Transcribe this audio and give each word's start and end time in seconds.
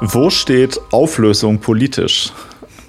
Wo 0.00 0.30
steht 0.30 0.80
Auflösung 0.90 1.58
politisch? 1.58 2.32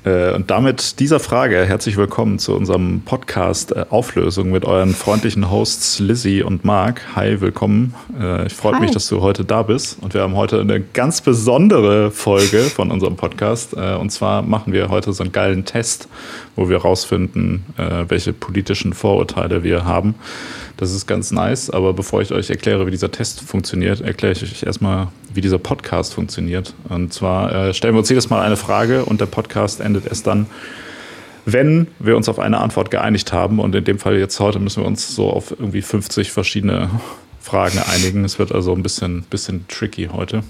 Äh, 0.06 0.34
und 0.34 0.50
damit 0.50 1.00
dieser 1.00 1.20
Frage 1.20 1.66
herzlich 1.66 1.98
willkommen 1.98 2.40
zu 2.40 2.56
unserem 2.56 3.02
Podcast 3.02 3.74
äh, 3.74 3.86
Auflösung 3.90 4.52
mit 4.52 4.64
euren 4.64 4.94
freundlichen 4.94 5.52
Hosts 5.52 6.00
Lizzie 6.00 6.42
und 6.42 6.64
Marc. 6.64 7.02
Hi, 7.16 7.42
willkommen. 7.42 7.94
Äh, 8.18 8.48
ich 8.48 8.54
freue 8.54 8.80
mich, 8.80 8.92
dass 8.92 9.10
du 9.10 9.22
heute 9.22 9.44
da 9.44 9.64
bist. 9.64 9.98
Und 10.02 10.14
wir 10.14 10.22
haben 10.22 10.36
heute 10.36 10.62
eine 10.62 10.80
ganz 10.80 11.20
besondere 11.20 12.12
Folge 12.12 12.60
von 12.64 12.92
unserem 12.92 13.18
Podcast. 13.18 13.74
Und 13.74 14.12
zwar 14.12 14.42
machen 14.42 14.72
wir 14.72 14.90
heute 14.90 15.12
so 15.12 15.24
einen 15.24 15.34
geilen 15.34 15.66
Test, 15.66 16.08
wo 16.56 16.70
wir 16.70 16.78
herausfinden, 16.78 17.66
welche 18.08 18.34
politischen 18.34 18.94
Vorurteile 18.94 19.64
wir 19.64 19.86
haben. 19.86 20.16
Das 20.80 20.94
ist 20.94 21.08
ganz 21.08 21.32
nice, 21.32 21.70
aber 21.70 21.92
bevor 21.92 22.22
ich 22.22 22.32
euch 22.32 22.50
erkläre, 22.50 22.88
wie 22.88 22.92
dieser 22.92 23.12
Test 23.12 23.42
funktioniert, 23.42 24.00
erkläre 24.00 24.32
ich 24.32 24.44
euch 24.44 24.64
erstmal, 24.64 25.10
wie 25.34 25.42
dieser 25.42 25.58
Podcast 25.58 26.14
funktioniert. 26.14 26.74
Und 26.88 27.14
zwar 27.14 27.54
äh, 27.54 27.74
stellen 27.74 27.96
wir 27.96 28.00
uns 28.00 28.08
jedes 28.08 28.30
Mal 28.30 28.42
eine 28.42 28.56
Frage 28.56 29.04
und 29.04 29.20
der 29.20 29.26
Podcast 29.26 29.82
endet 29.82 30.06
erst 30.06 30.26
dann, 30.26 30.46
wenn 31.44 31.88
wir 32.00 32.16
uns 32.16 32.30
auf 32.30 32.40
eine 32.40 32.60
Antwort 32.60 32.92
geeinigt 32.92 33.34
haben. 33.34 33.60
Und 33.60 33.76
in 33.76 33.84
dem 33.84 34.00
Fall 34.00 34.18
jetzt 34.20 34.40
heute 34.40 34.60
müssen 34.60 34.82
wir 34.82 34.88
uns 34.88 35.14
so 35.14 35.30
auf 35.30 35.52
irgendwie 35.52 35.82
50 35.82 36.32
verschiedene 36.32 36.90
Fragen 37.42 37.80
einigen. 37.80 38.24
Es 38.24 38.40
wird 38.40 38.54
also 38.54 38.74
ein 38.74 38.82
bisschen, 38.82 39.24
bisschen 39.24 39.68
tricky 39.68 40.08
heute. 40.14 40.44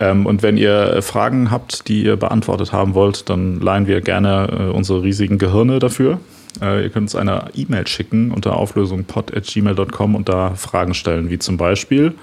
Ähm, 0.00 0.24
und 0.24 0.42
wenn 0.42 0.56
ihr 0.56 1.02
Fragen 1.02 1.50
habt, 1.50 1.88
die 1.88 2.04
ihr 2.04 2.16
beantwortet 2.16 2.72
haben 2.72 2.94
wollt, 2.94 3.28
dann 3.28 3.60
leihen 3.60 3.86
wir 3.86 4.00
gerne 4.00 4.48
äh, 4.50 4.74
unsere 4.74 5.02
riesigen 5.02 5.36
Gehirne 5.36 5.78
dafür. 5.78 6.20
Äh, 6.60 6.84
ihr 6.84 6.90
könnt 6.90 7.04
uns 7.04 7.16
eine 7.16 7.46
E-Mail 7.54 7.86
schicken 7.86 8.30
unter 8.30 8.56
auflösungpod.gmail.com 8.56 10.14
und 10.14 10.28
da 10.28 10.54
Fragen 10.54 10.94
stellen, 10.94 11.30
wie 11.30 11.38
zum 11.38 11.56
Beispiel 11.56 12.14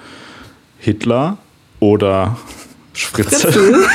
Hitler 0.80 1.38
oder 1.80 2.38
Spritze. 2.94 3.50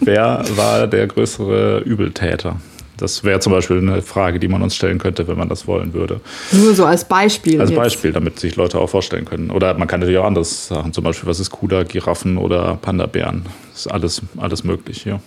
Wer 0.00 0.44
war 0.56 0.86
der 0.86 1.06
größere 1.06 1.80
Übeltäter? 1.80 2.56
Das 3.00 3.24
wäre 3.24 3.40
zum 3.40 3.52
Beispiel 3.52 3.78
eine 3.78 4.02
Frage, 4.02 4.38
die 4.38 4.48
man 4.48 4.60
uns 4.60 4.76
stellen 4.76 4.98
könnte, 4.98 5.26
wenn 5.26 5.38
man 5.38 5.48
das 5.48 5.66
wollen 5.66 5.94
würde. 5.94 6.20
Nur 6.52 6.74
so 6.74 6.84
als 6.84 7.06
Beispiel. 7.06 7.58
Als 7.58 7.70
jetzt. 7.70 7.78
Beispiel, 7.78 8.12
damit 8.12 8.38
sich 8.38 8.56
Leute 8.56 8.78
auch 8.78 8.88
vorstellen 8.88 9.24
können. 9.24 9.50
Oder 9.50 9.72
man 9.74 9.88
kann 9.88 10.00
natürlich 10.00 10.18
auch 10.18 10.26
anderes 10.26 10.68
sagen. 10.68 10.92
Zum 10.92 11.04
Beispiel, 11.04 11.26
was 11.26 11.40
ist 11.40 11.50
cooler, 11.50 11.84
Giraffen 11.84 12.36
oder 12.36 12.78
Panda-Bären? 12.82 13.46
Das 13.72 13.86
ist 13.86 13.86
alles, 13.86 14.22
alles 14.36 14.64
möglich, 14.64 15.06
ja. 15.06 15.20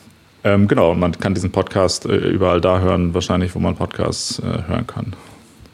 Ähm, 0.44 0.68
genau, 0.68 0.94
man 0.94 1.14
kann 1.14 1.34
diesen 1.34 1.52
Podcast 1.52 2.06
äh, 2.06 2.16
überall 2.16 2.60
da 2.60 2.80
hören, 2.80 3.14
wahrscheinlich, 3.14 3.56
wo 3.56 3.60
man 3.60 3.76
Podcasts 3.76 4.40
äh, 4.40 4.68
hören 4.68 4.88
kann. 4.88 5.16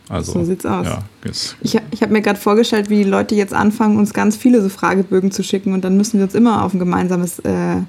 Also, 0.10 0.34
so 0.34 0.44
sieht's 0.44 0.66
aus. 0.66 0.88
Ja, 0.88 1.04
ich 1.64 1.80
ich 1.92 2.02
habe 2.02 2.12
mir 2.12 2.22
gerade 2.22 2.40
vorgestellt, 2.40 2.90
wie 2.90 3.04
Leute 3.04 3.36
jetzt 3.36 3.54
anfangen, 3.54 3.98
uns 3.98 4.14
ganz 4.14 4.36
viele 4.36 4.62
so 4.62 4.70
Fragebögen 4.70 5.32
zu 5.32 5.44
schicken 5.44 5.74
und 5.74 5.84
dann 5.84 5.98
müssen 5.98 6.18
wir 6.18 6.24
uns 6.24 6.34
immer 6.34 6.64
auf 6.64 6.74
ein 6.74 6.80
gemeinsames, 6.80 7.38
äh, 7.40 7.50
ja, 7.50 7.86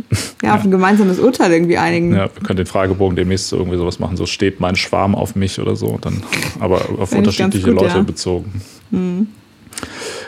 ja, 0.42 0.54
auf 0.54 0.64
ein 0.64 0.70
gemeinsames 0.70 1.18
Urteil 1.18 1.52
irgendwie 1.52 1.78
einigen. 1.78 2.12
Ja, 2.12 2.30
wir 2.32 2.42
können 2.42 2.58
den 2.58 2.66
Fragebogen 2.66 3.16
demnächst 3.16 3.48
so 3.48 3.56
irgendwie 3.56 3.76
sowas 3.76 3.98
machen, 3.98 4.16
so 4.16 4.26
steht 4.26 4.60
mein 4.60 4.76
Schwarm 4.76 5.16
auf 5.16 5.34
mich 5.34 5.60
oder 5.60 5.74
so, 5.74 5.98
dann, 6.00 6.22
aber 6.60 6.80
auf 6.98 7.12
unterschiedliche 7.12 7.72
gut, 7.72 7.82
Leute 7.82 7.96
ja. 7.96 8.02
bezogen. 8.02 8.62
Mhm. 8.90 9.28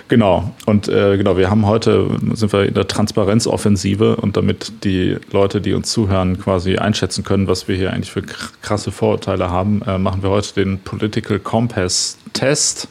Genau. 0.08 0.52
Und 0.66 0.88
äh, 0.88 1.16
genau, 1.16 1.36
wir 1.36 1.50
haben 1.50 1.66
heute, 1.66 2.08
sind 2.34 2.52
wir 2.52 2.64
in 2.64 2.74
der 2.74 2.86
Transparenzoffensive 2.86 4.16
und 4.16 4.36
damit 4.36 4.84
die 4.84 5.16
Leute, 5.32 5.60
die 5.60 5.72
uns 5.72 5.90
zuhören, 5.90 6.38
quasi 6.38 6.76
einschätzen 6.76 7.24
können, 7.24 7.48
was 7.48 7.66
wir 7.66 7.76
hier 7.76 7.92
eigentlich 7.92 8.12
für 8.12 8.22
krasse 8.22 8.92
Vorurteile 8.92 9.50
haben, 9.50 9.82
äh, 9.86 9.98
machen 9.98 10.22
wir 10.22 10.30
heute 10.30 10.54
den 10.54 10.78
Political 10.78 11.38
Compass 11.40 12.18
Test 12.32 12.88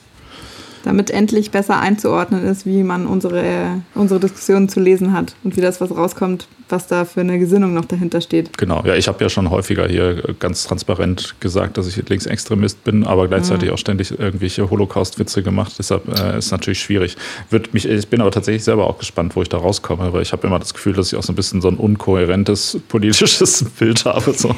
damit 0.83 1.09
endlich 1.09 1.49
besser 1.49 1.79
einzuordnen 1.79 2.45
ist, 2.45 2.65
wie 2.65 2.83
man 2.83 3.07
unsere, 3.07 3.81
unsere 3.95 4.19
Diskussionen 4.19 4.69
zu 4.69 4.79
lesen 4.79 5.13
hat 5.13 5.35
und 5.43 5.57
wie 5.57 5.61
das, 5.61 5.81
was 5.81 5.89
rauskommt, 5.89 6.47
was 6.69 6.87
da 6.87 7.05
für 7.05 7.21
eine 7.21 7.39
Gesinnung 7.39 7.73
noch 7.73 7.85
dahinter 7.85 8.21
steht. 8.21 8.57
Genau, 8.57 8.83
ja, 8.85 8.95
ich 8.95 9.07
habe 9.07 9.23
ja 9.23 9.29
schon 9.29 9.49
häufiger 9.49 9.87
hier 9.87 10.35
ganz 10.39 10.65
transparent 10.65 11.35
gesagt, 11.39 11.77
dass 11.77 11.87
ich 11.87 12.09
Linksextremist 12.09 12.83
bin, 12.83 13.05
aber 13.05 13.27
gleichzeitig 13.27 13.69
mhm. 13.69 13.75
auch 13.75 13.77
ständig 13.77 14.17
irgendwelche 14.17 14.69
Holocaust-Witze 14.69 15.43
gemacht. 15.43 15.73
Deshalb 15.77 16.07
äh, 16.19 16.37
ist 16.37 16.51
natürlich 16.51 16.79
schwierig. 16.79 17.15
Wird 17.49 17.73
mich, 17.73 17.87
ich 17.87 18.07
bin 18.07 18.21
aber 18.21 18.31
tatsächlich 18.31 18.63
selber 18.63 18.87
auch 18.87 18.97
gespannt, 18.97 19.35
wo 19.35 19.41
ich 19.41 19.49
da 19.49 19.57
rauskomme, 19.57 20.13
weil 20.13 20.21
ich 20.21 20.31
habe 20.31 20.47
immer 20.47 20.59
das 20.59 20.73
Gefühl, 20.73 20.93
dass 20.93 21.11
ich 21.11 21.17
auch 21.17 21.23
so 21.23 21.31
ein 21.31 21.35
bisschen 21.35 21.61
so 21.61 21.67
ein 21.67 21.77
unkohärentes 21.77 22.79
politisches 22.87 23.65
Bild 23.77 24.05
habe. 24.05 24.33
So. 24.33 24.55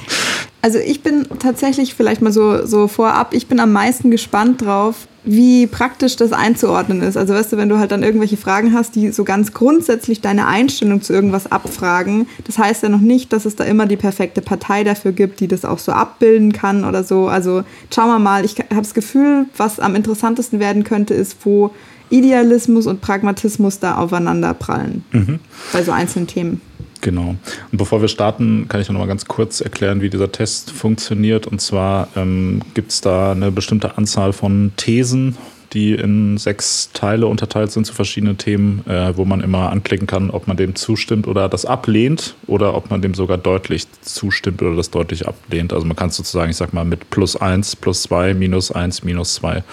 Also 0.61 0.79
ich 0.79 1.01
bin 1.01 1.27
tatsächlich 1.39 1.93
vielleicht 1.93 2.21
mal 2.21 2.31
so, 2.31 2.65
so 2.65 2.87
vorab, 2.87 3.33
ich 3.33 3.47
bin 3.47 3.59
am 3.59 3.71
meisten 3.71 4.11
gespannt 4.11 4.61
drauf, 4.61 5.07
wie 5.27 5.67
praktisch 5.67 6.15
das 6.15 6.31
einzuordnen 6.31 7.01
ist. 7.01 7.17
Also 7.17 7.33
weißt 7.33 7.51
du, 7.51 7.57
wenn 7.57 7.67
du 7.67 7.77
halt 7.77 7.91
dann 7.91 8.01
irgendwelche 8.01 8.37
Fragen 8.37 8.73
hast, 8.73 8.95
die 8.95 9.11
so 9.11 9.25
ganz 9.25 9.51
grundsätzlich 9.51 10.21
deine 10.21 10.47
Einstellung 10.47 11.01
zu 11.01 11.11
irgendwas 11.11 11.51
abfragen, 11.51 12.27
das 12.45 12.57
heißt 12.57 12.83
ja 12.83 12.89
noch 12.89 13.01
nicht, 13.01 13.33
dass 13.33 13.43
es 13.43 13.57
da 13.57 13.65
immer 13.65 13.87
die 13.87 13.97
perfekte 13.97 14.41
Partei 14.41 14.85
dafür 14.85 15.11
gibt, 15.11 15.41
die 15.41 15.49
das 15.49 15.65
auch 15.65 15.79
so 15.79 15.91
abbilden 15.91 16.53
kann 16.53 16.85
oder 16.85 17.03
so. 17.03 17.27
Also 17.27 17.63
schauen 17.93 18.07
wir 18.07 18.19
mal, 18.19 18.45
ich 18.45 18.57
habe 18.57 18.81
das 18.81 18.93
Gefühl, 18.93 19.47
was 19.57 19.81
am 19.81 19.95
interessantesten 19.95 20.61
werden 20.61 20.85
könnte, 20.85 21.13
ist, 21.13 21.35
wo 21.43 21.71
Idealismus 22.09 22.87
und 22.87 23.01
Pragmatismus 23.01 23.79
da 23.79 23.95
aufeinander 23.95 24.53
prallen. 24.53 25.03
Mhm. 25.11 25.39
Bei 25.73 25.83
so 25.83 25.91
einzelnen 25.91 26.27
Themen. 26.27 26.61
Genau. 27.01 27.35
Und 27.71 27.77
bevor 27.77 28.01
wir 28.01 28.07
starten, 28.07 28.67
kann 28.67 28.81
ich 28.81 28.89
noch 28.89 28.99
mal 28.99 29.07
ganz 29.07 29.25
kurz 29.25 29.61
erklären, 29.61 30.01
wie 30.01 30.09
dieser 30.09 30.31
Test 30.31 30.71
funktioniert. 30.71 31.47
Und 31.47 31.61
zwar 31.61 32.07
ähm, 32.15 32.61
gibt 32.73 32.91
es 32.91 33.01
da 33.01 33.31
eine 33.31 33.51
bestimmte 33.51 33.97
Anzahl 33.97 34.33
von 34.33 34.71
Thesen, 34.77 35.37
die 35.73 35.93
in 35.93 36.37
sechs 36.37 36.91
Teile 36.93 37.27
unterteilt 37.27 37.71
sind 37.71 37.85
zu 37.85 37.93
verschiedenen 37.93 38.37
Themen, 38.37 38.85
äh, 38.87 39.15
wo 39.17 39.25
man 39.25 39.41
immer 39.41 39.69
anklicken 39.71 40.07
kann, 40.07 40.29
ob 40.29 40.47
man 40.47 40.57
dem 40.57 40.75
zustimmt 40.75 41.27
oder 41.27 41.49
das 41.49 41.65
ablehnt 41.65 42.35
oder 42.47 42.73
ob 42.73 42.89
man 42.89 43.01
dem 43.01 43.13
sogar 43.13 43.37
deutlich 43.37 43.85
zustimmt 44.01 44.61
oder 44.61 44.75
das 44.75 44.91
deutlich 44.91 45.27
ablehnt. 45.27 45.73
Also 45.73 45.85
man 45.85 45.95
kann 45.95 46.09
sozusagen, 46.09 46.51
ich 46.51 46.57
sag 46.57 46.73
mal, 46.73 46.85
mit 46.85 47.09
plus 47.09 47.35
eins, 47.35 47.75
plus 47.75 48.03
zwei, 48.03 48.33
minus 48.33 48.71
eins, 48.71 49.03
minus 49.03 49.35
zwei 49.35 49.63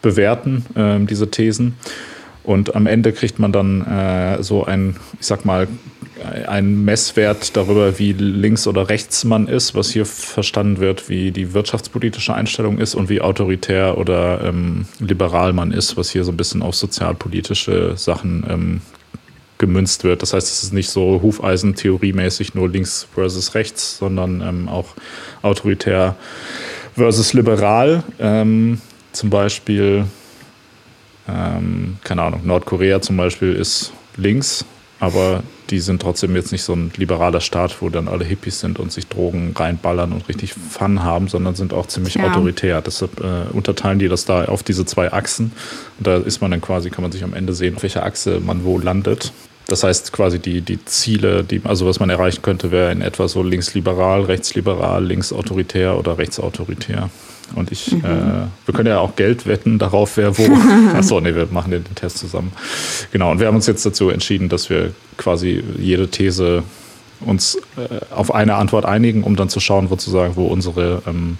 bewerten, 0.00 0.64
äh, 0.74 0.98
diese 1.04 1.30
Thesen. 1.30 1.76
Und 2.44 2.74
am 2.74 2.86
Ende 2.86 3.12
kriegt 3.12 3.38
man 3.38 3.52
dann 3.52 3.86
äh, 3.86 4.42
so 4.42 4.64
ein, 4.64 4.96
ich 5.20 5.26
sag 5.26 5.44
mal, 5.44 5.68
ein 6.24 6.84
Messwert 6.84 7.56
darüber, 7.56 7.98
wie 7.98 8.12
links 8.12 8.66
oder 8.66 8.88
rechts 8.88 9.24
man 9.24 9.48
ist, 9.48 9.74
was 9.74 9.90
hier 9.90 10.06
verstanden 10.06 10.78
wird, 10.78 11.08
wie 11.08 11.30
die 11.30 11.54
wirtschaftspolitische 11.54 12.34
Einstellung 12.34 12.78
ist 12.78 12.94
und 12.94 13.08
wie 13.08 13.20
autoritär 13.20 13.98
oder 13.98 14.42
ähm, 14.44 14.86
liberal 14.98 15.52
man 15.52 15.72
ist, 15.72 15.96
was 15.96 16.10
hier 16.10 16.24
so 16.24 16.32
ein 16.32 16.36
bisschen 16.36 16.62
auf 16.62 16.74
sozialpolitische 16.74 17.96
Sachen 17.96 18.44
ähm, 18.48 18.80
gemünzt 19.58 20.04
wird. 20.04 20.22
Das 20.22 20.32
heißt, 20.32 20.48
es 20.48 20.62
ist 20.62 20.72
nicht 20.72 20.90
so 20.90 21.20
Hufeisen-theoriemäßig 21.22 22.54
nur 22.54 22.68
links 22.68 23.06
versus 23.14 23.54
rechts, 23.54 23.98
sondern 23.98 24.40
ähm, 24.40 24.68
auch 24.68 24.88
autoritär 25.42 26.16
versus 26.94 27.32
liberal. 27.32 28.02
Ähm, 28.18 28.80
zum 29.12 29.30
Beispiel, 29.30 30.06
ähm, 31.28 31.98
keine 32.02 32.22
Ahnung, 32.22 32.40
Nordkorea 32.44 33.00
zum 33.00 33.16
Beispiel 33.16 33.54
ist 33.54 33.92
links 34.16 34.64
aber 35.02 35.42
die 35.72 35.80
sind 35.80 36.02
trotzdem 36.02 36.36
jetzt 36.36 36.52
nicht 36.52 36.62
so 36.62 36.74
ein 36.74 36.92
liberaler 36.96 37.40
Staat, 37.40 37.80
wo 37.80 37.88
dann 37.88 38.06
alle 38.06 38.24
Hippies 38.24 38.60
sind 38.60 38.78
und 38.78 38.92
sich 38.92 39.08
Drogen 39.08 39.54
reinballern 39.56 40.12
und 40.12 40.28
richtig 40.28 40.52
Fun 40.52 41.02
haben, 41.02 41.28
sondern 41.28 41.54
sind 41.54 41.72
auch 41.72 41.86
ziemlich 41.86 42.14
ja. 42.14 42.30
autoritär. 42.30 42.82
Deshalb 42.82 43.20
äh, 43.20 43.50
unterteilen 43.52 43.98
die 43.98 44.08
das 44.08 44.26
da 44.26 44.44
auf 44.44 44.62
diese 44.62 44.84
zwei 44.84 45.12
Achsen. 45.12 45.52
Und 45.98 46.06
da 46.06 46.18
ist 46.18 46.42
man 46.42 46.50
dann 46.50 46.60
quasi, 46.60 46.90
kann 46.90 47.02
man 47.02 47.10
sich 47.10 47.24
am 47.24 47.32
Ende 47.32 47.54
sehen, 47.54 47.74
auf 47.74 47.82
welcher 47.82 48.04
Achse 48.04 48.38
man 48.40 48.64
wo 48.64 48.78
landet. 48.78 49.32
Das 49.66 49.82
heißt 49.82 50.12
quasi 50.12 50.38
die, 50.38 50.60
die 50.60 50.84
Ziele, 50.84 51.42
die, 51.42 51.62
also 51.64 51.86
was 51.86 51.98
man 51.98 52.10
erreichen 52.10 52.42
könnte, 52.42 52.70
wäre 52.70 52.92
in 52.92 53.00
etwa 53.00 53.26
so 53.26 53.42
linksliberal, 53.42 54.22
rechtsliberal, 54.24 55.04
linksautoritär 55.04 55.98
oder 55.98 56.18
rechtsautoritär. 56.18 57.08
Und 57.54 57.72
ich, 57.72 57.92
mhm. 57.92 58.04
äh, 58.04 58.46
wir 58.66 58.74
können 58.74 58.88
ja 58.88 58.98
auch 58.98 59.16
Geld 59.16 59.46
wetten 59.46 59.78
darauf, 59.78 60.16
wer 60.16 60.36
wo. 60.38 60.44
Achso, 60.96 61.20
nee, 61.20 61.34
wir 61.34 61.46
machen 61.50 61.70
den, 61.70 61.84
den 61.84 61.94
Test 61.94 62.18
zusammen. 62.18 62.52
Genau, 63.12 63.30
und 63.30 63.40
wir 63.40 63.46
haben 63.46 63.56
uns 63.56 63.66
jetzt 63.66 63.84
dazu 63.84 64.10
entschieden, 64.10 64.48
dass 64.48 64.70
wir 64.70 64.92
quasi 65.16 65.62
jede 65.78 66.08
These 66.08 66.62
uns 67.20 67.56
äh, 67.76 68.14
auf 68.14 68.34
eine 68.34 68.56
Antwort 68.56 68.84
einigen, 68.84 69.22
um 69.22 69.36
dann 69.36 69.48
zu 69.48 69.60
schauen, 69.60 69.90
wo 69.90 69.96
zu 69.96 70.10
sagen, 70.10 70.32
wo 70.36 70.46
unsere 70.46 71.02
ähm, 71.06 71.38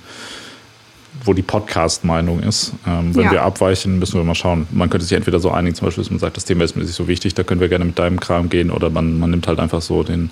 wo 1.24 1.34
die 1.34 1.42
Podcast-Meinung 1.42 2.40
ist. 2.40 2.72
Ähm, 2.86 3.14
wenn 3.14 3.24
ja. 3.24 3.32
wir 3.32 3.42
abweichen, 3.42 3.98
müssen 3.98 4.14
wir 4.14 4.24
mal 4.24 4.34
schauen. 4.34 4.66
Man 4.70 4.90
könnte 4.90 5.06
sich 5.06 5.16
entweder 5.16 5.40
so 5.40 5.50
einigen, 5.50 5.74
zum 5.74 5.86
Beispiel, 5.86 6.02
dass 6.02 6.10
man 6.10 6.18
sagt, 6.18 6.36
das 6.36 6.44
Thema 6.44 6.64
ist 6.64 6.74
mir 6.74 6.82
nicht 6.82 6.94
so 6.94 7.08
wichtig, 7.08 7.34
da 7.34 7.44
können 7.44 7.60
wir 7.60 7.68
gerne 7.68 7.84
mit 7.84 7.98
deinem 7.98 8.18
Kram 8.18 8.48
gehen, 8.48 8.70
oder 8.70 8.90
man, 8.90 9.18
man 9.18 9.30
nimmt 9.30 9.46
halt 9.46 9.60
einfach 9.60 9.82
so 9.82 10.02
den, 10.02 10.30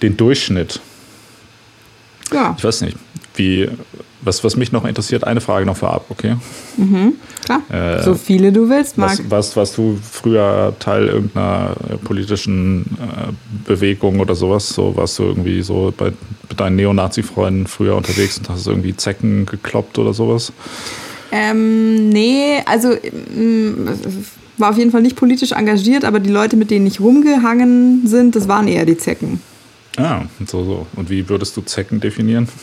den 0.00 0.16
Durchschnitt. 0.16 0.80
Ja. 2.32 2.54
Ich 2.56 2.64
weiß 2.64 2.80
nicht, 2.82 2.96
wie, 3.34 3.68
was, 4.20 4.44
was 4.44 4.56
mich 4.56 4.72
noch 4.72 4.84
interessiert, 4.84 5.24
eine 5.24 5.40
Frage 5.40 5.66
noch 5.66 5.76
vorab, 5.76 6.06
okay? 6.10 6.36
Mhm, 6.76 7.14
klar. 7.44 7.62
Äh, 7.70 8.02
so 8.02 8.14
viele 8.14 8.52
du 8.52 8.68
willst, 8.68 8.98
Marc. 8.98 9.18
Was, 9.18 9.30
was, 9.30 9.56
warst 9.56 9.78
du 9.78 9.98
früher 10.02 10.74
Teil 10.78 11.06
irgendeiner 11.06 11.74
politischen 12.04 12.84
äh, 13.00 13.32
Bewegung 13.66 14.20
oder 14.20 14.34
sowas? 14.34 14.68
So 14.68 14.96
warst 14.96 15.18
du 15.18 15.24
irgendwie 15.24 15.62
so 15.62 15.92
bei, 15.96 16.10
bei 16.10 16.54
deinen 16.56 16.76
Neonazi-Freunden 16.76 17.66
früher 17.66 17.96
unterwegs 17.96 18.38
und 18.38 18.48
hast 18.48 18.66
irgendwie 18.66 18.96
Zecken 18.96 19.46
gekloppt 19.46 19.98
oder 19.98 20.14
sowas? 20.14 20.52
Ähm, 21.32 22.10
nee, 22.10 22.60
also 22.66 22.92
ähm, 22.92 23.88
war 24.58 24.70
auf 24.70 24.78
jeden 24.78 24.90
Fall 24.90 25.02
nicht 25.02 25.16
politisch 25.16 25.52
engagiert, 25.52 26.04
aber 26.04 26.20
die 26.20 26.30
Leute, 26.30 26.56
mit 26.56 26.70
denen 26.70 26.86
ich 26.86 27.00
rumgehangen 27.00 28.06
sind, 28.06 28.36
das 28.36 28.48
waren 28.48 28.68
eher 28.68 28.84
die 28.84 28.98
Zecken. 28.98 29.40
Ah, 29.98 30.22
so, 30.46 30.64
so. 30.64 30.86
Und 30.96 31.10
wie 31.10 31.28
würdest 31.28 31.56
du 31.56 31.60
Zecken 31.62 32.00
definieren? 32.00 32.48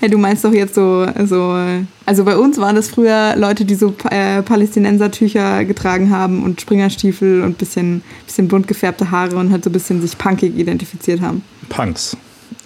Ja, 0.00 0.06
du 0.06 0.16
meinst 0.16 0.44
doch 0.44 0.52
jetzt 0.52 0.76
so, 0.76 1.08
so, 1.24 1.60
also 2.06 2.24
bei 2.24 2.36
uns 2.36 2.56
waren 2.58 2.76
das 2.76 2.88
früher 2.88 3.34
Leute, 3.36 3.64
die 3.64 3.74
so 3.74 3.92
äh, 4.10 4.42
Palästinensertücher 4.42 5.64
getragen 5.64 6.10
haben 6.10 6.44
und 6.44 6.60
Springerstiefel 6.60 7.42
und 7.42 7.58
bisschen, 7.58 8.02
bisschen 8.24 8.46
bunt 8.46 8.68
gefärbte 8.68 9.10
Haare 9.10 9.34
und 9.34 9.50
halt 9.50 9.64
so 9.64 9.70
ein 9.70 9.72
bisschen 9.72 10.00
sich 10.00 10.16
punkig 10.16 10.56
identifiziert 10.56 11.20
haben. 11.20 11.42
Punks. 11.68 12.16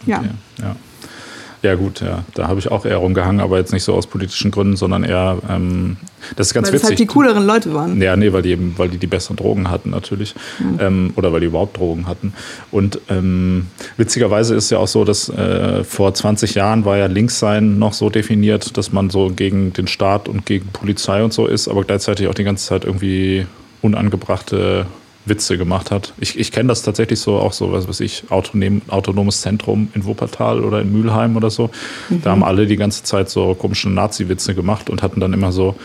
Okay, 0.02 0.10
ja. 0.10 0.22
ja. 0.60 0.76
Ja, 1.62 1.76
gut, 1.76 2.00
ja. 2.00 2.24
Da 2.34 2.48
habe 2.48 2.58
ich 2.58 2.70
auch 2.72 2.84
eher 2.84 2.96
rumgehangen, 2.96 3.40
aber 3.40 3.56
jetzt 3.58 3.72
nicht 3.72 3.84
so 3.84 3.94
aus 3.94 4.08
politischen 4.08 4.50
Gründen, 4.50 4.76
sondern 4.76 5.04
eher, 5.04 5.38
ähm, 5.48 5.96
das 6.34 6.48
ist 6.48 6.54
ganz 6.54 6.66
weil 6.66 6.74
witzig. 6.74 6.84
Weil 6.84 6.90
halt 6.90 6.98
die 6.98 7.06
cooleren 7.06 7.46
Leute 7.46 7.72
waren. 7.72 8.02
Ja, 8.02 8.16
nee, 8.16 8.32
weil 8.32 8.42
die 8.42 8.50
eben, 8.50 8.74
weil 8.76 8.88
die 8.88 8.98
die 8.98 9.06
besseren 9.06 9.36
Drogen 9.36 9.70
hatten 9.70 9.90
natürlich. 9.90 10.34
Mhm. 10.58 10.78
Ähm, 10.80 11.12
oder 11.14 11.32
weil 11.32 11.38
die 11.38 11.46
überhaupt 11.46 11.78
Drogen 11.78 12.08
hatten. 12.08 12.32
Und 12.72 13.00
ähm, 13.08 13.68
witzigerweise 13.96 14.56
ist 14.56 14.70
ja 14.70 14.78
auch 14.78 14.88
so, 14.88 15.04
dass 15.04 15.28
äh, 15.28 15.84
vor 15.84 16.12
20 16.12 16.54
Jahren 16.56 16.84
war 16.84 16.96
ja 16.96 17.06
Linkssein 17.06 17.78
noch 17.78 17.92
so 17.92 18.10
definiert, 18.10 18.76
dass 18.76 18.92
man 18.92 19.10
so 19.10 19.30
gegen 19.30 19.72
den 19.72 19.86
Staat 19.86 20.28
und 20.28 20.44
gegen 20.44 20.66
Polizei 20.72 21.22
und 21.22 21.32
so 21.32 21.46
ist, 21.46 21.68
aber 21.68 21.84
gleichzeitig 21.84 22.26
auch 22.26 22.34
die 22.34 22.44
ganze 22.44 22.66
Zeit 22.66 22.84
irgendwie 22.84 23.46
unangebrachte 23.82 24.86
Witze 25.24 25.56
gemacht 25.56 25.90
hat. 25.90 26.12
Ich, 26.18 26.38
ich 26.38 26.50
kenne 26.50 26.68
das 26.68 26.82
tatsächlich 26.82 27.20
so 27.20 27.38
auch 27.38 27.52
so, 27.52 27.72
was 27.72 27.88
weiß 27.88 28.00
ich, 28.00 28.24
autonom, 28.30 28.82
autonomes 28.88 29.40
Zentrum 29.40 29.88
in 29.94 30.04
Wuppertal 30.04 30.64
oder 30.64 30.80
in 30.80 30.92
Mülheim 30.92 31.36
oder 31.36 31.50
so. 31.50 31.70
Mhm. 32.08 32.22
Da 32.22 32.30
haben 32.30 32.42
alle 32.42 32.66
die 32.66 32.76
ganze 32.76 33.04
Zeit 33.04 33.30
so 33.30 33.54
komische 33.54 33.88
Nazi-Witze 33.88 34.54
gemacht 34.54 34.90
und 34.90 35.02
hatten 35.02 35.20
dann 35.20 35.32
immer 35.32 35.52
so, 35.52 35.76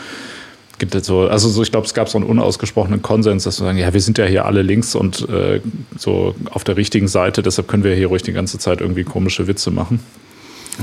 gibt 0.79 0.95
es 0.95 1.05
so, 1.05 1.27
also 1.27 1.49
so, 1.49 1.61
ich 1.61 1.71
glaube, 1.71 1.85
es 1.85 1.93
gab 1.93 2.09
so 2.09 2.17
einen 2.17 2.27
unausgesprochenen 2.27 3.01
Konsens, 3.01 3.43
dass 3.43 3.59
wir 3.59 3.65
sagen, 3.65 3.77
ja, 3.77 3.93
wir 3.93 4.01
sind 4.01 4.17
ja 4.17 4.25
hier 4.25 4.45
alle 4.45 4.61
links 4.63 4.95
und 4.95 5.27
äh, 5.29 5.61
so 5.97 6.35
auf 6.51 6.63
der 6.63 6.77
richtigen 6.77 7.07
Seite, 7.07 7.43
deshalb 7.43 7.67
können 7.67 7.83
wir 7.83 7.95
hier 7.95 8.07
ruhig 8.07 8.23
die 8.23 8.33
ganze 8.33 8.57
Zeit 8.57 8.81
irgendwie 8.81 9.03
komische 9.03 9.47
Witze 9.47 9.71
machen. 9.71 9.99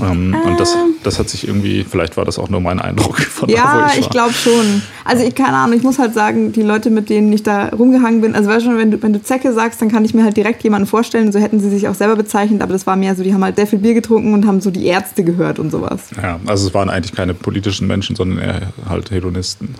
Ähm, 0.02 0.34
äh. 0.34 0.48
Und 0.48 0.60
das, 0.60 0.74
ähm. 0.74 0.94
das 1.02 1.18
hat 1.18 1.28
sich 1.28 1.46
irgendwie, 1.46 1.84
vielleicht 1.88 2.16
war 2.16 2.24
das 2.24 2.38
auch 2.38 2.48
nur 2.48 2.60
mein 2.60 2.80
Eindruck 2.80 3.18
von 3.20 3.48
ja, 3.48 3.62
da, 3.62 3.84
wo 3.84 3.92
ich, 3.92 4.00
ich 4.00 4.10
glaube 4.10 4.32
schon. 4.32 4.82
Also 5.04 5.24
ich 5.24 5.34
keine 5.34 5.56
Ahnung, 5.56 5.76
ich 5.76 5.82
muss 5.82 5.98
halt 5.98 6.14
sagen, 6.14 6.52
die 6.52 6.62
Leute, 6.62 6.90
mit 6.90 7.10
denen 7.10 7.32
ich 7.32 7.42
da 7.42 7.68
rumgehangen 7.68 8.20
bin, 8.20 8.34
also 8.34 8.48
weißt 8.48 8.66
du, 8.66 8.76
wenn 8.76 8.90
du, 8.90 9.02
wenn 9.02 9.12
du 9.12 9.22
Zecke 9.22 9.52
sagst, 9.52 9.80
dann 9.82 9.90
kann 9.90 10.04
ich 10.04 10.14
mir 10.14 10.24
halt 10.24 10.36
direkt 10.36 10.62
jemanden 10.62 10.86
vorstellen, 10.86 11.32
so 11.32 11.38
hätten 11.38 11.60
sie 11.60 11.70
sich 11.70 11.88
auch 11.88 11.94
selber 11.94 12.16
bezeichnet, 12.16 12.62
aber 12.62 12.72
das 12.72 12.86
war 12.86 12.96
mehr 12.96 13.14
so, 13.14 13.22
die 13.22 13.34
haben 13.34 13.44
halt 13.44 13.56
sehr 13.56 13.66
viel 13.66 13.78
Bier 13.78 13.94
getrunken 13.94 14.34
und 14.34 14.46
haben 14.46 14.60
so 14.60 14.70
die 14.70 14.86
Ärzte 14.86 15.24
gehört 15.24 15.58
und 15.58 15.70
sowas. 15.70 16.10
Ja, 16.20 16.40
also 16.46 16.68
es 16.68 16.74
waren 16.74 16.90
eigentlich 16.90 17.12
keine 17.12 17.34
politischen 17.34 17.86
Menschen, 17.86 18.16
sondern 18.16 18.38
eher 18.38 18.72
halt 18.88 19.10
Hedonisten. 19.10 19.74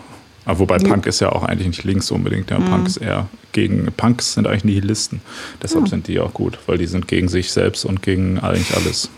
Aber 0.45 0.59
wobei 0.59 0.77
ja. 0.77 0.89
Punk 0.89 1.07
ist 1.07 1.21
ja 1.21 1.33
auch 1.33 1.43
eigentlich 1.43 1.69
nicht 1.69 1.85
links 1.85 2.11
unbedingt. 2.11 2.51
Ja, 2.51 2.59
mhm. 2.59 2.67
Punk 2.67 2.87
ist 2.87 2.99
eher 2.99 3.29
gegen. 3.53 3.89
Punks 3.97 4.35
sind 4.35 4.47
eigentlich 4.47 4.65
Nihilisten. 4.65 5.21
Deshalb 5.63 5.85
ja. 5.85 5.91
sind 5.91 6.09
die 6.09 6.21
auch 6.21 6.35
gut, 6.35 6.59
weil 6.67 6.79
die 6.79 6.87
sind 6.87 7.09
gegen 7.09 7.29
sich 7.29 7.51
selbst 7.51 7.85
und 7.85 8.03
gegen 8.03 8.39
eigentlich 8.39 8.77
alles. 8.77 9.11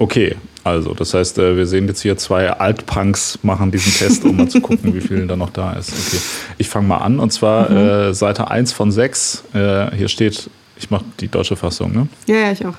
Okay, 0.00 0.34
also 0.64 0.94
das 0.94 1.12
heißt, 1.12 1.38
äh, 1.38 1.58
wir 1.58 1.66
sehen 1.66 1.86
jetzt 1.86 2.00
hier 2.00 2.16
zwei 2.16 2.50
Altpunks 2.50 3.38
machen 3.42 3.70
diesen 3.70 3.92
Test, 3.92 4.24
um 4.24 4.34
mal 4.34 4.48
zu 4.48 4.62
gucken, 4.62 4.94
wie 4.94 5.00
viel 5.02 5.26
da 5.26 5.36
noch 5.36 5.50
da 5.50 5.74
ist. 5.74 5.92
Okay, 5.92 6.22
ich 6.56 6.70
fange 6.70 6.88
mal 6.88 6.98
an 6.98 7.20
und 7.20 7.34
zwar 7.34 7.68
mhm. 7.68 7.76
äh, 7.76 8.14
Seite 8.14 8.50
1 8.50 8.72
von 8.72 8.90
6. 8.90 9.44
Äh, 9.52 9.94
hier 9.94 10.08
steht, 10.08 10.48
ich 10.78 10.90
mache 10.90 11.04
die 11.20 11.28
deutsche 11.28 11.54
Fassung, 11.54 11.92
ne? 11.92 12.08
Ja, 12.26 12.36
ja, 12.36 12.52
ich 12.52 12.64
auch. 12.64 12.76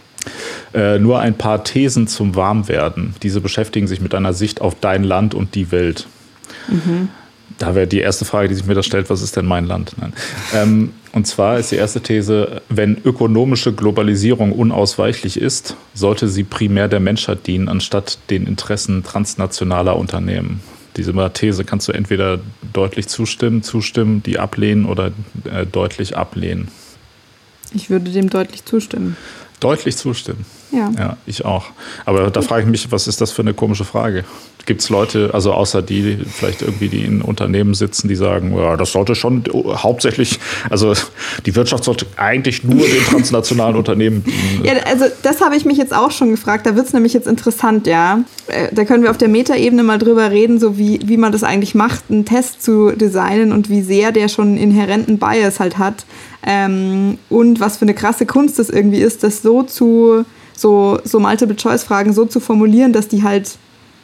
Äh, 0.73 0.97
nur 0.97 1.19
ein 1.19 1.35
paar 1.35 1.63
Thesen 1.63 2.07
zum 2.07 2.35
Warmwerden. 2.35 3.13
Diese 3.21 3.39
beschäftigen 3.39 3.85
sich 3.85 4.01
mit 4.01 4.15
einer 4.15 4.33
Sicht 4.33 4.59
auf 4.59 4.73
dein 4.81 5.03
Land 5.03 5.35
und 5.35 5.53
die 5.53 5.71
Welt. 5.71 6.07
Mhm. 6.69 7.09
Da 7.57 7.75
wäre 7.75 7.87
die 7.87 7.99
erste 7.99 8.25
Frage, 8.25 8.47
die 8.47 8.55
sich 8.55 8.65
mir 8.65 8.73
da 8.73 8.83
stellt, 8.83 9.09
was 9.09 9.21
ist 9.21 9.35
denn 9.35 9.45
mein 9.45 9.65
Land? 9.65 9.93
Ähm, 10.53 10.93
und 11.11 11.27
zwar 11.27 11.59
ist 11.59 11.71
die 11.71 11.75
erste 11.75 12.01
These, 12.01 12.61
wenn 12.69 12.97
ökonomische 13.03 13.73
Globalisierung 13.73 14.51
unausweichlich 14.51 15.39
ist, 15.39 15.75
sollte 15.93 16.27
sie 16.27 16.43
primär 16.43 16.87
der 16.87 16.99
Menschheit 16.99 17.47
dienen, 17.47 17.67
anstatt 17.67 18.19
den 18.29 18.47
Interessen 18.47 19.03
transnationaler 19.03 19.97
Unternehmen. 19.97 20.61
Diese 20.97 21.13
These 21.33 21.63
kannst 21.63 21.87
du 21.87 21.93
entweder 21.93 22.39
deutlich 22.73 23.07
zustimmen, 23.07 23.63
zustimmen, 23.63 24.23
die 24.23 24.39
ablehnen 24.39 24.85
oder 24.85 25.11
äh, 25.45 25.65
deutlich 25.65 26.17
ablehnen. 26.17 26.67
Ich 27.73 27.89
würde 27.89 28.11
dem 28.11 28.29
deutlich 28.29 28.65
zustimmen. 28.65 29.15
Deutlich 29.61 29.95
zustimmen. 29.95 30.45
Ja. 30.71 30.91
Ja, 30.97 31.17
ich 31.25 31.45
auch. 31.45 31.65
Aber 32.05 32.31
da 32.31 32.41
frage 32.41 32.63
ich 32.63 32.69
mich, 32.69 32.91
was 32.91 33.07
ist 33.07 33.21
das 33.21 33.31
für 33.31 33.41
eine 33.41 33.53
komische 33.53 33.85
Frage? 33.85 34.23
Gibt 34.65 34.81
es 34.81 34.89
Leute, 34.89 35.31
also 35.33 35.53
außer 35.53 35.81
die 35.81 36.19
vielleicht 36.25 36.61
irgendwie, 36.61 36.87
die 36.87 37.03
in 37.03 37.21
Unternehmen 37.21 37.73
sitzen, 37.73 38.07
die 38.07 38.15
sagen, 38.15 38.55
ja, 38.55 38.77
das 38.77 38.91
sollte 38.91 39.15
schon 39.15 39.43
hauptsächlich, 39.53 40.39
also 40.69 40.93
die 41.45 41.55
Wirtschaft 41.55 41.83
sollte 41.83 42.05
eigentlich 42.15 42.63
nur 42.63 42.85
den 42.85 43.03
transnationalen 43.09 43.75
Unternehmen. 43.75 44.23
Ja, 44.63 44.73
also 44.85 45.05
das 45.23 45.41
habe 45.41 45.55
ich 45.55 45.65
mich 45.65 45.77
jetzt 45.77 45.93
auch 45.93 46.11
schon 46.11 46.29
gefragt. 46.29 46.65
Da 46.65 46.75
wird 46.75 46.85
es 46.85 46.93
nämlich 46.93 47.13
jetzt 47.13 47.27
interessant, 47.27 47.87
ja. 47.87 48.23
Äh, 48.47 48.67
da 48.71 48.85
können 48.85 49.03
wir 49.03 49.09
auf 49.09 49.17
der 49.17 49.29
Metaebene 49.29 49.83
mal 49.83 49.97
drüber 49.97 50.29
reden, 50.29 50.59
so 50.59 50.77
wie, 50.77 50.99
wie 51.05 51.17
man 51.17 51.31
das 51.31 51.43
eigentlich 51.43 51.73
macht, 51.73 52.05
einen 52.09 52.25
Test 52.25 52.61
zu 52.61 52.91
designen 52.91 53.51
und 53.51 53.69
wie 53.69 53.81
sehr 53.81 54.11
der 54.11 54.29
schon 54.29 54.57
inhärenten 54.57 55.17
Bias 55.17 55.59
halt 55.59 55.79
hat. 55.79 56.05
Ähm, 56.45 57.17
und 57.29 57.59
was 57.59 57.77
für 57.77 57.83
eine 57.83 57.93
krasse 57.93 58.25
Kunst 58.25 58.59
das 58.59 58.69
irgendwie 58.69 58.99
ist, 58.99 59.23
das 59.23 59.41
so 59.41 59.63
zu 59.63 60.25
so, 60.61 60.99
so 61.03 61.19
Multiple-Choice-Fragen 61.19 62.13
so 62.13 62.25
zu 62.25 62.39
formulieren, 62.39 62.93
dass 62.93 63.07
die 63.07 63.23
halt, 63.23 63.57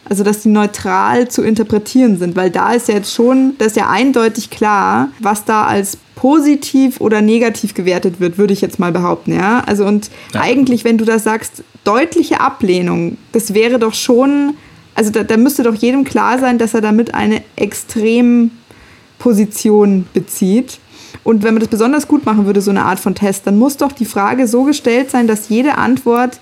also 0.06 0.24
dass 0.24 0.42
die 0.42 0.50
neutral 0.50 1.30
zu 1.30 1.44
interpretieren 1.44 2.18
sind, 2.18 2.36
weil 2.36 2.50
da 2.50 2.74
ist 2.74 2.88
ja 2.88 2.96
jetzt 2.96 3.14
schon, 3.14 3.54
da 3.60 3.66
ist 3.66 3.76
ja 3.76 3.90
eindeutig 3.90 4.50
klar, 4.50 5.10
was 5.20 5.46
da 5.46 5.66
als 5.66 6.00
positiv 6.16 7.00
oder 7.00 7.22
negativ 7.22 7.76
gewertet 7.76 8.20
wird, 8.20 8.40
würde 8.40 8.54
ich 8.54 8.62
jetzt 8.62 8.80
mal 8.80 8.92
behaupten, 8.92 9.34
ja. 9.34 9.60
Also 9.66 9.86
und 9.86 10.10
ja. 10.34 10.42
eigentlich, 10.42 10.84
wenn 10.84 10.98
du 10.98 11.06
da 11.06 11.20
sagst, 11.20 11.64
deutliche 11.84 12.42
Ablehnung, 12.42 13.20
das 13.34 13.54
wäre 13.54 13.78
doch 13.78 13.94
schon, 13.94 14.56
also 14.96 15.12
da, 15.12 15.22
da 15.24 15.38
müsste 15.38 15.62
doch 15.62 15.76
jedem 15.76 16.04
klar 16.04 16.40
sein, 16.40 16.58
dass 16.58 16.74
er 16.74 16.82
damit 16.82 17.14
eine 17.14 17.44
Extremposition 17.56 20.08
bezieht. 20.14 20.80
Und 21.24 21.44
wenn 21.44 21.54
man 21.54 21.62
das 21.62 21.70
besonders 21.70 22.08
gut 22.08 22.26
machen 22.26 22.46
würde, 22.46 22.62
so 22.62 22.72
eine 22.72 22.86
Art 22.86 23.00
von 23.00 23.16
Test, 23.16 23.48
dann 23.48 23.58
muss 23.58 23.78
doch 23.78 23.92
die 23.92 24.06
Frage 24.06 24.48
so 24.48 24.64
gestellt 24.64 25.12
sein, 25.12 25.28
dass 25.28 25.50
jede 25.50 25.78
Antwort 25.78 26.40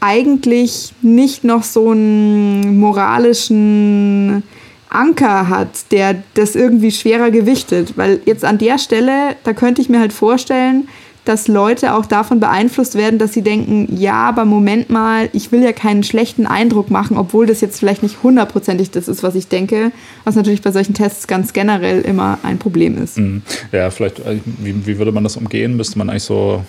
eigentlich 0.00 0.92
nicht 1.02 1.44
noch 1.44 1.62
so 1.62 1.90
einen 1.90 2.78
moralischen 2.78 4.42
Anker 4.90 5.48
hat, 5.48 5.90
der 5.90 6.22
das 6.34 6.54
irgendwie 6.54 6.92
schwerer 6.92 7.30
gewichtet. 7.30 7.94
Weil 7.96 8.20
jetzt 8.24 8.44
an 8.44 8.58
der 8.58 8.78
Stelle, 8.78 9.36
da 9.44 9.52
könnte 9.52 9.82
ich 9.82 9.88
mir 9.88 10.00
halt 10.00 10.12
vorstellen, 10.12 10.88
dass 11.28 11.46
Leute 11.46 11.94
auch 11.94 12.06
davon 12.06 12.40
beeinflusst 12.40 12.94
werden, 12.94 13.18
dass 13.18 13.34
sie 13.34 13.42
denken, 13.42 13.94
ja, 13.94 14.14
aber 14.14 14.46
Moment 14.46 14.88
mal, 14.88 15.28
ich 15.34 15.52
will 15.52 15.62
ja 15.62 15.72
keinen 15.72 16.02
schlechten 16.02 16.46
Eindruck 16.46 16.90
machen, 16.90 17.18
obwohl 17.18 17.46
das 17.46 17.60
jetzt 17.60 17.78
vielleicht 17.78 18.02
nicht 18.02 18.22
hundertprozentig 18.22 18.90
das 18.90 19.08
ist, 19.08 19.22
was 19.22 19.34
ich 19.34 19.48
denke, 19.48 19.92
was 20.24 20.36
natürlich 20.36 20.62
bei 20.62 20.72
solchen 20.72 20.94
Tests 20.94 21.26
ganz 21.26 21.52
generell 21.52 22.00
immer 22.00 22.38
ein 22.42 22.58
Problem 22.58 22.96
ist. 23.02 23.18
Mhm. 23.18 23.42
Ja, 23.72 23.90
vielleicht, 23.90 24.20
äh, 24.20 24.38
wie, 24.58 24.86
wie 24.86 24.96
würde 24.98 25.12
man 25.12 25.22
das 25.22 25.36
umgehen? 25.36 25.76
Müsste 25.76 25.98
man 25.98 26.08
eigentlich 26.08 26.22
so 26.22 26.64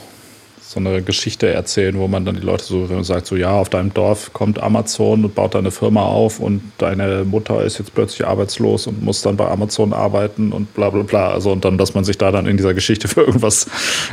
so 0.70 0.80
eine 0.80 1.02
Geschichte 1.02 1.52
erzählen, 1.52 1.98
wo 1.98 2.08
man 2.08 2.26
dann 2.26 2.36
die 2.36 2.42
Leute 2.42 2.64
so 2.64 3.02
sagt, 3.02 3.26
so 3.26 3.36
ja, 3.36 3.54
auf 3.54 3.70
deinem 3.70 3.92
Dorf 3.92 4.34
kommt 4.34 4.62
Amazon 4.62 5.26
und 5.26 5.34
baut 5.34 5.56
da 5.56 5.60
eine 5.60 5.72
Firma 5.72 6.04
auf 6.04 6.40
und 6.40 6.62
deine 6.78 7.26
Mutter 7.26 7.64
ist 7.64 7.80
jetzt 7.80 7.96
plötzlich 7.96 8.28
arbeitslos 8.28 8.86
und 8.86 9.02
muss 9.02 9.24
dann 9.24 9.36
bei 9.36 9.50
Amazon 9.50 9.94
arbeiten 9.94 10.52
und 10.52 10.76
bla 10.76 10.92
bla 10.92 11.02
bla. 11.02 11.32
Also 11.32 11.52
und 11.52 11.66
dann, 11.66 11.80
dass 11.80 11.96
man 11.96 12.04
sich 12.04 12.20
da 12.20 12.32
dann 12.32 12.46
in 12.46 12.56
dieser 12.56 12.76
Geschichte 12.76 13.08
für 13.08 13.22
irgendwas 13.22 13.66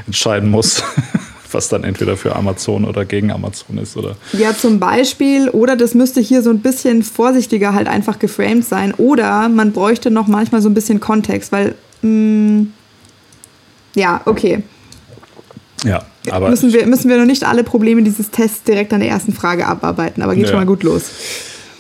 entscheiden 0.07 0.51
muss. 0.51 0.83
was 1.53 1.69
dann 1.69 1.85
entweder 1.85 2.17
für 2.17 2.35
Amazon 2.35 2.85
oder 2.85 3.05
gegen 3.05 3.31
Amazon 3.31 3.79
ist, 3.79 3.97
oder? 3.97 4.17
Ja, 4.33 4.53
zum 4.55 4.81
Beispiel, 4.81 5.49
oder 5.49 5.77
das 5.77 5.95
müsste 5.95 6.21
hier 6.21 6.43
so 6.43 6.51
ein 6.51 6.59
bisschen 6.59 7.05
vorsichtiger 7.05 7.73
halt 7.73 7.87
einfach 7.87 8.19
geframed 8.19 8.65
sein, 8.65 8.93
oder 8.95 9.49
man 9.49 9.73
bräuchte 9.73 10.11
noch 10.11 10.27
manchmal 10.27 10.61
so 10.61 10.69
ein 10.69 10.75
bisschen 10.75 10.99
Kontext, 10.99 11.53
weil, 11.53 11.77
mh, 12.03 12.11
mm, 12.11 12.73
ja, 13.95 14.21
okay. 14.25 14.65
Ja, 15.85 16.05
aber. 16.31 16.51
Müssen 16.51 16.73
wir, 16.73 16.87
müssen 16.87 17.09
wir 17.09 17.19
noch 17.19 17.27
nicht 17.27 17.45
alle 17.45 17.65
Probleme 17.65 18.03
dieses 18.03 18.31
Tests 18.31 18.63
direkt 18.63 18.93
an 18.93 19.01
der 19.01 19.11
ersten 19.11 19.33
Frage 19.33 19.67
abarbeiten, 19.67 20.23
aber 20.23 20.35
geht 20.35 20.45
ja. 20.45 20.51
schon 20.51 20.59
mal 20.59 20.67
gut 20.67 20.83
los. 20.83 21.11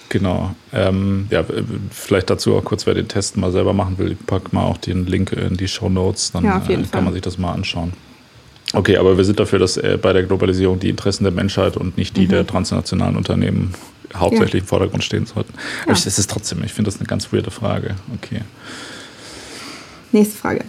Genau. 0.09 0.55
Ähm, 0.73 1.27
ja, 1.31 1.45
vielleicht 1.91 2.31
dazu 2.31 2.55
auch 2.55 2.65
kurz, 2.65 2.87
wer 2.87 2.95
den 2.95 3.09
Test 3.09 3.37
mal 3.37 3.51
selber 3.51 3.73
machen 3.73 3.99
will, 3.99 4.17
pack 4.27 4.53
mal 4.53 4.63
auch 4.63 4.77
den 4.77 5.07
Link 5.07 5.33
in 5.33 5.57
die 5.57 5.67
Show 5.67 5.89
Notes, 5.89 6.31
dann 6.33 6.45
ja, 6.45 6.63
äh, 6.69 6.83
kann 6.91 7.05
man 7.05 7.13
sich 7.13 7.23
das 7.23 7.39
mal 7.39 7.53
anschauen. 7.53 7.93
Okay, 8.73 8.97
aber 8.97 9.17
wir 9.17 9.25
sind 9.25 9.41
dafür, 9.41 9.59
dass 9.59 9.77
äh, 9.77 9.99
bei 10.01 10.13
der 10.13 10.23
Globalisierung 10.25 10.79
die 10.79 10.89
Interessen 10.89 11.25
der 11.25 11.33
Menschheit 11.33 11.77
und 11.77 11.97
nicht 11.97 12.17
die 12.17 12.27
mhm. 12.27 12.31
der 12.31 12.47
transnationalen 12.47 13.17
Unternehmen 13.17 13.75
hauptsächlich 14.15 14.55
ja. 14.55 14.61
im 14.61 14.67
Vordergrund 14.67 15.03
stehen 15.03 15.27
sollten. 15.27 15.53
Aber 15.85 15.93
es 15.93 16.07
ist 16.07 16.31
trotzdem, 16.31 16.63
ich 16.65 16.73
finde 16.73 16.91
das 16.91 17.01
eine 17.01 17.07
ganz 17.07 17.33
weirde 17.33 17.51
Frage. 17.51 17.97
Okay. 18.15 18.43
Nächste 20.13 20.37
Frage 20.37 20.65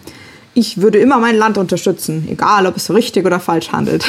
ich 0.58 0.82
würde 0.82 0.98
immer 0.98 1.20
mein 1.20 1.38
Land 1.38 1.60
unterstützen, 1.60 2.28
egal 2.32 2.66
ob 2.66 2.78
es 2.78 2.92
richtig 2.92 3.28
oder 3.28 3.40
falsch 3.40 3.72
handelt. 3.72 4.04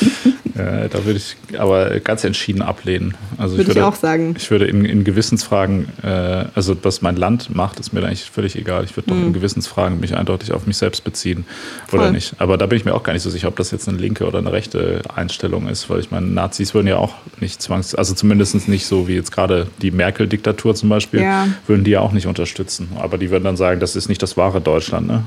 Äh, 0.60 0.88
da 0.88 1.04
würde 1.04 1.18
ich 1.18 1.36
aber 1.58 2.00
ganz 2.00 2.24
entschieden 2.24 2.62
ablehnen. 2.62 3.14
Also 3.38 3.54
würde 3.56 3.62
ich, 3.62 3.68
würde 3.68 3.80
ich 3.80 3.86
auch 3.86 3.94
sagen. 3.94 4.34
Ich 4.36 4.50
würde 4.50 4.66
in, 4.66 4.84
in 4.84 5.04
Gewissensfragen, 5.04 5.88
äh, 6.02 6.44
also 6.54 6.76
was 6.82 7.02
mein 7.02 7.16
Land 7.16 7.54
macht, 7.54 7.80
ist 7.80 7.92
mir 7.92 8.04
eigentlich 8.04 8.24
völlig 8.24 8.56
egal. 8.56 8.84
Ich 8.84 8.96
würde 8.96 9.08
doch 9.10 9.16
Mhm. 9.16 9.26
in 9.28 9.32
Gewissensfragen 9.32 10.00
mich 10.00 10.16
eindeutig 10.16 10.52
auf 10.52 10.66
mich 10.66 10.76
selbst 10.76 11.04
beziehen 11.04 11.44
oder 11.92 12.02
Voll. 12.04 12.12
nicht. 12.12 12.34
Aber 12.38 12.56
da 12.58 12.66
bin 12.66 12.76
ich 12.78 12.84
mir 12.84 12.94
auch 12.94 13.02
gar 13.02 13.12
nicht 13.12 13.22
so 13.22 13.30
sicher, 13.30 13.48
ob 13.48 13.56
das 13.56 13.70
jetzt 13.70 13.88
eine 13.88 13.98
linke 13.98 14.26
oder 14.26 14.38
eine 14.38 14.52
rechte 14.52 15.02
Einstellung 15.14 15.68
ist, 15.68 15.88
weil 15.90 16.00
ich 16.00 16.10
meine, 16.10 16.26
Nazis 16.26 16.74
würden 16.74 16.86
ja 16.86 16.96
auch 16.96 17.14
nicht 17.40 17.60
zwangs, 17.62 17.94
also 17.94 18.14
zumindest 18.14 18.68
nicht 18.68 18.86
so 18.86 19.08
wie 19.08 19.14
jetzt 19.14 19.32
gerade 19.32 19.66
die 19.82 19.90
Merkel-Diktatur 19.90 20.74
zum 20.74 20.88
Beispiel, 20.88 21.20
Ja. 21.22 21.46
würden 21.66 21.84
die 21.84 21.92
ja 21.92 22.00
auch 22.00 22.12
nicht 22.12 22.26
unterstützen. 22.26 22.88
Aber 22.98 23.18
die 23.18 23.30
würden 23.30 23.44
dann 23.44 23.56
sagen, 23.56 23.80
das 23.80 23.96
ist 23.96 24.08
nicht 24.08 24.22
das 24.22 24.36
wahre 24.36 24.60
Deutschland. 24.60 25.06
Ne? 25.06 25.22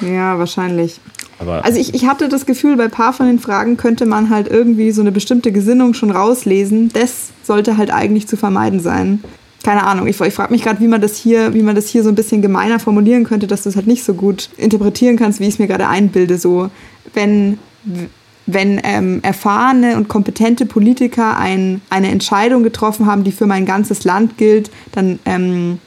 Ja, 0.00 0.38
wahrscheinlich. 0.38 1.00
Aber 1.42 1.64
Also 1.64 1.78
ich, 1.78 1.92
ich 1.92 2.06
hatte 2.06 2.28
das 2.28 2.46
Gefühl, 2.46 2.76
bei 2.76 2.84
ein 2.84 2.90
paar 2.90 3.12
von 3.12 3.26
den 3.26 3.38
Fragen 3.38 3.76
könnte 3.76 4.06
man 4.06 4.30
halt 4.30 4.48
irgendwie 4.48 4.92
so 4.92 5.00
eine 5.00 5.12
bestimmte 5.12 5.52
Gesinnung 5.52 5.92
schon 5.92 6.10
rauslesen. 6.10 6.90
Das 6.92 7.30
sollte 7.42 7.76
halt 7.76 7.92
eigentlich 7.92 8.28
zu 8.28 8.36
vermeiden 8.36 8.80
sein. 8.80 9.22
Keine 9.64 9.84
Ahnung, 9.84 10.06
ich, 10.06 10.20
ich 10.20 10.34
frage 10.34 10.52
mich 10.52 10.62
gerade, 10.62 10.80
wie 10.80 10.88
man 10.88 11.00
das 11.00 11.16
hier, 11.16 11.54
wie 11.54 11.62
man 11.62 11.76
das 11.76 11.88
hier 11.88 12.02
so 12.02 12.08
ein 12.08 12.14
bisschen 12.14 12.42
gemeiner 12.42 12.80
formulieren 12.80 13.24
könnte, 13.24 13.46
dass 13.46 13.62
du 13.62 13.68
es 13.68 13.76
halt 13.76 13.86
nicht 13.86 14.04
so 14.04 14.14
gut 14.14 14.48
interpretieren 14.56 15.16
kannst, 15.16 15.40
wie 15.40 15.44
ich 15.44 15.54
es 15.54 15.58
mir 15.58 15.68
gerade 15.68 15.88
einbilde. 15.88 16.38
So, 16.38 16.70
wenn, 17.14 17.58
wenn 18.46 18.80
ähm, 18.82 19.20
erfahrene 19.22 19.96
und 19.96 20.08
kompetente 20.08 20.66
Politiker 20.66 21.36
ein, 21.36 21.80
eine 21.90 22.10
Entscheidung 22.10 22.62
getroffen 22.62 23.06
haben, 23.06 23.22
die 23.24 23.32
für 23.32 23.46
mein 23.46 23.66
ganzes 23.66 24.04
Land 24.04 24.36
gilt, 24.36 24.70
dann, 24.92 25.20
ähm, 25.26 25.78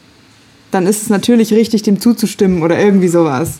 dann 0.71 0.85
ist 0.85 1.01
es 1.01 1.09
natürlich 1.09 1.51
richtig, 1.53 1.83
dem 1.83 1.99
zuzustimmen 1.99 2.61
oder 2.61 2.79
irgendwie 2.79 3.09
sowas. 3.09 3.59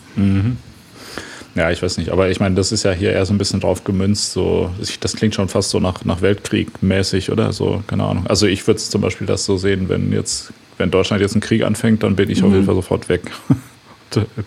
Ja, 1.56 1.70
ich 1.70 1.82
weiß 1.82 1.96
nicht, 1.96 2.10
aber 2.10 2.28
ich 2.28 2.38
meine, 2.38 2.54
das 2.54 2.70
ist 2.70 2.82
ja 2.82 2.92
hier 2.92 3.12
eher 3.12 3.24
so 3.24 3.32
ein 3.32 3.38
bisschen 3.38 3.60
drauf 3.60 3.82
gemünzt, 3.82 4.32
so, 4.32 4.70
das 5.00 5.16
klingt 5.16 5.34
schon 5.34 5.48
fast 5.48 5.70
so 5.70 5.80
nach, 5.80 6.04
nach 6.04 6.20
Weltkrieg 6.20 6.82
mäßig 6.82 7.32
oder 7.32 7.50
so, 7.54 7.82
keine 7.86 8.04
Ahnung. 8.04 8.26
Also 8.26 8.46
ich 8.46 8.66
würde 8.66 8.78
zum 8.78 9.00
Beispiel 9.00 9.26
das 9.26 9.46
so 9.46 9.56
sehen, 9.56 9.88
wenn 9.88 10.12
jetzt, 10.12 10.52
wenn 10.76 10.90
Deutschland 10.90 11.22
jetzt 11.22 11.32
einen 11.32 11.40
Krieg 11.40 11.62
anfängt, 11.62 12.02
dann 12.02 12.14
bin 12.14 12.28
ich 12.28 12.42
auf 12.42 12.52
jeden 12.52 12.66
Fall 12.66 12.74
sofort 12.74 13.08
weg. 13.08 13.22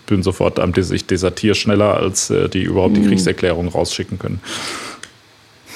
Bin 0.06 0.22
sofort 0.22 0.58
am 0.58 0.72
ich 0.74 1.06
desertiere 1.06 1.54
schneller, 1.54 1.94
als 1.94 2.30
äh, 2.30 2.48
die 2.48 2.62
überhaupt 2.62 2.96
die 2.96 3.06
Kriegserklärung 3.06 3.68
rausschicken 3.68 4.18
können. 4.18 4.40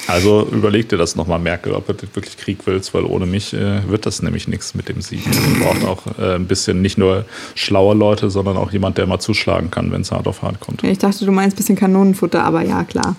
Also 0.07 0.47
überleg 0.53 0.89
dir 0.89 0.99
das 0.99 1.17
nochmal, 1.17 1.39
Merkel, 1.39 1.73
ob 1.73 1.87
du 1.87 1.95
wirklich 2.15 2.37
Krieg 2.37 2.59
willst, 2.67 2.93
weil 2.95 3.05
ohne 3.05 3.25
mich 3.27 3.55
äh, 3.55 3.89
wird 3.89 4.05
das 4.07 4.21
nämlich 4.23 4.47
nichts 4.49 4.75
mit 4.75 4.89
dem 4.89 5.01
Sieg. 5.01 5.21
Wir 5.25 5.65
brauchen 5.65 5.87
auch 5.87 6.03
äh, 6.19 6.35
ein 6.35 6.47
bisschen 6.47 6.83
nicht 6.83 6.99
nur 6.99 7.25
schlaue 7.55 7.95
Leute, 7.95 8.29
sondern 8.31 8.57
auch 8.57 8.71
jemand, 8.71 8.99
der 8.99 9.07
mal 9.07 9.19
zuschlagen 9.19 9.71
kann, 9.71 9.91
wenn 9.93 10.03
es 10.03 10.13
hart 10.13 10.27
auf 10.29 10.43
hart 10.43 10.61
kommt. 10.61 10.83
Ja, 10.83 10.91
Ich 10.91 10.99
dachte, 10.99 11.25
du 11.25 11.33
meinst 11.33 11.55
ein 11.55 11.59
bisschen 11.59 11.77
Kanonenfutter, 11.77 12.45
aber 12.45 12.63
ja, 12.63 12.85
klar. 12.85 13.17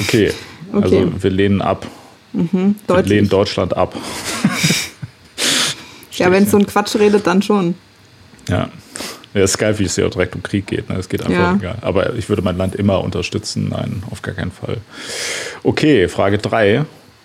Okay, 0.00 0.32
also 0.72 0.96
Okay. 0.98 1.08
wir 1.20 1.30
lehnen 1.30 1.62
ab. 1.62 1.86
Wir 2.32 2.74
Deutlich. 2.88 3.10
lehnen 3.10 3.28
Deutschland 3.28 3.76
ab. 3.76 3.94
Ja, 6.12 6.30
wenn 6.32 6.44
es 6.44 6.50
so 6.50 6.56
ein 6.58 6.66
Quatsch 6.66 6.96
redet, 6.96 7.26
dann 7.26 7.42
schon. 7.42 7.74
Ja. 8.48 8.68
Ja, 9.34 9.42
ist 9.42 9.58
geil, 9.58 9.76
wie 9.78 9.84
es 9.84 9.96
ja 9.96 10.06
auch 10.06 10.10
direkt 10.10 10.34
um 10.36 10.42
Krieg 10.42 10.66
geht. 10.66 10.88
Ne? 10.88 10.96
Es 10.96 11.08
geht 11.08 11.22
einfach 11.22 11.34
Ja. 11.36 11.54
egal. 11.56 11.78
Aber 11.80 12.14
ich 12.14 12.28
würde 12.28 12.40
mein 12.42 12.56
Land 12.56 12.74
immer 12.76 13.02
unterstützen. 13.02 13.68
Nein, 13.70 14.02
auf 14.10 14.22
gar 14.22 14.34
keinen 14.34 14.52
Fall. 14.52 14.78
Okay, 15.64 16.08
Frage 16.08 16.38
3, 16.38 16.74
äh, 16.74 16.84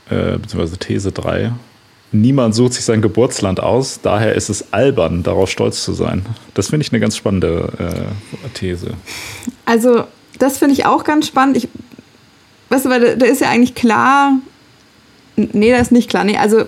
beziehungsweise 0.09 0.77
These 0.77 1.11
3. 1.11 1.51
Niemand 2.11 2.55
sucht 2.55 2.73
sich 2.73 2.83
sein 2.85 3.03
Geburtsland 3.03 3.59
aus, 3.59 3.99
daher 4.01 4.33
ist 4.33 4.49
es 4.49 4.73
albern, 4.73 5.21
darauf 5.21 5.47
stolz 5.51 5.83
zu 5.83 5.93
sein. 5.93 6.25
Das 6.55 6.69
finde 6.69 6.83
ich 6.83 6.91
eine 6.91 6.99
ganz 6.99 7.15
spannende 7.15 7.71
äh, 7.77 8.49
These. 8.55 8.95
Also, 9.65 10.05
das 10.39 10.57
finde 10.57 10.73
ich 10.73 10.87
auch 10.87 11.03
ganz 11.03 11.27
spannend. 11.27 11.57
Ich, 11.57 11.67
weißt 12.69 12.85
du, 12.85 12.89
weil 12.89 13.01
da, 13.01 13.15
da 13.15 13.25
ist 13.27 13.41
ja 13.41 13.49
eigentlich 13.51 13.75
klar. 13.75 14.33
Nee, 15.35 15.69
das 15.71 15.83
ist 15.83 15.91
nicht 15.91 16.09
klar. 16.09 16.23
Nee, 16.23 16.37
also, 16.37 16.63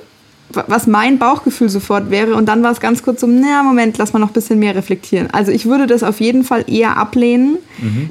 was 0.67 0.87
mein 0.87 1.17
Bauchgefühl 1.19 1.69
sofort 1.69 2.09
wäre, 2.09 2.35
und 2.35 2.47
dann 2.47 2.63
war 2.63 2.71
es 2.71 2.79
ganz 2.79 3.03
kurz 3.03 3.21
so, 3.21 3.27
na, 3.27 3.63
Moment, 3.63 3.97
lass 3.97 4.13
mal 4.13 4.19
noch 4.19 4.29
ein 4.29 4.33
bisschen 4.33 4.59
mehr 4.59 4.75
reflektieren. 4.75 5.29
Also, 5.31 5.51
ich 5.51 5.65
würde 5.65 5.87
das 5.87 6.03
auf 6.03 6.19
jeden 6.19 6.43
Fall 6.43 6.65
eher 6.67 6.97
ablehnen. 6.97 7.57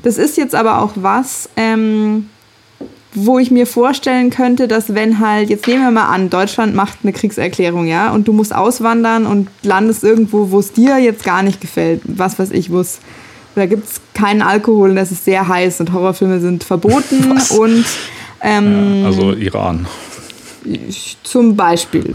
Das 0.02 0.18
ist 0.18 0.36
jetzt 0.36 0.54
aber 0.54 0.80
auch 0.82 0.92
was, 0.96 1.48
ähm, 1.56 2.28
wo 3.12 3.40
ich 3.40 3.50
mir 3.50 3.66
vorstellen 3.66 4.30
könnte, 4.30 4.68
dass 4.68 4.94
wenn 4.94 5.18
halt, 5.18 5.50
jetzt 5.50 5.66
nehmen 5.66 5.82
wir 5.82 5.90
mal 5.90 6.06
an, 6.08 6.30
Deutschland 6.30 6.74
macht 6.76 6.98
eine 7.02 7.12
Kriegserklärung, 7.12 7.86
ja, 7.86 8.12
und 8.12 8.28
du 8.28 8.32
musst 8.32 8.54
auswandern 8.54 9.26
und 9.26 9.48
landest 9.62 10.04
irgendwo, 10.04 10.50
wo 10.52 10.60
es 10.60 10.72
dir 10.72 10.98
jetzt 10.98 11.24
gar 11.24 11.42
nicht 11.42 11.60
gefällt, 11.60 12.02
was 12.04 12.38
weiß 12.38 12.52
ich, 12.52 12.70
wo 12.70 12.78
es, 12.80 13.00
da 13.56 13.66
gibt 13.66 13.88
es 13.88 14.00
keinen 14.14 14.42
Alkohol 14.42 14.90
und 14.90 14.96
es 14.96 15.10
ist 15.10 15.24
sehr 15.24 15.48
heiß 15.48 15.80
und 15.80 15.92
Horrorfilme 15.92 16.38
sind 16.38 16.62
verboten 16.62 17.34
Was? 17.34 17.50
und 17.50 17.84
ähm, 18.42 19.00
Ja, 19.02 19.06
also 19.08 19.32
Iran. 19.32 19.86
zum 21.24 21.56
Beispiel. 21.56 22.14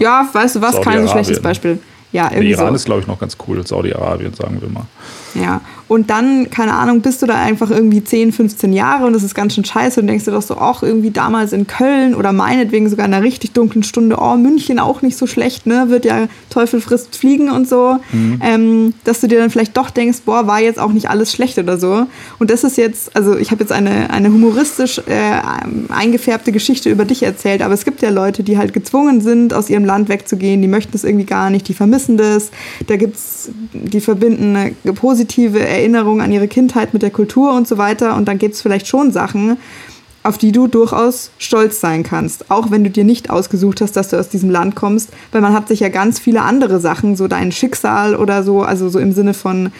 Ja, 0.00 0.28
weißt 0.32 0.56
du 0.56 0.60
was, 0.60 0.80
kein 0.80 1.02
so 1.06 1.12
schlechtes 1.12 1.40
Beispiel. 1.40 1.78
Ja, 2.12 2.30
irgendwie 2.30 2.52
Iran 2.52 2.68
so. 2.68 2.74
ist, 2.76 2.84
glaube 2.84 3.00
ich, 3.00 3.08
noch 3.08 3.18
ganz 3.18 3.36
cool. 3.48 3.66
Saudi-Arabien, 3.66 4.32
sagen 4.34 4.60
wir 4.60 4.68
mal. 4.68 4.86
Ja, 5.34 5.60
und 5.86 6.08
dann, 6.08 6.48
keine 6.48 6.74
Ahnung, 6.74 7.02
bist 7.02 7.20
du 7.20 7.26
da 7.26 7.34
einfach 7.34 7.70
irgendwie 7.70 8.02
10, 8.02 8.32
15 8.32 8.72
Jahre 8.72 9.04
und 9.04 9.12
das 9.12 9.22
ist 9.22 9.34
ganz 9.34 9.54
schön 9.54 9.64
scheiße. 9.64 10.00
Und 10.00 10.06
denkst 10.06 10.24
dir 10.24 10.30
doch 10.30 10.42
so, 10.42 10.56
auch 10.56 10.82
irgendwie 10.82 11.10
damals 11.10 11.52
in 11.52 11.66
Köln 11.66 12.14
oder 12.14 12.32
meinetwegen 12.32 12.88
sogar 12.88 13.06
in 13.06 13.12
einer 13.12 13.24
richtig 13.24 13.52
dunklen 13.52 13.82
Stunde, 13.82 14.16
oh, 14.18 14.36
München 14.36 14.78
auch 14.78 15.02
nicht 15.02 15.18
so 15.18 15.26
schlecht, 15.26 15.66
ne, 15.66 15.90
wird 15.90 16.06
ja 16.06 16.26
Teufel 16.48 16.80
frisst 16.80 17.16
Fliegen 17.16 17.50
und 17.50 17.68
so, 17.68 17.98
ähm, 18.40 18.94
dass 19.04 19.20
du 19.20 19.26
dir 19.26 19.38
dann 19.38 19.50
vielleicht 19.50 19.76
doch 19.76 19.90
denkst, 19.90 20.20
boah, 20.24 20.46
war 20.46 20.60
jetzt 20.60 20.78
auch 20.78 20.92
nicht 20.92 21.10
alles 21.10 21.32
schlecht 21.32 21.58
oder 21.58 21.78
so. 21.78 22.06
Und 22.38 22.50
das 22.50 22.64
ist 22.64 22.78
jetzt, 22.78 23.14
also 23.14 23.36
ich 23.36 23.50
habe 23.50 23.60
jetzt 23.62 23.72
eine, 23.72 24.10
eine 24.10 24.28
humoristisch 24.28 24.98
äh, 25.06 25.40
eingefärbte 25.92 26.50
Geschichte 26.50 26.88
über 26.88 27.04
dich 27.04 27.22
erzählt, 27.22 27.60
aber 27.60 27.74
es 27.74 27.84
gibt 27.84 28.00
ja 28.00 28.08
Leute, 28.08 28.42
die 28.42 28.56
halt 28.56 28.72
gezwungen 28.72 29.20
sind, 29.20 29.52
aus 29.52 29.68
ihrem 29.68 29.84
Land 29.84 30.08
wegzugehen, 30.08 30.62
die 30.62 30.68
möchten 30.68 30.96
es 30.96 31.04
irgendwie 31.04 31.26
gar 31.26 31.50
nicht, 31.50 31.68
die 31.68 31.74
vermissen 31.74 32.16
das. 32.16 32.50
Da 32.86 32.96
gibt's, 32.96 33.50
die 33.72 34.00
verbinden 34.00 34.56
eine 34.56 34.92
positive 34.94 35.73
Erinnerung 35.74 36.20
an 36.20 36.32
ihre 36.32 36.48
Kindheit 36.48 36.92
mit 36.92 37.02
der 37.02 37.10
Kultur 37.10 37.54
und 37.54 37.68
so 37.68 37.78
weiter. 37.78 38.16
Und 38.16 38.26
dann 38.26 38.38
gibt 38.38 38.54
es 38.54 38.62
vielleicht 38.62 38.86
schon 38.86 39.12
Sachen, 39.12 39.56
auf 40.24 40.38
die 40.38 40.52
du 40.52 40.66
durchaus 40.66 41.30
stolz 41.38 41.80
sein 41.80 42.02
kannst. 42.02 42.50
Auch 42.50 42.70
wenn 42.70 42.82
du 42.82 42.90
dir 42.90 43.04
nicht 43.04 43.28
ausgesucht 43.28 43.82
hast, 43.82 43.92
dass 43.92 44.08
du 44.08 44.18
aus 44.18 44.30
diesem 44.30 44.48
Land 44.50 44.74
kommst, 44.74 45.10
weil 45.32 45.42
man 45.42 45.52
hat 45.52 45.68
sich 45.68 45.80
ja 45.80 45.90
ganz 45.90 46.18
viele 46.18 46.42
andere 46.42 46.80
Sachen, 46.80 47.14
so 47.14 47.28
dein 47.28 47.52
Schicksal 47.52 48.16
oder 48.16 48.42
so, 48.42 48.62
also 48.62 48.88
so 48.88 48.98
im 48.98 49.12
Sinne 49.12 49.34
von, 49.34 49.70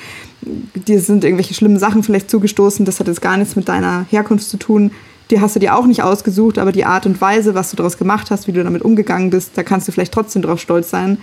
dir 0.42 1.00
sind 1.00 1.24
irgendwelche 1.24 1.54
schlimmen 1.54 1.78
Sachen 1.78 2.02
vielleicht 2.02 2.30
zugestoßen, 2.30 2.84
das 2.84 3.00
hat 3.00 3.08
jetzt 3.08 3.22
gar 3.22 3.38
nichts 3.38 3.56
mit 3.56 3.68
deiner 3.68 4.04
Herkunft 4.10 4.48
zu 4.48 4.58
tun. 4.58 4.90
Die 5.30 5.40
hast 5.40 5.56
du 5.56 5.60
dir 5.60 5.74
auch 5.74 5.86
nicht 5.86 6.02
ausgesucht, 6.02 6.58
aber 6.58 6.72
die 6.72 6.84
Art 6.84 7.06
und 7.06 7.18
Weise, 7.22 7.54
was 7.54 7.70
du 7.70 7.76
daraus 7.76 7.96
gemacht 7.96 8.30
hast, 8.30 8.46
wie 8.46 8.52
du 8.52 8.62
damit 8.62 8.82
umgegangen 8.82 9.30
bist, 9.30 9.52
da 9.54 9.62
kannst 9.62 9.88
du 9.88 9.92
vielleicht 9.92 10.12
trotzdem 10.12 10.42
drauf 10.42 10.60
stolz 10.60 10.90
sein. 10.90 11.16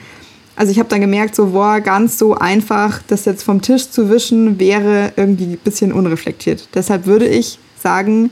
Also 0.61 0.71
ich 0.71 0.77
habe 0.77 0.89
dann 0.89 1.01
gemerkt, 1.01 1.33
so, 1.33 1.47
boah, 1.47 1.79
ganz 1.81 2.19
so 2.19 2.35
einfach, 2.35 3.01
das 3.07 3.25
jetzt 3.25 3.41
vom 3.41 3.63
Tisch 3.63 3.89
zu 3.89 4.11
wischen, 4.11 4.59
wäre 4.59 5.11
irgendwie 5.15 5.53
ein 5.53 5.57
bisschen 5.57 5.91
unreflektiert. 5.91 6.67
Deshalb 6.75 7.07
würde 7.07 7.27
ich 7.27 7.57
sagen, 7.81 8.29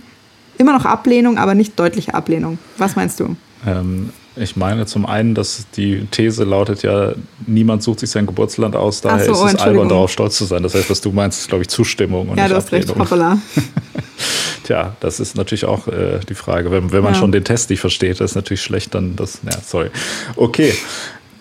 immer 0.60 0.74
noch 0.74 0.86
Ablehnung, 0.86 1.40
aber 1.40 1.56
nicht 1.56 1.80
deutliche 1.80 2.14
Ablehnung. 2.14 2.60
Was 2.78 2.96
meinst 2.96 3.20
du? 3.20 3.36
Ähm, 3.66 4.12
ich 4.36 4.56
meine 4.56 4.86
zum 4.86 5.08
einen, 5.08 5.34
dass 5.34 5.66
die 5.76 6.06
These 6.12 6.44
lautet 6.44 6.84
ja, 6.84 7.14
niemand 7.48 7.82
sucht 7.82 8.02
sich 8.02 8.12
sein 8.12 8.28
Geburtsland 8.28 8.76
aus, 8.76 9.02
daher 9.02 9.26
so, 9.26 9.48
ist 9.48 9.56
es 9.56 9.62
albern, 9.62 9.90
darauf 9.90 10.12
stolz 10.12 10.38
zu 10.38 10.46
sein. 10.46 10.62
Das 10.62 10.76
heißt, 10.76 10.88
was 10.92 11.02
du 11.02 11.12
meinst, 11.12 11.40
ist, 11.40 11.48
glaube 11.48 11.64
ich, 11.64 11.68
Zustimmung 11.70 12.30
und 12.30 12.38
ja, 12.38 12.44
nicht 12.44 12.52
du 12.52 12.58
hast 12.58 12.72
recht, 12.72 12.88
Ablehnung. 12.92 13.10
hoppala. 13.10 13.40
Tja, 14.66 14.96
das 15.00 15.20
ist 15.20 15.36
natürlich 15.36 15.66
auch 15.66 15.88
äh, 15.88 16.20
die 16.30 16.36
Frage. 16.36 16.70
Wenn, 16.70 16.92
wenn 16.92 17.02
man 17.02 17.14
Ja. 17.16 17.20
schon 17.20 17.32
den 17.32 17.44
Test 17.44 17.72
nicht 17.72 17.80
versteht, 17.80 18.20
das 18.22 18.32
ist 18.32 18.36
natürlich 18.36 18.62
schlecht, 18.62 18.94
dann 18.94 19.16
das, 19.16 19.40
ja, 19.44 19.58
sorry. 19.66 19.90
Okay. 20.36 20.76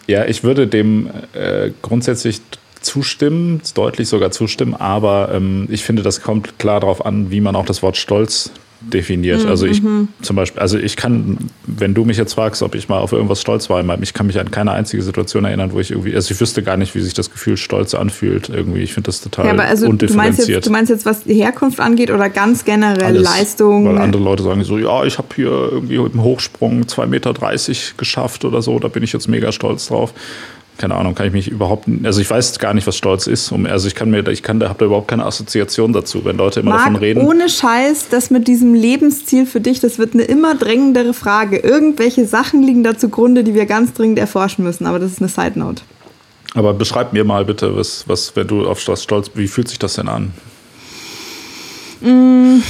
Ja, 0.09 0.25
ich 0.25 0.43
würde 0.43 0.67
dem 0.67 1.11
äh, 1.35 1.71
grundsätzlich 1.83 2.41
zustimmen, 2.81 3.61
deutlich 3.75 4.09
sogar 4.09 4.31
zustimmen, 4.31 4.75
aber 4.75 5.31
ähm, 5.35 5.69
ich 5.71 5.85
finde, 5.85 6.03
das 6.03 6.23
kommt 6.23 6.59
klar 6.59 6.81
darauf 6.81 7.05
an, 7.05 7.31
wie 7.31 7.43
man 7.43 7.55
auch 7.55 7.67
das 7.67 7.83
Wort 7.83 7.99
Stolz 7.99 8.51
definiert. 8.81 9.45
Also 9.47 9.67
ich 9.67 9.83
zum 10.23 10.37
Beispiel, 10.37 10.61
also 10.61 10.79
ich 10.79 10.97
kann, 10.97 11.39
wenn 11.67 11.95
du 11.95 12.05
mich 12.05 12.17
jetzt 12.17 12.35
fragst, 12.35 12.63
ob 12.63 12.75
ich 12.75 12.89
mal 12.89 12.99
auf 12.99 13.13
irgendwas 13.13 13.41
stolz 13.41 13.69
war, 13.69 13.85
ich 14.01 14.15
kann 14.15 14.27
mich 14.27 14.39
an 14.39 14.51
keine 14.51 14.73
einzige 14.73 15.03
Situation 15.03 15.45
erinnern, 15.45 15.73
wo 15.73 15.81
ich 15.81 15.91
irgendwie, 15.91 16.15
also 16.15 16.33
ich 16.33 16.41
wüsste 16.41 16.63
gar 16.63 16.77
nicht, 16.77 16.95
wie 16.95 17.01
sich 17.01 17.15
das 17.15 17.31
Gefühl 17.31 17.57
Stolz 17.57 17.95
anfühlt. 17.95 18.49
Irgendwie, 18.49 18.81
ich 18.81 18.95
finde 18.95 19.09
das 19.09 19.21
total 19.21 19.47
Ja, 19.47 19.53
aber 19.53 19.65
also 19.65 19.87
du 19.87 19.91
meinst, 19.91 20.03
undifferenziert. 20.03 20.49
jetzt, 20.49 20.67
du 20.67 20.71
meinst 20.71 20.91
jetzt, 20.91 21.07
was 21.07 21.25
die 21.25 21.35
Herkunft 21.35 21.81
angeht 21.81 22.11
oder 22.11 22.31
ganz 22.31 22.65
generell 22.65 23.05
Alles. 23.05 23.25
Leistung? 23.25 23.87
Weil 23.87 23.99
andere 23.99 24.23
Leute 24.23 24.43
sagen 24.43 24.63
so, 24.65 24.79
ja, 24.79 25.05
ich 25.05 25.19
habe 25.19 25.29
hier 25.35 25.51
irgendwie 25.51 25.97
im 25.97 26.23
Hochsprung 26.23 26.83
2,30 26.83 27.07
Meter 27.07 27.35
geschafft 27.97 28.45
oder 28.45 28.63
so, 28.63 28.79
da 28.79 28.89
bin 28.89 29.03
ich 29.03 29.13
jetzt 29.13 29.29
mega 29.29 29.53
stolz 29.53 29.89
drauf. 29.89 30.15
Keine 30.79 30.95
Ahnung, 30.95 31.17
kann 31.17 31.27
ich 31.27 31.33
mich 31.33 31.49
überhaupt, 31.49 31.89
also 32.05 32.21
ich 32.21 32.31
weiß 32.31 32.61
gar 32.61 32.73
nicht, 32.73 32.87
was 32.87 32.97
Stolz 32.97 33.27
ist. 33.27 33.51
Um, 33.51 33.67
also 33.67 33.89
ich 33.89 33.97
kann 33.97 34.11
mir, 34.11 34.27
ich 34.29 34.45
kann, 34.45 34.61
da 34.61 34.69
habe 34.69 34.79
da 34.79 34.87
überhaupt 34.87 35.09
keine 35.09 35.27
Assoziation 35.27 35.93
dazu, 35.93 36.25
wenn 36.25 36.37
Leute 36.37 36.61
immer 36.61 36.77
davon 36.77 36.93
Marc, 36.93 37.03
reden. 37.03 37.27
ohne 37.27 37.49
Scheiß, 37.49 38.09
das 38.11 38.31
mit 38.31 38.47
diesem 38.47 38.75
Lebensziel 38.75 39.45
für 39.45 39.61
dich, 39.61 39.81
das 39.81 39.99
wird 39.99 40.15
eine 40.15 40.23
immer 40.23 40.55
drängendere 40.55 41.15
Frage. 41.15 41.59
Irgendwelche 41.59 42.27
Sachen 42.27 42.63
liegen 42.63 42.85
da 42.85 42.97
zugrunde, 42.97 43.43
die 43.43 43.55
wir 43.55 43.67
ganz 43.67 43.93
dringend 43.93 44.21
erforschen 44.21 44.65
müssen, 44.65 44.87
aber 44.87 45.01
das 45.01 45.13
ist 45.13 45.21
eine 45.21 45.29
Side 45.29 45.59
Note. 45.59 45.83
Aber 46.55 46.73
beschreib 46.75 47.13
mir 47.13 47.25
mal 47.25 47.45
bitte, 47.45 47.77
was, 47.77 48.05
was, 48.07 48.35
wenn 48.37 48.47
du 48.47 48.67
auf 48.67 48.87
was 48.87 49.03
stolz, 49.03 49.33
wie 49.35 49.49
fühlt 49.49 49.69
sich 49.69 49.81
das 49.81 49.95
denn 49.95 50.09
an? 50.09 50.33
Mm, 52.01 52.63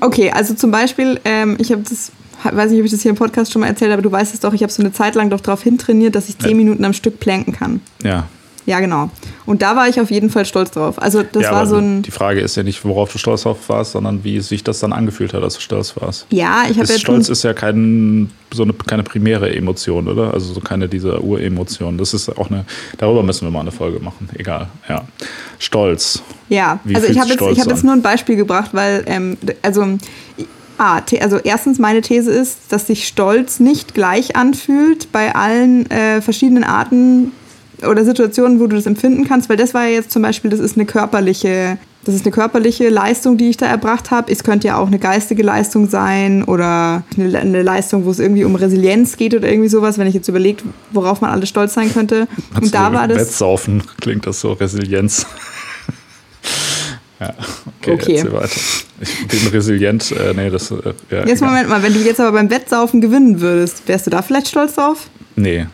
okay, 0.00 0.30
also 0.30 0.54
zum 0.54 0.70
Beispiel, 0.70 1.20
ähm, 1.24 1.56
ich 1.60 1.72
habe 1.72 1.82
das, 1.82 2.12
weiß 2.44 2.70
nicht, 2.70 2.80
ob 2.80 2.86
ich 2.86 2.92
das 2.92 3.02
hier 3.02 3.10
im 3.10 3.16
Podcast 3.16 3.52
schon 3.52 3.60
mal 3.60 3.68
erzählt 3.68 3.90
habe, 3.90 4.00
aber 4.00 4.08
du 4.08 4.12
weißt 4.12 4.34
es 4.34 4.40
doch, 4.40 4.52
ich 4.52 4.62
habe 4.62 4.72
so 4.72 4.82
eine 4.82 4.92
Zeit 4.92 5.14
lang 5.14 5.30
doch 5.30 5.40
darauf 5.40 5.62
hintrainiert, 5.62 6.14
dass 6.14 6.28
ich 6.28 6.38
zehn 6.38 6.50
ja. 6.50 6.56
Minuten 6.56 6.84
am 6.84 6.92
Stück 6.92 7.20
planken 7.20 7.52
kann. 7.52 7.80
Ja. 8.02 8.26
Ja, 8.66 8.80
genau. 8.80 9.10
Und 9.46 9.62
da 9.62 9.76
war 9.76 9.88
ich 9.88 10.00
auf 10.00 10.10
jeden 10.10 10.28
Fall 10.28 10.44
stolz 10.44 10.72
drauf. 10.72 11.00
Also 11.00 11.22
das 11.22 11.44
ja, 11.44 11.52
war 11.52 11.68
so 11.68 11.76
ein. 11.76 12.02
Die 12.02 12.10
Frage 12.10 12.40
ist 12.40 12.56
ja 12.56 12.64
nicht, 12.64 12.84
worauf 12.84 13.12
du 13.12 13.18
stolz 13.18 13.42
drauf 13.42 13.68
warst, 13.68 13.92
sondern 13.92 14.24
wie 14.24 14.40
sich 14.40 14.64
das 14.64 14.80
dann 14.80 14.92
angefühlt 14.92 15.32
hat, 15.34 15.42
dass 15.44 15.54
du 15.54 15.60
stolz 15.60 15.94
warst. 16.00 16.26
Ja, 16.30 16.64
ich 16.68 16.76
habe 16.76 16.88
ja. 16.88 16.98
Stolz 16.98 17.28
ist 17.28 17.44
ja 17.44 17.54
kein, 17.54 18.30
so 18.52 18.64
eine, 18.64 18.72
keine 18.72 19.04
primäre 19.04 19.54
Emotion, 19.54 20.08
oder? 20.08 20.34
Also 20.34 20.52
so 20.52 20.60
keine 20.60 20.88
dieser 20.88 21.22
Uremotionen. 21.22 21.96
Das 21.96 22.12
ist 22.12 22.28
auch 22.36 22.50
eine. 22.50 22.64
Darüber 22.98 23.22
müssen 23.22 23.46
wir 23.46 23.52
mal 23.52 23.60
eine 23.60 23.70
Folge 23.70 24.00
machen. 24.00 24.28
Egal. 24.34 24.68
Ja. 24.88 25.04
Stolz. 25.60 26.22
Ja, 26.48 26.80
wie 26.82 26.96
also 26.96 27.06
ich 27.06 27.20
habe 27.20 27.30
jetzt, 27.30 27.40
hab 27.40 27.68
jetzt 27.68 27.84
nur 27.84 27.92
ein 27.92 28.02
Beispiel 28.02 28.34
gebracht, 28.34 28.70
weil, 28.72 29.04
ähm, 29.06 29.36
also 29.62 29.96
Ah, 30.78 31.00
also 31.20 31.38
erstens 31.38 31.78
meine 31.78 32.02
These 32.02 32.30
ist, 32.30 32.58
dass 32.70 32.86
sich 32.86 33.06
Stolz 33.06 33.60
nicht 33.60 33.94
gleich 33.94 34.36
anfühlt 34.36 35.10
bei 35.12 35.34
allen 35.34 35.90
äh, 35.90 36.20
verschiedenen 36.20 36.64
Arten 36.64 37.32
oder 37.86 38.04
Situationen, 38.04 38.60
wo 38.60 38.66
du 38.66 38.76
das 38.76 38.86
empfinden 38.86 39.24
kannst, 39.26 39.48
weil 39.48 39.56
das 39.56 39.74
war 39.74 39.84
ja 39.84 39.94
jetzt 39.94 40.10
zum 40.10 40.22
Beispiel, 40.22 40.50
das 40.50 40.60
ist 40.60 40.76
eine 40.76 40.86
körperliche, 40.86 41.78
das 42.04 42.14
ist 42.14 42.24
eine 42.24 42.32
körperliche 42.32 42.88
Leistung, 42.88 43.36
die 43.36 43.50
ich 43.50 43.56
da 43.56 43.66
erbracht 43.66 44.10
habe. 44.10 44.30
Es 44.32 44.44
könnte 44.44 44.68
ja 44.68 44.76
auch 44.76 44.86
eine 44.86 44.98
geistige 44.98 45.42
Leistung 45.42 45.88
sein 45.88 46.44
oder 46.44 47.04
eine, 47.18 47.38
eine 47.38 47.62
Leistung, 47.62 48.04
wo 48.04 48.10
es 48.10 48.18
irgendwie 48.18 48.44
um 48.44 48.54
Resilienz 48.54 49.16
geht 49.16 49.34
oder 49.34 49.48
irgendwie 49.48 49.68
sowas, 49.68 49.98
wenn 49.98 50.06
ich 50.06 50.14
jetzt 50.14 50.28
überlegt, 50.28 50.62
worauf 50.92 51.20
man 51.20 51.30
alles 51.30 51.48
stolz 51.48 51.74
sein 51.74 51.92
könnte. 51.92 52.28
Und 52.54 52.66
so 52.66 52.70
da 52.70 52.92
war 52.92 53.08
das. 53.08 53.18
Wettsaufen 53.18 53.82
klingt 54.00 54.26
das 54.26 54.40
so, 54.40 54.52
Resilienz. 54.52 55.26
Ja, 57.20 57.34
okay, 57.82 57.92
okay. 57.92 58.32
weiter. 58.32 58.60
Ich 59.00 59.28
bin 59.28 59.48
resilient. 59.48 60.12
Äh, 60.12 60.34
nee, 60.34 60.50
das, 60.50 60.70
äh, 60.70 60.92
ja, 61.10 61.26
jetzt 61.26 61.40
Moment 61.40 61.68
mal, 61.68 61.82
wenn 61.82 61.94
du 61.94 62.00
jetzt 62.00 62.20
aber 62.20 62.32
beim 62.32 62.50
Wettsaufen 62.50 63.00
gewinnen 63.00 63.40
würdest, 63.40 63.86
wärst 63.86 64.06
du 64.06 64.10
da 64.10 64.22
vielleicht 64.22 64.48
stolz 64.48 64.74
drauf? 64.74 65.08
Nee. 65.34 65.66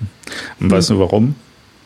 Und 0.60 0.66
hm. 0.66 0.70
weißt 0.70 0.90
du 0.90 0.98
warum? 0.98 1.34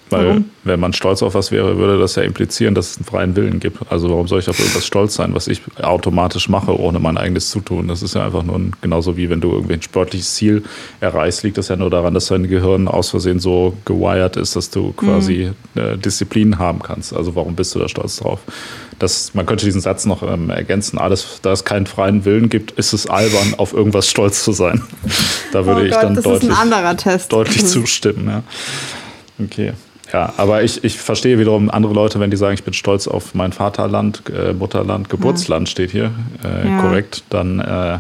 Weil 0.09 0.27
warum? 0.27 0.45
wenn 0.63 0.79
man 0.79 0.93
stolz 0.93 1.23
auf 1.23 1.35
was 1.35 1.51
wäre, 1.51 1.79
würde 1.79 1.99
das 1.99 2.15
ja 2.15 2.23
implizieren, 2.23 2.75
dass 2.75 2.91
es 2.91 2.97
einen 2.99 3.07
freien 3.07 3.35
Willen 3.35 3.59
gibt. 3.59 3.79
Also 3.91 4.09
warum 4.09 4.29
soll 4.29 4.39
ich 4.39 4.49
auf 4.49 4.59
irgendwas 4.59 4.87
stolz 4.87 5.15
sein, 5.15 5.35
was 5.35 5.49
ich 5.49 5.63
automatisch 5.83 6.49
mache, 6.49 6.79
ohne 6.79 7.01
mein 7.01 7.19
eigenes 7.19 7.51
Zutun? 7.51 7.89
Das 7.89 8.03
ist 8.03 8.15
ja 8.15 8.25
einfach 8.25 8.45
nur 8.45 8.57
ein, 8.57 8.73
genauso 8.81 9.17
wie 9.17 9.29
wenn 9.31 9.41
du 9.41 9.51
irgendwie 9.51 9.75
ein 9.75 9.83
sportliches 9.83 10.35
Ziel 10.35 10.63
erreichst, 11.01 11.43
liegt 11.43 11.59
das 11.59 11.69
ja 11.69 11.77
nur 11.77 11.91
daran, 11.91 12.15
dass 12.15 12.27
dein 12.27 12.47
Gehirn 12.47 12.87
aus 12.87 13.11
Versehen 13.11 13.41
so 13.41 13.77
gewired 13.85 14.37
ist, 14.37 14.55
dass 14.55 14.71
du 14.71 14.93
quasi 14.93 15.51
mhm. 15.75 15.81
äh, 15.81 15.97
Disziplin 15.97 16.59
haben 16.59 16.81
kannst. 16.81 17.13
Also 17.13 17.35
warum 17.35 17.57
bist 17.57 17.75
du 17.75 17.81
da 17.81 17.89
stolz 17.89 18.17
drauf? 18.17 18.41
Das, 18.99 19.35
man 19.35 19.45
könnte 19.45 19.67
diesen 19.67 19.81
Satz 19.81 20.07
noch 20.07 20.23
ähm, 20.23 20.49
ergänzen. 20.49 20.99
Alles, 20.99 21.41
da 21.43 21.53
es 21.53 21.65
keinen 21.65 21.87
freien 21.87 22.25
Willen 22.25 22.49
gibt, 22.49 22.71
ist 22.73 22.93
es 22.93 23.07
albern, 23.09 23.55
auf 23.59 23.73
irgendwas 23.75 24.09
stolz 24.09 24.43
zu 24.43 24.53
sein. 24.53 24.83
Da 25.53 25.65
würde 25.65 25.83
oh 25.83 25.85
ich 25.85 25.93
Gott, 25.93 26.03
dann 26.03 26.23
deutlich, 26.23 27.29
deutlich 27.29 27.67
zustimmen. 27.67 28.29
Ja. 28.29 28.43
Okay. 29.43 29.73
Ja, 30.13 30.33
aber 30.37 30.63
ich, 30.63 30.85
ich 30.85 30.99
verstehe 30.99 31.39
wiederum 31.39 31.71
andere 31.71 31.93
Leute, 31.93 32.21
wenn 32.21 32.31
die 32.31 32.37
sagen, 32.37 32.55
ich 32.55 32.65
bin 32.65 32.75
stolz 32.75 33.09
auf 33.09 33.35
mein 33.35 33.53
Vaterland, 33.53 34.23
äh, 34.31 34.53
Mutterland, 34.53 35.09
Geburtsland 35.09 35.69
ja. 35.69 35.71
steht 35.71 35.91
hier, 35.91 36.13
äh, 36.45 36.69
ja. 36.69 36.81
korrekt, 36.81 37.25
dann, 37.31 37.59
äh, 37.61 37.99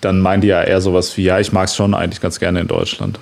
dann 0.00 0.20
meinen 0.20 0.40
die 0.40 0.48
ja 0.48 0.62
eher 0.62 0.80
sowas 0.80 1.16
wie, 1.16 1.24
ja, 1.24 1.40
ich 1.40 1.52
mag 1.52 1.68
es 1.68 1.76
schon 1.76 1.94
eigentlich 1.94 2.20
ganz 2.20 2.38
gerne 2.38 2.60
in 2.60 2.68
Deutschland. 2.68 3.18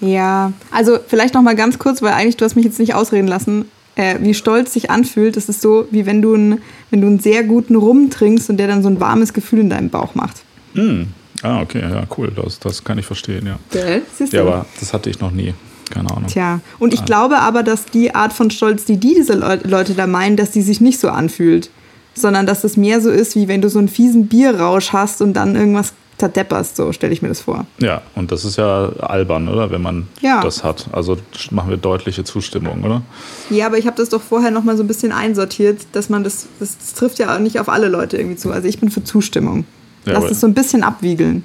Ja, 0.00 0.52
also 0.70 0.98
vielleicht 1.06 1.34
noch 1.34 1.42
mal 1.42 1.56
ganz 1.56 1.78
kurz, 1.78 2.02
weil 2.02 2.12
eigentlich 2.12 2.36
du 2.36 2.44
hast 2.44 2.54
mich 2.54 2.64
jetzt 2.64 2.78
nicht 2.78 2.94
ausreden 2.94 3.28
lassen, 3.28 3.66
äh, 3.96 4.16
wie 4.20 4.34
stolz 4.34 4.72
sich 4.72 4.90
anfühlt. 4.90 5.36
Das 5.36 5.48
ist 5.48 5.60
so, 5.60 5.86
wie 5.90 6.06
wenn 6.06 6.22
du, 6.22 6.34
ein, 6.34 6.62
wenn 6.90 7.00
du 7.00 7.06
einen 7.06 7.20
sehr 7.20 7.44
guten 7.44 7.76
Rum 7.76 8.10
trinkst 8.10 8.50
und 8.50 8.56
der 8.56 8.68
dann 8.68 8.82
so 8.82 8.88
ein 8.88 9.00
warmes 9.00 9.32
Gefühl 9.32 9.60
in 9.60 9.70
deinem 9.70 9.90
Bauch 9.90 10.14
macht. 10.14 10.42
Mm. 10.74 11.02
Ah, 11.42 11.60
okay, 11.60 11.80
ja, 11.80 12.04
cool, 12.16 12.30
das, 12.34 12.60
das 12.60 12.84
kann 12.84 12.98
ich 12.98 13.06
verstehen, 13.06 13.46
ja. 13.46 13.58
Gell? 13.70 14.02
Siehst 14.16 14.32
du? 14.32 14.36
Ja, 14.36 14.42
aber 14.42 14.66
das 14.78 14.92
hatte 14.92 15.10
ich 15.10 15.18
noch 15.18 15.32
nie 15.32 15.54
keine 15.92 16.10
Ahnung. 16.10 16.26
Tja, 16.26 16.60
und 16.78 16.94
ich 16.94 17.00
ah. 17.00 17.04
glaube 17.04 17.38
aber, 17.38 17.62
dass 17.62 17.86
die 17.86 18.14
Art 18.14 18.32
von 18.32 18.50
Stolz, 18.50 18.84
die, 18.84 18.96
die 18.96 19.14
diese 19.14 19.34
Leute 19.34 19.94
da 19.94 20.06
meinen, 20.06 20.36
dass 20.36 20.50
die 20.50 20.62
sich 20.62 20.80
nicht 20.80 20.98
so 20.98 21.08
anfühlt. 21.08 21.70
Sondern 22.14 22.44
dass 22.44 22.62
es 22.62 22.76
mehr 22.76 23.00
so 23.00 23.10
ist, 23.10 23.36
wie 23.36 23.48
wenn 23.48 23.62
du 23.62 23.70
so 23.70 23.78
einen 23.78 23.88
fiesen 23.88 24.26
Bierrausch 24.26 24.92
hast 24.92 25.22
und 25.22 25.32
dann 25.32 25.56
irgendwas 25.56 25.94
zerdepperst, 26.18 26.76
so 26.76 26.92
stelle 26.92 27.12
ich 27.12 27.22
mir 27.22 27.28
das 27.28 27.40
vor. 27.40 27.66
Ja, 27.78 28.02
und 28.14 28.30
das 28.30 28.44
ist 28.44 28.56
ja 28.56 28.90
albern, 29.00 29.48
oder? 29.48 29.70
Wenn 29.70 29.82
man 29.82 30.08
ja. 30.20 30.40
das 30.40 30.62
hat. 30.62 30.86
Also 30.92 31.16
machen 31.50 31.70
wir 31.70 31.76
deutliche 31.76 32.24
Zustimmung, 32.24 32.84
oder? 32.84 33.02
Ja, 33.50 33.66
aber 33.66 33.78
ich 33.78 33.86
habe 33.86 33.96
das 33.96 34.08
doch 34.08 34.22
vorher 34.22 34.50
nochmal 34.50 34.76
so 34.76 34.84
ein 34.84 34.86
bisschen 34.86 35.12
einsortiert, 35.12 35.80
dass 35.92 36.08
man 36.08 36.22
das, 36.22 36.46
das, 36.60 36.78
das, 36.78 36.94
trifft 36.94 37.18
ja 37.18 37.34
auch 37.34 37.40
nicht 37.40 37.58
auf 37.58 37.68
alle 37.68 37.88
Leute 37.88 38.16
irgendwie 38.16 38.36
zu. 38.36 38.52
Also 38.52 38.68
ich 38.68 38.78
bin 38.78 38.90
für 38.90 39.02
Zustimmung. 39.02 39.64
Ja, 40.04 40.14
Lass 40.14 40.30
es 40.30 40.40
so 40.40 40.46
ein 40.46 40.54
bisschen 40.54 40.82
abwiegeln. 40.82 41.44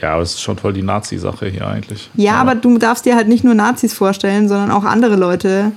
Ja, 0.00 0.12
aber 0.14 0.22
es 0.22 0.34
ist 0.34 0.42
schon 0.42 0.56
voll 0.56 0.72
die 0.72 0.82
Nazi-Sache 0.82 1.48
hier 1.48 1.66
eigentlich. 1.66 2.10
Ja, 2.14 2.34
aber, 2.34 2.52
aber 2.52 2.60
du 2.60 2.78
darfst 2.78 3.04
dir 3.04 3.16
halt 3.16 3.28
nicht 3.28 3.44
nur 3.44 3.54
Nazis 3.54 3.94
vorstellen, 3.94 4.48
sondern 4.48 4.70
auch 4.70 4.84
andere 4.84 5.16
Leute, 5.16 5.72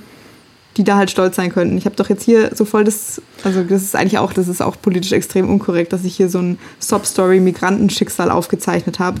die 0.76 0.84
da 0.84 0.96
halt 0.96 1.10
stolz 1.10 1.36
sein 1.36 1.52
könnten. 1.52 1.76
Ich 1.76 1.84
habe 1.84 1.96
doch 1.96 2.08
jetzt 2.08 2.22
hier 2.22 2.54
so 2.54 2.64
voll 2.64 2.84
das, 2.84 3.20
also 3.44 3.62
das 3.62 3.82
ist 3.82 3.96
eigentlich 3.96 4.18
auch, 4.18 4.32
das 4.32 4.48
ist 4.48 4.62
auch 4.62 4.76
politisch 4.80 5.12
extrem 5.12 5.48
unkorrekt, 5.48 5.92
dass 5.92 6.04
ich 6.04 6.16
hier 6.16 6.28
so 6.28 6.38
ein 6.38 6.58
Sob-Story-Migrantenschicksal 6.78 8.30
aufgezeichnet 8.30 8.98
habe. 8.98 9.20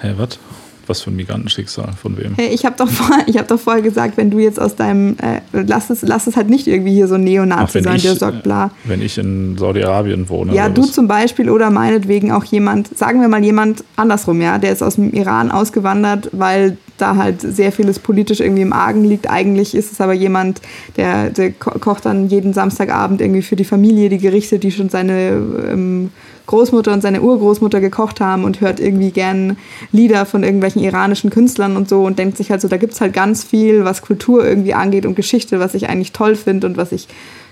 Hä, 0.00 0.08
hey, 0.08 0.14
was? 0.18 0.38
Was 0.86 1.02
für 1.02 1.10
ein 1.10 1.16
Migrantenschicksal? 1.16 1.90
Von 2.00 2.16
wem? 2.16 2.34
Hey, 2.36 2.48
ich 2.48 2.64
habe 2.64 2.76
doch, 2.76 2.88
vor, 2.88 3.16
hab 3.34 3.48
doch 3.48 3.60
vorher 3.60 3.82
gesagt, 3.82 4.16
wenn 4.16 4.30
du 4.30 4.38
jetzt 4.38 4.60
aus 4.60 4.76
deinem. 4.76 5.16
Äh, 5.18 5.40
lass, 5.52 5.90
es, 5.90 6.02
lass 6.02 6.26
es 6.26 6.36
halt 6.36 6.50
nicht 6.50 6.66
irgendwie 6.66 6.92
hier 6.92 7.08
so 7.08 7.14
ein 7.14 7.24
Neonazi 7.24 7.82
sein, 7.82 7.96
ich, 7.96 8.02
der 8.02 8.16
sagt 8.16 8.42
bla. 8.42 8.70
Wenn 8.84 9.02
ich 9.02 9.18
in 9.18 9.56
Saudi-Arabien 9.58 10.28
wohne. 10.28 10.54
Ja, 10.54 10.68
du 10.68 10.82
was? 10.82 10.92
zum 10.92 11.08
Beispiel 11.08 11.50
oder 11.50 11.70
meinetwegen 11.70 12.32
auch 12.32 12.44
jemand, 12.44 12.96
sagen 12.96 13.20
wir 13.20 13.28
mal 13.28 13.42
jemand 13.44 13.84
andersrum, 13.96 14.40
ja, 14.40 14.58
der 14.58 14.72
ist 14.72 14.82
aus 14.82 14.96
dem 14.96 15.12
Iran 15.12 15.50
ausgewandert, 15.50 16.30
weil 16.32 16.76
da 16.98 17.16
halt 17.16 17.40
sehr 17.40 17.72
vieles 17.72 17.98
politisch 17.98 18.40
irgendwie 18.40 18.62
im 18.62 18.72
Argen 18.72 19.04
liegt. 19.04 19.28
Eigentlich 19.28 19.74
ist 19.74 19.92
es 19.92 20.00
aber 20.00 20.12
jemand, 20.12 20.60
der, 20.96 21.30
der 21.30 21.52
kocht 21.52 22.06
dann 22.06 22.28
jeden 22.28 22.52
Samstagabend 22.52 23.20
irgendwie 23.20 23.42
für 23.42 23.56
die 23.56 23.64
Familie 23.64 24.08
die 24.08 24.18
Gerichte, 24.18 24.58
die 24.58 24.70
schon 24.70 24.88
seine 24.88 25.30
ähm, 25.70 26.10
Großmutter 26.46 26.92
und 26.92 27.00
seine 27.00 27.22
Urgroßmutter 27.22 27.80
gekocht 27.80 28.20
haben 28.20 28.44
und 28.44 28.60
hört 28.60 28.80
irgendwie 28.80 29.10
gern 29.10 29.56
Lieder 29.92 30.26
von 30.26 30.42
irgendwelchen 30.42 30.82
iranischen 30.82 31.30
Künstlern 31.30 31.76
und 31.76 31.88
so 31.88 32.04
und 32.04 32.18
denkt 32.18 32.36
sich 32.36 32.50
halt 32.50 32.60
so, 32.60 32.68
da 32.68 32.76
gibt 32.76 32.92
es 32.92 33.00
halt 33.00 33.14
ganz 33.14 33.44
viel, 33.44 33.84
was 33.84 34.02
Kultur 34.02 34.44
irgendwie 34.44 34.74
angeht 34.74 35.06
und 35.06 35.14
Geschichte, 35.14 35.58
was 35.58 35.74
ich 35.74 35.88
eigentlich 35.88 36.12
toll 36.12 36.36
finde 36.36 36.66
und 36.66 36.76
was 36.76 36.92
ich 36.92 37.08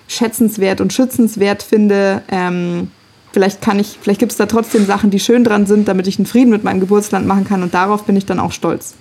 schätzenswert 0.09 0.81
und 0.81 0.93
schützenswert 0.93 1.63
finde. 1.63 2.23
Ähm, 2.31 2.91
vielleicht 3.33 3.63
kann 3.63 3.79
ich, 3.79 3.99
vielleicht 4.01 4.21
gibt 4.21 4.33
es 4.33 4.39
da 4.39 4.47
trotzdem 4.47 4.85
Sachen, 4.85 5.11
die 5.11 5.21
schön 5.21 5.45
dran 5.45 5.67
sind, 5.67 5.89
damit 5.89 6.07
ich 6.07 6.19
einen 6.19 6.27
Frieden 6.27 6.51
mit 6.51 6.65
meinem 6.65 6.81
Geburtsland 6.81 7.27
machen 7.27 7.45
kann 7.45 7.63
und 7.63 7.73
darauf 7.73 8.05
bin 8.05 8.17
ich 8.17 8.27
dann 8.27 8.41
auch 8.41 8.53
stolz. 8.53 8.95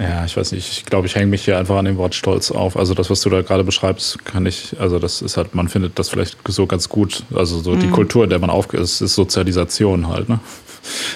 Ja, 0.00 0.24
ich 0.24 0.34
weiß 0.34 0.52
nicht. 0.52 0.66
Ich 0.72 0.86
glaube, 0.86 1.06
ich 1.06 1.14
hänge 1.14 1.26
mich 1.26 1.44
hier 1.44 1.58
einfach 1.58 1.76
an 1.76 1.84
dem 1.84 1.98
Wort 1.98 2.14
Stolz 2.14 2.50
auf. 2.50 2.76
Also 2.76 2.94
das, 2.94 3.10
was 3.10 3.20
du 3.20 3.28
da 3.28 3.42
gerade 3.42 3.64
beschreibst, 3.64 4.24
kann 4.24 4.46
ich, 4.46 4.74
also 4.80 4.98
das 4.98 5.20
ist 5.20 5.36
halt, 5.36 5.54
man 5.54 5.68
findet 5.68 5.98
das 5.98 6.08
vielleicht 6.08 6.38
so 6.48 6.66
ganz 6.66 6.88
gut. 6.88 7.24
Also 7.34 7.58
so 7.60 7.72
mhm. 7.72 7.80
die 7.80 7.88
Kultur, 7.88 8.24
in 8.24 8.30
der 8.30 8.38
man 8.38 8.48
aufgeht, 8.48 8.80
ist, 8.80 9.02
ist 9.02 9.14
Sozialisation 9.14 10.08
halt, 10.08 10.30
ne? 10.30 10.40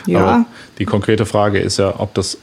Ja. 0.06 0.20
Aber 0.20 0.46
die 0.78 0.84
konkrete 0.84 1.24
Frage 1.24 1.60
ist 1.60 1.78
ja, 1.78 1.98
ob 1.98 2.12
das 2.12 2.36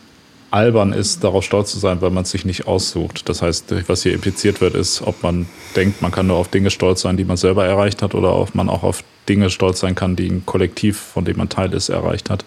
albern 0.49 0.93
ist, 0.93 1.23
darauf 1.23 1.43
stolz 1.43 1.71
zu 1.71 1.77
sein, 1.77 2.01
weil 2.01 2.09
man 2.09 2.23
es 2.23 2.31
sich 2.31 2.43
nicht 2.43 2.67
aussucht. 2.67 3.29
Das 3.29 3.43
heißt, 3.43 3.87
was 3.87 4.01
hier 4.01 4.13
impliziert 4.13 4.61
wird, 4.61 4.73
ist, 4.73 5.01
ob 5.03 5.21
man 5.21 5.47
denkt, 5.75 6.01
man 6.01 6.11
kann 6.11 6.25
nur 6.25 6.37
auf 6.37 6.49
Dinge 6.49 6.71
stolz 6.71 7.01
sein, 7.01 7.17
die 7.17 7.23
man 7.23 7.37
selber 7.37 7.65
erreicht 7.65 8.01
hat, 8.01 8.15
oder 8.15 8.35
ob 8.35 8.55
man 8.55 8.67
auch 8.67 8.81
auf 8.81 9.03
Dinge 9.29 9.51
stolz 9.51 9.79
sein 9.79 9.93
kann, 9.93 10.15
die 10.15 10.27
ein 10.27 10.45
Kollektiv, 10.45 10.97
von 10.97 11.23
dem 11.23 11.37
man 11.37 11.49
Teil 11.49 11.71
ist, 11.73 11.89
erreicht 11.89 12.31
hat. 12.31 12.43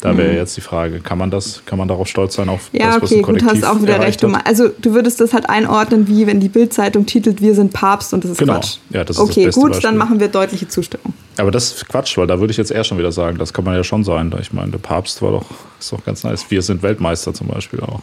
Da 0.00 0.16
wäre 0.16 0.30
mhm. 0.30 0.36
jetzt 0.36 0.56
die 0.56 0.60
Frage, 0.60 1.00
kann 1.00 1.18
man 1.18 1.30
das, 1.30 1.62
kann 1.66 1.76
man 1.76 1.88
darauf 1.88 2.06
stolz 2.06 2.34
sein 2.34 2.48
auf 2.48 2.70
ja, 2.72 2.86
das, 2.86 3.02
was 3.02 3.10
okay, 3.10 3.16
ein 3.16 3.22
Kollektiv 3.22 3.52
gut, 3.52 3.62
hast 3.62 3.68
auch 3.68 3.82
wieder 3.82 3.98
recht. 3.98 4.22
Hat? 4.22 4.46
Also 4.46 4.68
du 4.68 4.94
würdest 4.94 5.20
das 5.20 5.32
halt 5.32 5.48
einordnen, 5.48 6.06
wie 6.06 6.26
wenn 6.28 6.38
die 6.38 6.48
Bildzeitung 6.48 7.04
titelt, 7.04 7.42
wir 7.42 7.54
sind 7.56 7.72
Papst 7.72 8.14
und 8.14 8.22
das 8.22 8.32
ist 8.32 8.38
genau. 8.38 8.54
Quatsch. 8.54 8.76
Ja, 8.90 9.02
das 9.02 9.16
ist 9.16 9.22
okay, 9.22 9.46
das 9.46 9.56
gut, 9.56 9.70
Beispiel. 9.70 9.82
dann 9.82 9.96
machen 9.96 10.20
wir 10.20 10.28
deutliche 10.28 10.68
Zustimmung. 10.68 11.14
Aber 11.36 11.50
das 11.50 11.72
ist 11.72 11.88
Quatsch, 11.88 12.16
weil 12.16 12.28
da 12.28 12.38
würde 12.38 12.52
ich 12.52 12.56
jetzt 12.56 12.70
eher 12.70 12.84
schon 12.84 12.98
wieder 12.98 13.10
sagen, 13.10 13.38
das 13.38 13.52
kann 13.52 13.64
man 13.64 13.74
ja 13.74 13.82
schon 13.82 14.04
sein. 14.04 14.32
Ich 14.40 14.52
meine, 14.52 14.70
der 14.70 14.78
Papst 14.78 15.20
war 15.20 15.32
doch, 15.32 15.46
ist 15.80 15.92
doch 15.92 16.04
ganz 16.04 16.22
nice. 16.22 16.46
Wir 16.48 16.62
sind 16.62 16.82
Weltmeister 16.84 17.34
zum 17.34 17.48
Beispiel 17.48 17.80
auch. 17.80 18.00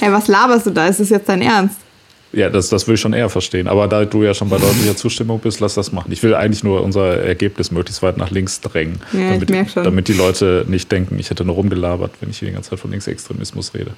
Hey, 0.00 0.10
was 0.10 0.28
laberst 0.28 0.66
du 0.66 0.70
da? 0.70 0.86
Ist 0.86 1.00
das 1.00 1.10
jetzt 1.10 1.28
dein 1.28 1.42
Ernst? 1.42 1.76
Ja, 2.32 2.50
das, 2.50 2.68
das 2.68 2.86
will 2.86 2.94
ich 2.94 3.00
schon 3.00 3.14
eher 3.14 3.30
verstehen. 3.30 3.68
Aber 3.68 3.88
da 3.88 4.04
du 4.04 4.22
ja 4.22 4.34
schon 4.34 4.50
bei 4.50 4.58
deutlicher 4.58 4.96
Zustimmung 4.96 5.40
bist, 5.40 5.60
lass 5.60 5.74
das 5.74 5.92
machen. 5.92 6.12
Ich 6.12 6.22
will 6.22 6.34
eigentlich 6.34 6.62
nur 6.62 6.82
unser 6.82 7.16
Ergebnis 7.18 7.70
möglichst 7.70 8.02
weit 8.02 8.18
nach 8.18 8.30
links 8.30 8.60
drängen. 8.60 9.00
Ja, 9.12 9.38
damit, 9.38 9.76
damit 9.76 10.08
die 10.08 10.12
Leute 10.12 10.64
nicht 10.68 10.92
denken, 10.92 11.18
ich 11.18 11.30
hätte 11.30 11.44
nur 11.44 11.54
rumgelabert, 11.54 12.12
wenn 12.20 12.28
ich 12.30 12.38
hier 12.38 12.48
die 12.48 12.54
ganze 12.54 12.70
Zeit 12.70 12.80
von 12.80 12.90
Linksextremismus 12.90 13.72
rede. 13.74 13.92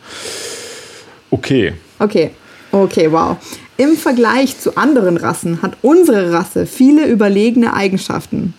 Okay. 1.31 1.75
Okay. 1.99 2.31
Okay, 2.73 3.11
wow. 3.11 3.37
Im 3.77 3.97
Vergleich 3.97 4.59
zu 4.61 4.77
anderen 4.77 5.17
Rassen 5.17 5.61
hat 5.61 5.77
unsere 5.83 6.33
Rasse 6.33 6.67
viele 6.67 7.07
überlegene 7.07 7.75
Eigenschaften. 7.75 8.55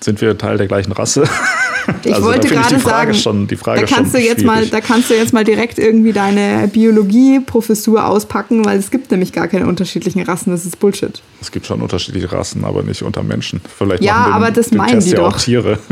Sind 0.00 0.22
wir 0.22 0.38
Teil 0.38 0.56
der 0.56 0.66
gleichen 0.66 0.92
Rasse? 0.92 1.24
Ich 2.04 2.14
also, 2.14 2.26
wollte 2.26 2.48
gerade 2.48 2.78
sagen, 2.78 3.14
schon, 3.14 3.46
die 3.46 3.56
Frage 3.56 3.82
da 3.82 3.86
kannst 3.86 4.14
du 4.14 4.18
jetzt 4.18 4.44
mal, 4.44 4.56
schwierig. 4.56 4.70
da 4.70 4.80
kannst 4.80 5.10
du 5.10 5.14
jetzt 5.14 5.32
mal 5.32 5.44
direkt 5.44 5.78
irgendwie 5.78 6.12
deine 6.12 6.68
Biologie-Professur 6.72 8.06
auspacken, 8.06 8.64
weil 8.64 8.78
es 8.78 8.90
gibt 8.90 9.10
nämlich 9.10 9.32
gar 9.32 9.48
keine 9.48 9.66
unterschiedlichen 9.66 10.22
Rassen. 10.22 10.50
Das 10.50 10.64
ist 10.64 10.78
Bullshit. 10.78 11.22
Es 11.40 11.50
gibt 11.50 11.66
schon 11.66 11.80
unterschiedliche 11.82 12.30
Rassen, 12.32 12.64
aber 12.64 12.82
nicht 12.82 13.02
unter 13.02 13.22
Menschen. 13.22 13.60
Vielleicht 13.78 14.02
Ja, 14.02 14.24
den, 14.24 14.32
aber 14.32 14.50
das 14.50 14.70
meinen 14.70 14.90
Test 14.92 15.08
die 15.08 15.12
ja 15.12 15.20
auch 15.20 15.32
doch. 15.32 15.40
Tiere. 15.40 15.78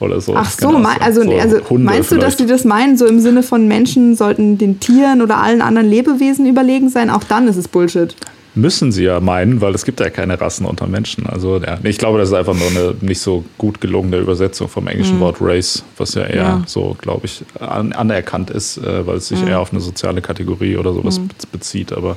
Oder 0.00 0.20
so. 0.20 0.34
Ach 0.36 0.48
so, 0.48 0.68
Ahnung, 0.68 0.86
also, 1.00 1.24
so 1.24 1.32
also 1.32 1.60
meinst 1.76 2.12
du, 2.12 2.18
dass 2.18 2.36
die 2.36 2.46
das 2.46 2.64
meinen, 2.64 2.96
so 2.96 3.06
im 3.06 3.20
Sinne 3.20 3.42
von 3.42 3.66
Menschen 3.66 4.14
sollten 4.14 4.56
den 4.56 4.78
Tieren 4.78 5.22
oder 5.22 5.38
allen 5.38 5.60
anderen 5.60 5.88
Lebewesen 5.88 6.46
überlegen 6.46 6.88
sein? 6.88 7.10
Auch 7.10 7.24
dann 7.24 7.48
ist 7.48 7.56
es 7.56 7.66
Bullshit. 7.66 8.14
Müssen 8.58 8.90
sie 8.92 9.04
ja 9.04 9.20
meinen, 9.20 9.60
weil 9.60 9.74
es 9.74 9.84
gibt 9.84 10.00
ja 10.00 10.10
keine 10.10 10.40
Rassen 10.40 10.66
unter 10.66 10.86
Menschen. 10.86 11.26
Also 11.26 11.58
ja, 11.58 11.78
ich 11.84 11.96
glaube, 11.98 12.18
das 12.18 12.28
ist 12.30 12.34
einfach 12.34 12.54
nur 12.54 12.68
eine 12.68 12.94
nicht 13.00 13.20
so 13.20 13.44
gut 13.56 13.80
gelungene 13.80 14.16
Übersetzung 14.18 14.68
vom 14.68 14.86
englischen 14.88 15.20
Wort 15.20 15.36
Race, 15.40 15.84
was 15.96 16.14
ja 16.14 16.24
eher 16.24 16.42
Mhm. 16.56 16.60
Ja. 16.60 16.62
so, 16.66 16.96
glaube 17.00 17.26
ich, 17.26 17.44
an, 17.60 17.92
anerkannt 17.92 18.50
ist, 18.50 18.78
äh, 18.78 19.06
weil 19.06 19.16
es 19.18 19.28
sich 19.28 19.40
Mhm. 19.40 19.48
eher 19.48 19.60
auf 19.60 19.70
eine 19.72 19.80
soziale 19.80 20.20
Kategorie 20.20 20.76
oder 20.76 20.92
sowas 20.92 21.18
be- 21.18 21.28
bezieht. 21.52 21.92
Aber 21.92 22.16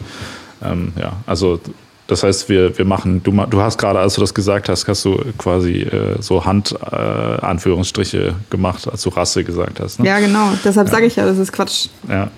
ähm, 0.63 0.93
ja, 0.99 1.13
also 1.27 1.59
das 2.07 2.23
heißt, 2.23 2.49
wir, 2.49 2.77
wir 2.77 2.83
machen, 2.85 3.21
du, 3.23 3.31
du 3.49 3.61
hast 3.61 3.77
gerade, 3.77 3.99
als 3.99 4.15
du 4.15 4.21
das 4.21 4.33
gesagt 4.33 4.67
hast, 4.67 4.85
hast 4.87 5.05
du 5.05 5.17
quasi 5.37 5.81
äh, 5.83 6.15
so 6.21 6.43
Hand-Anführungsstriche 6.43 7.37
äh, 7.39 7.45
Anführungsstriche 7.45 8.35
gemacht, 8.49 8.87
als 8.91 9.03
du 9.03 9.09
Rasse 9.09 9.43
gesagt 9.43 9.79
hast. 9.79 9.99
Ne? 9.99 10.07
Ja, 10.07 10.19
genau. 10.19 10.49
Deshalb 10.65 10.89
sage 10.89 11.05
ich 11.05 11.15
ja, 11.15 11.25
das 11.25 11.37
ist 11.37 11.51
Quatsch. 11.53 11.87
ja. 12.09 12.29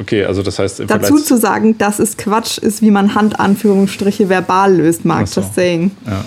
Okay, 0.00 0.24
also 0.24 0.42
das 0.42 0.58
heißt 0.58 0.80
im 0.80 0.86
Dazu 0.86 1.06
Vergleich- 1.08 1.24
zu 1.26 1.36
sagen, 1.36 1.76
das 1.76 2.00
ist 2.00 2.16
Quatsch, 2.16 2.56
ist, 2.58 2.80
wie 2.80 2.90
man 2.90 3.14
Handanführungsstriche 3.14 4.28
verbal 4.30 4.74
löst. 4.76 5.02
Ach 5.06 5.26
so. 5.26 5.42
Saying. 5.42 5.90
Ja. 6.06 6.24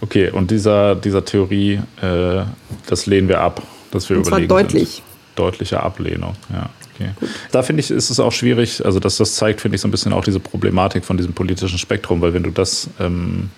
Okay, 0.00 0.30
und 0.30 0.50
dieser, 0.50 0.96
dieser 0.96 1.24
Theorie, 1.24 1.80
äh, 2.02 2.42
das 2.86 3.06
lehnen 3.06 3.28
wir 3.28 3.40
ab, 3.40 3.62
dass 3.92 4.10
wir 4.10 4.16
Und 4.16 4.24
zwar 4.24 4.38
überlegen 4.38 4.48
deutlich. 4.48 4.94
Sind. 4.96 5.04
Deutliche 5.36 5.82
Ablehnung, 5.82 6.34
ja. 6.52 6.68
Okay. 6.94 7.10
Da 7.50 7.62
finde 7.62 7.80
ich, 7.80 7.90
ist 7.90 8.10
es 8.10 8.20
auch 8.20 8.30
schwierig, 8.30 8.84
also 8.84 9.00
das, 9.00 9.16
das 9.16 9.34
zeigt, 9.34 9.60
finde 9.60 9.74
ich, 9.74 9.80
so 9.80 9.88
ein 9.88 9.90
bisschen 9.90 10.12
auch 10.12 10.22
diese 10.22 10.38
Problematik 10.38 11.04
von 11.04 11.16
diesem 11.16 11.32
politischen 11.32 11.78
Spektrum, 11.78 12.20
weil 12.20 12.34
wenn 12.34 12.44
du 12.44 12.50
das, 12.50 12.88
ähm, 13.00 13.50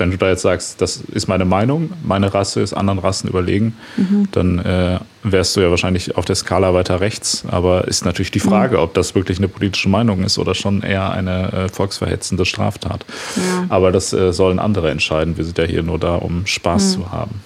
wenn 0.00 0.10
du 0.10 0.16
da 0.16 0.28
jetzt 0.30 0.42
sagst, 0.42 0.80
das 0.80 0.96
ist 0.96 1.28
meine 1.28 1.44
Meinung, 1.44 1.92
meine 2.02 2.32
Rasse 2.34 2.60
ist 2.60 2.72
anderen 2.72 2.98
Rassen 2.98 3.28
überlegen, 3.28 3.76
Mhm. 3.96 4.28
dann 4.32 4.58
äh, 4.58 4.98
wärst 5.22 5.54
du 5.56 5.60
ja 5.60 5.70
wahrscheinlich 5.70 6.16
auf 6.16 6.24
der 6.24 6.34
Skala 6.36 6.74
weiter 6.74 7.00
rechts. 7.00 7.44
Aber 7.48 7.86
ist 7.86 8.04
natürlich 8.04 8.30
die 8.30 8.40
Frage, 8.40 8.76
Mhm. 8.78 8.82
ob 8.82 8.94
das 8.94 9.14
wirklich 9.14 9.38
eine 9.38 9.48
politische 9.48 9.88
Meinung 9.88 10.24
ist 10.24 10.38
oder 10.38 10.54
schon 10.54 10.82
eher 10.82 11.10
eine 11.12 11.52
äh, 11.52 11.68
volksverhetzende 11.68 12.44
Straftat. 12.46 13.04
Ja. 13.36 13.66
Aber 13.68 13.92
das 13.92 14.12
äh, 14.12 14.32
sollen 14.32 14.58
andere 14.58 14.90
entscheiden. 14.90 15.36
Wir 15.36 15.44
sind 15.44 15.58
ja 15.58 15.64
hier 15.64 15.82
nur 15.82 15.98
da, 15.98 16.16
um 16.16 16.46
Spaß 16.46 16.92
zu 16.94 17.12
haben. 17.12 17.42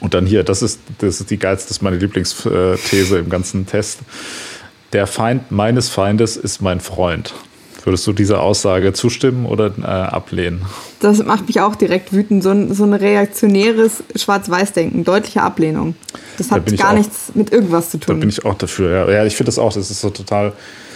Und 0.00 0.14
dann 0.14 0.26
hier, 0.26 0.42
das 0.44 0.62
ist, 0.62 0.80
das 0.98 1.20
ist 1.20 1.30
die 1.30 1.38
geilste, 1.38 1.68
das 1.68 1.78
ist 1.78 1.82
meine 1.82 1.96
Lieblingsthese 1.96 3.18
im 3.18 3.28
ganzen 3.30 3.66
Test. 3.66 4.00
Der 4.92 5.06
Feind 5.06 5.50
meines 5.50 5.88
Feindes 5.88 6.36
ist 6.36 6.60
mein 6.62 6.80
Freund. 6.80 7.34
Würdest 7.86 8.04
du 8.04 8.12
dieser 8.12 8.42
Aussage 8.42 8.92
zustimmen 8.94 9.46
oder 9.46 9.70
äh, 9.80 9.82
ablehnen? 9.84 10.60
Das 10.98 11.24
macht 11.24 11.46
mich 11.46 11.60
auch 11.60 11.76
direkt 11.76 12.12
wütend. 12.12 12.42
So 12.42 12.50
ein, 12.50 12.74
so 12.74 12.82
ein 12.82 12.92
reaktionäres 12.92 14.02
Schwarz-Weiß-Denken, 14.16 15.04
deutliche 15.04 15.40
Ablehnung. 15.42 15.94
Das 16.36 16.48
Da 16.48 16.56
hat 16.56 16.72
ich 16.72 16.80
gar 16.80 16.90
auch- 16.90 16.96
nichts 16.96 17.30
mit 17.34 17.52
irgendwas 17.52 17.90
zu 17.90 17.98
Da 17.98 18.06
tun. 18.06 18.18
bin 18.18 18.28
ich 18.28 18.44
auch 18.44 18.54
dafür. 18.54 18.90
Ja, 18.90 19.12
ja 19.18 19.24
ich 19.24 19.36
finde 19.36 19.46
das 19.50 19.60
auch. 19.60 19.72
Das 19.72 19.88
ist 19.88 20.00
so 20.00 20.10
total. 20.10 20.52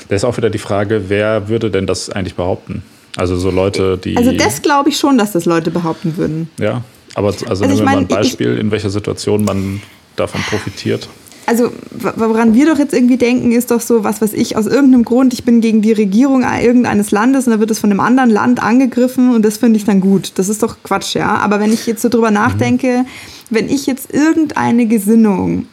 Da 0.08 0.16
ist 0.16 0.24
auch 0.24 0.36
wieder 0.36 0.50
die 0.50 0.58
Frage, 0.58 1.04
wer 1.06 1.48
würde 1.48 1.70
denn 1.70 1.86
das 1.86 2.10
eigentlich 2.10 2.34
behaupten? 2.34 2.82
Also 3.16 3.36
so 3.36 3.50
Leute, 3.52 3.96
die. 3.96 4.16
also 4.16 4.32
das 4.32 4.60
glaube 4.60 4.88
ich 4.88 4.96
schon, 4.98 5.16
dass 5.16 5.30
das 5.30 5.44
Leute 5.44 5.70
behaupten 5.70 6.16
würden. 6.16 6.50
Ja, 6.58 6.82
aber 7.14 7.28
also, 7.28 7.46
Also 7.46 7.64
nehmen 7.66 7.78
wir 7.78 7.84
mal 7.84 7.90
ein 7.92 7.94
meine, 7.98 8.02
ich- 8.06 8.08
Beispiel, 8.30 8.56
in 8.58 8.72
welcher 8.72 8.90
Situation 8.90 9.44
man 9.44 9.80
davon 10.16 10.40
profitiert. 10.42 11.08
Also 11.46 11.72
woran 12.16 12.54
wir 12.54 12.66
doch 12.66 12.78
jetzt 12.78 12.94
irgendwie 12.94 13.16
denken, 13.16 13.50
ist 13.50 13.70
doch 13.70 13.80
so, 13.80 14.04
was 14.04 14.22
weiß 14.22 14.34
ich, 14.34 14.56
aus 14.56 14.66
irgendeinem 14.66 15.04
Grund, 15.04 15.32
ich 15.32 15.44
bin 15.44 15.60
gegen 15.60 15.82
die 15.82 15.92
Regierung 15.92 16.44
irgendeines 16.44 17.10
Landes 17.10 17.46
und 17.46 17.52
da 17.52 17.60
wird 17.60 17.70
es 17.70 17.80
von 17.80 17.90
einem 17.90 18.00
anderen 18.00 18.30
Land 18.30 18.62
angegriffen 18.62 19.34
und 19.34 19.44
das 19.44 19.56
finde 19.56 19.76
ich 19.78 19.84
dann 19.84 20.00
gut. 20.00 20.32
Das 20.36 20.48
ist 20.48 20.62
doch 20.62 20.76
Quatsch, 20.84 21.14
ja. 21.14 21.36
Aber 21.36 21.58
wenn 21.58 21.72
ich 21.72 21.86
jetzt 21.86 22.02
so 22.02 22.08
drüber 22.08 22.30
nachdenke, 22.30 23.04
wenn 23.50 23.68
ich 23.68 23.86
jetzt 23.86 24.14
irgendeine 24.14 24.86
Gesinnung 24.86 25.66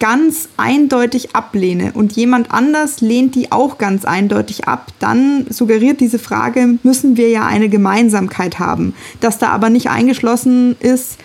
ganz 0.00 0.48
eindeutig 0.56 1.36
ablehne 1.36 1.92
und 1.94 2.12
jemand 2.12 2.50
anders 2.50 3.02
lehnt 3.02 3.34
die 3.34 3.52
auch 3.52 3.78
ganz 3.78 4.04
eindeutig 4.06 4.66
ab, 4.66 4.88
dann 4.98 5.46
suggeriert 5.50 6.00
diese 6.00 6.18
Frage, 6.18 6.78
müssen 6.82 7.16
wir 7.16 7.28
ja 7.28 7.46
eine 7.46 7.68
Gemeinsamkeit 7.68 8.58
haben. 8.58 8.94
Dass 9.20 9.38
da 9.38 9.50
aber 9.50 9.70
nicht 9.70 9.90
eingeschlossen 9.90 10.74
ist, 10.80 11.18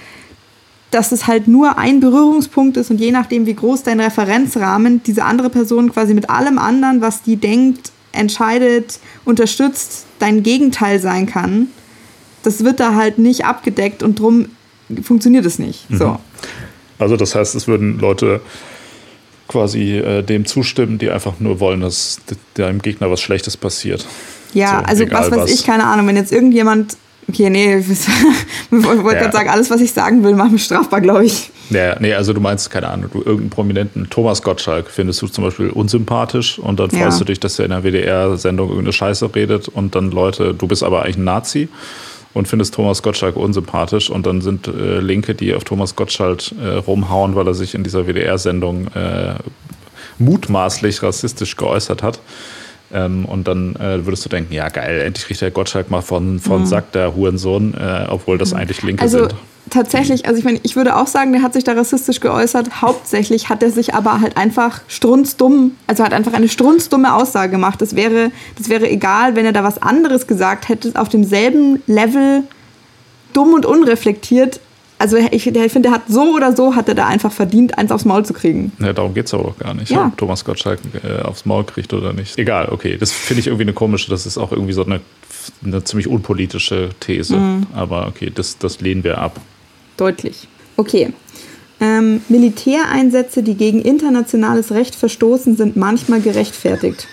dass 0.92 1.12
es 1.12 1.28
halt 1.28 1.48
nur 1.48 1.78
ein 1.78 2.00
Berührungspunkt 2.00 2.78
ist 2.78 2.90
und 2.92 3.00
je 3.00 3.12
nachdem, 3.12 3.46
wie 3.46 3.56
groß 3.56 3.84
dein 3.84 4.00
Referenzrahmen, 4.00 5.04
diese 5.04 5.24
andere 5.24 5.50
Person 5.50 5.92
quasi 5.92 6.14
mit 6.14 6.30
allem 6.30 6.58
anderen, 6.58 7.02
was 7.02 7.22
die 7.22 7.36
denkt, 7.36 7.92
entscheidet, 8.12 9.00
unterstützt, 9.26 10.06
dein 10.20 10.42
Gegenteil 10.44 11.00
sein 11.00 11.26
kann, 11.26 11.68
das 12.44 12.64
wird 12.64 12.80
da 12.80 12.96
halt 12.96 13.18
nicht 13.18 13.46
abgedeckt 13.46 14.04
und 14.04 14.20
drum 14.20 14.48
funktioniert 15.02 15.46
es 15.46 15.60
nicht. 15.60 15.86
So. 15.90 16.18
Also 17.00 17.18
das 17.18 17.36
heißt, 17.36 17.56
es 17.56 17.68
würden 17.68 18.00
Leute 18.00 18.42
quasi 19.48 19.98
äh, 19.98 20.24
dem 20.24 20.46
zustimmen, 20.46 20.98
die 20.98 21.10
einfach 21.10 21.40
nur 21.40 21.60
wollen, 21.60 21.82
dass 21.82 22.20
deinem 22.56 22.82
Gegner 22.82 23.12
was 23.12 23.22
Schlechtes 23.22 23.58
passiert. 23.58 24.06
Ja, 24.54 24.80
So, 24.80 24.86
also 24.86 25.12
was 25.12 25.32
weiß 25.32 25.38
was. 25.40 25.52
ich, 25.52 25.66
keine 25.66 25.86
Ahnung, 25.86 26.08
wenn 26.08 26.16
jetzt 26.16 26.32
irgendjemand, 26.32 26.98
okay, 27.30 27.50
nee, 27.50 27.76
ich 27.80 27.88
wollte 28.72 29.04
Ja. 29.04 29.14
gerade 29.14 29.32
sagen, 29.32 29.50
alles, 29.50 29.70
was 29.70 29.82
ich 29.82 29.92
sagen 29.92 30.24
will, 30.24 30.36
macht 30.36 30.52
mich 30.52 30.64
strafbar, 30.64 31.02
glaube 31.02 31.26
ich. 31.26 31.52
Ja, 31.70 32.00
nee, 32.00 32.14
also 32.14 32.32
du 32.34 32.42
meinst, 32.42 32.70
keine 32.70 32.90
Ahnung, 32.90 33.10
du 33.12 33.20
irgendeinen 33.20 33.50
Prominenten, 33.50 34.08
Thomas 34.10 34.42
Gottschalk, 34.44 34.90
findest 34.90 35.22
du 35.22 35.28
zum 35.28 35.44
Beispiel 35.44 35.70
unsympathisch 35.70 36.60
und 36.60 36.80
dann 36.80 36.90
Ja. 36.92 37.00
freust 37.06 37.20
du 37.22 37.26
dich, 37.26 37.40
dass 37.40 37.58
er 37.60 37.66
in 37.66 37.72
der 37.72 37.84
WDR-Sendung 37.84 38.70
irgendeine 38.70 38.94
Scheiße 38.94 39.34
redet 39.34 39.68
und 39.70 39.96
dann 39.96 40.12
Leute, 40.12 40.54
du 40.54 40.68
bist 40.68 40.84
aber 40.84 41.04
eigentlich 41.04 41.18
ein 41.18 41.24
Nazi 41.24 41.70
und 42.36 42.48
findest 42.48 42.74
Thomas 42.76 43.02
Gottschalk 43.02 43.36
unsympathisch 43.36 44.10
und 44.12 44.28
dann 44.28 44.42
sind 44.42 44.68
äh, 44.68 45.00
Linke, 45.00 45.34
die 45.34 45.54
auf 45.56 45.64
Thomas 45.64 45.96
Gottschalk 45.96 46.44
äh, 46.64 46.68
rumhauen, 46.76 47.36
weil 47.36 47.48
er 47.48 47.54
sich 47.56 47.74
in 47.74 47.84
dieser 47.84 48.06
WDR-Sendung 48.06 48.88
äh, 48.94 49.36
mutmaßlich 50.20 51.02
rassistisch 51.04 51.56
geäußert 51.56 52.04
hat. 52.04 52.20
Ähm, 52.94 53.26
und 53.26 53.48
dann 53.48 53.76
äh, 53.76 54.06
würdest 54.06 54.24
du 54.26 54.30
denken, 54.30 54.54
ja 54.54 54.70
geil, 54.70 55.02
endlich 55.02 55.26
kriegt 55.26 55.42
der 55.42 55.52
Gottschalk 55.52 55.90
mal 55.90 56.02
von, 56.02 56.40
von 56.40 56.66
Sack, 56.66 56.92
der 56.92 57.16
Hurensohn, 57.16 57.74
äh, 57.74 58.06
obwohl 58.10 58.38
das 58.38 58.54
eigentlich 58.54 58.84
Linke 58.84 59.02
Also 59.02 59.20
sind. 59.20 59.36
tatsächlich, 59.72 60.28
also 60.28 60.38
ich 60.38 60.46
meine, 60.46 60.60
ich 60.62 60.76
würde 60.76 60.96
auch 60.96 61.08
sagen, 61.08 61.34
der 61.34 61.42
hat 61.42 61.54
sich 61.54 61.64
da 61.64 61.74
rassistisch 61.74 62.20
geäußert. 62.20 62.82
Hauptsächlich 62.82 63.50
hat 63.50 63.64
er 63.64 63.72
sich 63.72 63.96
aber 63.96 64.22
halt 64.22 64.38
einfach 64.38 64.82
strunzdumm, 64.88 65.72
also 65.88 66.04
hat 66.04 66.14
einfach 66.14 66.34
eine 66.34 66.48
strunzdumme 66.48 67.16
Aussage 67.16 67.52
gemacht. 67.52 67.82
Das 67.82 67.96
wäre, 67.96 68.32
das 68.58 68.70
wäre 68.70 68.88
egal, 68.88 69.36
wenn 69.36 69.46
er 69.46 69.54
da 69.54 69.64
was 69.64 69.82
anderes 69.82 70.28
gesagt 70.28 70.70
hätte, 70.70 70.92
auf 70.94 71.10
demselben 71.10 71.82
Level 71.88 72.44
dumm 73.34 73.54
und 73.54 73.66
unreflektiert. 73.66 74.60
Also 74.98 75.18
ich, 75.18 75.32
ich 75.34 75.44
finde, 75.44 75.82
der 75.90 75.92
hat 75.92 76.04
so 76.08 76.36
oder 76.36 76.56
so 76.56 76.76
hat 76.76 76.88
er 76.88 76.96
da 76.96 77.08
einfach 77.08 77.32
verdient, 77.32 77.78
eins 77.78 77.92
aufs 77.92 78.06
Maul 78.06 78.26
zu 78.26 78.34
kriegen. 78.34 78.72
Ja, 78.80 78.94
darum 78.94 79.14
geht 79.14 79.26
es 79.26 79.34
aber 79.34 79.44
doch 79.44 79.58
gar 79.58 79.74
nicht, 79.74 79.92
Ja. 79.92 80.08
ob 80.08 80.18
Thomas 80.18 80.46
Gottschalk 80.46 80.80
äh, 81.04 81.22
aufs 81.22 81.46
Maul 81.46 81.66
kriegt 81.66 81.94
oder 81.94 82.14
nicht. 82.14 82.38
Egal, 82.38 82.70
okay. 82.72 82.98
Das 82.98 83.12
finde 83.12 83.42
ich 83.42 83.48
irgendwie 83.48 83.64
eine 83.64 83.74
komische, 83.74 84.10
das 84.10 84.26
ist 84.26 84.38
auch 84.38 84.52
irgendwie 84.54 84.72
so 84.74 84.86
eine, 84.86 85.02
eine 85.66 85.84
ziemlich 85.84 86.08
unpolitische 86.08 86.90
These. 87.02 87.36
Mhm. 87.36 87.68
Aber 87.74 88.08
okay, 88.08 88.32
das, 88.34 88.58
das 88.58 88.80
lehnen 88.80 89.04
wir 89.04 89.18
ab. 89.18 89.40
Deutlich. 89.98 90.48
Okay. 90.78 91.12
Ähm, 91.82 92.22
Militäreinsätze, 92.30 93.44
die 93.44 93.56
gegen 93.56 93.82
internationales 93.82 94.72
Recht 94.72 94.96
verstoßen, 94.96 95.58
sind 95.58 95.76
manchmal 95.76 96.22
gerechtfertigt. 96.22 97.08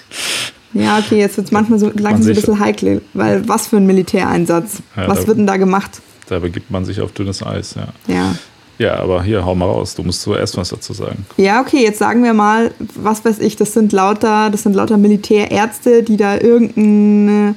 Ja, 0.72 0.98
okay, 0.98 1.18
jetzt 1.18 1.36
wird 1.36 1.46
es 1.48 1.52
manchmal 1.52 1.78
so 1.80 1.90
langsam 1.94 2.22
so 2.22 2.30
ein 2.30 2.34
bisschen 2.36 2.60
heikel, 2.60 3.02
weil 3.12 3.46
was 3.48 3.66
für 3.66 3.76
ein 3.76 3.86
Militäreinsatz? 3.86 4.82
Ja, 4.96 5.08
was 5.08 5.26
wird 5.26 5.38
denn 5.38 5.46
da 5.46 5.56
gemacht? 5.56 6.00
Da 6.28 6.38
begibt 6.38 6.70
man 6.70 6.84
sich 6.84 7.00
auf 7.00 7.12
dünnes 7.12 7.42
Eis, 7.42 7.74
ja. 7.74 7.88
Ja. 8.12 8.34
Ja, 8.78 8.96
aber 8.96 9.22
hier, 9.22 9.44
hau 9.44 9.54
mal 9.54 9.66
raus. 9.66 9.94
Du 9.94 10.02
musst 10.02 10.22
zuerst 10.22 10.56
was 10.56 10.70
dazu 10.70 10.92
sagen. 10.92 11.24
Ja, 11.36 11.60
okay, 11.60 11.82
jetzt 11.82 11.98
sagen 11.98 12.24
wir 12.24 12.34
mal, 12.34 12.72
was 12.96 13.24
weiß 13.24 13.38
ich, 13.38 13.54
das 13.54 13.74
sind 13.74 13.92
lauter, 13.92 14.50
das 14.50 14.62
sind 14.64 14.74
lauter 14.74 14.96
Militärärzte, 14.96 16.02
die 16.02 16.16
da 16.16 16.34
irgendein 16.34 17.50
äh, 17.50 17.54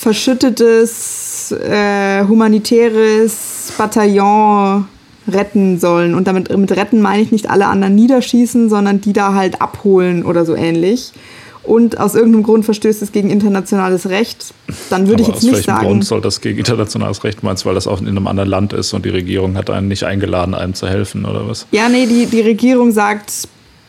verschüttetes 0.00 1.52
äh, 1.52 2.24
humanitäres 2.26 3.72
Bataillon 3.76 4.86
retten 5.28 5.78
sollen. 5.78 6.14
Und 6.14 6.26
damit 6.26 6.56
mit 6.56 6.72
retten 6.72 7.00
meine 7.00 7.22
ich 7.22 7.30
nicht 7.30 7.50
alle 7.50 7.66
anderen 7.66 7.94
niederschießen, 7.94 8.68
sondern 8.70 9.00
die 9.00 9.12
da 9.12 9.34
halt 9.34 9.60
abholen 9.60 10.24
oder 10.24 10.44
so 10.44 10.54
ähnlich. 10.54 11.12
Und 11.62 12.00
aus 12.00 12.14
irgendeinem 12.14 12.44
Grund 12.44 12.64
verstößt 12.64 13.02
es 13.02 13.12
gegen 13.12 13.30
internationales 13.30 14.08
Recht, 14.08 14.54
dann 14.90 15.06
würde 15.06 15.22
ich 15.22 15.28
jetzt 15.28 15.38
aus 15.38 15.42
nicht 15.42 15.54
welchem 15.54 15.66
sagen. 15.66 15.86
Grund 15.86 16.04
soll 16.04 16.20
das 16.20 16.40
gegen 16.40 16.58
internationales 16.58 17.24
Recht 17.24 17.42
meinst, 17.42 17.66
weil 17.66 17.74
das 17.74 17.86
auch 17.86 18.00
in 18.00 18.08
einem 18.08 18.26
anderen 18.26 18.48
Land 18.48 18.72
ist 18.72 18.92
und 18.94 19.04
die 19.04 19.10
Regierung 19.10 19.56
hat 19.56 19.68
einen 19.68 19.88
nicht 19.88 20.04
eingeladen, 20.04 20.54
einem 20.54 20.74
zu 20.74 20.88
helfen 20.88 21.24
oder 21.26 21.46
was? 21.46 21.66
Ja, 21.70 21.88
nee, 21.88 22.06
die, 22.06 22.26
die 22.26 22.40
Regierung 22.40 22.90
sagt, 22.90 23.48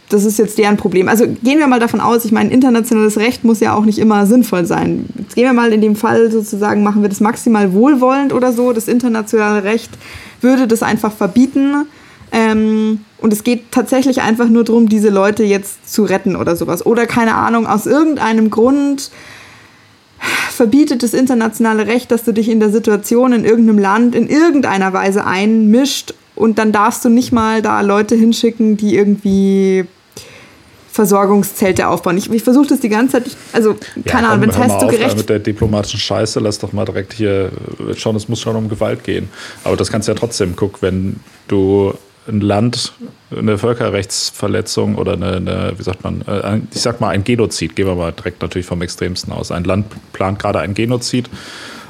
das 0.10 0.26
ist 0.26 0.40
jetzt 0.40 0.58
deren 0.58 0.76
Problem. 0.76 1.08
Also 1.08 1.26
gehen 1.28 1.60
wir 1.60 1.68
mal 1.68 1.80
davon 1.80 2.02
aus, 2.02 2.26
ich 2.26 2.32
meine, 2.32 2.52
internationales 2.52 3.18
Recht 3.18 3.44
muss 3.44 3.60
ja 3.60 3.76
auch 3.76 3.86
nicht 3.86 4.00
immer 4.00 4.26
sinnvoll 4.26 4.66
sein. 4.66 5.06
Jetzt 5.18 5.36
gehen 5.36 5.46
wir 5.46 5.54
mal 5.54 5.72
in 5.72 5.82
dem 5.82 5.96
Fall 5.96 6.32
sozusagen, 6.32 6.84
machen 6.84 7.04
wir 7.04 7.10
das 7.10 7.20
maximal 7.20 7.72
wohlwollend 7.74 8.34
oder 8.34 8.52
so. 8.52 8.74
Das 8.74 8.88
internationale 8.88 9.64
Recht 9.64 9.92
würde 10.42 10.68
das 10.68 10.82
einfach 10.82 11.14
verbieten. 11.14 11.86
Ähm, 12.32 13.06
und 13.18 13.34
es 13.34 13.44
geht 13.44 13.72
tatsächlich 13.72 14.22
einfach 14.22 14.48
nur 14.48 14.64
darum, 14.64 14.88
diese 14.88 15.10
Leute 15.10 15.44
jetzt 15.44 15.92
zu 15.92 16.04
retten 16.04 16.36
oder 16.36 16.56
sowas. 16.56 16.86
Oder 16.86 17.06
keine 17.06 17.36
Ahnung, 17.36 17.68
aus 17.68 17.86
irgendeinem 17.86 18.50
Grund 18.50 19.12
verbietet 20.52 21.04
das 21.04 21.14
internationale 21.14 21.88
Recht, 21.88 22.12
dass 22.12 22.24
du 22.24 22.34
dich 22.34 22.50
in 22.50 22.60
der 22.60 22.70
Situation 22.70 23.32
in 23.34 23.46
irgendeinem 23.46 23.80
Land 23.80 24.16
in 24.16 24.28
irgendeiner 24.28 24.92
Weise 24.94 25.26
einmischt 25.26 26.14
und 26.36 26.58
dann 26.58 26.72
darfst 26.72 27.04
du 27.06 27.10
nicht 27.10 27.32
mal 27.32 27.62
da 27.62 27.82
Leute 27.82 28.16
hinschicken, 28.16 28.78
die 28.78 28.96
irgendwie 28.96 29.86
Versorgungszelte 30.92 31.88
aufbauen. 31.88 32.18
Ich, 32.18 32.30
ich 32.30 32.44
versuche 32.44 32.68
das 32.68 32.80
die 32.82 32.90
ganze 32.90 33.24
Zeit, 33.24 33.38
also 33.54 33.76
keine 34.06 34.24
ja, 34.24 34.34
Ahnung, 34.34 34.42
wenn 34.44 34.50
es 34.50 34.58
heißt, 34.58 34.82
du 34.82 34.88
gerecht... 34.88 35.18
Mit 35.18 35.30
der 35.30 35.40
diplomatischen 35.40 36.00
Scheiße, 36.00 36.40
lass 36.42 36.60
doch 36.60 36.74
mal 36.74 36.84
direkt 36.84 37.14
hier 37.14 37.52
schauen, 37.96 38.16
es 38.16 38.28
muss 38.28 38.42
schon 38.42 38.56
um 38.56 38.68
Gewalt 38.68 39.04
gehen. 39.04 39.30
Aber 39.64 39.78
das 39.78 39.92
kannst 39.92 40.08
du 40.08 40.12
ja 40.12 40.18
trotzdem 40.18 40.56
gucken, 40.56 40.78
wenn 40.82 41.20
du 41.48 41.94
ein 42.30 42.42
Land 42.42 42.94
eine 43.36 43.58
Völkerrechtsverletzung 43.58 44.96
oder 44.96 45.14
eine, 45.14 45.36
eine, 45.38 45.74
wie 45.78 45.84
sagt 45.84 46.04
man, 46.04 46.22
äh, 46.22 46.60
ich 46.74 46.82
sag 46.82 47.02
mal 47.02 47.10
ein 47.10 47.24
Genozid, 47.24 47.76
gehen 47.76 47.88
wir 47.88 47.96
mal 47.96 48.12
direkt 48.12 48.42
natürlich 48.42 48.66
vom 48.66 48.82
Extremsten 48.82 49.32
aus. 49.34 49.52
Ein 49.52 49.64
Land 49.64 49.88
plant 50.14 50.40
gerade 50.40 50.60
ein 50.60 50.74
Genozid 50.74 51.30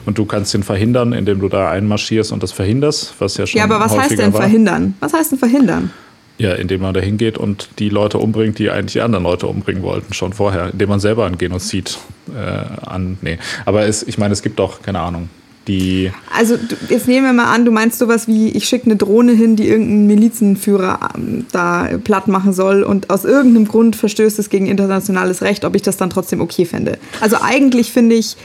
und 0.05 0.17
du 0.17 0.25
kannst 0.25 0.53
ihn 0.53 0.63
verhindern, 0.63 1.13
indem 1.13 1.39
du 1.39 1.49
da 1.49 1.69
einmarschierst 1.69 2.31
und 2.31 2.43
das 2.43 2.51
verhinderst, 2.51 3.15
was 3.19 3.37
ja 3.37 3.45
schon 3.45 3.57
Ja, 3.59 3.65
aber 3.65 3.79
was 3.79 3.97
heißt 3.97 4.17
denn 4.17 4.33
war. 4.33 4.41
verhindern? 4.41 4.95
Was 4.99 5.13
heißt 5.13 5.31
denn 5.31 5.39
verhindern? 5.39 5.91
Ja, 6.37 6.53
indem 6.53 6.81
man 6.81 6.93
da 6.93 7.01
hingeht 7.01 7.37
und 7.37 7.69
die 7.79 7.89
Leute 7.89 8.17
umbringt, 8.17 8.59
die 8.59 8.69
eigentlich 8.69 8.93
die 8.93 9.01
anderen 9.01 9.25
Leute 9.25 9.47
umbringen 9.47 9.83
wollten, 9.83 10.13
schon 10.13 10.31
vorher. 10.31 10.71
Indem 10.71 10.87
man 10.87 11.01
selber 11.01 11.25
ein 11.25 11.37
Genozid 11.37 11.99
äh, 12.33 12.39
an. 12.87 13.17
Nee. 13.21 13.39
Aber 13.65 13.85
es, 13.85 14.03
ich 14.03 14.17
meine, 14.17 14.31
es 14.31 14.41
gibt 14.41 14.57
doch, 14.57 14.81
keine 14.81 14.99
Ahnung, 14.99 15.29
die. 15.69 16.11
Also 16.35 16.57
jetzt 16.89 17.07
nehmen 17.07 17.25
wir 17.25 17.33
mal 17.33 17.53
an, 17.53 17.63
du 17.63 17.71
meinst 17.71 17.99
sowas 17.99 18.27
wie, 18.27 18.49
ich 18.49 18.67
schicke 18.67 18.87
eine 18.87 18.95
Drohne 18.97 19.31
hin, 19.31 19.55
die 19.55 19.69
irgendeinen 19.69 20.07
Milizenführer 20.07 21.11
ähm, 21.15 21.45
da 21.51 21.87
platt 22.03 22.27
machen 22.27 22.51
soll 22.51 22.83
und 22.83 23.09
aus 23.09 23.23
irgendeinem 23.23 23.67
Grund 23.67 23.95
verstößt 23.95 24.39
es 24.39 24.49
gegen 24.49 24.65
internationales 24.65 25.41
Recht, 25.41 25.63
ob 25.63 25.75
ich 25.75 25.81
das 25.81 25.95
dann 25.95 26.09
trotzdem 26.09 26.41
okay 26.41 26.65
fände. 26.65 26.97
Also 27.21 27.37
eigentlich 27.41 27.91
finde 27.91 28.15
ich, 28.15 28.35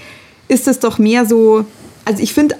ist 0.47 0.69
es 0.69 0.79
doch 0.79 0.99
mehr 0.99 1.27
so, 1.27 1.65
also 2.05 2.23
ich 2.23 2.33
finde, 2.33 2.57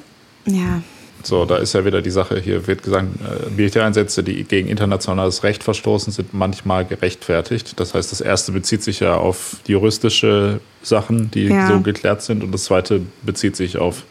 ja. 0.47 0.83
So, 1.23 1.47
da 1.47 1.57
ist 1.57 1.73
ja 1.73 1.87
wieder 1.87 2.03
die 2.03 2.11
Sache, 2.11 2.39
hier 2.39 2.67
wird 2.67 2.83
gesagt, 2.83 3.07
äh, 3.07 3.51
Militäreinsätze, 3.51 4.23
die 4.23 4.45
gegen 4.45 4.69
internationales 4.69 5.43
Recht 5.43 5.63
verstoßen, 5.65 6.13
sind 6.13 6.35
manchmal 6.35 6.85
gerechtfertigt. 6.85 7.81
Das 7.81 7.95
heißt, 7.95 8.13
das 8.13 8.21
erste 8.21 8.53
bezieht 8.53 8.83
sich 8.83 9.01
ja 9.01 9.17
auf 9.17 9.57
juristische 9.67 10.61
Sachen, 10.83 11.31
die 11.31 11.45
ja. 11.45 11.69
so 11.69 11.81
geklärt 11.81 12.21
sind, 12.21 12.45
und 12.45 12.53
das 12.53 12.65
zweite 12.65 13.01
bezieht 13.23 13.57
sich 13.57 13.79
auf 13.79 14.05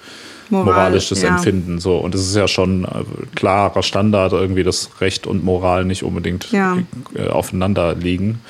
Moral, 0.49 0.65
moralisches 0.65 1.21
ja. 1.21 1.29
Empfinden. 1.29 1.79
So. 1.79 1.97
Und 1.97 2.15
es 2.15 2.21
ist 2.21 2.35
ja 2.35 2.47
schon 2.47 2.85
äh, 2.85 3.03
klarer 3.35 3.83
Standard, 3.83 4.33
irgendwie, 4.33 4.63
dass 4.63 5.01
Recht 5.01 5.27
und 5.27 5.43
Moral 5.43 5.85
nicht 5.85 6.03
unbedingt 6.03 6.51
ja. 6.51 6.77
Äh, 7.15 7.27
aufeinander 7.27 7.95
liegen. 7.95 8.41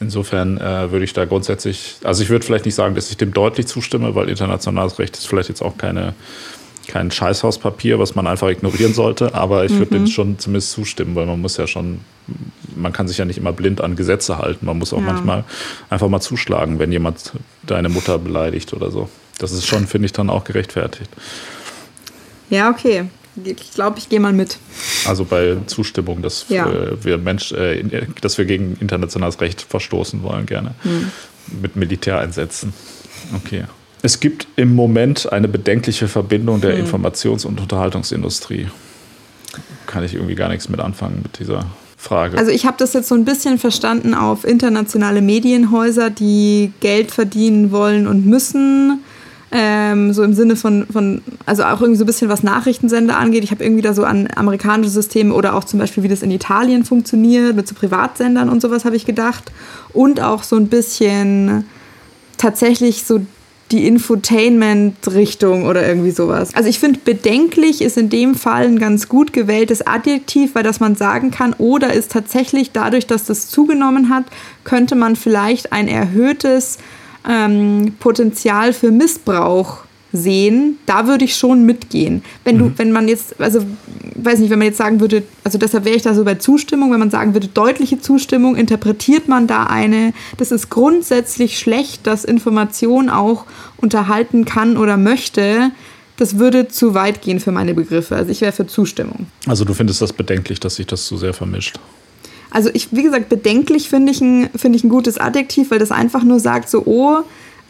Insofern 0.00 0.56
äh, 0.56 0.90
würde 0.90 1.04
ich 1.04 1.12
da 1.12 1.26
grundsätzlich, 1.26 1.96
also 2.04 2.22
ich 2.22 2.30
würde 2.30 2.44
vielleicht 2.44 2.64
nicht 2.64 2.74
sagen, 2.74 2.94
dass 2.94 3.10
ich 3.10 3.18
dem 3.18 3.34
deutlich 3.34 3.66
zustimme, 3.66 4.14
weil 4.14 4.30
internationales 4.30 4.98
Recht 4.98 5.16
ist 5.16 5.26
vielleicht 5.26 5.50
jetzt 5.50 5.60
auch 5.60 5.76
keine, 5.76 6.14
kein 6.88 7.10
Scheißhauspapier, 7.10 7.98
was 7.98 8.14
man 8.14 8.26
einfach 8.26 8.48
ignorieren 8.48 8.94
sollte, 8.94 9.34
aber 9.34 9.66
ich 9.66 9.72
würde 9.72 9.94
mhm. 9.94 10.04
dem 10.04 10.06
schon 10.06 10.38
zumindest 10.38 10.72
zustimmen, 10.72 11.14
weil 11.16 11.26
man 11.26 11.38
muss 11.38 11.58
ja 11.58 11.66
schon, 11.66 12.00
man 12.74 12.94
kann 12.94 13.08
sich 13.08 13.18
ja 13.18 13.26
nicht 13.26 13.36
immer 13.36 13.52
blind 13.52 13.82
an 13.82 13.94
Gesetze 13.94 14.38
halten. 14.38 14.64
Man 14.64 14.78
muss 14.78 14.94
auch 14.94 15.00
ja. 15.00 15.04
manchmal 15.04 15.44
einfach 15.90 16.08
mal 16.08 16.20
zuschlagen, 16.20 16.78
wenn 16.78 16.90
jemand 16.90 17.32
deine 17.62 17.90
Mutter 17.90 18.18
beleidigt 18.18 18.72
oder 18.72 18.90
so. 18.90 19.10
Das 19.40 19.52
ist 19.52 19.66
schon, 19.66 19.86
finde 19.86 20.06
ich, 20.06 20.12
dann 20.12 20.28
auch 20.28 20.44
gerechtfertigt. 20.44 21.10
Ja, 22.50 22.70
okay. 22.70 23.06
Ich 23.42 23.72
glaube, 23.72 23.98
ich 23.98 24.08
gehe 24.08 24.20
mal 24.20 24.32
mit. 24.32 24.58
Also 25.06 25.24
bei 25.24 25.56
Zustimmung, 25.66 26.20
dass 26.20 26.46
ja. 26.48 26.68
wir 27.02 27.16
Mensch, 27.16 27.52
äh, 27.52 27.82
dass 28.20 28.36
wir 28.38 28.44
gegen 28.44 28.76
internationales 28.80 29.40
Recht 29.40 29.62
verstoßen 29.62 30.22
wollen, 30.22 30.46
gerne. 30.46 30.74
Hm. 30.82 31.10
Mit 31.62 31.76
Militäreinsätzen. 31.76 32.74
Okay. 33.34 33.64
Es 34.02 34.20
gibt 34.20 34.46
im 34.56 34.74
Moment 34.74 35.32
eine 35.32 35.48
bedenkliche 35.48 36.08
Verbindung 36.08 36.60
der 36.60 36.76
hm. 36.76 36.84
Informations- 36.84 37.46
und 37.46 37.60
Unterhaltungsindustrie. 37.60 38.68
Kann 39.86 40.04
ich 40.04 40.14
irgendwie 40.14 40.34
gar 40.34 40.48
nichts 40.48 40.68
mit 40.68 40.80
anfangen 40.80 41.20
mit 41.22 41.38
dieser 41.38 41.66
Frage. 41.96 42.36
Also 42.36 42.50
ich 42.50 42.66
habe 42.66 42.76
das 42.78 42.92
jetzt 42.94 43.08
so 43.08 43.14
ein 43.14 43.24
bisschen 43.24 43.58
verstanden 43.58 44.14
auf 44.14 44.44
internationale 44.44 45.22
Medienhäuser, 45.22 46.10
die 46.10 46.72
Geld 46.80 47.10
verdienen 47.10 47.72
wollen 47.72 48.06
und 48.06 48.26
müssen 48.26 49.02
ähm, 49.52 50.12
so 50.12 50.22
im 50.22 50.32
Sinne 50.32 50.54
von, 50.54 50.86
von, 50.86 51.22
also 51.44 51.64
auch 51.64 51.80
irgendwie 51.80 51.98
so 51.98 52.04
ein 52.04 52.06
bisschen 52.06 52.28
was 52.28 52.42
Nachrichtensender 52.42 53.18
angeht. 53.18 53.42
Ich 53.42 53.50
habe 53.50 53.64
irgendwie 53.64 53.82
da 53.82 53.94
so 53.94 54.04
an 54.04 54.28
amerikanische 54.34 54.90
Systeme 54.90 55.34
oder 55.34 55.54
auch 55.54 55.64
zum 55.64 55.80
Beispiel, 55.80 56.02
wie 56.02 56.08
das 56.08 56.22
in 56.22 56.30
Italien 56.30 56.84
funktioniert, 56.84 57.56
mit 57.56 57.66
so 57.66 57.74
Privatsendern 57.74 58.48
und 58.48 58.62
sowas 58.62 58.84
habe 58.84 58.96
ich 58.96 59.06
gedacht. 59.06 59.50
Und 59.92 60.20
auch 60.20 60.44
so 60.44 60.56
ein 60.56 60.68
bisschen 60.68 61.64
tatsächlich 62.36 63.04
so 63.04 63.20
die 63.72 63.86
Infotainment-Richtung 63.86 65.66
oder 65.66 65.86
irgendwie 65.86 66.10
sowas. 66.10 66.54
Also 66.54 66.68
ich 66.68 66.80
finde, 66.80 66.98
bedenklich 67.04 67.82
ist 67.82 67.96
in 67.96 68.10
dem 68.10 68.34
Fall 68.34 68.64
ein 68.64 68.78
ganz 68.78 69.08
gut 69.08 69.32
gewähltes 69.32 69.86
Adjektiv, 69.86 70.54
weil 70.54 70.64
das 70.64 70.80
man 70.80 70.96
sagen 70.96 71.30
kann, 71.30 71.54
oder 71.54 71.92
ist 71.92 72.10
tatsächlich 72.10 72.72
dadurch, 72.72 73.06
dass 73.06 73.24
das 73.24 73.48
zugenommen 73.48 74.08
hat, 74.08 74.24
könnte 74.64 74.96
man 74.96 75.14
vielleicht 75.14 75.72
ein 75.72 75.86
erhöhtes 75.86 76.78
ähm, 77.28 77.94
Potenzial 77.98 78.72
für 78.72 78.90
Missbrauch 78.90 79.78
sehen, 80.12 80.78
da 80.86 81.06
würde 81.06 81.24
ich 81.24 81.36
schon 81.36 81.64
mitgehen. 81.64 82.22
Wenn 82.44 82.58
du, 82.58 82.66
mhm. 82.66 82.74
wenn 82.76 82.92
man 82.92 83.08
jetzt, 83.08 83.40
also 83.40 83.60
weiß 84.16 84.40
nicht, 84.40 84.50
wenn 84.50 84.58
man 84.58 84.66
jetzt 84.66 84.78
sagen 84.78 85.00
würde, 85.00 85.22
also 85.44 85.56
deshalb 85.56 85.84
wäre 85.84 85.96
ich 85.96 86.02
da 86.02 86.14
so 86.14 86.24
bei 86.24 86.34
Zustimmung, 86.34 86.92
wenn 86.92 86.98
man 86.98 87.10
sagen 87.10 87.34
würde, 87.34 87.46
deutliche 87.48 88.00
Zustimmung, 88.00 88.56
interpretiert 88.56 89.28
man 89.28 89.46
da 89.46 89.64
eine, 89.64 90.12
das 90.36 90.50
ist 90.50 90.68
grundsätzlich 90.68 91.58
schlecht, 91.58 92.06
dass 92.06 92.24
Information 92.24 93.08
auch 93.08 93.44
unterhalten 93.76 94.44
kann 94.44 94.76
oder 94.76 94.96
möchte. 94.96 95.70
Das 96.16 96.38
würde 96.38 96.68
zu 96.68 96.92
weit 96.94 97.22
gehen 97.22 97.40
für 97.40 97.52
meine 97.52 97.72
Begriffe. 97.72 98.16
Also 98.16 98.30
ich 98.30 98.40
wäre 98.40 98.52
für 98.52 98.66
Zustimmung. 98.66 99.26
Also 99.46 99.64
du 99.64 99.72
findest 99.74 100.02
das 100.02 100.12
bedenklich, 100.12 100.60
dass 100.60 100.74
sich 100.74 100.86
das 100.86 101.06
zu 101.06 101.16
sehr 101.16 101.32
vermischt? 101.32 101.78
Also 102.50 102.70
ich, 102.72 102.88
wie 102.92 103.02
gesagt, 103.02 103.28
bedenklich 103.28 103.88
finde 103.88 104.12
ich, 104.12 104.20
ein, 104.20 104.50
find 104.56 104.74
ich 104.76 104.84
ein 104.84 104.88
gutes 104.88 105.18
Adjektiv, 105.18 105.70
weil 105.70 105.78
das 105.78 105.90
einfach 105.90 106.24
nur 106.24 106.40
sagt, 106.40 106.68
so, 106.68 106.82
oh, 106.84 107.22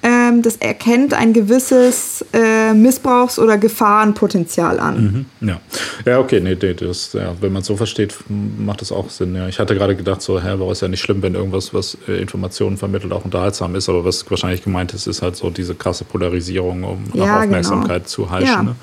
ähm, 0.02 0.40
das 0.40 0.56
erkennt 0.56 1.12
ein 1.12 1.34
gewisses 1.34 2.24
äh, 2.32 2.72
Missbrauchs- 2.72 3.38
oder 3.38 3.58
Gefahrenpotenzial 3.58 4.80
an. 4.80 5.26
Mhm, 5.40 5.48
ja. 5.48 5.60
ja, 6.06 6.18
okay, 6.18 6.40
nee, 6.40 6.56
nee 6.60 6.74
das, 6.74 7.12
ja, 7.12 7.34
wenn 7.40 7.52
man 7.52 7.60
es 7.60 7.66
so 7.66 7.76
versteht, 7.76 8.14
macht 8.28 8.80
das 8.80 8.92
auch 8.92 9.10
Sinn. 9.10 9.34
Ja. 9.34 9.46
Ich 9.48 9.58
hatte 9.58 9.74
gerade 9.74 9.94
gedacht, 9.94 10.22
so, 10.22 10.40
hä, 10.40 10.54
warum 10.56 10.72
ist 10.72 10.80
ja 10.80 10.88
nicht 10.88 11.00
schlimm, 11.00 11.20
wenn 11.22 11.34
irgendwas, 11.34 11.74
was 11.74 11.98
äh, 12.08 12.18
Informationen 12.18 12.78
vermittelt, 12.78 13.12
auch 13.12 13.26
unterhaltsam 13.26 13.74
ist, 13.74 13.90
aber 13.90 14.04
was 14.04 14.28
wahrscheinlich 14.30 14.62
gemeint 14.62 14.94
ist, 14.94 15.06
ist 15.06 15.20
halt 15.20 15.36
so 15.36 15.50
diese 15.50 15.74
krasse 15.74 16.04
Polarisierung, 16.04 16.84
um 16.84 17.04
ja, 17.12 17.26
nach 17.26 17.42
Aufmerksamkeit 17.42 18.04
genau. 18.04 18.08
zu 18.08 18.30
heischen. 18.30 18.64
Ne? 18.64 18.76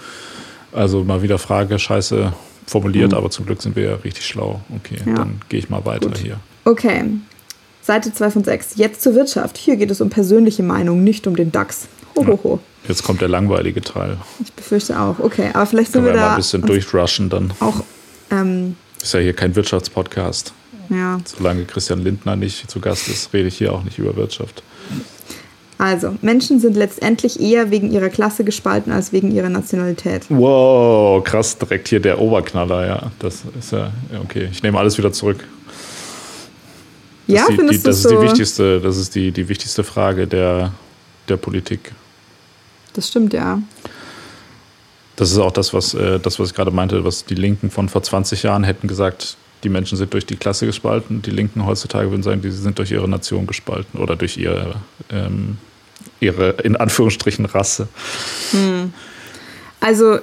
Also 0.71 1.03
mal 1.03 1.23
wieder 1.23 1.39
Frage, 1.39 1.79
scheiße, 1.79 2.31
formuliert, 2.67 3.12
mhm. 3.12 3.17
aber 3.17 3.32
zum 3.32 3.45
Glück 3.45 3.62
sind 3.62 3.75
wir 3.75 3.84
ja 3.84 3.95
richtig 3.95 4.25
schlau. 4.25 4.62
Okay, 4.75 4.99
ja. 5.06 5.15
dann 5.15 5.41
gehe 5.49 5.60
ich 5.60 5.69
mal 5.69 5.84
weiter 5.86 6.10
Gut. 6.10 6.17
hier. 6.17 6.39
Okay. 6.65 7.03
Seite 7.82 8.13
2 8.13 8.32
von 8.32 8.43
6. 8.43 8.75
Jetzt 8.75 9.01
zur 9.01 9.15
Wirtschaft. 9.15 9.58
Hier 9.58 9.77
geht 9.77 9.89
es 9.89 10.01
um 10.01 10.10
persönliche 10.10 10.62
Meinung, 10.62 11.03
nicht 11.03 11.25
um 11.25 11.36
den 11.36 11.51
DAX. 11.51 11.88
Hohoho. 12.15 12.60
Jetzt 12.88 13.03
kommt 13.03 13.21
der 13.21 13.30
langweilige 13.30 13.82
Teil. 13.82 14.17
Ich 14.43 14.51
befürchte 14.51 14.99
auch. 14.99 15.19
Okay, 15.19 15.49
aber 15.53 15.65
vielleicht 15.65 15.93
sind 15.93 16.03
Können 16.03 16.15
wir, 16.15 16.21
wir 16.21 16.25
da. 16.25 16.32
ein 16.32 16.38
bisschen 16.38 16.62
durchrushen 16.63 17.30
dann. 17.30 17.53
Auch. 17.60 17.84
Ähm, 18.32 18.75
ist 19.01 19.13
ja 19.13 19.19
hier 19.19 19.34
kein 19.34 19.56
Wirtschaftspodcast. 19.56 20.53
Ja. 20.89 21.19
Solange 21.25 21.65
Christian 21.65 22.03
Lindner 22.03 22.36
nicht 22.36 22.69
zu 22.69 22.80
Gast 22.80 23.08
ist, 23.08 23.34
rede 23.34 23.47
ich 23.47 23.58
hier 23.58 23.73
auch 23.73 23.84
nicht 23.84 23.97
über 23.99 24.15
Wirtschaft. 24.15 24.63
Also, 25.80 26.16
Menschen 26.22 26.60
sind 26.60 26.76
letztendlich 26.76 27.40
eher 27.40 27.70
wegen 27.70 27.92
ihrer 27.92 28.10
Klasse 28.10 28.44
gespalten 28.44 28.92
als 28.92 29.13
wegen 29.13 29.32
ihrer 29.32 29.50
Nationalität. 29.50 30.26
Wow, 30.30 31.24
krass, 31.24 31.58
direkt 31.58 31.88
hier 31.88 32.00
der 32.00 32.20
Oberknaller, 32.20 32.88
ja. 32.88 33.12
Das 33.20 33.44
ist 33.60 33.72
ja, 33.72 33.92
okay, 34.24 34.50
ich 34.52 34.63
nehme 34.63 34.80
alles 34.80 34.98
wieder 34.98 35.12
zurück. 35.12 35.46
Das 37.28 37.36
ja, 37.36 37.46
die, 37.48 37.56
findest 37.58 37.84
die, 37.84 37.88
das 37.88 38.02
du 38.02 38.10
ist 38.10 38.13
so? 38.13 38.22
die 38.22 38.28
wichtigste, 38.28 38.82
Das 38.82 38.98
ist 38.98 39.13
die, 39.13 39.32
die 39.32 39.48
wichtigste 39.50 39.84
Frage 39.84 40.26
der, 40.26 40.72
der 41.30 41.38
Politik. 41.38 41.92
Das 42.94 43.10
stimmt, 43.10 43.34
ja. 43.34 43.62
Das 45.16 45.32
ist 45.32 45.38
auch 45.38 45.52
das, 45.52 45.74
was, 45.74 45.94
äh, 45.94 46.20
das, 46.20 46.40
was 46.40 46.50
ich 46.50 46.56
gerade 46.56 46.72
meinte, 46.72 47.04
was 47.04 47.26
die 47.26 47.36
Linken 47.36 47.70
von 47.70 47.90
vor 47.90 48.02
20 48.02 48.44
Jahren 48.44 48.63
hätten 48.63 48.88
gesagt, 48.88 49.38
die 49.63 49.70
Menschen 49.70 49.98
sind 49.98 50.13
durch 50.13 50.26
die 50.26 50.36
Klasse 50.36 50.65
gespalten. 50.65 51.22
Die 51.22 51.32
Linken 51.32 51.65
heutzutage 51.65 52.10
würden 52.10 52.24
sagen, 52.24 52.41
die 52.41 52.52
sind 52.52 52.78
durch 52.78 52.91
ihre 52.91 53.08
Nation 53.08 53.48
gespalten 53.48 54.00
oder 54.00 54.15
durch 54.15 54.38
ihre 54.38 54.76
ähm, 55.10 55.58
ihre 56.20 56.52
in 56.63 56.76
Anführungsstrichen 56.76 57.46
Rasse. 57.46 57.88
Hm. 58.52 58.93
Also, 59.80 60.20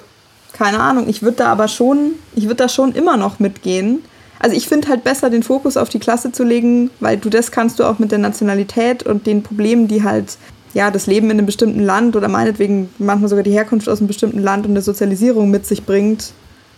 keine 0.52 0.80
Ahnung, 0.80 1.08
ich 1.08 1.22
würde 1.22 1.38
da 1.38 1.46
aber 1.52 1.68
schon, 1.68 2.12
ich 2.34 2.44
würde 2.44 2.56
da 2.56 2.68
schon 2.68 2.92
immer 2.92 3.16
noch 3.16 3.38
mitgehen. 3.38 4.02
Also 4.38 4.56
ich 4.56 4.68
finde 4.68 4.88
halt 4.88 5.04
besser, 5.04 5.30
den 5.30 5.42
Fokus 5.42 5.76
auf 5.76 5.88
die 5.88 5.98
Klasse 5.98 6.32
zu 6.32 6.44
legen, 6.44 6.90
weil 7.00 7.16
du 7.16 7.30
das 7.30 7.50
kannst 7.50 7.78
du 7.78 7.84
auch 7.84 7.98
mit 7.98 8.10
der 8.10 8.18
Nationalität 8.18 9.02
und 9.04 9.26
den 9.26 9.42
Problemen, 9.42 9.88
die 9.88 10.02
halt 10.02 10.36
ja, 10.74 10.90
das 10.90 11.06
Leben 11.06 11.30
in 11.30 11.38
einem 11.38 11.46
bestimmten 11.46 11.80
Land 11.80 12.16
oder 12.16 12.28
meinetwegen 12.28 12.90
manchmal 12.98 13.28
sogar 13.28 13.44
die 13.44 13.52
Herkunft 13.52 13.88
aus 13.88 14.00
einem 14.00 14.08
bestimmten 14.08 14.42
Land 14.42 14.66
und 14.66 14.72
eine 14.72 14.82
Sozialisierung 14.82 15.50
mit 15.50 15.66
sich 15.66 15.84
bringt, 15.84 16.32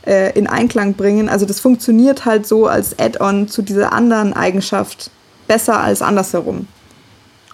äh, 0.06 0.36
in 0.38 0.46
Einklang 0.46 0.94
bringen. 0.94 1.28
Also 1.28 1.46
das 1.46 1.60
funktioniert 1.60 2.24
halt 2.24 2.46
so 2.46 2.66
als 2.66 2.98
Add-on 2.98 3.48
zu 3.48 3.62
dieser 3.62 3.92
anderen 3.92 4.32
Eigenschaft 4.32 5.10
besser 5.46 5.80
als 5.80 6.02
andersherum. 6.02 6.66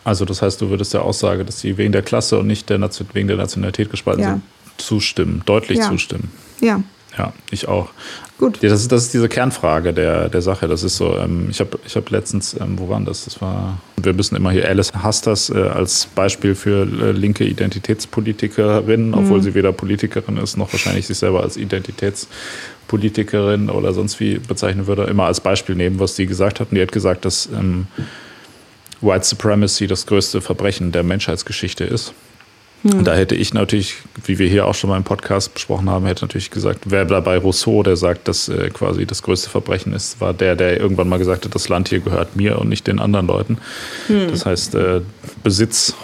Also 0.04 0.24
das 0.24 0.42
heißt, 0.42 0.60
du 0.60 0.70
würdest 0.70 0.94
der 0.94 1.04
Aussage, 1.04 1.44
dass 1.44 1.60
sie 1.60 1.76
wegen 1.78 1.92
der 1.92 2.02
Klasse 2.02 2.38
und 2.38 2.46
nicht 2.46 2.68
der 2.68 2.80
wegen 3.12 3.28
der 3.28 3.36
Nationalität 3.36 3.90
gespalten 3.90 4.22
ja. 4.22 4.30
sind, 4.30 4.42
zustimmen, 4.76 5.42
deutlich 5.46 5.78
ja. 5.78 5.88
zustimmen. 5.88 6.30
Ja. 6.60 6.82
Ja, 7.18 7.32
ich 7.50 7.68
auch. 7.68 7.90
Gut. 8.38 8.62
Ja, 8.62 8.70
das, 8.70 8.80
ist, 8.80 8.90
das 8.90 9.02
ist 9.04 9.12
diese 9.14 9.28
Kernfrage 9.28 9.92
der, 9.92 10.28
der 10.28 10.42
Sache. 10.42 10.66
Das 10.66 10.82
ist 10.82 10.96
so, 10.96 11.16
ähm, 11.16 11.46
ich 11.50 11.60
habe 11.60 11.78
ich 11.86 11.94
hab 11.94 12.10
letztens, 12.10 12.56
ähm, 12.58 12.78
wo 12.78 12.88
waren 12.88 13.04
das? 13.04 13.26
Das 13.26 13.40
war, 13.42 13.78
wir 13.96 14.14
müssen 14.14 14.34
immer 14.34 14.50
hier, 14.50 14.68
Alice 14.68 14.92
hasst 14.94 15.26
das 15.26 15.50
äh, 15.50 15.58
als 15.58 16.06
Beispiel 16.06 16.54
für 16.54 16.82
äh, 16.82 17.10
linke 17.12 17.44
Identitätspolitikerin, 17.44 19.08
mhm. 19.08 19.14
obwohl 19.14 19.42
sie 19.42 19.54
weder 19.54 19.72
Politikerin 19.72 20.38
ist, 20.38 20.56
noch 20.56 20.72
wahrscheinlich 20.72 21.06
sich 21.06 21.18
selber 21.18 21.42
als 21.42 21.56
Identitätspolitikerin 21.56 23.70
oder 23.70 23.92
sonst 23.92 24.18
wie 24.18 24.38
bezeichnen 24.38 24.86
würde, 24.86 25.04
immer 25.04 25.26
als 25.26 25.40
Beispiel 25.40 25.74
nehmen, 25.74 26.00
was 26.00 26.16
sie 26.16 26.26
gesagt 26.26 26.60
hat. 26.60 26.70
Und 26.70 26.76
die 26.76 26.82
hat 26.82 26.92
gesagt, 26.92 27.26
dass 27.26 27.46
ähm, 27.46 27.86
White 29.02 29.24
Supremacy 29.24 29.86
das 29.86 30.06
größte 30.06 30.40
Verbrechen 30.40 30.92
der 30.92 31.02
Menschheitsgeschichte 31.02 31.84
ist. 31.84 32.14
Hm. 32.82 32.98
Und 32.98 33.04
da 33.04 33.14
hätte 33.14 33.34
ich 33.34 33.54
natürlich, 33.54 33.96
wie 34.24 34.38
wir 34.38 34.48
hier 34.48 34.66
auch 34.66 34.74
schon 34.74 34.90
mal 34.90 34.96
im 34.96 35.04
Podcast 35.04 35.54
besprochen 35.54 35.88
haben, 35.88 36.06
hätte 36.06 36.24
natürlich 36.24 36.50
gesagt, 36.50 36.84
wer 36.86 37.04
dabei 37.04 37.38
Rousseau, 37.38 37.82
der 37.82 37.96
sagt, 37.96 38.28
dass 38.28 38.48
äh, 38.48 38.70
quasi 38.70 39.06
das 39.06 39.22
größte 39.22 39.50
Verbrechen 39.50 39.92
ist, 39.92 40.20
war 40.20 40.34
der, 40.34 40.56
der 40.56 40.80
irgendwann 40.80 41.08
mal 41.08 41.18
gesagt 41.18 41.44
hat, 41.44 41.54
das 41.54 41.68
Land 41.68 41.88
hier 41.88 42.00
gehört 42.00 42.36
mir 42.36 42.58
und 42.58 42.68
nicht 42.68 42.86
den 42.86 42.98
anderen 42.98 43.26
Leuten. 43.26 43.58
Hm. 44.08 44.28
Das 44.30 44.46
heißt, 44.46 44.74
äh, 44.74 45.00
Besitz 45.42 45.94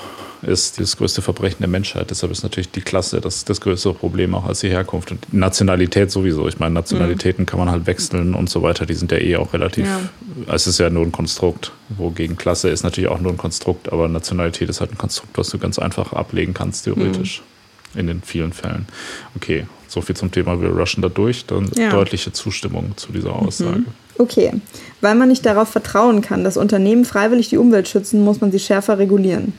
ist 0.42 0.81
das 0.81 0.96
größte 0.96 1.22
Verbrechen 1.22 1.59
der 1.61 1.68
Menschheit. 1.68 2.11
Deshalb 2.11 2.33
ist 2.33 2.42
natürlich 2.42 2.70
die 2.70 2.81
Klasse 2.81 3.20
das, 3.20 3.44
das 3.44 3.61
größere 3.61 3.94
Problem 3.94 4.35
auch 4.35 4.44
als 4.44 4.61
die 4.61 4.68
Herkunft. 4.68 5.11
Und 5.11 5.33
Nationalität 5.33 6.11
sowieso. 6.11 6.48
Ich 6.48 6.59
meine, 6.59 6.74
Nationalitäten 6.74 7.42
mhm. 7.42 7.46
kann 7.46 7.59
man 7.59 7.70
halt 7.70 7.87
wechseln 7.87 8.35
und 8.35 8.48
so 8.48 8.62
weiter. 8.62 8.87
Die 8.87 8.94
sind 8.94 9.11
ja 9.12 9.18
eh 9.18 9.37
auch 9.37 9.53
relativ. 9.53 9.87
Ja. 9.87 10.01
Es 10.53 10.66
ist 10.66 10.79
ja 10.79 10.90
nur 10.90 11.05
ein 11.05 11.12
Konstrukt. 11.12 11.72
Wogegen 11.90 12.37
Klasse 12.37 12.68
ist 12.68 12.83
natürlich 12.83 13.11
auch 13.11 13.20
nur 13.20 13.33
ein 13.33 13.38
Konstrukt. 13.38 13.92
Aber 13.92 14.09
Nationalität 14.09 14.68
ist 14.68 14.81
halt 14.81 14.92
ein 14.92 14.98
Konstrukt, 14.98 15.37
was 15.37 15.48
du 15.51 15.59
ganz 15.59 15.79
einfach 15.79 16.12
ablegen 16.12 16.55
kannst, 16.55 16.85
theoretisch. 16.85 17.40
Mhm. 17.40 18.01
In 18.01 18.07
den 18.07 18.22
vielen 18.22 18.53
Fällen. 18.53 18.87
Okay, 19.35 19.66
so 19.88 20.03
viel 20.03 20.14
zum 20.14 20.31
Thema. 20.31 20.61
Wir 20.61 20.68
rushen 20.68 21.03
da 21.03 21.09
durch. 21.09 21.46
Dann 21.46 21.70
ja. 21.74 21.88
deutliche 21.88 22.33
Zustimmung 22.33 22.92
zu 22.96 23.12
dieser 23.12 23.35
Aussage. 23.35 23.79
Mhm. 23.79 23.87
Okay, 24.18 24.53
weil 25.01 25.14
man 25.14 25.29
nicht 25.29 25.46
darauf 25.46 25.68
vertrauen 25.68 26.20
kann, 26.20 26.44
dass 26.44 26.57
Unternehmen 26.57 27.05
freiwillig 27.05 27.48
die 27.48 27.57
Umwelt 27.57 27.88
schützen, 27.88 28.22
muss 28.22 28.40
man 28.40 28.53
sie 28.53 28.59
schärfer 28.59 28.98
regulieren. 28.98 29.55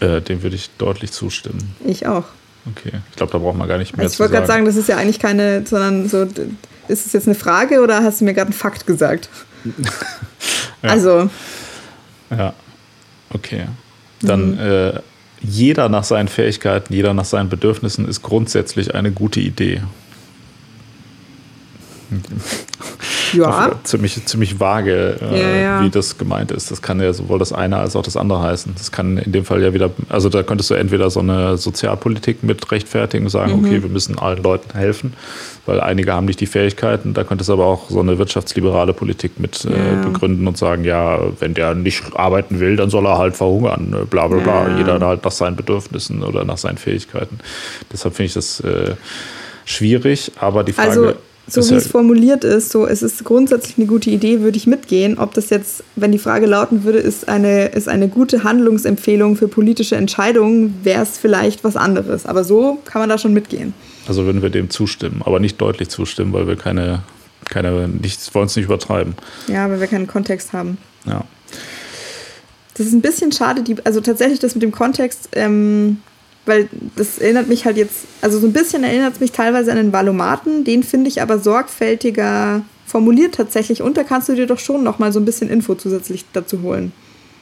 Äh, 0.00 0.20
dem 0.20 0.42
würde 0.42 0.56
ich 0.56 0.70
deutlich 0.76 1.12
zustimmen. 1.12 1.74
Ich 1.84 2.06
auch. 2.06 2.24
Okay, 2.66 2.92
ich 3.10 3.16
glaube, 3.16 3.32
da 3.32 3.38
braucht 3.38 3.56
man 3.56 3.66
gar 3.68 3.78
nicht 3.78 3.96
mehr 3.96 4.04
also 4.04 4.14
Ich 4.14 4.20
wollte 4.20 4.34
gerade 4.34 4.46
sagen, 4.46 4.64
das 4.64 4.76
ist 4.76 4.88
ja 4.88 4.96
eigentlich 4.96 5.18
keine, 5.18 5.66
sondern 5.66 6.08
so, 6.08 6.26
ist 6.88 7.06
es 7.06 7.12
jetzt 7.12 7.26
eine 7.26 7.34
Frage 7.34 7.80
oder 7.80 8.02
hast 8.02 8.20
du 8.20 8.24
mir 8.24 8.34
gerade 8.34 8.48
einen 8.48 8.52
Fakt 8.52 8.86
gesagt? 8.86 9.28
ja. 10.82 10.90
Also. 10.90 11.30
Ja, 12.30 12.52
okay. 13.30 13.66
Dann 14.20 14.52
mhm. 14.52 14.58
äh, 14.58 15.00
jeder 15.40 15.88
nach 15.88 16.04
seinen 16.04 16.28
Fähigkeiten, 16.28 16.92
jeder 16.92 17.14
nach 17.14 17.24
seinen 17.24 17.48
Bedürfnissen 17.48 18.06
ist 18.08 18.22
grundsätzlich 18.22 18.94
eine 18.94 19.12
gute 19.12 19.40
Idee. 19.40 19.82
Ja. 23.34 23.72
Ziemlich, 23.84 24.24
ziemlich 24.26 24.60
vage, 24.60 25.16
äh, 25.20 25.40
ja, 25.40 25.56
ja. 25.56 25.82
wie 25.82 25.90
das 25.90 26.18
gemeint 26.18 26.50
ist. 26.50 26.70
Das 26.70 26.82
kann 26.82 27.00
ja 27.00 27.12
sowohl 27.12 27.38
das 27.38 27.52
eine 27.52 27.76
als 27.78 27.96
auch 27.96 28.02
das 28.02 28.16
andere 28.16 28.42
heißen. 28.42 28.74
Das 28.76 28.92
kann 28.92 29.18
in 29.18 29.32
dem 29.32 29.44
Fall 29.44 29.62
ja 29.62 29.74
wieder, 29.74 29.90
also 30.08 30.28
da 30.28 30.42
könntest 30.42 30.70
du 30.70 30.74
entweder 30.74 31.10
so 31.10 31.20
eine 31.20 31.56
Sozialpolitik 31.56 32.42
mit 32.42 32.70
rechtfertigen 32.70 33.24
und 33.24 33.30
sagen, 33.30 33.52
mhm. 33.52 33.64
okay, 33.64 33.82
wir 33.82 33.90
müssen 33.90 34.18
allen 34.18 34.42
Leuten 34.42 34.76
helfen, 34.76 35.14
weil 35.66 35.80
einige 35.80 36.12
haben 36.12 36.26
nicht 36.26 36.40
die 36.40 36.46
Fähigkeiten. 36.46 37.14
Da 37.14 37.24
könntest 37.24 37.48
du 37.48 37.54
aber 37.54 37.66
auch 37.66 37.90
so 37.90 38.00
eine 38.00 38.18
wirtschaftsliberale 38.18 38.92
Politik 38.92 39.38
mit 39.38 39.64
äh, 39.64 40.04
begründen 40.04 40.46
und 40.46 40.56
sagen, 40.56 40.84
ja, 40.84 41.18
wenn 41.40 41.54
der 41.54 41.74
nicht 41.74 42.02
arbeiten 42.16 42.60
will, 42.60 42.76
dann 42.76 42.90
soll 42.90 43.06
er 43.06 43.18
halt 43.18 43.36
verhungern, 43.36 43.90
ne, 43.90 44.06
bla 44.06 44.28
bla 44.28 44.38
bla. 44.38 44.76
Jeder 44.76 44.98
halt 45.00 45.24
nach 45.24 45.32
seinen 45.32 45.56
Bedürfnissen 45.56 46.22
oder 46.22 46.44
nach 46.44 46.58
seinen 46.58 46.78
Fähigkeiten. 46.78 47.38
Deshalb 47.92 48.14
finde 48.14 48.26
ich 48.26 48.34
das 48.34 48.60
äh, 48.60 48.94
schwierig, 49.64 50.32
aber 50.40 50.64
die 50.64 50.72
Frage. 50.72 50.88
Also 50.88 51.14
so 51.48 51.70
wie 51.70 51.74
es 51.74 51.86
formuliert 51.88 52.44
ist, 52.44 52.70
so 52.70 52.86
es 52.86 53.02
ist 53.02 53.24
grundsätzlich 53.24 53.78
eine 53.78 53.86
gute 53.86 54.10
Idee, 54.10 54.40
würde 54.40 54.56
ich 54.56 54.66
mitgehen. 54.66 55.18
Ob 55.18 55.34
das 55.34 55.50
jetzt, 55.50 55.82
wenn 55.96 56.12
die 56.12 56.18
Frage 56.18 56.46
lauten 56.46 56.84
würde, 56.84 56.98
ist 56.98 57.28
eine, 57.28 57.66
ist 57.66 57.88
eine 57.88 58.08
gute 58.08 58.44
Handlungsempfehlung 58.44 59.36
für 59.36 59.48
politische 59.48 59.96
Entscheidungen, 59.96 60.78
wäre 60.82 61.02
es 61.02 61.18
vielleicht 61.18 61.64
was 61.64 61.76
anderes. 61.76 62.26
Aber 62.26 62.44
so 62.44 62.78
kann 62.84 63.00
man 63.00 63.08
da 63.08 63.18
schon 63.18 63.32
mitgehen. 63.32 63.74
Also 64.06 64.24
würden 64.24 64.42
wir 64.42 64.50
dem 64.50 64.70
zustimmen, 64.70 65.22
aber 65.24 65.40
nicht 65.40 65.60
deutlich 65.60 65.88
zustimmen, 65.88 66.32
weil 66.32 66.46
wir 66.46 66.56
keine, 66.56 67.02
keine 67.48 67.88
nicht, 67.88 68.34
wollen 68.34 68.46
es 68.46 68.56
nicht 68.56 68.66
übertreiben. 68.66 69.14
Ja, 69.48 69.68
weil 69.70 69.80
wir 69.80 69.86
keinen 69.86 70.06
Kontext 70.06 70.52
haben. 70.52 70.78
Ja. 71.06 71.24
Das 72.76 72.86
ist 72.86 72.92
ein 72.92 73.00
bisschen 73.00 73.32
schade, 73.32 73.62
die, 73.62 73.76
also 73.84 74.00
tatsächlich 74.00 74.38
das 74.38 74.54
mit 74.54 74.62
dem 74.62 74.70
Kontext, 74.70 75.30
ähm, 75.32 75.98
weil 76.48 76.68
das 76.96 77.18
erinnert 77.18 77.48
mich 77.48 77.64
halt 77.64 77.76
jetzt, 77.76 78.06
also 78.22 78.38
so 78.38 78.46
ein 78.46 78.52
bisschen 78.52 78.82
erinnert 78.82 79.14
es 79.14 79.20
mich 79.20 79.32
teilweise 79.32 79.70
an 79.70 79.76
den 79.76 79.92
Valomaten, 79.92 80.64
den 80.64 80.82
finde 80.82 81.08
ich 81.08 81.22
aber 81.22 81.38
sorgfältiger 81.38 82.62
formuliert 82.86 83.34
tatsächlich 83.34 83.82
und 83.82 83.96
da 83.96 84.02
kannst 84.02 84.28
du 84.28 84.34
dir 84.34 84.46
doch 84.46 84.58
schon 84.58 84.82
nochmal 84.82 85.12
so 85.12 85.20
ein 85.20 85.24
bisschen 85.24 85.50
Info 85.50 85.74
zusätzlich 85.74 86.24
dazu 86.32 86.62
holen. 86.62 86.92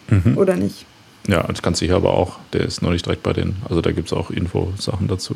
Mhm. 0.09 0.37
Oder 0.37 0.57
nicht? 0.57 0.85
Ja, 1.29 1.43
das 1.45 1.63
kannst 1.63 1.81
du 1.81 1.87
hier 1.87 1.97
aber 1.97 2.15
auch. 2.15 2.39
Der 2.53 2.63
ist 2.63 2.83
noch 2.83 2.91
nicht 2.91 3.07
direkt 3.07 3.23
bei 3.23 3.33
den, 3.33 3.57
also 3.69 3.81
da 3.81 3.93
gibt 3.93 4.09
es 4.09 4.13
auch 4.13 4.31
Info-Sachen 4.31 5.09
dazu. 5.09 5.35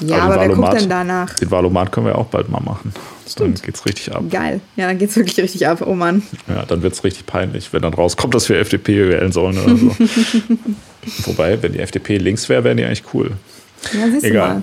Ja, 0.00 0.18
aber, 0.18 0.34
aber 0.34 0.40
wer 0.42 0.48
guckt 0.50 0.80
denn 0.80 0.88
danach? 0.88 1.34
Den 1.34 1.50
Valomat 1.50 1.92
können 1.92 2.06
wir 2.06 2.16
auch 2.16 2.26
bald 2.26 2.48
mal 2.48 2.60
machen. 2.60 2.92
Stimmt. 3.28 3.58
Dann 3.58 3.66
geht's 3.66 3.86
richtig 3.86 4.14
ab. 4.14 4.22
Geil. 4.30 4.60
Ja, 4.76 4.88
dann 4.88 4.98
geht's 4.98 5.16
wirklich 5.16 5.38
richtig 5.38 5.66
ab. 5.66 5.82
Oh 5.86 5.94
Mann. 5.94 6.22
Ja, 6.48 6.64
dann 6.64 6.82
wird's 6.82 7.04
richtig 7.04 7.26
peinlich, 7.26 7.72
wenn 7.72 7.82
dann 7.82 7.94
rauskommt, 7.94 8.34
dass 8.34 8.48
wir 8.48 8.58
FDP 8.58 9.08
wählen 9.08 9.32
sollen 9.32 9.58
oder 9.58 9.76
so. 9.76 9.96
Wobei, 11.26 11.62
wenn 11.62 11.72
die 11.72 11.80
FDP 11.80 12.18
links 12.18 12.48
wäre, 12.48 12.64
wären 12.64 12.76
die 12.76 12.84
eigentlich 12.84 13.04
cool. 13.14 13.32
Ja, 13.92 14.10
siehst 14.10 14.24
Egal. 14.24 14.48
du 14.48 14.54
mal. 14.54 14.62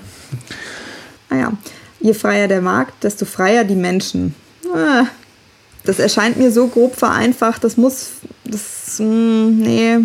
Naja, 1.30 1.54
je 2.00 2.14
freier 2.14 2.48
der 2.48 2.62
Markt, 2.62 3.04
desto 3.04 3.26
freier 3.26 3.64
die 3.64 3.76
Menschen. 3.76 4.36
Ah, 4.74 5.06
das 5.84 6.00
erscheint 6.00 6.38
mir 6.38 6.52
so 6.52 6.68
grob 6.68 6.96
vereinfacht, 6.96 7.64
das 7.64 7.78
muss, 7.78 8.10
das, 8.44 9.00
mh, 9.00 9.06
hm, 9.06 9.58
nee, 9.58 9.98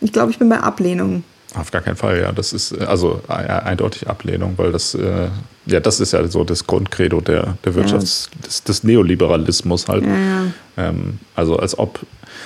ich 0.00 0.12
glaube, 0.12 0.30
ich 0.30 0.38
bin 0.38 0.48
bei 0.48 0.58
Ablehnung. 0.58 1.24
Auf 1.54 1.70
gar 1.70 1.82
keinen 1.82 1.96
Fall, 1.96 2.20
ja. 2.20 2.32
Das 2.32 2.52
ist 2.52 2.78
also 2.80 3.20
eindeutig 3.28 4.08
Ablehnung, 4.08 4.54
weil 4.56 4.70
das, 4.70 4.94
äh, 4.94 5.28
ja, 5.66 5.80
das 5.80 5.98
ist 5.98 6.12
ja 6.12 6.26
so 6.28 6.44
das 6.44 6.66
Grundcredo 6.66 7.20
der, 7.20 7.56
der 7.64 7.74
Wirtschafts-, 7.74 8.28
ja. 8.32 8.46
des, 8.46 8.64
des, 8.64 8.84
Neoliberalismus 8.84 9.88
halt. 9.88 10.04
Ja, 10.04 10.14
ja. 10.14 10.42
Ähm, 10.76 11.18
also 11.34 11.56
als 11.56 11.78
ob 11.78 12.00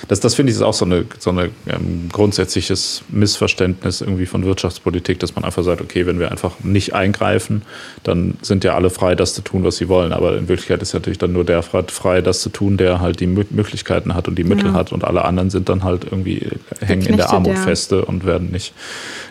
das, 0.09 0.21
das 0.21 0.35
finde 0.35 0.51
ich 0.51 0.57
ist 0.57 0.63
auch 0.63 0.75
so 0.75 0.85
ein 0.85 1.07
so 1.19 1.31
eine, 1.31 1.51
ähm, 1.67 2.09
grundsätzliches 2.13 3.03
Missverständnis 3.09 4.01
irgendwie 4.01 4.27
von 4.27 4.45
Wirtschaftspolitik, 4.45 5.19
dass 5.19 5.35
man 5.35 5.45
einfach 5.45 5.63
sagt, 5.63 5.81
okay, 5.81 6.07
wenn 6.07 6.19
wir 6.19 6.31
einfach 6.31 6.53
nicht 6.63 6.95
eingreifen, 6.95 7.63
dann 8.03 8.37
sind 8.43 8.65
ja 8.65 8.75
alle 8.75 8.91
frei, 8.91 9.15
das 9.15 9.35
zu 9.35 9.43
tun, 9.43 9.65
was 9.65 9.77
sie 9.77 9.89
wollen. 9.89 10.13
Aber 10.13 10.37
in 10.37 10.49
Wirklichkeit 10.49 10.83
ist 10.83 10.95
natürlich 10.95 11.19
dann 11.19 11.33
nur 11.33 11.45
der 11.45 11.63
frei, 11.63 12.21
das 12.21 12.41
zu 12.41 12.51
tun, 12.51 12.77
der 12.77 13.01
halt 13.01 13.21
die 13.21 13.27
Möglichkeiten 13.27 14.15
hat 14.15 14.29
und 14.29 14.37
die 14.37 14.45
Mittel 14.45 14.67
ja. 14.67 14.73
hat 14.75 14.93
und 14.93 15.05
alle 15.05 15.25
anderen 15.25 15.51
sind 15.51 15.69
dann 15.69 15.85
halt 15.85 16.05
irgendwie 16.05 16.39
äh, 16.39 16.87
hängen 16.87 17.07
in 17.07 17.17
der 17.17 17.31
Armut 17.31 17.55
ja. 17.55 17.63
feste 17.63 18.05
und 18.05 18.25
werden 18.25 18.51
nicht. 18.51 18.75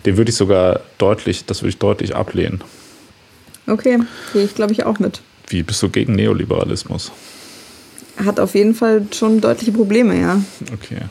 Den 0.05 0.17
würde 0.17 0.31
ich 0.31 0.38
sogar 0.38 0.81
deutlich, 0.97 1.45
das 1.45 1.62
würde 1.62 1.69
ich 1.69 1.77
deutlich 1.77 2.15
ablehnen. 2.15 2.62
Okay, 3.67 3.99
gehe 4.33 4.43
ich 4.43 4.55
glaube 4.55 4.73
ich 4.73 4.86
auch 4.86 4.99
mit. 4.99 5.21
Wie 5.47 5.63
bist 5.63 5.81
du 5.83 5.89
gegen 5.89 6.15
Neoliberalismus? 6.15 7.12
Hat 8.17 8.39
auf 8.39 8.56
jeden 8.56 8.76
Fall 8.76 9.06
schon 9.12 9.41
deutliche 9.41 9.71
Probleme, 9.71 10.19
ja. 10.19 10.41
Okay. 10.73 11.02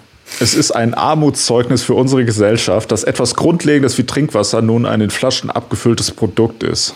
Es 0.41 0.55
ist 0.55 0.71
ein 0.71 0.95
Armutszeugnis 0.95 1.83
für 1.83 1.95
unsere 1.95 2.25
Gesellschaft, 2.25 2.91
dass 2.91 3.05
etwas 3.05 3.35
Grundlegendes 3.35 3.99
wie 3.99 4.05
Trinkwasser 4.05 4.63
nun 4.63 4.87
ein 4.87 5.01
in 5.01 5.11
Flaschen 5.11 5.51
abgefülltes 5.51 6.11
Produkt 6.11 6.63
ist. 6.63 6.95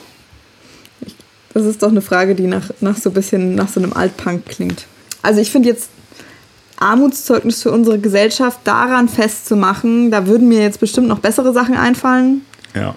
Das 1.53 1.65
ist 1.65 1.83
doch 1.83 1.89
eine 1.89 2.03
Frage, 2.03 2.35
die 2.35 2.47
nach, 2.47 2.71
nach 2.81 2.97
so 2.97 3.11
ein 3.11 3.15
bisschen 3.15 3.55
nach 3.55 3.69
so 3.69 3.81
einem 3.81 3.93
Altpunk 3.93 4.47
klingt. 4.47 4.87
Also 5.23 5.41
ich 5.41 5.51
finde 5.51 5.69
jetzt 5.69 5.91
Armutszeugnis 6.79 7.63
für 7.63 7.73
unsere 7.73 7.99
Gesellschaft 7.99 8.61
daran 8.65 9.09
festzumachen, 9.09 10.11
da 10.11 10.27
würden 10.27 10.49
mir 10.49 10.61
jetzt 10.61 10.81
bestimmt 10.81 11.09
noch 11.09 11.21
bessere 11.21 11.53
Sachen 11.53 11.75
einfallen. 11.75 12.43
Ja. 12.75 12.95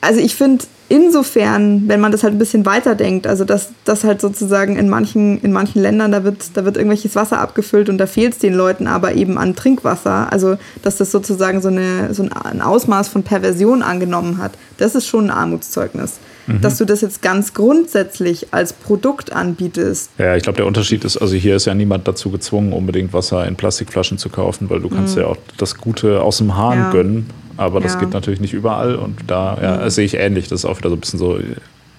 Also 0.00 0.20
ich 0.20 0.34
finde, 0.34 0.64
insofern, 0.92 1.88
wenn 1.88 2.00
man 2.00 2.12
das 2.12 2.22
halt 2.22 2.34
ein 2.34 2.38
bisschen 2.38 2.66
weiterdenkt, 2.66 3.26
also 3.26 3.46
dass 3.46 3.70
das 3.86 4.04
halt 4.04 4.20
sozusagen 4.20 4.76
in 4.76 4.90
manchen, 4.90 5.40
in 5.40 5.50
manchen 5.50 5.80
Ländern, 5.80 6.12
da 6.12 6.22
wird, 6.22 6.54
da 6.54 6.66
wird 6.66 6.76
irgendwelches 6.76 7.16
Wasser 7.16 7.40
abgefüllt 7.40 7.88
und 7.88 7.96
da 7.96 8.06
fehlt 8.06 8.34
es 8.34 8.38
den 8.40 8.52
Leuten 8.52 8.86
aber 8.86 9.14
eben 9.14 9.38
an 9.38 9.56
Trinkwasser, 9.56 10.30
also 10.30 10.58
dass 10.82 10.98
das 10.98 11.10
sozusagen 11.10 11.62
so, 11.62 11.68
eine, 11.68 12.12
so 12.12 12.22
ein 12.22 12.60
Ausmaß 12.60 13.08
von 13.08 13.22
Perversion 13.22 13.82
angenommen 13.82 14.36
hat, 14.36 14.52
das 14.76 14.94
ist 14.94 15.06
schon 15.06 15.28
ein 15.28 15.30
Armutszeugnis. 15.30 16.18
Mhm. 16.46 16.60
Dass 16.60 16.76
du 16.76 16.84
das 16.84 17.00
jetzt 17.00 17.22
ganz 17.22 17.54
grundsätzlich 17.54 18.48
als 18.50 18.72
Produkt 18.72 19.32
anbietest. 19.32 20.10
Ja, 20.18 20.34
ich 20.34 20.42
glaube, 20.42 20.56
der 20.56 20.66
Unterschied 20.66 21.04
ist, 21.04 21.16
also 21.16 21.36
hier 21.36 21.54
ist 21.54 21.66
ja 21.66 21.74
niemand 21.74 22.06
dazu 22.08 22.30
gezwungen, 22.30 22.72
unbedingt 22.72 23.12
Wasser 23.12 23.46
in 23.46 23.54
Plastikflaschen 23.54 24.18
zu 24.18 24.28
kaufen, 24.28 24.68
weil 24.68 24.80
du 24.80 24.88
kannst 24.88 25.14
mhm. 25.14 25.22
ja 25.22 25.28
auch 25.28 25.36
das 25.56 25.78
Gute 25.78 26.20
aus 26.20 26.38
dem 26.38 26.56
Hahn 26.56 26.78
ja. 26.78 26.90
gönnen 26.90 27.30
aber 27.56 27.80
das 27.80 27.94
ja. 27.94 28.00
geht 28.00 28.10
natürlich 28.10 28.40
nicht 28.40 28.52
überall 28.52 28.94
und 28.96 29.18
da 29.26 29.58
ja, 29.60 29.84
mhm. 29.84 29.90
sehe 29.90 30.04
ich 30.04 30.14
ähnlich. 30.14 30.48
Das 30.48 30.60
ist 30.60 30.64
auch 30.64 30.78
wieder 30.78 30.90
so 30.90 30.96
ein 30.96 31.00
bisschen 31.00 31.18
so 31.18 31.38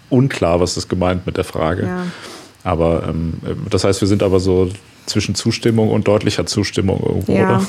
unklar, 0.10 0.60
was 0.60 0.76
das 0.76 0.88
gemeint 0.88 1.26
mit 1.26 1.38
der 1.38 1.43
Frage. 1.43 1.84
Ja. 1.84 2.06
Aber 2.64 3.04
ähm, 3.08 3.34
das 3.70 3.84
heißt, 3.84 4.01
wir 4.01 4.08
sind 4.08 4.24
aber 4.24 4.39
so 4.39 4.70
zwischen 5.06 5.36
Zustimmung 5.36 5.89
und 5.89 6.08
deutlicher 6.08 6.45
Zustimmung 6.45 7.01
irgendwo, 7.06 7.34
ja. 7.34 7.58
oder? 7.58 7.66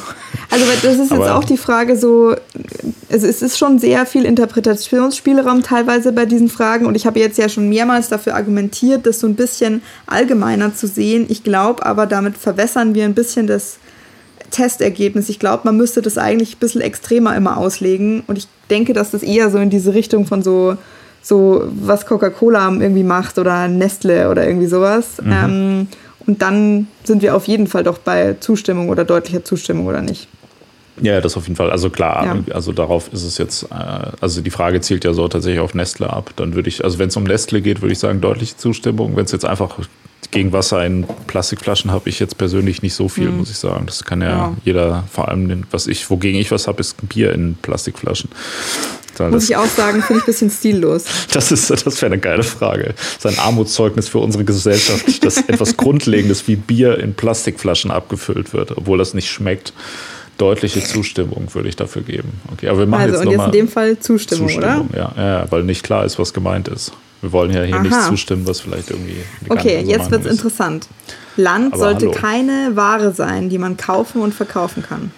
Also 0.50 0.64
das 0.82 0.94
ist 0.94 1.10
jetzt 1.10 1.12
Aber 1.12 1.36
auch 1.36 1.44
die 1.44 1.56
Frage 1.56 1.96
so, 1.96 2.36
also 3.10 3.26
es 3.26 3.42
ist 3.42 3.58
schon 3.58 3.78
sehr 3.80 4.06
viel 4.06 4.24
Interpretationsspielraum 4.24 5.62
teilweise 5.62 6.12
bei 6.12 6.26
diesen 6.26 6.48
Fragen 6.48 6.86
und 6.86 6.94
ich 6.94 7.06
habe 7.06 7.18
jetzt 7.18 7.38
ja 7.38 7.48
schon 7.48 7.68
mehrmals 7.68 8.08
dafür 8.08 8.36
argumentiert, 8.36 9.06
das 9.06 9.18
so 9.18 9.26
ein 9.26 9.34
bisschen 9.34 9.82
allgemeiner 10.06 10.74
zu 10.74 10.86
sehen. 10.86 11.26
Ich 11.28 11.42
glaube 11.42 11.84
aber, 11.84 12.06
damit 12.06 12.38
verwässern 12.38 12.94
wir 12.94 13.04
ein 13.04 13.14
bisschen 13.14 13.48
das 13.48 13.78
Testergebnis. 14.54 15.28
Ich 15.28 15.38
glaube, 15.38 15.62
man 15.64 15.76
müsste 15.76 16.00
das 16.00 16.16
eigentlich 16.16 16.56
ein 16.56 16.60
bisschen 16.60 16.80
extremer 16.80 17.36
immer 17.36 17.56
auslegen 17.56 18.22
und 18.26 18.38
ich 18.38 18.46
denke, 18.70 18.92
dass 18.92 19.10
das 19.10 19.22
eher 19.22 19.50
so 19.50 19.58
in 19.58 19.70
diese 19.70 19.94
Richtung 19.94 20.26
von 20.26 20.42
so 20.42 20.76
so 21.20 21.64
was 21.80 22.04
Coca-Cola 22.04 22.70
irgendwie 22.70 23.02
macht 23.02 23.38
oder 23.38 23.66
Nestle 23.66 24.30
oder 24.30 24.46
irgendwie 24.46 24.66
sowas. 24.66 25.22
Mhm. 25.22 25.32
Ähm, 25.32 25.88
und 26.26 26.42
dann 26.42 26.86
sind 27.02 27.22
wir 27.22 27.34
auf 27.34 27.48
jeden 27.48 27.66
Fall 27.66 27.82
doch 27.82 27.98
bei 27.98 28.36
Zustimmung 28.40 28.90
oder 28.90 29.04
deutlicher 29.04 29.42
Zustimmung 29.42 29.86
oder 29.86 30.02
nicht. 30.02 30.28
Ja, 31.00 31.20
das 31.20 31.36
auf 31.36 31.44
jeden 31.44 31.56
Fall. 31.56 31.70
Also 31.70 31.90
klar, 31.90 32.24
ja. 32.46 32.54
also 32.54 32.72
darauf 32.72 33.12
ist 33.12 33.24
es 33.24 33.38
jetzt, 33.38 33.64
äh, 33.64 33.74
also 34.20 34.40
die 34.42 34.50
Frage 34.50 34.80
zielt 34.80 35.04
ja 35.04 35.12
so 35.12 35.26
tatsächlich 35.26 35.60
auf 35.60 35.74
Nestle 35.74 36.10
ab. 36.10 36.30
Dann 36.36 36.54
würde 36.54 36.68
ich, 36.68 36.84
also 36.84 36.98
wenn 36.98 37.08
es 37.08 37.16
um 37.16 37.24
Nestle 37.24 37.62
geht, 37.62 37.82
würde 37.82 37.92
ich 37.92 37.98
sagen, 37.98 38.20
deutliche 38.20 38.56
Zustimmung. 38.56 39.16
Wenn 39.16 39.24
es 39.24 39.32
jetzt 39.32 39.44
einfach 39.44 39.78
gegen 40.30 40.52
Wasser 40.52 40.84
in 40.84 41.06
Plastikflaschen 41.26 41.90
habe 41.90 42.08
ich 42.08 42.18
jetzt 42.18 42.38
persönlich 42.38 42.82
nicht 42.82 42.94
so 42.94 43.08
viel, 43.08 43.30
mhm. 43.30 43.38
muss 43.38 43.50
ich 43.50 43.58
sagen. 43.58 43.86
Das 43.86 44.04
kann 44.04 44.20
ja, 44.20 44.28
ja. 44.28 44.56
jeder, 44.64 45.04
vor 45.10 45.28
allem, 45.28 45.64
was 45.70 45.86
ich, 45.86 46.08
wogegen 46.10 46.40
ich 46.40 46.50
was 46.50 46.66
habe, 46.66 46.80
ist 46.80 46.96
Bier 47.08 47.32
in 47.32 47.56
Plastikflaschen. 47.60 48.30
Muss 49.30 49.48
ich 49.48 49.56
auch 49.56 49.66
sagen, 49.66 50.02
finde 50.02 50.20
ich 50.20 50.24
ein 50.24 50.26
bisschen 50.26 50.50
stillos. 50.50 51.04
Das, 51.32 51.52
ist, 51.52 51.70
das 51.70 52.02
wäre 52.02 52.12
eine 52.12 52.18
geile 52.18 52.42
Frage. 52.42 52.94
Das 52.96 53.32
ist 53.32 53.38
ein 53.38 53.44
Armutszeugnis 53.44 54.08
für 54.08 54.18
unsere 54.18 54.44
Gesellschaft, 54.44 55.24
dass 55.24 55.38
etwas 55.38 55.76
Grundlegendes 55.76 56.46
wie 56.48 56.56
Bier 56.56 56.98
in 56.98 57.14
Plastikflaschen 57.14 57.90
abgefüllt 57.90 58.52
wird, 58.52 58.76
obwohl 58.76 58.98
das 58.98 59.14
nicht 59.14 59.30
schmeckt. 59.30 59.72
Deutliche 60.38 60.82
Zustimmung 60.82 61.48
würde 61.52 61.68
ich 61.68 61.76
dafür 61.76 62.02
geben. 62.02 62.40
Okay, 62.52 62.68
aber 62.68 62.80
wir 62.80 62.86
machen 62.86 63.02
also, 63.02 63.14
jetzt 63.16 63.26
und 63.26 63.32
jetzt 63.32 63.44
in 63.46 63.52
dem 63.52 63.68
Fall 63.68 63.98
Zustimmung, 63.98 64.48
Zustimmung 64.48 64.88
oder? 64.88 64.98
Ja, 64.98 65.12
ja, 65.16 65.46
weil 65.50 65.62
nicht 65.62 65.82
klar 65.82 66.04
ist, 66.04 66.18
was 66.18 66.32
gemeint 66.32 66.68
ist. 66.68 66.92
Wir 67.20 67.32
wollen 67.32 67.52
ja 67.52 67.62
hier 67.62 67.76
Aha. 67.76 67.82
nicht 67.82 68.02
zustimmen, 68.02 68.46
was 68.46 68.60
vielleicht 68.60 68.90
irgendwie. 68.90 69.16
Okay, 69.48 69.82
jetzt 69.86 70.10
wird 70.10 70.26
es 70.26 70.32
interessant. 70.32 70.88
Land 71.36 71.74
aber 71.74 71.82
sollte 71.82 72.06
hallo. 72.06 72.12
keine 72.12 72.72
Ware 72.74 73.12
sein, 73.12 73.48
die 73.48 73.58
man 73.58 73.76
kaufen 73.76 74.20
und 74.20 74.34
verkaufen 74.34 74.82
kann 74.82 75.10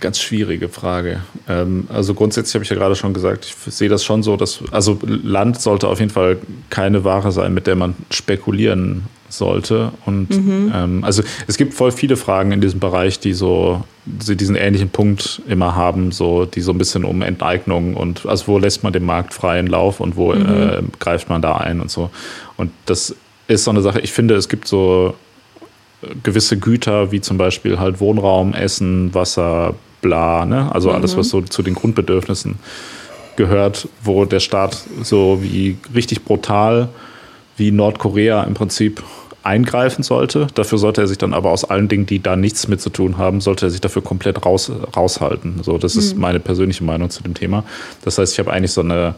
ganz 0.00 0.20
schwierige 0.20 0.68
Frage. 0.68 1.22
Ähm, 1.48 1.86
also 1.92 2.14
grundsätzlich 2.14 2.54
habe 2.54 2.64
ich 2.64 2.70
ja 2.70 2.76
gerade 2.76 2.94
schon 2.94 3.14
gesagt, 3.14 3.46
ich 3.46 3.74
sehe 3.74 3.88
das 3.88 4.04
schon 4.04 4.22
so, 4.22 4.36
dass 4.36 4.62
also 4.70 4.98
Land 5.02 5.60
sollte 5.60 5.88
auf 5.88 5.98
jeden 6.00 6.10
Fall 6.10 6.38
keine 6.70 7.04
Ware 7.04 7.32
sein, 7.32 7.54
mit 7.54 7.66
der 7.66 7.76
man 7.76 7.94
spekulieren 8.10 9.04
sollte. 9.28 9.92
Und 10.06 10.30
mhm. 10.30 10.72
ähm, 10.74 11.04
also 11.04 11.22
es 11.46 11.56
gibt 11.56 11.74
voll 11.74 11.92
viele 11.92 12.16
Fragen 12.16 12.52
in 12.52 12.60
diesem 12.60 12.80
Bereich, 12.80 13.20
die 13.20 13.32
so 13.32 13.82
die 14.04 14.36
diesen 14.36 14.56
ähnlichen 14.56 14.88
Punkt 14.88 15.42
immer 15.46 15.76
haben, 15.76 16.12
so 16.12 16.46
die 16.46 16.60
so 16.60 16.72
ein 16.72 16.78
bisschen 16.78 17.04
um 17.04 17.22
Enteignung 17.22 17.94
und 17.94 18.26
also 18.26 18.48
wo 18.48 18.58
lässt 18.58 18.82
man 18.82 18.92
dem 18.92 19.04
Markt 19.04 19.34
freien 19.34 19.66
Lauf 19.66 20.00
und 20.00 20.16
wo 20.16 20.32
mhm. 20.32 20.46
äh, 20.46 20.82
greift 20.98 21.28
man 21.28 21.42
da 21.42 21.56
ein 21.56 21.80
und 21.80 21.90
so. 21.90 22.10
Und 22.56 22.70
das 22.86 23.14
ist 23.48 23.64
so 23.64 23.70
eine 23.70 23.82
Sache. 23.82 24.00
Ich 24.00 24.12
finde, 24.12 24.34
es 24.34 24.48
gibt 24.48 24.66
so 24.66 25.14
gewisse 26.22 26.58
Güter, 26.58 27.10
wie 27.12 27.20
zum 27.20 27.38
Beispiel 27.38 27.78
halt 27.78 28.00
Wohnraum, 28.00 28.54
Essen, 28.54 29.12
Wasser, 29.14 29.74
bla, 30.00 30.44
ne? 30.44 30.72
Also 30.72 30.90
alles, 30.90 31.14
mhm. 31.14 31.18
was 31.18 31.28
so 31.28 31.42
zu 31.42 31.62
den 31.62 31.74
Grundbedürfnissen 31.74 32.56
gehört, 33.36 33.88
wo 34.02 34.24
der 34.24 34.40
Staat 34.40 34.84
so 35.02 35.38
wie 35.42 35.76
richtig 35.94 36.24
brutal 36.24 36.88
wie 37.58 37.70
Nordkorea 37.70 38.44
im 38.44 38.54
Prinzip 38.54 39.02
eingreifen 39.42 40.02
sollte. 40.02 40.48
Dafür 40.54 40.78
sollte 40.78 41.00
er 41.00 41.06
sich 41.06 41.18
dann 41.18 41.32
aber 41.32 41.50
aus 41.50 41.64
allen 41.64 41.88
Dingen, 41.88 42.06
die 42.06 42.22
da 42.22 42.36
nichts 42.36 42.68
mit 42.68 42.80
zu 42.80 42.90
tun 42.90 43.18
haben, 43.18 43.40
sollte 43.40 43.66
er 43.66 43.70
sich 43.70 43.80
dafür 43.80 44.02
komplett 44.02 44.44
raus, 44.44 44.70
raushalten. 44.96 45.62
So, 45.62 45.78
das 45.78 45.94
mhm. 45.94 46.00
ist 46.00 46.16
meine 46.16 46.40
persönliche 46.40 46.84
Meinung 46.84 47.10
zu 47.10 47.22
dem 47.22 47.34
Thema. 47.34 47.64
Das 48.04 48.18
heißt, 48.18 48.32
ich 48.32 48.38
habe 48.38 48.52
eigentlich 48.52 48.72
so 48.72 48.82
eine 48.82 49.14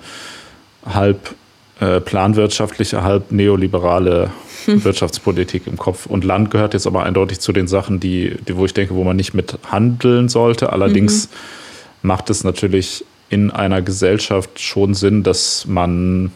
halb 0.85 1.35
äh, 1.81 2.01
planwirtschaftliche, 2.01 3.03
halb 3.03 3.33
neoliberale 3.33 4.31
Wirtschaftspolitik 4.67 5.67
im 5.67 5.79
Kopf. 5.79 6.07
Und 6.07 6.25
Land 6.25 6.51
gehört 6.51 6.75
jetzt 6.75 6.87
aber 6.87 7.05
eindeutig 7.05 7.41
zu 7.41 7.53
den 7.53 7.67
Sachen, 7.67 8.01
die, 8.01 8.37
die 8.47 8.57
wo 8.57 8.65
ich 8.65 8.75
denke, 8.75 8.95
wo 8.95 9.03
man 9.03 9.17
nicht 9.17 9.35
mit 9.35 9.59
handeln 9.71 10.29
sollte. 10.29 10.73
Allerdings 10.73 11.29
mhm. 11.29 12.09
macht 12.09 12.31
es 12.31 12.45
natürlich 12.45 13.05
in 13.31 13.51
einer 13.51 13.81
Gesellschaft 13.81 14.61
schon 14.61 14.95
Sinn, 14.95 15.23
dass 15.23 15.67
man 15.67 16.33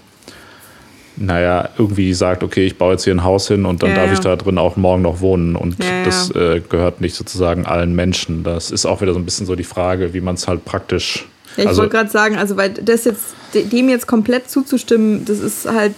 naja, 1.16 1.68
irgendwie 1.78 2.12
sagt, 2.12 2.42
okay, 2.42 2.66
ich 2.66 2.76
baue 2.76 2.92
jetzt 2.92 3.04
hier 3.04 3.14
ein 3.14 3.24
Haus 3.24 3.48
hin 3.48 3.66
und 3.66 3.82
dann 3.82 3.90
ja, 3.90 3.96
darf 3.96 4.12
ich 4.12 4.20
da 4.20 4.36
drin 4.36 4.58
auch 4.58 4.76
morgen 4.76 5.02
noch 5.02 5.20
wohnen. 5.20 5.54
Und 5.56 5.82
ja, 5.82 6.04
das 6.04 6.30
äh, 6.32 6.60
gehört 6.68 7.00
nicht 7.00 7.14
sozusagen 7.14 7.66
allen 7.66 7.94
Menschen. 7.94 8.42
Das 8.42 8.70
ist 8.70 8.86
auch 8.86 9.00
wieder 9.00 9.12
so 9.12 9.18
ein 9.18 9.24
bisschen 9.24 9.46
so 9.46 9.54
die 9.54 9.64
Frage, 9.64 10.12
wie 10.14 10.20
man 10.20 10.34
es 10.34 10.48
halt 10.48 10.64
praktisch. 10.64 11.26
Ja, 11.56 11.62
ich 11.62 11.68
also, 11.68 11.82
wollte 11.82 11.96
gerade 11.96 12.10
sagen, 12.10 12.36
also 12.36 12.56
weil 12.56 12.70
das 12.70 13.04
jetzt, 13.04 13.34
dem 13.54 13.88
jetzt 13.88 14.06
komplett 14.06 14.50
zuzustimmen, 14.50 15.24
das 15.24 15.38
ist 15.38 15.66
halt 15.70 15.94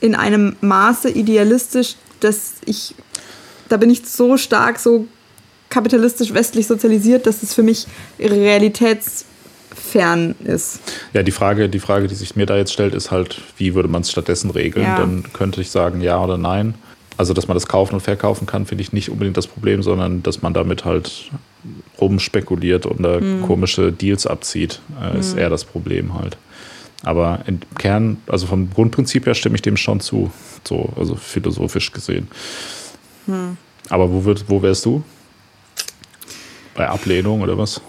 in 0.00 0.14
einem 0.14 0.56
Maße 0.60 1.08
idealistisch, 1.10 1.96
dass 2.20 2.54
ich, 2.66 2.94
da 3.68 3.76
bin 3.78 3.88
ich 3.88 4.06
so 4.06 4.36
stark, 4.36 4.78
so 4.78 5.06
kapitalistisch 5.70 6.34
westlich 6.34 6.66
sozialisiert, 6.66 7.26
dass 7.26 7.42
es 7.42 7.54
für 7.54 7.62
mich 7.62 7.86
realitätsfern 9.82 10.34
ist. 10.44 10.80
Ja, 11.12 11.22
die 11.22 11.30
Frage, 11.30 11.68
die 11.68 11.78
Frage, 11.78 12.06
die 12.06 12.14
sich 12.14 12.36
mir 12.36 12.46
da 12.46 12.56
jetzt 12.56 12.72
stellt, 12.72 12.94
ist 12.94 13.10
halt, 13.10 13.40
wie 13.56 13.74
würde 13.74 13.88
man 13.88 14.02
es 14.02 14.10
stattdessen 14.10 14.50
regeln? 14.50 14.86
Ja. 14.86 14.98
Dann 14.98 15.24
könnte 15.32 15.60
ich 15.60 15.70
sagen, 15.70 16.00
ja 16.00 16.22
oder 16.22 16.38
nein. 16.38 16.74
Also, 17.16 17.34
dass 17.34 17.46
man 17.46 17.54
das 17.54 17.66
kaufen 17.66 17.94
und 17.94 18.00
verkaufen 18.00 18.46
kann, 18.46 18.66
finde 18.66 18.82
ich 18.82 18.92
nicht 18.92 19.10
unbedingt 19.10 19.36
das 19.36 19.46
Problem, 19.46 19.82
sondern 19.82 20.22
dass 20.22 20.42
man 20.42 20.54
damit 20.54 20.84
halt 20.84 21.30
rumspekuliert 22.00 22.86
oder 22.86 23.20
hm. 23.20 23.42
komische 23.42 23.92
Deals 23.92 24.26
abzieht, 24.26 24.80
äh, 25.00 25.18
ist 25.18 25.32
hm. 25.32 25.38
eher 25.38 25.50
das 25.50 25.64
Problem 25.64 26.14
halt. 26.14 26.36
Aber 27.04 27.40
im 27.46 27.60
Kern, 27.78 28.16
also 28.26 28.46
vom 28.46 28.70
Grundprinzip 28.70 29.26
her 29.26 29.34
stimme 29.34 29.56
ich 29.56 29.62
dem 29.62 29.76
schon 29.76 30.00
zu, 30.00 30.30
so, 30.66 30.92
also 30.96 31.14
philosophisch 31.16 31.92
gesehen. 31.92 32.28
Hm. 33.26 33.56
Aber 33.88 34.10
wo, 34.10 34.24
würd, 34.24 34.44
wo 34.48 34.62
wärst 34.62 34.84
du? 34.86 35.04
Bei 36.74 36.88
Ablehnung 36.88 37.42
oder 37.42 37.58
was? 37.58 37.80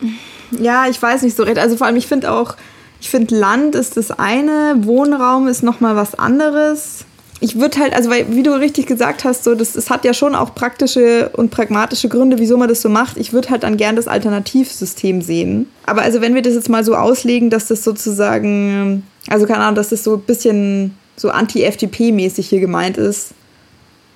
Ja, 0.50 0.86
ich 0.88 1.00
weiß 1.00 1.22
nicht 1.22 1.36
so 1.36 1.42
recht. 1.42 1.58
Also 1.58 1.76
vor 1.76 1.86
allem, 1.86 1.96
ich 1.96 2.06
finde 2.06 2.32
auch, 2.32 2.56
ich 3.00 3.10
finde 3.10 3.36
Land 3.36 3.74
ist 3.74 3.96
das 3.96 4.10
eine, 4.10 4.76
Wohnraum 4.80 5.46
ist 5.46 5.62
nochmal 5.62 5.96
was 5.96 6.14
anderes 6.14 7.04
ich 7.40 7.58
würde 7.58 7.78
halt, 7.78 7.94
also 7.94 8.10
weil, 8.10 8.34
wie 8.34 8.42
du 8.42 8.52
richtig 8.58 8.86
gesagt 8.86 9.24
hast, 9.24 9.44
so, 9.44 9.54
das, 9.54 9.74
das 9.74 9.90
hat 9.90 10.04
ja 10.04 10.12
schon 10.12 10.34
auch 10.34 10.54
praktische 10.54 11.30
und 11.34 11.50
pragmatische 11.50 12.08
Gründe, 12.08 12.38
wieso 12.38 12.56
man 12.56 12.68
das 12.68 12.82
so 12.82 12.88
macht. 12.88 13.16
Ich 13.16 13.32
würde 13.32 13.50
halt 13.50 13.62
dann 13.62 13.76
gern 13.76 13.96
das 13.96 14.08
Alternativsystem 14.08 15.22
sehen. 15.22 15.68
Aber 15.86 16.02
also 16.02 16.20
wenn 16.20 16.34
wir 16.34 16.42
das 16.42 16.54
jetzt 16.54 16.68
mal 16.68 16.84
so 16.84 16.96
auslegen, 16.96 17.50
dass 17.50 17.68
das 17.68 17.84
sozusagen, 17.84 19.04
also 19.28 19.46
keine 19.46 19.60
Ahnung, 19.60 19.76
dass 19.76 19.90
das 19.90 20.02
so 20.02 20.14
ein 20.14 20.22
bisschen 20.22 20.96
so 21.16 21.30
anti-FDP-mäßig 21.30 22.48
hier 22.48 22.60
gemeint 22.60 22.96
ist, 22.96 23.30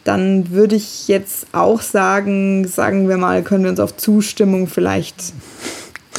dann 0.04 0.50
würde 0.50 0.74
ich 0.74 1.06
jetzt 1.06 1.46
auch 1.52 1.80
sagen, 1.80 2.66
sagen 2.66 3.08
wir 3.08 3.18
mal, 3.18 3.42
können 3.42 3.62
wir 3.62 3.70
uns 3.70 3.78
auf 3.78 3.96
Zustimmung 3.96 4.66
vielleicht 4.66 5.32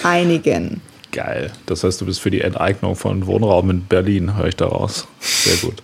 einigen. 0.04 0.82
Geil. 1.12 1.52
Das 1.68 1.84
heißt, 1.84 2.02
du 2.02 2.06
bist 2.06 2.22
für 2.22 2.32
die 2.32 2.42
Enteignung 2.42 2.96
von 2.96 3.28
Wohnraum 3.28 3.70
in 3.70 3.86
Berlin, 3.86 4.36
höre 4.36 4.48
ich 4.48 4.56
daraus. 4.56 5.08
Sehr 5.20 5.58
gut 5.58 5.84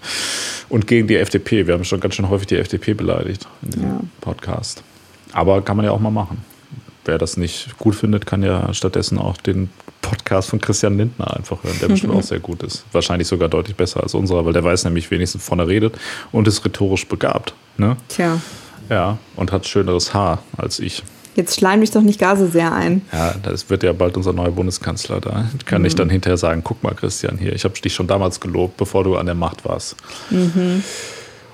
und 0.69 0.87
gegen 0.87 1.07
die 1.07 1.17
FDP. 1.17 1.67
Wir 1.67 1.73
haben 1.73 1.83
schon 1.83 1.99
ganz 1.99 2.15
schön 2.15 2.29
häufig 2.29 2.47
die 2.47 2.57
FDP 2.57 2.93
beleidigt 2.93 3.47
in 3.63 3.71
diesem 3.71 3.89
ja. 3.89 3.99
Podcast. 4.21 4.83
Aber 5.33 5.61
kann 5.61 5.77
man 5.77 5.85
ja 5.85 5.91
auch 5.91 5.99
mal 5.99 6.11
machen. 6.11 6.43
Wer 7.05 7.17
das 7.17 7.37
nicht 7.37 7.77
gut 7.77 7.95
findet, 7.95 8.25
kann 8.25 8.43
ja 8.43 8.73
stattdessen 8.73 9.17
auch 9.17 9.37
den 9.37 9.69
Podcast 10.01 10.49
von 10.49 10.61
Christian 10.61 10.97
Lindner 10.97 11.35
einfach 11.35 11.63
hören, 11.63 11.75
der 11.81 11.87
bestimmt 11.87 12.13
auch 12.13 12.23
sehr 12.23 12.39
gut 12.39 12.63
ist. 12.63 12.85
Wahrscheinlich 12.91 13.27
sogar 13.27 13.49
deutlich 13.49 13.75
besser 13.75 14.01
als 14.01 14.13
unserer, 14.13 14.45
weil 14.45 14.53
der 14.53 14.63
weiß 14.63 14.85
nämlich 14.85 15.09
wenigstens, 15.11 15.43
von 15.43 15.59
er 15.59 15.67
redet 15.67 15.97
und 16.31 16.47
ist 16.47 16.63
rhetorisch 16.63 17.07
begabt. 17.07 17.53
Ne? 17.77 17.97
Tja. 18.09 18.39
Ja, 18.89 19.17
und 19.35 19.51
hat 19.51 19.67
schöneres 19.67 20.13
Haar 20.13 20.43
als 20.57 20.79
ich. 20.79 21.03
Jetzt 21.39 21.57
schleim 21.57 21.79
mich 21.79 21.91
doch 21.91 22.01
nicht 22.01 22.19
gar 22.19 22.35
so 22.35 22.47
sehr 22.47 22.73
ein. 22.73 23.01
Ja, 23.13 23.33
das 23.41 23.69
wird 23.69 23.83
ja 23.83 23.93
bald 23.93 24.17
unser 24.17 24.33
neuer 24.33 24.51
Bundeskanzler. 24.51 25.21
Da 25.21 25.45
kann 25.65 25.83
mhm. 25.83 25.87
ich 25.87 25.95
dann 25.95 26.09
hinterher 26.09 26.35
sagen, 26.35 26.63
guck 26.65 26.83
mal, 26.83 26.93
Christian, 26.93 27.37
hier, 27.37 27.53
ich 27.53 27.63
habe 27.63 27.79
dich 27.79 27.93
schon 27.93 28.07
damals 28.07 28.41
gelobt, 28.41 28.75
bevor 28.75 29.05
du 29.05 29.15
an 29.15 29.25
der 29.25 29.35
Macht 29.35 29.63
warst. 29.63 29.95
Mhm. 30.31 30.83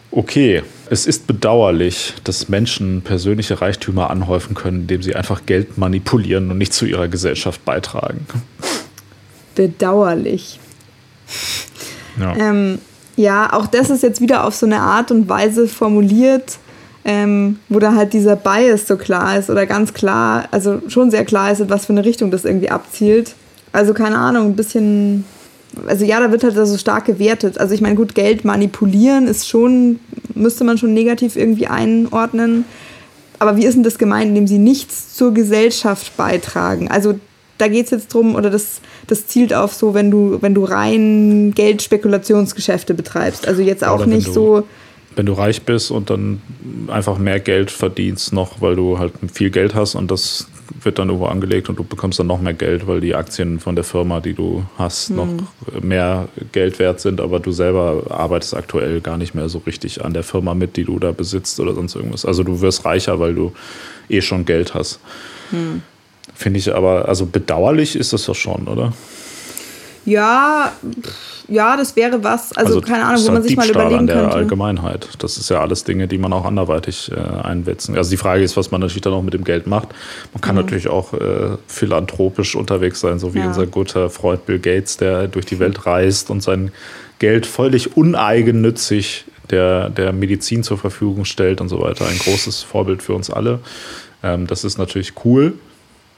Okay, 0.09 0.63
es 0.89 1.05
ist 1.05 1.27
bedauerlich, 1.27 2.15
dass 2.23 2.49
Menschen 2.49 3.03
persönliche 3.03 3.61
Reichtümer 3.61 4.09
anhäufen 4.09 4.55
können, 4.55 4.81
indem 4.81 5.03
sie 5.03 5.15
einfach 5.15 5.45
Geld 5.45 5.77
manipulieren 5.77 6.49
und 6.49 6.57
nicht 6.57 6.73
zu 6.73 6.87
ihrer 6.87 7.07
Gesellschaft 7.07 7.63
beitragen. 7.63 8.25
Bedauerlich. 9.53 10.59
Ja. 12.19 12.35
Ähm, 12.37 12.79
ja, 13.17 13.53
auch 13.53 13.67
das 13.67 13.91
ist 13.91 14.01
jetzt 14.01 14.19
wieder 14.19 14.45
auf 14.45 14.55
so 14.55 14.65
eine 14.65 14.79
Art 14.79 15.11
und 15.11 15.29
Weise 15.29 15.67
formuliert, 15.67 16.57
ähm, 17.05 17.59
wo 17.69 17.77
da 17.77 17.93
halt 17.93 18.13
dieser 18.13 18.35
Bias 18.35 18.87
so 18.87 18.97
klar 18.97 19.37
ist 19.37 19.51
oder 19.51 19.67
ganz 19.67 19.93
klar, 19.93 20.45
also 20.49 20.81
schon 20.87 21.11
sehr 21.11 21.23
klar 21.23 21.51
ist, 21.51 21.61
in 21.61 21.69
was 21.69 21.85
für 21.85 21.93
eine 21.93 22.03
Richtung 22.03 22.31
das 22.31 22.45
irgendwie 22.45 22.71
abzielt. 22.71 23.35
Also 23.71 23.93
keine 23.93 24.17
Ahnung, 24.17 24.47
ein 24.47 24.55
bisschen, 24.55 25.23
also 25.85 26.03
ja, 26.03 26.19
da 26.19 26.31
wird 26.31 26.43
halt 26.43 26.55
so 26.55 26.77
stark 26.77 27.05
gewertet. 27.05 27.59
Also 27.59 27.75
ich 27.75 27.81
meine, 27.81 27.95
gut, 27.95 28.15
Geld 28.15 28.43
manipulieren 28.43 29.27
ist 29.27 29.47
schon, 29.47 29.99
müsste 30.33 30.63
man 30.63 30.79
schon 30.79 30.95
negativ 30.95 31.35
irgendwie 31.35 31.67
einordnen. 31.67 32.65
Aber 33.37 33.55
wie 33.55 33.65
ist 33.65 33.75
denn 33.75 33.83
das 33.83 33.99
gemeint, 33.99 34.29
indem 34.29 34.47
sie 34.47 34.57
nichts 34.57 35.13
zur 35.13 35.33
Gesellschaft 35.33 36.17
beitragen? 36.17 36.89
Also 36.89 37.19
da 37.59 37.67
geht 37.67 37.85
es 37.85 37.91
jetzt 37.91 38.13
drum, 38.13 38.33
oder 38.33 38.49
das, 38.49 38.81
das 39.05 39.27
zielt 39.27 39.53
auf 39.53 39.73
so, 39.73 39.93
wenn 39.93 40.09
du, 40.09 40.41
wenn 40.41 40.55
du 40.55 40.63
rein 40.63 41.53
Geldspekulationsgeschäfte 41.53 42.95
betreibst. 42.95 43.47
Also 43.47 43.61
jetzt 43.61 43.83
auch 43.83 44.05
nicht 44.07 44.29
du, 44.29 44.33
so. 44.33 44.63
Wenn 45.15 45.25
du 45.25 45.33
reich 45.33 45.61
bist 45.63 45.91
und 45.91 46.09
dann 46.09 46.41
einfach 46.87 47.17
mehr 47.17 47.39
Geld 47.39 47.71
verdienst 47.71 48.33
noch, 48.33 48.61
weil 48.61 48.75
du 48.75 48.99
halt 48.99 49.13
viel 49.31 49.49
Geld 49.49 49.73
hast 49.73 49.95
und 49.95 50.11
das 50.11 50.47
wird 50.81 50.99
dann 50.99 51.09
irgendwo 51.09 51.27
angelegt 51.27 51.69
und 51.69 51.77
du 51.77 51.83
bekommst 51.83 52.19
dann 52.19 52.27
noch 52.27 52.41
mehr 52.41 52.53
Geld, 52.53 52.87
weil 52.87 53.01
die 53.01 53.15
Aktien 53.15 53.59
von 53.59 53.75
der 53.75 53.83
Firma, 53.83 54.19
die 54.19 54.33
du 54.33 54.65
hast, 54.77 55.09
mhm. 55.09 55.15
noch 55.15 55.27
mehr 55.81 56.27
Geld 56.51 56.79
wert 56.79 56.99
sind, 56.99 57.21
aber 57.21 57.39
du 57.39 57.51
selber 57.51 58.03
arbeitest 58.09 58.55
aktuell 58.55 59.01
gar 59.01 59.17
nicht 59.17 59.35
mehr 59.35 59.49
so 59.49 59.59
richtig 59.59 60.03
an 60.03 60.13
der 60.13 60.23
Firma 60.23 60.53
mit, 60.53 60.75
die 60.77 60.83
du 60.83 60.99
da 60.99 61.11
besitzt 61.11 61.59
oder 61.59 61.73
sonst 61.73 61.95
irgendwas. 61.95 62.25
Also 62.25 62.43
du 62.43 62.61
wirst 62.61 62.85
reicher, 62.85 63.19
weil 63.19 63.35
du 63.35 63.53
eh 64.09 64.21
schon 64.21 64.45
Geld 64.45 64.73
hast. 64.73 64.99
Mhm. 65.51 65.81
Finde 66.33 66.59
ich 66.59 66.73
aber, 66.73 67.07
also 67.07 67.25
bedauerlich 67.25 67.95
ist 67.95 68.13
das 68.13 68.25
doch 68.25 68.35
schon, 68.35 68.67
oder? 68.67 68.93
Ja, 70.05 70.73
ja, 71.47 71.77
das 71.77 71.95
wäre 71.95 72.23
was, 72.23 72.53
also, 72.53 72.75
also 72.75 72.81
keine 72.81 73.05
Ahnung, 73.05 73.25
wo 73.25 73.31
man 73.31 73.43
sich 73.43 73.55
Diebstahl 73.55 73.73
mal 73.73 73.81
überlegen 73.81 73.99
an 73.99 74.07
der 74.07 74.15
könnte. 74.17 74.35
Allgemeinheit. 74.35 75.09
Das 75.19 75.37
ist 75.37 75.49
ja 75.49 75.61
alles 75.61 75.83
Dinge, 75.83 76.07
die 76.07 76.17
man 76.17 76.33
auch 76.33 76.45
anderweitig 76.45 77.11
äh, 77.11 77.15
einwetzen. 77.15 77.95
Also 77.97 78.09
die 78.09 78.17
Frage 78.17 78.43
ist, 78.43 78.57
was 78.57 78.71
man 78.71 78.81
natürlich 78.81 79.01
dann 79.01 79.13
auch 79.13 79.21
mit 79.21 79.33
dem 79.33 79.43
Geld 79.43 79.67
macht. 79.67 79.89
Man 80.33 80.41
kann 80.41 80.55
mhm. 80.55 80.61
natürlich 80.61 80.87
auch 80.87 81.13
äh, 81.13 81.57
philanthropisch 81.67 82.55
unterwegs 82.55 82.99
sein, 82.99 83.19
so 83.19 83.33
wie 83.33 83.39
ja. 83.39 83.47
unser 83.47 83.67
guter 83.67 84.09
Freund 84.09 84.45
Bill 84.45 84.59
Gates, 84.59 84.97
der 84.97 85.27
durch 85.27 85.45
die 85.45 85.59
Welt 85.59 85.85
reist 85.85 86.29
und 86.29 86.41
sein 86.41 86.71
Geld 87.19 87.45
völlig 87.45 87.95
uneigennützig 87.95 89.25
der, 89.49 89.89
der 89.89 90.11
Medizin 90.11 90.63
zur 90.63 90.77
Verfügung 90.77 91.25
stellt 91.25 91.61
und 91.61 91.69
so 91.69 91.81
weiter. 91.81 92.07
Ein 92.07 92.17
großes 92.17 92.63
Vorbild 92.63 93.03
für 93.03 93.13
uns 93.13 93.29
alle. 93.29 93.59
Ähm, 94.23 94.47
das 94.47 94.63
ist 94.63 94.77
natürlich 94.77 95.13
cool. 95.23 95.53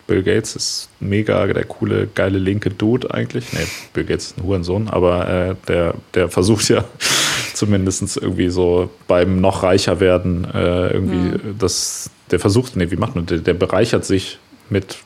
Bill 0.07 0.23
Gates 0.23 0.55
ist 0.55 0.89
mega 0.99 1.45
der 1.47 1.65
coole, 1.65 2.07
geile 2.07 2.39
linke 2.39 2.69
Dude 2.69 3.13
eigentlich. 3.13 3.51
Nee, 3.53 3.67
Bill 3.93 4.05
Gates 4.05 4.27
ist 4.27 4.37
ein 4.37 4.43
Hurensohn, 4.43 4.87
aber 4.87 5.29
äh, 5.29 5.55
der, 5.67 5.93
der 6.13 6.29
versucht 6.29 6.69
ja 6.69 6.85
zumindest 7.53 8.17
irgendwie 8.17 8.49
so 8.49 8.89
beim 9.07 9.41
noch 9.41 9.63
reicher 9.63 9.99
werden 9.99 10.47
äh, 10.53 10.93
irgendwie 10.93 11.37
mhm. 11.37 11.55
das, 11.59 12.09
der 12.31 12.39
versucht, 12.39 12.75
nee, 12.75 12.89
wie 12.89 12.95
macht 12.95 13.15
man, 13.15 13.25
der, 13.25 13.39
der 13.39 13.53
bereichert 13.53 14.05
sich 14.05 14.39
mit 14.69 14.97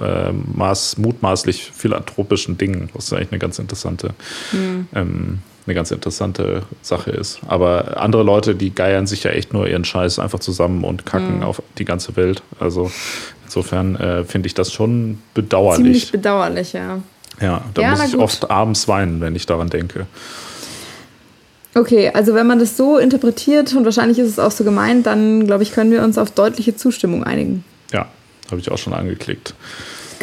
äh, 0.00 0.32
maß, 0.32 0.98
mutmaßlich 0.98 1.70
philanthropischen 1.72 2.56
Dingen, 2.58 2.90
was 2.94 3.12
eigentlich 3.12 3.32
eine 3.32 3.38
ganz 3.38 3.58
interessante 3.58 4.14
mhm. 4.52 4.88
ähm, 4.94 5.38
eine 5.68 5.74
ganz 5.74 5.90
interessante 5.90 6.62
Sache 6.80 7.10
ist. 7.10 7.40
Aber 7.46 8.00
andere 8.00 8.22
Leute, 8.22 8.54
die 8.54 8.74
geiern 8.74 9.06
sich 9.06 9.24
ja 9.24 9.32
echt 9.32 9.52
nur 9.52 9.68
ihren 9.68 9.84
Scheiß 9.84 10.18
einfach 10.18 10.40
zusammen 10.40 10.82
und 10.82 11.04
kacken 11.04 11.36
mhm. 11.36 11.42
auf 11.42 11.62
die 11.76 11.84
ganze 11.84 12.16
Welt. 12.16 12.42
Also 12.58 12.90
insofern 13.48 13.96
äh, 13.96 14.24
finde 14.24 14.46
ich 14.46 14.54
das 14.54 14.72
schon 14.72 15.18
bedauerlich. 15.34 15.82
Ziemlich 15.82 16.12
bedauerlich, 16.12 16.74
ja. 16.74 17.00
Ja, 17.40 17.62
da 17.74 17.82
ja, 17.82 17.90
muss 17.90 18.04
ich 18.04 18.16
oft 18.16 18.50
abends 18.50 18.88
weinen, 18.88 19.20
wenn 19.20 19.34
ich 19.34 19.46
daran 19.46 19.70
denke. 19.70 20.06
Okay, 21.74 22.10
also 22.12 22.34
wenn 22.34 22.46
man 22.46 22.58
das 22.58 22.76
so 22.76 22.98
interpretiert 22.98 23.74
und 23.74 23.84
wahrscheinlich 23.84 24.18
ist 24.18 24.28
es 24.28 24.38
auch 24.38 24.50
so 24.50 24.64
gemeint, 24.64 25.06
dann 25.06 25.46
glaube 25.46 25.62
ich, 25.62 25.72
können 25.72 25.90
wir 25.90 26.02
uns 26.02 26.18
auf 26.18 26.30
deutliche 26.30 26.76
Zustimmung 26.76 27.24
einigen. 27.24 27.64
Ja, 27.92 28.08
habe 28.50 28.60
ich 28.60 28.70
auch 28.70 28.78
schon 28.78 28.92
angeklickt. 28.92 29.54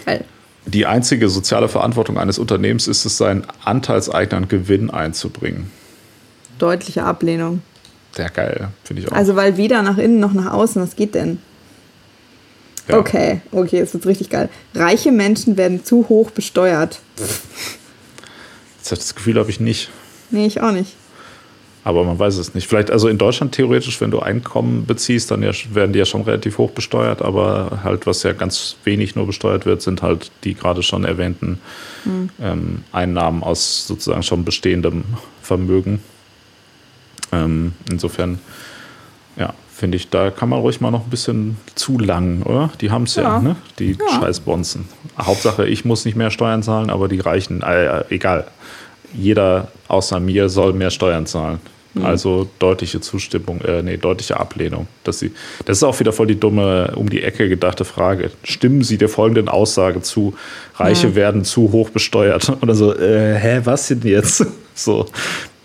Geil. 0.06 0.24
Die 0.66 0.86
einzige 0.86 1.30
soziale 1.30 1.70
Verantwortung 1.70 2.18
eines 2.18 2.40
Unternehmens 2.40 2.88
ist 2.88 3.06
es, 3.06 3.18
seinen 3.18 3.46
Anteilseignern 3.64 4.48
Gewinn 4.48 4.90
einzubringen. 4.90 5.72
Deutliche 6.60 7.04
Ablehnung. 7.04 7.62
Sehr 8.16 8.30
geil, 8.30 8.70
finde 8.84 9.04
ich 9.04 9.12
auch. 9.12 9.16
Also, 9.16 9.36
weil 9.36 9.58
weder 9.58 9.82
nach 9.82 9.98
innen 9.98 10.20
noch 10.20 10.34
nach 10.34 10.52
außen, 10.52 10.82
was 10.82 10.96
geht 10.96 11.16
denn? 11.16 11.40
Ja. 12.88 13.00
Okay, 13.00 13.42
okay, 13.52 13.78
jetzt 13.78 13.94
wird's 13.94 14.06
richtig 14.06 14.30
geil. 14.30 14.50
Reiche 14.74 15.12
Menschen 15.12 15.58
werden 15.58 15.84
zu 15.84 16.08
hoch 16.08 16.32
besteuert. 16.32 17.00
Das 18.88 19.16
Gefühl 19.16 19.40
habe 19.40 19.50
ich 19.50 19.60
nicht. 19.60 19.90
Nee, 20.30 20.46
ich 20.46 20.62
auch 20.62 20.72
nicht. 20.72 20.96
Aber 21.84 22.04
man 22.04 22.18
weiß 22.18 22.38
es 22.38 22.56
nicht. 22.56 22.68
Vielleicht, 22.68 22.90
also 22.90 23.08
in 23.08 23.20
Deutschland 23.20 23.54
theoretisch, 23.54 24.02
wenn 24.02 24.10
du 24.10 24.20
Einkommen 24.20 24.88
beziehst, 24.88 25.30
dann 25.30 25.44
ja, 25.44 25.52
werden 25.72 25.94
die 25.94 26.00
ja 26.00 26.06
schon 26.06 26.24
relativ 26.24 26.58
hoch 26.58 26.72
besteuert, 26.72 27.22
aber 27.22 27.82
halt, 27.84 28.08
was 28.08 28.24
ja 28.24 28.34
ganz 28.34 28.78
wenig 28.84 29.16
nur 29.16 29.28
besteuert 29.28 29.68
wird, 29.68 29.84
sind 29.84 30.02
halt 30.02 30.32
die 30.44 30.56
gerade 30.56 30.82
schon 30.82 31.04
erwähnten 31.06 31.60
mhm. 32.04 32.30
ähm, 32.42 32.84
Einnahmen 32.92 33.44
aus 33.44 33.86
sozusagen 33.86 34.24
schon 34.24 34.44
bestehendem 34.44 35.04
Vermögen. 35.44 36.02
Ähm, 37.32 37.74
insofern, 37.92 38.40
ja, 39.38 39.54
finde 39.76 39.98
ich, 39.98 40.10
da 40.10 40.32
kann 40.32 40.48
man 40.48 40.60
ruhig 40.60 40.80
mal 40.80 40.90
noch 40.90 41.04
ein 41.04 41.10
bisschen 41.10 41.58
zu 41.76 42.00
lang, 42.00 42.44
oder? 42.44 42.72
Die 42.80 42.92
haben 42.92 43.04
es 43.04 43.16
ja. 43.16 43.24
ja, 43.24 43.40
ne? 43.40 43.58
Die 43.78 43.92
ja. 43.92 44.20
Scheißbonzen. 44.22 44.86
Hauptsache, 45.20 45.68
ich 45.68 45.84
muss 45.84 46.06
nicht 46.06 46.16
mehr 46.16 46.32
Steuern 46.32 46.64
zahlen, 46.64 46.90
aber 46.90 47.10
die 47.10 47.20
reichen, 47.20 47.62
äh, 47.62 48.06
egal. 48.10 48.48
Jeder 49.14 49.68
außer 49.90 50.20
mir 50.20 50.48
soll 50.48 50.74
mehr 50.74 50.92
Steuern 50.92 51.26
zahlen. 51.26 51.60
Mhm. 51.94 52.06
Also 52.06 52.50
deutliche 52.58 53.02
Zustimmung, 53.02 53.60
äh, 53.62 53.82
nee, 53.82 53.98
deutliche 53.98 54.40
Ablehnung. 54.40 54.88
Dass 55.04 55.20
sie, 55.20 55.32
das 55.66 55.78
ist 55.78 55.84
auch 55.84 56.00
wieder 56.00 56.14
voll 56.14 56.28
die 56.28 56.40
dumme, 56.40 56.94
um 56.96 57.10
die 57.10 57.22
Ecke 57.22 57.50
gedachte 57.50 57.84
Frage. 57.84 58.32
Stimmen 58.44 58.82
Sie 58.82 58.98
der 58.98 59.10
folgenden 59.10 59.50
Aussage 59.50 60.02
zu, 60.02 60.36
Reiche 60.76 61.08
mhm. 61.08 61.16
werden 61.16 61.44
zu 61.44 61.74
hoch 61.74 61.90
besteuert? 61.90 62.50
Oder 62.62 62.76
so, 62.76 62.96
äh, 62.96 63.36
hä, 63.36 63.62
was 63.66 63.90
denn 63.90 64.02
jetzt? 64.04 64.46
So, 64.78 65.06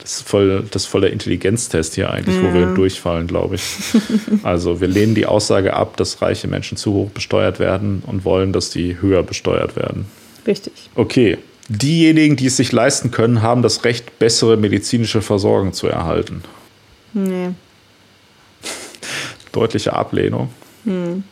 das 0.00 0.16
ist 0.16 0.28
voll, 0.28 0.64
das 0.70 0.82
ist 0.82 0.88
voll 0.88 1.02
der 1.02 1.12
Intelligenztest 1.12 1.94
hier 1.94 2.10
eigentlich, 2.10 2.36
ja. 2.36 2.42
wo 2.42 2.54
wir 2.54 2.66
durchfallen, 2.74 3.26
glaube 3.26 3.56
ich. 3.56 3.62
Also 4.42 4.80
wir 4.80 4.88
lehnen 4.88 5.14
die 5.14 5.26
Aussage 5.26 5.74
ab, 5.74 5.96
dass 5.96 6.22
reiche 6.22 6.48
Menschen 6.48 6.76
zu 6.76 6.92
hoch 6.92 7.10
besteuert 7.10 7.58
werden 7.58 8.02
und 8.06 8.24
wollen, 8.24 8.52
dass 8.52 8.70
die 8.70 9.00
höher 9.00 9.22
besteuert 9.22 9.76
werden. 9.76 10.06
Richtig. 10.46 10.72
Okay, 10.94 11.36
Diejenigen, 11.72 12.34
die 12.34 12.46
es 12.46 12.56
sich 12.56 12.72
leisten 12.72 13.12
können, 13.12 13.42
haben 13.42 13.62
das 13.62 13.84
Recht, 13.84 14.18
bessere 14.18 14.56
medizinische 14.56 15.22
Versorgung 15.22 15.72
zu 15.72 15.86
erhalten. 15.86 16.42
Nee. 17.12 17.50
Deutliche 19.52 19.92
Ablehnung. 19.92 20.50
Hm. 20.82 21.22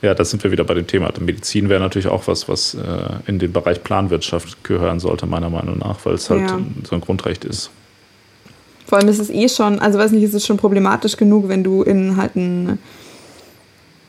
Ja, 0.00 0.14
da 0.14 0.24
sind 0.24 0.44
wir 0.44 0.52
wieder 0.52 0.62
bei 0.62 0.74
dem 0.74 0.86
Thema. 0.86 1.10
Medizin 1.18 1.68
wäre 1.68 1.80
natürlich 1.80 2.06
auch 2.06 2.28
was, 2.28 2.48
was 2.48 2.74
äh, 2.74 2.78
in 3.26 3.40
den 3.40 3.52
Bereich 3.52 3.82
Planwirtschaft 3.82 4.62
gehören 4.62 5.00
sollte, 5.00 5.26
meiner 5.26 5.50
Meinung 5.50 5.78
nach, 5.78 5.98
weil 6.04 6.14
es 6.14 6.30
halt 6.30 6.42
ja. 6.42 6.60
so 6.84 6.94
ein 6.94 7.00
Grundrecht 7.00 7.44
ist. 7.44 7.70
Vor 8.92 8.98
allem 8.98 9.08
ist 9.08 9.20
es 9.20 9.30
eh 9.30 9.48
schon, 9.48 9.78
also 9.78 9.98
weiß 9.98 10.10
nicht, 10.10 10.22
ist 10.22 10.34
es 10.34 10.44
schon 10.44 10.58
problematisch 10.58 11.16
genug, 11.16 11.48
wenn 11.48 11.64
du 11.64 11.82
in 11.82 12.18
halt 12.18 12.36
ein 12.36 12.78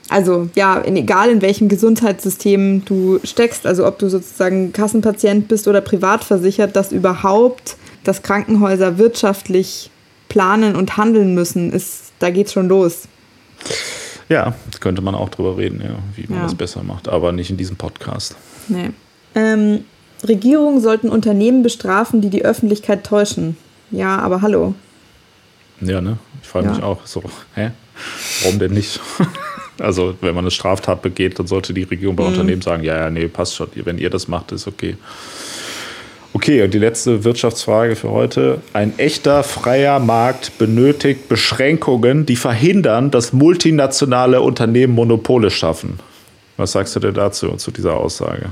also 0.10 0.50
ja, 0.56 0.78
in, 0.78 0.98
egal 0.98 1.30
in 1.30 1.42
welchem 1.42 1.70
Gesundheitssystem 1.70 2.84
du 2.84 3.22
steckst, 3.24 3.66
also 3.66 3.88
ob 3.88 3.98
du 3.98 4.10
sozusagen 4.10 4.74
Kassenpatient 4.74 5.48
bist 5.48 5.70
oder 5.70 5.80
privat 5.80 6.26
versichert, 6.26 6.76
dass 6.76 6.92
überhaupt 6.92 7.78
das 8.04 8.24
Krankenhäuser 8.24 8.98
wirtschaftlich 8.98 9.90
planen 10.28 10.76
und 10.76 10.98
handeln 10.98 11.34
müssen, 11.34 11.72
ist, 11.72 12.12
da 12.20 12.30
geht's 12.30 12.52
schon 12.52 12.68
los. 12.68 13.04
Ja, 14.28 14.54
könnte 14.82 15.02
man 15.02 15.16
auch 15.16 15.30
drüber 15.30 15.56
reden, 15.56 15.80
ja, 15.82 15.96
wie 16.18 16.28
man 16.28 16.40
ja. 16.40 16.44
das 16.44 16.56
besser 16.56 16.84
macht, 16.84 17.08
aber 17.08 17.32
nicht 17.32 17.52
in 17.52 17.56
diesem 17.56 17.78
Podcast. 17.78 18.36
Nee. 18.68 18.90
Ähm, 19.34 19.86
Regierungen 20.28 20.82
sollten 20.82 21.08
Unternehmen 21.08 21.64
bestrafen, 21.64 22.20
die 22.20 22.30
die 22.30 22.44
Öffentlichkeit 22.44 23.06
täuschen. 23.06 23.56
Ja, 23.94 24.18
aber 24.20 24.42
hallo. 24.42 24.74
Ja, 25.82 26.02
ne? 26.02 26.18
Ich 26.42 26.48
frage 26.48 26.66
ja. 26.66 26.74
mich 26.74 26.84
auch 26.84 27.06
so, 27.06 27.24
hä? 27.56 27.72
Warum 28.42 28.60
denn 28.60 28.74
nicht? 28.74 29.00
Also 29.80 30.14
wenn 30.22 30.36
man 30.36 30.44
eine 30.44 30.52
Straftat 30.52 31.02
begeht, 31.02 31.40
dann 31.40 31.48
sollte 31.48 31.74
die 31.74 31.82
Regierung 31.82 32.16
bei 32.16 32.22
mhm. 32.24 32.30
Unternehmen 32.30 32.62
sagen, 32.62 32.84
ja, 32.84 32.96
ja, 32.96 33.10
nee, 33.10 33.28
passt 33.28 33.56
schon. 33.56 33.70
Wenn 33.74 33.98
ihr 33.98 34.12
das 34.12 34.28
macht, 34.28 34.52
ist 34.52 34.68
okay. 34.68 34.98
Okay, 36.32 36.62
und 36.62 36.76
die 36.76 36.80
letzte 36.80 37.24
Wirtschaftsfrage 37.24 37.96
für 37.96 38.12
heute. 38.12 38.62
Ein 38.74 38.98
echter 39.00 39.42
freier 39.44 40.00
Markt 40.00 40.60
benötigt 40.60 41.28
Beschränkungen, 41.28 42.28
die 42.28 42.36
verhindern, 42.36 43.10
dass 43.10 43.34
multinationale 43.34 44.42
Unternehmen 44.42 44.94
Monopole 44.94 45.50
schaffen. 45.50 46.00
Was 46.56 46.74
sagst 46.74 46.96
du 46.96 47.00
denn 47.00 47.16
dazu, 47.16 47.56
zu 47.56 47.72
dieser 47.72 47.96
Aussage? 47.96 48.50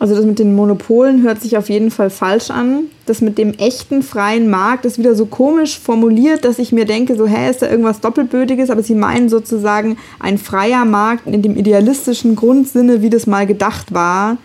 Also 0.00 0.14
das 0.14 0.24
mit 0.24 0.38
den 0.38 0.54
Monopolen 0.54 1.22
hört 1.22 1.42
sich 1.42 1.56
auf 1.56 1.68
jeden 1.68 1.90
Fall 1.90 2.08
falsch 2.08 2.50
an. 2.50 2.84
Das 3.06 3.20
mit 3.20 3.36
dem 3.36 3.54
echten 3.54 4.02
freien 4.02 4.48
Markt 4.48 4.84
ist 4.84 4.96
wieder 4.96 5.16
so 5.16 5.26
komisch 5.26 5.78
formuliert, 5.78 6.44
dass 6.44 6.60
ich 6.60 6.70
mir 6.70 6.84
denke, 6.84 7.16
so, 7.16 7.26
hä, 7.26 7.50
ist 7.50 7.62
da 7.62 7.68
irgendwas 7.68 8.00
Doppelbötiges? 8.00 8.70
Aber 8.70 8.82
sie 8.82 8.94
meinen 8.94 9.28
sozusagen 9.28 9.98
ein 10.20 10.38
freier 10.38 10.84
Markt 10.84 11.26
in 11.26 11.42
dem 11.42 11.56
idealistischen 11.56 12.36
Grundsinne, 12.36 13.02
wie 13.02 13.10
das 13.10 13.26
mal 13.26 13.46
gedacht 13.46 13.92
war. 13.92 14.36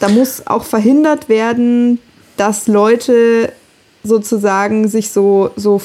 Da 0.00 0.08
muss 0.08 0.46
auch 0.46 0.64
verhindert 0.64 1.28
werden, 1.28 2.00
dass 2.36 2.66
Leute 2.66 3.52
sozusagen 4.02 4.88
sich 4.88 5.10
so, 5.10 5.50
so 5.54 5.80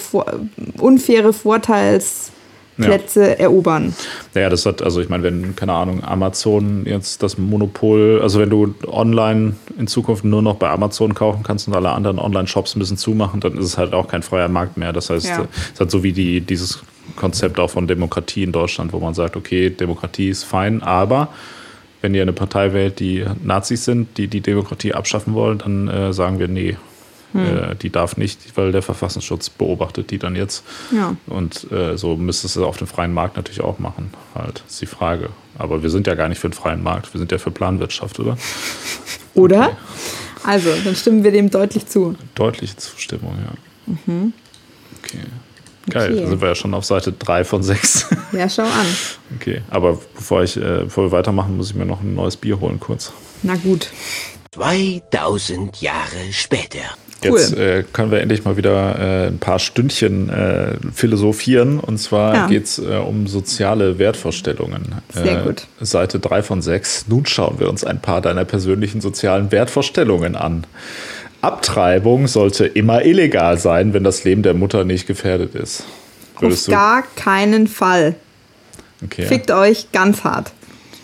unfaire 0.80 1.34
Vorteils 1.34 2.33
Plätze 2.78 3.22
ja. 3.22 3.34
erobern. 3.34 3.94
Naja, 4.34 4.50
das 4.50 4.66
hat, 4.66 4.82
also 4.82 5.02
ich 5.02 5.10
meine, 5.10 5.24
wenn, 5.24 5.56
keine 5.56 5.74
Ahnung, 5.74 6.04
Amazon 6.04 6.86
jetzt 6.86 7.24
das 7.24 7.38
Monopol, 7.38 8.20
also 8.22 8.40
wenn 8.40 8.50
du 8.50 8.74
online 8.88 9.56
in 9.78 9.88
Zukunft 9.88 10.24
nur 10.24 10.42
noch 10.42 10.56
bei 10.56 10.70
Amazon 10.70 11.14
kaufen 11.14 11.44
kannst 11.44 11.68
und 11.68 11.76
alle 11.76 11.92
anderen 11.92 12.20
Online-Shops 12.20 12.76
ein 12.76 12.80
bisschen 12.80 12.98
zumachen, 12.98 13.40
dann 13.40 13.58
ist 13.58 13.66
es 13.66 13.78
halt 13.78 13.94
auch 13.94 14.08
kein 14.08 14.24
freier 14.24 14.48
Markt 14.48 14.78
mehr. 14.78 14.94
Das 14.94 15.10
heißt, 15.10 15.28
ja. 15.28 15.48
es 15.74 15.80
hat 15.80 15.92
so 15.92 16.04
wie 16.04 16.14
die, 16.14 16.42
dieses 16.42 16.84
Konzept 17.16 17.60
auch 17.60 17.70
von 17.70 17.88
Demokratie 17.88 18.44
in 18.44 18.52
Deutschland, 18.52 18.94
wo 18.94 19.00
man 19.00 19.14
sagt, 19.14 19.36
okay, 19.36 19.70
Demokratie 19.70 20.30
ist 20.30 20.44
fein, 20.44 20.82
aber 20.82 21.30
wenn 22.02 22.14
ihr 22.14 22.22
eine 22.22 22.34
Partei 22.34 22.74
wählt, 22.74 23.00
die 23.00 23.24
Nazis 23.44 23.86
sind, 23.86 24.18
die 24.18 24.28
die 24.28 24.42
Demokratie 24.42 24.94
abschaffen 24.94 25.34
wollen, 25.34 25.60
dann 25.60 25.88
äh, 25.88 26.14
sagen 26.14 26.38
wir, 26.40 26.50
nee, 26.50 26.76
hm. 27.34 27.72
Äh, 27.72 27.76
die 27.76 27.90
darf 27.90 28.18
nicht, 28.18 28.40
weil 28.56 28.72
der 28.72 28.82
Verfassungsschutz 28.82 29.50
beobachtet 29.50 30.12
die 30.12 30.20
dann 30.20 30.36
jetzt. 30.36 30.64
Ja. 30.92 31.16
Und 31.28 31.72
äh, 31.72 31.98
so 31.98 32.16
müsste 32.16 32.48
es 32.48 32.58
auf 32.58 32.78
dem 32.78 32.88
freien 32.88 33.14
Markt 33.14 33.36
natürlich 33.36 33.62
auch 33.62 33.80
machen. 33.80 34.12
Halt, 34.36 34.64
ist 34.68 34.82
die 34.82 34.86
Frage. 34.86 35.30
Aber 35.58 35.84
wir 35.84 35.90
sind 35.90 36.08
ja 36.08 36.16
gar 36.16 36.30
nicht 36.30 36.40
für 36.40 36.50
den 36.50 36.54
freien 36.54 36.82
Markt, 36.82 37.14
wir 37.14 37.20
sind 37.20 37.32
ja 37.32 37.38
für 37.38 37.52
Planwirtschaft, 37.52 38.20
oder? 38.20 38.38
Oder? 39.36 39.66
Okay. 39.66 39.76
Also, 40.44 40.70
dann 40.84 40.96
stimmen 40.96 41.24
wir 41.24 41.32
dem 41.32 41.50
deutlich 41.50 41.88
zu. 41.88 42.16
Deutliche 42.36 42.78
Zustimmung, 42.78 43.36
ja. 43.44 43.96
Mhm. 44.06 44.34
Okay. 45.00 45.24
Geil, 45.90 46.12
okay. 46.12 46.22
da 46.22 46.28
sind 46.28 46.42
wir 46.42 46.48
ja 46.50 46.56
schon 46.56 46.74
auf 46.74 46.86
Seite 46.86 47.12
3 47.12 47.44
von 47.44 47.64
6. 47.64 48.08
Ja, 48.34 48.50
schau 48.50 48.64
an. 48.64 48.88
Okay, 49.36 49.62
aber 49.70 50.00
bevor, 50.16 50.42
ich, 50.42 50.58
äh, 50.58 50.86
bevor 50.86 51.06
wir 51.06 51.12
weitermachen, 51.12 51.56
muss 51.56 51.70
ich 51.70 51.76
mir 51.76 51.86
noch 51.86 52.02
ein 52.02 52.16
neues 52.16 52.36
Bier 52.36 52.60
holen 52.60 52.80
kurz. 52.80 53.14
Na 53.44 53.56
gut. 53.56 53.92
2000 54.54 55.82
Jahre 55.82 56.32
später. 56.32 56.80
Cool. 57.26 57.40
Jetzt 57.40 57.58
äh, 57.58 57.84
können 57.94 58.12
wir 58.12 58.22
endlich 58.22 58.46
mal 58.46 58.58
wieder 58.58 59.00
äh, 59.00 59.28
ein 59.28 59.40
paar 59.40 59.60
Stündchen 59.60 60.30
äh, 60.30 60.76
philosophieren. 60.94 61.80
Und 61.80 61.98
zwar 61.98 62.34
ja. 62.36 62.48
geht 62.48 62.66
es 62.66 62.80
äh, 62.80 62.98
um 62.98 63.28
soziale 63.28 64.00
Wertvorstellungen. 64.00 64.96
Sehr 65.14 65.42
äh, 65.42 65.44
gut. 65.44 65.68
Seite 65.82 66.20
3 66.20 66.44
von 66.44 66.62
6. 66.62 67.06
Nun 67.08 67.26
schauen 67.26 67.60
wir 67.60 67.70
uns 67.70 67.84
ein 67.84 68.02
paar 68.02 68.22
deiner 68.22 68.46
persönlichen 68.46 69.02
sozialen 69.02 69.52
Wertvorstellungen 69.52 70.36
an. 70.36 70.66
Abtreibung 71.42 72.28
sollte 72.28 72.66
immer 72.66 73.04
illegal 73.04 73.58
sein, 73.58 73.94
wenn 73.94 74.04
das 74.04 74.24
Leben 74.24 74.44
der 74.44 74.54
Mutter 74.54 74.86
nicht 74.86 75.08
gefährdet 75.08 75.56
ist. 75.56 75.84
Würdest 76.40 76.70
Auf 76.70 76.74
gar 76.74 77.04
keinen 77.16 77.68
Fall. 77.68 78.16
Okay. 79.04 79.26
Fickt 79.26 79.52
euch 79.52 79.92
ganz 79.92 80.24
hart. 80.24 80.54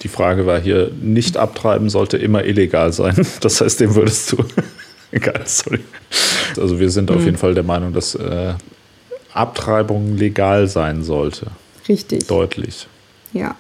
Die 0.02 0.08
Frage 0.08 0.46
war 0.46 0.60
hier, 0.60 0.92
nicht 1.02 1.38
abtreiben 1.38 1.90
sollte 1.90 2.18
immer 2.18 2.46
illegal 2.46 2.94
sein. 2.94 3.16
Das 3.42 3.62
heißt, 3.62 3.80
dem 3.80 3.96
würdest 3.96 4.32
du 4.32 4.38
Egal, 5.12 5.42
sorry. 5.46 5.80
Also 6.58 6.80
wir 6.80 6.90
sind 6.90 7.10
mhm. 7.10 7.18
auf 7.18 7.26
jeden 7.26 7.38
Fall 7.38 7.54
der 7.54 7.64
Meinung, 7.64 7.94
dass 7.94 8.16
äh, 8.16 8.54
Abtreibung 9.34 10.16
legal 10.16 10.68
sein 10.68 11.04
sollte. 11.04 11.48
Richtig. 11.88 12.28
Deutlich. 12.28 12.88
Ja. 13.34 13.56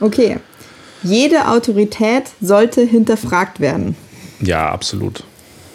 Okay. 0.00 0.38
Jede 1.02 1.48
Autorität 1.48 2.24
sollte 2.40 2.82
hinterfragt 2.82 3.60
werden. 3.60 3.96
Ja, 4.40 4.70
absolut. 4.70 5.24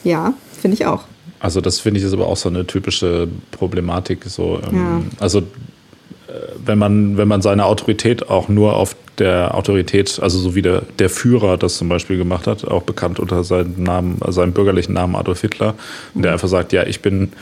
Ja, 0.03 0.33
finde 0.59 0.75
ich 0.75 0.85
auch. 0.85 1.05
Also 1.39 1.59
das 1.61 1.79
finde 1.79 1.99
ich 1.99 2.05
ist 2.05 2.13
aber 2.13 2.27
auch 2.27 2.37
so 2.37 2.49
eine 2.49 2.67
typische 2.67 3.27
Problematik. 3.51 4.25
So, 4.25 4.59
ähm, 4.69 4.75
ja. 4.75 5.01
Also 5.19 5.39
äh, 5.39 5.43
wenn 6.63 6.77
man, 6.77 7.17
wenn 7.17 7.27
man 7.27 7.41
seine 7.41 7.65
Autorität 7.65 8.29
auch 8.29 8.47
nur 8.47 8.75
auf 8.75 8.95
der 9.17 9.55
Autorität, 9.55 10.19
also 10.21 10.39
so 10.39 10.55
wie 10.55 10.61
der, 10.61 10.83
der 10.99 11.09
Führer 11.09 11.57
das 11.57 11.77
zum 11.77 11.89
Beispiel 11.89 12.17
gemacht 12.17 12.47
hat, 12.47 12.65
auch 12.65 12.83
bekannt 12.83 13.19
unter 13.19 13.43
seinem 13.43 13.83
Namen, 13.83 14.19
seinem 14.29 14.53
bürgerlichen 14.53 14.93
Namen 14.93 15.15
Adolf 15.15 15.41
Hitler, 15.41 15.75
und 16.13 16.23
der 16.23 16.31
mhm. 16.31 16.35
einfach 16.35 16.47
sagt, 16.47 16.73
ja, 16.73 16.83
ich 16.83 17.01
bin 17.01 17.33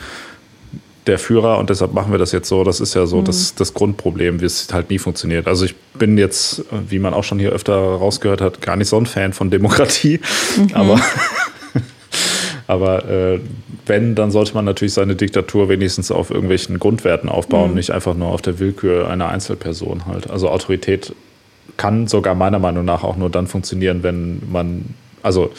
der 1.06 1.18
Führer 1.18 1.58
und 1.58 1.70
deshalb 1.70 1.92
machen 1.92 2.12
wir 2.12 2.18
das 2.18 2.32
jetzt 2.32 2.48
so. 2.48 2.62
Das 2.62 2.80
ist 2.80 2.94
ja 2.94 3.06
so 3.06 3.20
mhm. 3.20 3.24
das, 3.24 3.54
das 3.54 3.74
Grundproblem, 3.74 4.40
wie 4.40 4.44
es 4.44 4.68
halt 4.72 4.90
nie 4.90 4.98
funktioniert. 4.98 5.46
Also 5.46 5.64
ich 5.64 5.74
bin 5.98 6.18
jetzt, 6.18 6.64
wie 6.88 6.98
man 6.98 7.14
auch 7.14 7.24
schon 7.24 7.38
hier 7.38 7.50
öfter 7.50 7.74
rausgehört 7.74 8.40
hat, 8.40 8.60
gar 8.60 8.76
nicht 8.76 8.88
so 8.88 8.96
ein 8.96 9.06
Fan 9.06 9.32
von 9.32 9.50
Demokratie, 9.50 10.20
mhm. 10.56 10.74
aber 10.74 11.00
aber 12.66 13.08
äh, 13.08 13.40
wenn, 13.86 14.14
dann 14.14 14.30
sollte 14.30 14.54
man 14.54 14.64
natürlich 14.64 14.92
seine 14.92 15.16
Diktatur 15.16 15.68
wenigstens 15.68 16.10
auf 16.10 16.30
irgendwelchen 16.30 16.78
Grundwerten 16.78 17.28
aufbauen, 17.28 17.70
mhm. 17.70 17.76
nicht 17.76 17.90
einfach 17.90 18.14
nur 18.14 18.28
auf 18.28 18.42
der 18.42 18.58
Willkür 18.58 19.08
einer 19.08 19.28
Einzelperson 19.28 20.06
halt. 20.06 20.30
Also 20.30 20.48
Autorität 20.48 21.14
kann 21.80 22.06
sogar 22.06 22.34
meiner 22.34 22.58
Meinung 22.58 22.84
nach 22.84 23.04
auch 23.04 23.16
nur 23.16 23.30
dann 23.30 23.46
funktionieren, 23.46 24.02
wenn 24.02 24.42
man, 24.52 24.84
also 25.22 25.50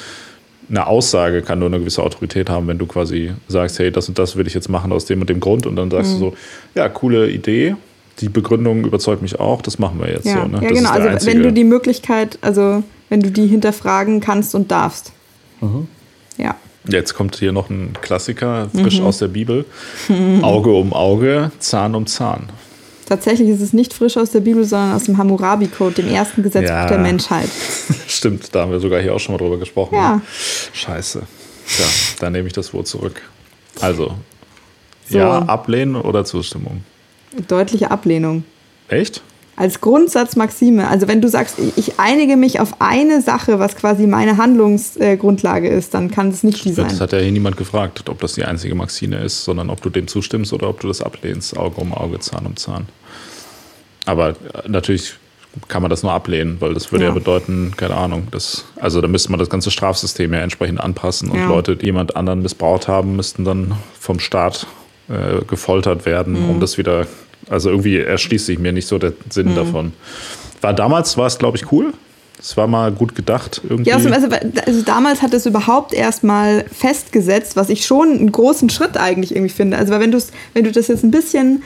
eine 0.70 0.86
Aussage 0.86 1.42
kann 1.42 1.58
nur 1.58 1.68
eine 1.68 1.80
gewisse 1.80 2.04
Autorität 2.04 2.48
haben, 2.48 2.68
wenn 2.68 2.78
du 2.78 2.86
quasi 2.86 3.32
sagst, 3.48 3.80
hey, 3.80 3.92
das 3.92 4.08
und 4.08 4.20
das 4.20 4.36
will 4.36 4.46
ich 4.46 4.54
jetzt 4.54 4.70
machen 4.70 4.92
aus 4.92 5.06
dem 5.06 5.22
und 5.22 5.32
dem 5.32 5.40
Grund 5.40 5.66
und 5.66 5.76
dann 5.76 5.90
sagst 5.90 6.12
mhm. 6.12 6.20
du 6.20 6.26
so, 6.26 6.34
ja, 6.76 6.88
coole 6.90 7.28
Idee, 7.32 7.76
die 8.20 8.30
Begründung 8.30 8.86
überzeugt 8.86 9.24
mich 9.24 9.40
auch, 9.40 9.64
das 9.64 9.80
machen 9.80 10.00
wir 10.00 10.12
jetzt 10.12 10.28
ja. 10.28 10.44
so. 10.44 10.48
Ne? 10.48 10.60
Ja, 10.62 10.70
das 10.70 10.78
genau, 10.78 10.92
also 10.92 11.26
wenn 11.26 11.42
du 11.42 11.52
die 11.52 11.64
Möglichkeit, 11.64 12.38
also 12.42 12.84
wenn 13.10 13.22
du 13.22 13.32
die 13.32 13.48
hinterfragen 13.48 14.20
kannst 14.20 14.54
und 14.54 14.70
darfst. 14.70 15.14
Mhm. 15.60 15.88
Ja. 16.38 16.56
Jetzt 16.88 17.16
kommt 17.16 17.36
hier 17.38 17.52
noch 17.52 17.72
ein 17.72 17.94
Klassiker, 18.00 18.70
frisch 18.76 19.00
mhm. 19.00 19.08
aus 19.08 19.18
der 19.18 19.28
Bibel. 19.28 19.66
Auge 20.44 20.70
um 20.72 20.94
Auge, 20.94 21.52
Zahn 21.58 21.96
um 21.96 22.06
Zahn. 22.06 22.50
Tatsächlich 23.12 23.50
ist 23.50 23.60
es 23.60 23.74
nicht 23.74 23.94
frisch 23.94 24.16
aus 24.16 24.32
der 24.32 24.40
Bibel, 24.40 24.64
sondern 24.64 24.94
aus 24.94 25.04
dem 25.04 25.18
Hammurabi-Code, 25.18 25.96
dem 25.96 26.08
ersten 26.08 26.44
Gesetzbuch 26.44 26.70
ja. 26.70 26.88
der 26.88 26.98
Menschheit. 26.98 27.50
Stimmt, 28.08 28.56
da 28.56 28.62
haben 28.62 28.72
wir 28.72 28.80
sogar 28.80 29.02
hier 29.02 29.14
auch 29.14 29.20
schon 29.20 29.34
mal 29.34 29.38
drüber 29.38 29.58
gesprochen. 29.58 29.96
Ja. 29.96 30.16
Ne? 30.16 30.22
Scheiße. 30.72 31.22
Tja, 31.68 31.86
dann 32.22 32.32
nehme 32.32 32.48
ich 32.48 32.54
das 32.54 32.74
Wort 32.74 32.88
zurück. 32.88 33.22
Also, 33.82 34.14
so. 35.10 35.18
ja, 35.18 35.40
ablehnen 35.40 35.98
oder 35.98 36.24
Zustimmung? 36.24 36.86
Deutliche 37.50 37.92
Ablehnung. 37.92 38.46
Echt? 38.88 39.22
als 39.58 39.80
Grundsatzmaxime. 39.80 40.88
Also 40.88 41.08
wenn 41.08 41.22
du 41.22 41.28
sagst, 41.28 41.58
ich 41.76 42.00
einige 42.00 42.36
mich 42.36 42.60
auf 42.60 42.82
eine 42.82 43.22
Sache, 43.22 43.60
was 43.60 43.76
quasi 43.76 44.08
meine 44.08 44.38
Handlungsgrundlage 44.38 45.70
ist, 45.70 45.94
dann 45.94 46.10
kann 46.10 46.30
es 46.30 46.42
nicht 46.42 46.66
die 46.66 46.74
sein. 46.74 46.88
Das 46.88 47.00
hat 47.00 47.12
ja 47.12 47.20
hier 47.20 47.32
niemand 47.32 47.58
gefragt, 47.58 48.10
ob 48.10 48.20
das 48.22 48.34
die 48.34 48.44
einzige 48.44 48.74
Maxime 48.74 49.18
ist, 49.18 49.44
sondern 49.44 49.70
ob 49.70 49.82
du 49.82 49.92
dem 49.92 50.08
zustimmst 50.08 50.52
oder 50.52 50.68
ob 50.68 50.80
du 50.80 50.88
das 50.88 51.02
ablehnst, 51.02 51.56
Auge 51.58 51.80
um 51.80 51.94
Auge, 51.94 52.18
Zahn 52.20 52.48
um 52.48 52.56
Zahn. 52.56 52.88
Aber 54.06 54.30
äh, 54.30 54.34
natürlich 54.68 55.14
kann 55.68 55.82
man 55.82 55.90
das 55.90 56.02
nur 56.02 56.14
ablehnen, 56.14 56.58
weil 56.60 56.74
das 56.74 56.92
würde 56.92 57.04
ja, 57.04 57.10
ja 57.10 57.14
bedeuten, 57.14 57.74
keine 57.76 57.96
Ahnung, 57.96 58.28
das, 58.32 58.64
also 58.78 59.02
da 59.02 59.10
müsste 59.10 59.32
man 59.32 59.40
das 59.40 59.50
ganze 59.50 59.70
Strafsystem 59.70 60.34
ja 60.34 60.40
entsprechend 60.40 60.80
anpassen 60.80 61.30
und 61.30 61.40
ja. 61.40 61.48
Leute, 61.50 61.76
die 61.76 61.88
jemand 61.88 62.16
anderen 62.16 62.42
missbraucht 62.42 62.88
haben, 62.88 63.18
müssten 63.18 63.44
dann 63.44 63.74
vom 64.00 64.22
Staat 64.22 64.66
äh, 65.10 65.44
gefoltert 65.44 66.06
werden, 66.06 66.42
mhm. 66.42 66.50
um 66.52 66.60
das 66.62 66.78
wieder 66.78 67.06
also 67.50 67.70
irgendwie 67.70 67.98
erschließt 67.98 68.46
sich 68.46 68.60
mir 68.60 68.72
nicht 68.72 68.88
so 68.88 68.98
der 68.98 69.14
Sinn 69.30 69.52
mhm. 69.52 69.56
davon. 69.56 69.94
War 70.62 70.74
damals, 70.74 71.18
war 71.18 71.28
es 71.28 71.38
glaube 71.38 71.58
ich 71.58 71.72
cool. 71.72 71.94
Es 72.40 72.58
war 72.58 72.66
mal 72.66 72.92
gut 72.92 73.14
gedacht. 73.14 73.62
Irgendwie. 73.64 73.92
Ja, 73.92 73.98
also, 73.98 74.10
also, 74.10 74.28
also 74.66 74.82
damals 74.82 75.22
hat 75.22 75.32
es 75.34 75.46
überhaupt 75.46 75.94
erst 75.94 76.24
mal 76.24 76.66
festgesetzt, 76.72 77.56
was 77.56 77.70
ich 77.70 77.86
schon 77.86 78.18
einen 78.18 78.32
großen 78.32 78.70
Schritt 78.72 78.98
eigentlich 78.98 79.36
irgendwie 79.36 79.54
finde. 79.54 79.78
Also 79.78 79.92
wenn, 79.92 80.12
wenn 80.54 80.64
du 80.64 80.72
das 80.72 80.88
jetzt 80.88 81.04
ein 81.04 81.12
bisschen 81.12 81.62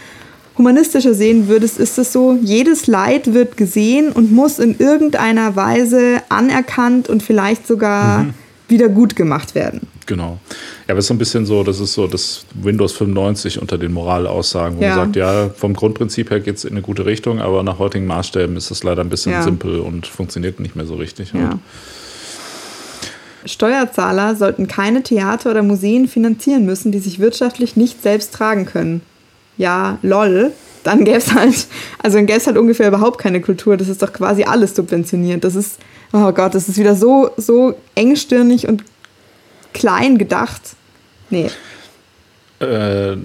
humanistischer 0.58 1.14
sehen 1.14 1.48
würdest, 1.48 1.78
ist 1.78 1.98
es 1.98 2.14
so, 2.14 2.38
jedes 2.42 2.88
Leid 2.88 3.34
wird 3.34 3.58
gesehen 3.58 4.12
und 4.12 4.32
muss 4.32 4.60
in 4.60 4.78
irgendeiner 4.80 5.56
Weise 5.56 6.22
anerkannt 6.30 7.10
und 7.10 7.24
vielleicht 7.24 7.68
sogar 7.68 8.24
mhm. 8.24 8.34
wieder 8.68 8.90
gut 8.90 9.16
gemacht 9.16 9.56
werden. 9.56 9.82
Genau. 10.06 10.40
Ja, 10.88 10.94
aber 10.94 11.00
es 11.00 11.06
ist 11.06 11.08
so 11.08 11.14
ein 11.16 11.18
bisschen 11.18 11.46
so, 11.46 11.64
das 11.64 11.80
ist 11.80 11.94
so 11.94 12.08
das 12.08 12.46
Windows 12.54 12.94
95 12.94 13.60
unter 13.60 13.78
den 13.78 13.92
Moralaussagen, 13.92 14.78
wo 14.78 14.84
ja. 14.84 14.90
man 14.90 14.98
sagt, 14.98 15.16
ja, 15.16 15.50
vom 15.50 15.74
Grundprinzip 15.74 16.30
her 16.30 16.40
geht 16.40 16.58
es 16.58 16.64
in 16.64 16.72
eine 16.72 16.82
gute 16.82 17.06
Richtung, 17.06 17.40
aber 17.42 17.64
nach 17.64 17.80
heutigen 17.80 18.06
Maßstäben 18.06 18.56
ist 18.56 18.72
es 18.72 18.84
leider 18.84 19.02
ein 19.02 19.10
bisschen 19.10 19.32
ja. 19.32 19.42
simpel 19.42 19.80
und 19.80 20.08
funktioniert 20.08 20.60
nicht 20.60 20.76
mehr 20.76 20.86
so 20.86 20.96
richtig. 20.96 21.34
Ja. 21.34 21.60
Steuerzahler 23.46 24.36
sollten 24.36 24.68
keine 24.68 25.04
Theater 25.04 25.52
oder 25.52 25.64
Museen 25.64 26.08
finanzieren 26.08 26.66
müssen, 26.66 26.92
die 26.92 27.00
sich 27.00 27.20
wirtschaftlich 27.20 27.76
nicht 27.76 28.02
selbst 28.02 28.34
tragen 28.34 28.66
können. 28.66 29.02
Ja, 29.58 29.98
lol. 30.02 30.52
Dann 30.84 31.04
gäbe 31.04 31.18
es 31.18 31.34
halt, 31.34 31.68
also 32.02 32.18
dann 32.18 32.28
gäbe 32.28 32.38
es 32.38 32.48
halt 32.48 32.58
ungefähr 32.58 32.88
überhaupt 32.88 33.18
keine 33.18 33.42
Kultur. 33.42 33.76
Das 33.78 33.90
ist 33.90 34.02
doch 34.02 34.14
quasi 34.14 34.44
alles 34.44 34.76
subventioniert. 34.76 35.44
Das 35.44 35.56
ist, 35.56 35.80
oh 36.14 36.32
Gott, 36.32 36.54
das 36.54 36.70
ist 36.70 36.78
wieder 36.78 36.96
so, 36.96 37.32
so 37.38 37.76
engstirnig 37.96 38.68
und 38.68 38.84
klein 39.74 40.18
gedacht. 40.18 40.62
Nee. 41.30 41.50
Äh, 42.60 43.18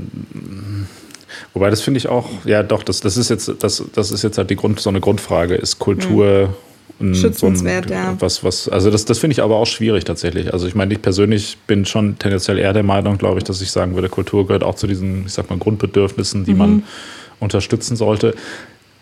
wobei 1.53 1.71
das 1.71 1.83
finde 1.83 1.99
ich 1.99 2.09
auch, 2.09 2.29
ja 2.45 2.63
doch, 2.63 2.83
das, 2.83 3.01
das 3.01 3.17
ist 3.17 3.29
jetzt, 3.29 3.53
das, 3.61 3.85
das 3.93 4.11
ist 4.11 4.23
jetzt 4.23 4.39
halt 4.39 4.51
die 4.51 4.57
Grund, 4.57 4.81
so 4.81 4.91
eine 4.91 5.01
Grundfrage, 5.01 5.55
ist 5.55 5.79
Kultur 5.79 6.49
mhm. 6.49 6.70
Schützenswert, 6.99 7.89
so 7.89 7.95
ein, 7.95 8.01
ja. 8.01 8.17
Was, 8.19 8.45
was, 8.45 8.69
also 8.69 8.91
das, 8.91 9.05
das 9.05 9.19
finde 9.19 9.33
ich 9.33 9.43
aber 9.43 9.57
auch 9.57 9.67
schwierig 9.67 10.05
tatsächlich. 10.05 10.53
Also 10.53 10.67
ich 10.67 10.75
meine, 10.75 10.93
ich 10.93 11.03
persönlich 11.03 11.59
bin 11.67 11.85
schon 11.85 12.19
tendenziell 12.19 12.59
eher 12.59 12.73
der 12.73 12.83
Meinung, 12.83 13.19
glaube 13.19 13.39
ich, 13.39 13.45
dass 13.45 13.61
ich 13.61 13.71
sagen 13.71 13.95
würde, 13.95 14.09
Kultur 14.09 14.47
gehört 14.47 14.65
auch 14.65 14.75
zu 14.75 14.87
diesen, 14.87 15.27
ich 15.27 15.33
sag 15.33 15.51
mal, 15.51 15.59
Grundbedürfnissen, 15.59 16.45
die 16.45 16.53
mhm. 16.53 16.59
man 16.59 16.83
unterstützen 17.41 17.97
sollte. 17.97 18.35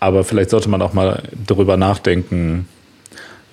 Aber 0.01 0.25
vielleicht 0.25 0.51
sollte 0.51 0.69
man 0.69 0.81
auch 0.81 0.93
mal 0.93 1.23
darüber 1.47 1.77
nachdenken, 1.77 2.69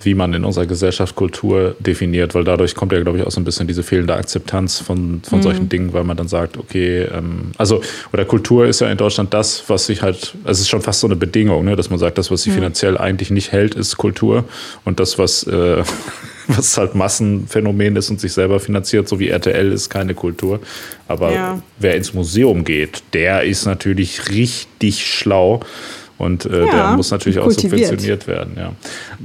wie 0.06 0.14
man 0.14 0.34
in 0.34 0.46
unserer 0.46 0.66
Gesellschaft 0.66 1.16
Kultur 1.16 1.76
definiert, 1.80 2.36
weil 2.36 2.44
dadurch 2.44 2.76
kommt 2.76 2.92
ja, 2.92 3.02
glaube 3.02 3.18
ich, 3.18 3.26
auch 3.26 3.32
so 3.32 3.42
ein 3.42 3.44
bisschen 3.44 3.68
diese 3.68 3.84
fehlende 3.84 4.16
Akzeptanz 4.16 4.80
von, 4.80 5.22
von 5.28 5.40
mhm. 5.40 5.44
solchen 5.44 5.70
Dingen, 5.70 5.94
weil 5.94 6.04
man 6.04 6.16
dann 6.16 6.28
sagt, 6.28 6.58
okay, 6.58 7.04
ähm, 7.04 7.52
also, 7.58 7.82
oder 8.14 8.26
Kultur 8.26 8.68
ist 8.68 8.82
ja 8.82 8.90
in 8.90 8.98
Deutschland 8.98 9.34
das, 9.34 9.64
was 9.68 9.88
sich 9.88 10.02
halt, 10.02 10.36
also 10.44 10.52
es 10.52 10.60
ist 10.62 10.70
schon 10.70 10.82
fast 10.82 11.00
so 11.00 11.08
eine 11.08 11.16
Bedingung, 11.16 11.66
ne, 11.66 11.76
dass 11.76 11.90
man 11.90 12.00
sagt, 12.00 12.18
das, 12.18 12.32
was 12.32 12.44
sich 12.44 12.52
mhm. 12.54 12.58
finanziell 12.58 12.98
eigentlich 12.98 13.32
nicht 13.32 13.52
hält, 13.52 13.76
ist 13.76 13.98
Kultur 13.98 14.46
und 14.84 15.00
das, 15.00 15.18
was, 15.18 15.44
äh, 15.44 15.84
was 16.48 16.78
halt 16.78 16.96
Massenphänomen 16.96 17.96
ist 17.96 18.10
und 18.10 18.20
sich 18.20 18.34
selber 18.34 18.60
finanziert, 18.60 19.08
so 19.08 19.20
wie 19.20 19.30
RTL 19.30 19.72
ist 19.72 19.90
keine 19.90 20.14
Kultur. 20.14 20.60
Aber 21.08 21.34
ja. 21.34 21.62
wer 21.80 21.96
ins 21.96 22.14
Museum 22.14 22.64
geht, 22.64 23.04
der 23.14 23.44
ist 23.44 23.66
natürlich 23.66 24.30
richtig 24.30 25.06
schlau 25.06 25.62
und 26.18 26.46
äh, 26.46 26.66
ja, 26.66 26.72
der 26.72 26.96
muss 26.96 27.12
natürlich 27.12 27.40
auch 27.40 27.52
subventioniert 27.52 28.28
werden. 28.28 28.54
Ja. 28.58 28.72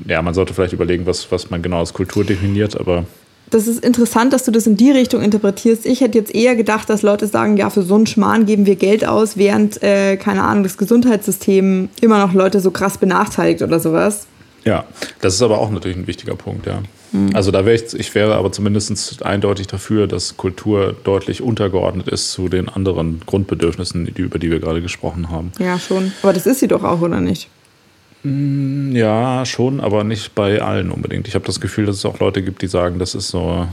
ja, 0.07 0.23
man 0.23 0.35
sollte 0.35 0.55
vielleicht 0.55 0.73
überlegen, 0.73 1.07
was, 1.07 1.31
was 1.31 1.51
man 1.51 1.63
genau 1.63 1.79
als 1.79 1.93
Kultur 1.93 2.25
definiert, 2.25 2.79
aber. 2.79 3.05
Das 3.51 3.67
ist 3.67 3.85
interessant, 3.85 4.33
dass 4.33 4.45
du 4.45 4.53
das 4.53 4.67
in 4.69 4.77
die 4.77 4.93
Richtung 4.93 5.23
interpretierst. 5.23 5.85
Ich 5.85 6.01
hätte 6.01 6.17
jetzt 6.17 6.33
eher 6.33 6.55
gedacht, 6.55 6.89
dass 6.89 7.03
Leute 7.03 7.27
sagen, 7.27 7.57
ja, 7.57 7.69
für 7.69 7.83
so 7.83 7.97
einen 7.97 8.07
Schmarrn 8.07 8.47
geben 8.47 8.65
wir 8.65 8.77
Geld 8.77 9.05
aus, 9.05 9.37
während, 9.37 9.83
äh, 9.83 10.17
keine 10.17 10.45
Ahnung, 10.45 10.63
das 10.63 10.79
Gesundheitssystem 10.79 11.89
immer 12.01 12.25
noch 12.25 12.33
Leute 12.33 12.61
so 12.61 12.71
krass 12.71 12.99
benachteiligt 12.99 13.63
oder 13.63 13.81
sowas. 13.81 14.27
Ja, 14.65 14.85
das 15.21 15.35
ist 15.35 15.43
aber 15.43 15.59
auch 15.59 15.71
natürlich 15.71 15.97
ein 15.97 16.07
wichtiger 16.07 16.37
Punkt, 16.37 16.67
ja. 16.67 16.83
Mhm. 17.13 17.31
Also 17.35 17.51
da 17.51 17.65
wäre 17.65 17.77
ich, 17.77 17.95
ich 17.95 18.15
wäre 18.15 18.35
aber 18.35 18.53
zumindest 18.53 19.25
eindeutig 19.25 19.67
dafür, 19.67 20.07
dass 20.07 20.37
Kultur 20.37 20.95
deutlich 21.05 21.43
untergeordnet 21.43 22.09
ist 22.09 22.33
zu 22.33 22.49
den 22.49 22.69
anderen 22.69 23.21
Grundbedürfnissen, 23.27 24.07
die, 24.07 24.23
über 24.23 24.39
die 24.39 24.51
wir 24.51 24.61
gerade 24.61 24.83
gesprochen 24.83 25.31
haben. 25.31 25.53
Ja, 25.59 25.79
schon. 25.79 26.13
Aber 26.23 26.33
das 26.33 26.47
ist 26.47 26.61
sie 26.61 26.69
doch 26.69 26.85
auch, 26.85 27.01
oder 27.01 27.21
nicht? 27.21 27.49
Mm, 28.23 28.95
ja, 28.95 29.45
schon, 29.47 29.81
aber 29.81 30.05
nicht 30.05 30.35
bei 30.35 30.61
allen 30.61 30.91
unbedingt. 30.91 31.27
Ich 31.29 31.35
habe 31.35 31.47
das 31.47 31.61
Gefühl, 31.61 31.87
dass 31.87 31.97
es 31.97 32.05
auch 32.05 32.19
Leute 32.21 32.43
gibt, 32.43 32.63
die 32.63 32.69
sagen, 32.69 32.99
das 32.99 33.15
ist 33.15 33.29
so 33.29 33.67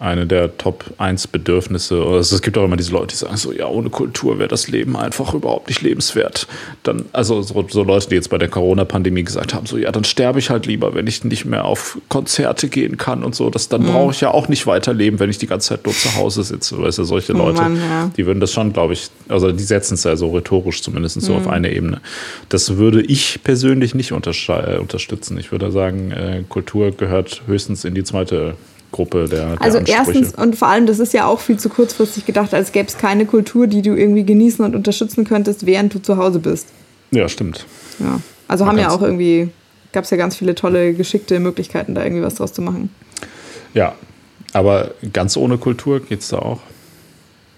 eine 0.00 0.26
der 0.26 0.56
Top 0.56 0.84
1 0.96 1.26
Bedürfnisse. 1.26 2.02
Also 2.02 2.34
es 2.34 2.40
gibt 2.40 2.56
auch 2.56 2.64
immer 2.64 2.78
diese 2.78 2.90
Leute, 2.90 3.08
die 3.08 3.16
sagen 3.16 3.36
so, 3.36 3.52
ja, 3.52 3.66
ohne 3.66 3.90
Kultur 3.90 4.38
wäre 4.38 4.48
das 4.48 4.66
Leben 4.66 4.96
einfach 4.96 5.34
überhaupt 5.34 5.68
nicht 5.68 5.82
lebenswert. 5.82 6.46
Dann, 6.84 7.04
also 7.12 7.42
so, 7.42 7.66
so 7.68 7.82
Leute, 7.82 8.08
die 8.08 8.14
jetzt 8.14 8.30
bei 8.30 8.38
der 8.38 8.48
Corona-Pandemie 8.48 9.24
gesagt 9.24 9.52
haben, 9.52 9.66
so, 9.66 9.76
ja, 9.76 9.92
dann 9.92 10.04
sterbe 10.04 10.38
ich 10.38 10.48
halt 10.48 10.64
lieber, 10.64 10.94
wenn 10.94 11.06
ich 11.06 11.22
nicht 11.24 11.44
mehr 11.44 11.66
auf 11.66 11.98
Konzerte 12.08 12.68
gehen 12.68 12.96
kann 12.96 13.22
und 13.22 13.34
so. 13.34 13.50
Das, 13.50 13.68
dann 13.68 13.82
mhm. 13.82 13.88
brauche 13.88 14.12
ich 14.12 14.22
ja 14.22 14.30
auch 14.30 14.48
nicht 14.48 14.66
weiterleben, 14.66 15.20
wenn 15.20 15.28
ich 15.28 15.36
die 15.36 15.46
ganze 15.46 15.68
Zeit 15.68 15.84
nur 15.84 15.94
zu 15.94 16.16
Hause 16.16 16.44
sitze. 16.44 16.80
Weißt 16.80 16.96
du, 16.96 17.04
solche 17.04 17.34
oh 17.34 17.36
Leute, 17.36 17.60
Mann, 17.60 17.76
ja. 17.76 18.10
die 18.16 18.24
würden 18.24 18.40
das 18.40 18.54
schon, 18.54 18.72
glaube 18.72 18.94
ich, 18.94 19.10
also 19.28 19.52
die 19.52 19.62
setzen 19.62 19.94
es 19.94 20.04
ja 20.04 20.16
so 20.16 20.30
rhetorisch 20.30 20.82
zumindest 20.82 21.16
mhm. 21.16 21.20
so 21.20 21.34
auf 21.34 21.44
mhm. 21.44 21.50
eine 21.50 21.72
Ebene. 21.72 22.00
Das 22.48 22.78
würde 22.78 23.02
ich 23.02 23.40
persönlich 23.44 23.94
nicht 23.94 24.12
unterstützen. 24.12 25.36
Ich 25.36 25.52
würde 25.52 25.70
sagen, 25.70 26.10
äh, 26.10 26.42
Kultur 26.48 26.90
gehört 26.92 27.42
höchstens 27.46 27.84
in 27.84 27.94
die 27.94 28.02
zweite 28.02 28.54
Gruppe 28.92 29.28
der, 29.28 29.56
der 29.56 29.62
Also 29.62 29.78
erstens 29.78 30.34
und 30.34 30.56
vor 30.56 30.68
allem, 30.68 30.86
das 30.86 30.98
ist 30.98 31.12
ja 31.12 31.26
auch 31.26 31.40
viel 31.40 31.58
zu 31.58 31.68
kurzfristig 31.68 32.26
gedacht, 32.26 32.54
als 32.54 32.72
gäbe 32.72 32.88
es 32.88 32.98
keine 32.98 33.26
Kultur, 33.26 33.66
die 33.66 33.82
du 33.82 33.94
irgendwie 33.94 34.24
genießen 34.24 34.64
und 34.64 34.74
unterstützen 34.74 35.24
könntest, 35.24 35.66
während 35.66 35.94
du 35.94 36.00
zu 36.00 36.16
Hause 36.16 36.38
bist. 36.38 36.68
Ja, 37.10 37.28
stimmt. 37.28 37.66
Ja. 37.98 38.20
Also 38.48 38.64
Man 38.64 38.76
haben 38.76 38.82
ja 38.82 38.90
auch 38.90 39.02
irgendwie, 39.02 39.50
gab 39.92 40.04
es 40.04 40.10
ja 40.10 40.16
ganz 40.16 40.36
viele 40.36 40.54
tolle, 40.54 40.94
geschickte 40.94 41.38
Möglichkeiten, 41.40 41.94
da 41.94 42.02
irgendwie 42.02 42.22
was 42.22 42.36
draus 42.36 42.52
zu 42.52 42.62
machen. 42.62 42.90
Ja, 43.74 43.94
aber 44.52 44.92
ganz 45.12 45.36
ohne 45.36 45.58
Kultur 45.58 46.00
geht 46.00 46.20
es 46.20 46.28
da 46.28 46.38
auch. 46.38 46.60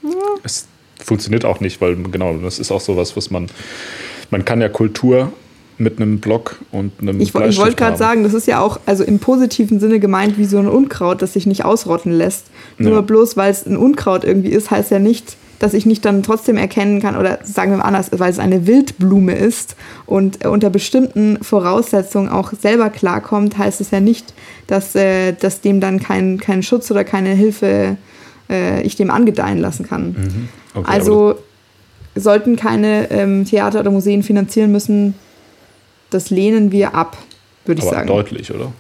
Ja. 0.03 0.11
Es 0.43 0.67
funktioniert 1.03 1.45
auch 1.45 1.61
nicht, 1.61 1.81
weil 1.81 1.97
genau, 1.97 2.35
das 2.39 2.59
ist 2.59 2.71
auch 2.71 2.81
sowas, 2.81 3.17
was 3.17 3.31
man, 3.31 3.49
man 4.31 4.45
kann 4.45 4.61
ja 4.61 4.69
Kultur 4.69 5.33
mit 5.83 6.01
einem 6.01 6.21
Block 6.21 6.57
und 6.71 6.93
einem 7.01 7.21
Ich, 7.21 7.35
ich 7.35 7.59
wollte 7.59 7.77
gerade 7.77 7.97
sagen, 7.97 8.23
das 8.23 8.35
ist 8.35 8.47
ja 8.47 8.61
auch 8.61 8.81
also 8.87 9.05
im 9.05 9.19
positiven 9.19 9.81
Sinne 9.81 10.01
gemeint 10.01 10.39
wie 10.39 10.45
so 10.45 10.59
ein 10.59 10.69
Unkraut, 10.69 11.21
das 11.23 11.33
sich 11.33 11.47
nicht 11.47 11.65
ausrotten 11.65 12.13
lässt. 12.13 12.47
Nur 12.79 12.93
ja. 12.93 13.01
bloß, 13.01 13.37
weil 13.37 13.51
es 13.51 13.67
ein 13.67 13.77
Unkraut 13.77 14.25
irgendwie 14.25 14.51
ist, 14.51 14.71
heißt 14.71 14.91
ja 14.91 14.99
nicht, 14.99 15.37
dass 15.59 15.75
ich 15.75 15.87
nicht 15.87 16.05
dann 16.05 16.23
trotzdem 16.23 16.57
erkennen 16.57 17.01
kann, 17.01 17.17
oder 17.17 17.39
sagen 17.45 17.71
wir 17.71 17.79
mal 17.79 17.85
anders, 17.85 18.11
weil 18.13 18.31
es 18.31 18.41
eine 18.41 18.67
Wildblume 18.67 19.35
ist 19.35 19.77
und 20.07 20.45
unter 20.45 20.71
bestimmten 20.71 21.39
Voraussetzungen 21.43 22.29
auch 22.29 22.53
selber 22.53 22.91
klarkommt, 22.91 23.59
heißt 23.59 23.81
es 23.81 23.93
ja 23.93 24.01
nicht, 24.01 24.35
dass, 24.67 24.97
äh, 24.97 25.33
dass 25.33 25.61
dem 25.61 25.81
dann 25.81 26.01
kein, 26.01 26.39
kein 26.39 26.63
Schutz 26.65 26.91
oder 26.91 27.05
keine 27.05 27.31
Hilfe 27.31 27.97
äh, 28.51 28.83
ich 28.83 28.97
dem 28.97 29.11
angedeihen 29.11 29.59
lassen 29.59 29.87
kann. 29.87 30.09
Mhm. 30.09 30.49
Okay, 30.75 30.91
also 30.91 31.37
sollten 32.15 32.57
keine 32.57 33.11
ähm, 33.11 33.45
Theater 33.45 33.81
oder 33.81 33.91
Museen 33.91 34.23
finanzieren 34.23 34.73
müssen, 34.73 35.15
das 36.15 36.31
lehnen 36.31 36.73
wir 36.73 36.95
ab, 36.95 37.17
würde 37.65 37.81
ich 37.81 37.87
Aber 37.87 37.97
sagen. 37.97 38.09
Deutlich, 38.09 38.53
oder? 38.53 38.73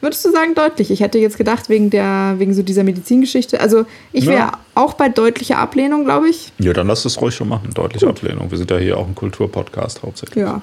Würdest 0.00 0.24
du 0.24 0.30
sagen 0.30 0.54
deutlich? 0.54 0.90
Ich 0.90 1.00
hätte 1.00 1.18
jetzt 1.18 1.38
gedacht, 1.38 1.68
wegen, 1.68 1.88
der, 1.90 2.34
wegen 2.36 2.52
so 2.52 2.62
dieser 2.62 2.84
Medizingeschichte. 2.84 3.60
Also 3.60 3.86
ich 4.12 4.26
wäre 4.26 4.38
ja. 4.38 4.52
auch 4.74 4.94
bei 4.94 5.08
deutlicher 5.08 5.58
Ablehnung, 5.58 6.04
glaube 6.04 6.28
ich. 6.28 6.52
Ja, 6.58 6.74
dann 6.74 6.86
lass 6.86 7.04
es 7.06 7.20
ruhig 7.20 7.34
schon 7.34 7.48
machen. 7.48 7.70
Deutliche 7.72 8.06
Gut. 8.06 8.16
Ablehnung. 8.16 8.50
Wir 8.50 8.58
sind 8.58 8.70
ja 8.70 8.76
hier 8.76 8.98
auch 8.98 9.06
ein 9.06 9.14
Kulturpodcast 9.14 10.02
hauptsächlich. 10.02 10.44
Ja. 10.44 10.60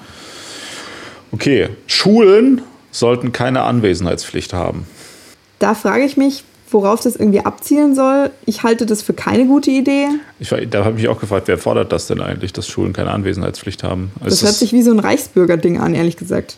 Okay, 1.32 1.68
Schulen 1.88 2.62
sollten 2.92 3.32
keine 3.32 3.62
Anwesenheitspflicht 3.62 4.52
haben. 4.52 4.86
Da 5.58 5.74
frage 5.74 6.04
ich 6.04 6.16
mich, 6.16 6.44
worauf 6.74 7.00
das 7.00 7.16
irgendwie 7.16 7.40
abzielen 7.40 7.94
soll. 7.94 8.30
Ich 8.44 8.62
halte 8.62 8.84
das 8.84 9.00
für 9.00 9.14
keine 9.14 9.46
gute 9.46 9.70
Idee. 9.70 10.08
Ich, 10.40 10.50
da 10.68 10.84
habe 10.84 10.96
ich 10.96 11.02
mich 11.04 11.08
auch 11.08 11.20
gefragt, 11.20 11.48
wer 11.48 11.56
fordert 11.56 11.92
das 11.92 12.08
denn 12.08 12.20
eigentlich, 12.20 12.52
dass 12.52 12.68
Schulen 12.68 12.92
keine 12.92 13.12
Anwesenheitspflicht 13.12 13.82
haben? 13.82 14.10
Das 14.22 14.42
hört 14.42 14.54
sich 14.54 14.72
wie 14.72 14.82
so 14.82 14.90
ein 14.90 14.98
Reichsbürger-Ding 14.98 15.78
an, 15.78 15.94
ehrlich 15.94 16.16
gesagt. 16.16 16.56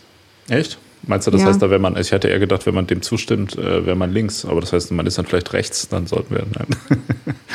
Echt? 0.49 0.77
Meinst 1.05 1.27
du, 1.27 1.31
das 1.31 1.41
ja. 1.41 1.47
heißt, 1.47 1.61
da 1.61 1.69
wenn 1.69 1.79
man, 1.79 1.95
ich 1.95 2.11
hätte 2.11 2.27
eher 2.27 2.39
gedacht, 2.39 2.65
wenn 2.65 2.73
man 2.73 2.87
dem 2.87 3.01
zustimmt, 3.01 3.57
äh, 3.57 3.85
wäre 3.85 3.95
man 3.95 4.11
links, 4.11 4.45
aber 4.45 4.59
das 4.59 4.73
heißt, 4.73 4.91
man 4.91 5.05
ist 5.05 5.17
dann 5.17 5.25
vielleicht 5.25 5.53
rechts, 5.53 5.87
dann 5.87 6.07
sollten 6.07 6.35
wir 6.35 6.43
nein. 6.57 6.97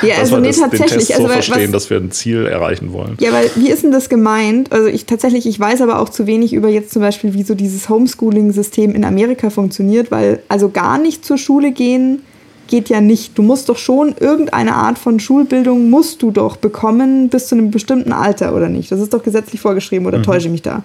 Ja, 0.01 0.15
also 0.17 0.37
nee, 0.37 0.47
das, 0.47 0.59
tatsächlich. 0.59 0.89
Den 0.89 0.97
Test 0.97 1.07
so 1.07 1.23
also, 1.23 1.27
verstehen, 1.29 1.73
was, 1.73 1.83
dass 1.83 1.89
wir 1.89 1.97
ein 1.97 2.11
Ziel 2.11 2.45
erreichen 2.45 2.93
wollen. 2.93 3.15
Ja, 3.19 3.31
weil 3.31 3.49
wie 3.55 3.69
ist 3.69 3.83
denn 3.83 3.91
das 3.91 4.09
gemeint? 4.09 4.71
Also 4.71 4.87
ich 4.87 5.05
tatsächlich, 5.05 5.45
ich 5.45 5.59
weiß 5.59 5.81
aber 5.81 5.99
auch 5.99 6.09
zu 6.09 6.25
wenig 6.25 6.53
über 6.53 6.67
jetzt 6.67 6.91
zum 6.91 7.01
Beispiel, 7.01 7.33
wie 7.33 7.43
so 7.43 7.53
dieses 7.53 7.89
Homeschooling-System 7.89 8.95
in 8.95 9.05
Amerika 9.05 9.49
funktioniert, 9.49 10.09
weil 10.09 10.41
also 10.49 10.69
gar 10.69 10.97
nicht 10.97 11.23
zur 11.23 11.37
Schule 11.37 11.71
gehen 11.71 12.21
geht 12.67 12.89
ja 12.89 13.01
nicht. 13.01 13.37
Du 13.37 13.41
musst 13.41 13.69
doch 13.69 13.77
schon 13.77 14.15
irgendeine 14.19 14.73
Art 14.75 14.97
von 14.97 15.19
Schulbildung 15.19 15.89
musst 15.89 16.21
du 16.21 16.31
doch 16.31 16.57
bekommen 16.57 17.29
bis 17.29 17.47
zu 17.47 17.55
einem 17.55 17.71
bestimmten 17.71 18.11
Alter 18.11 18.55
oder 18.55 18.69
nicht? 18.69 18.91
Das 18.91 18.99
ist 18.99 19.13
doch 19.13 19.23
gesetzlich 19.23 19.61
vorgeschrieben 19.61 20.05
oder 20.05 20.19
mhm. 20.19 20.23
täusche 20.23 20.47
ich 20.47 20.51
mich 20.51 20.61
da? 20.61 20.83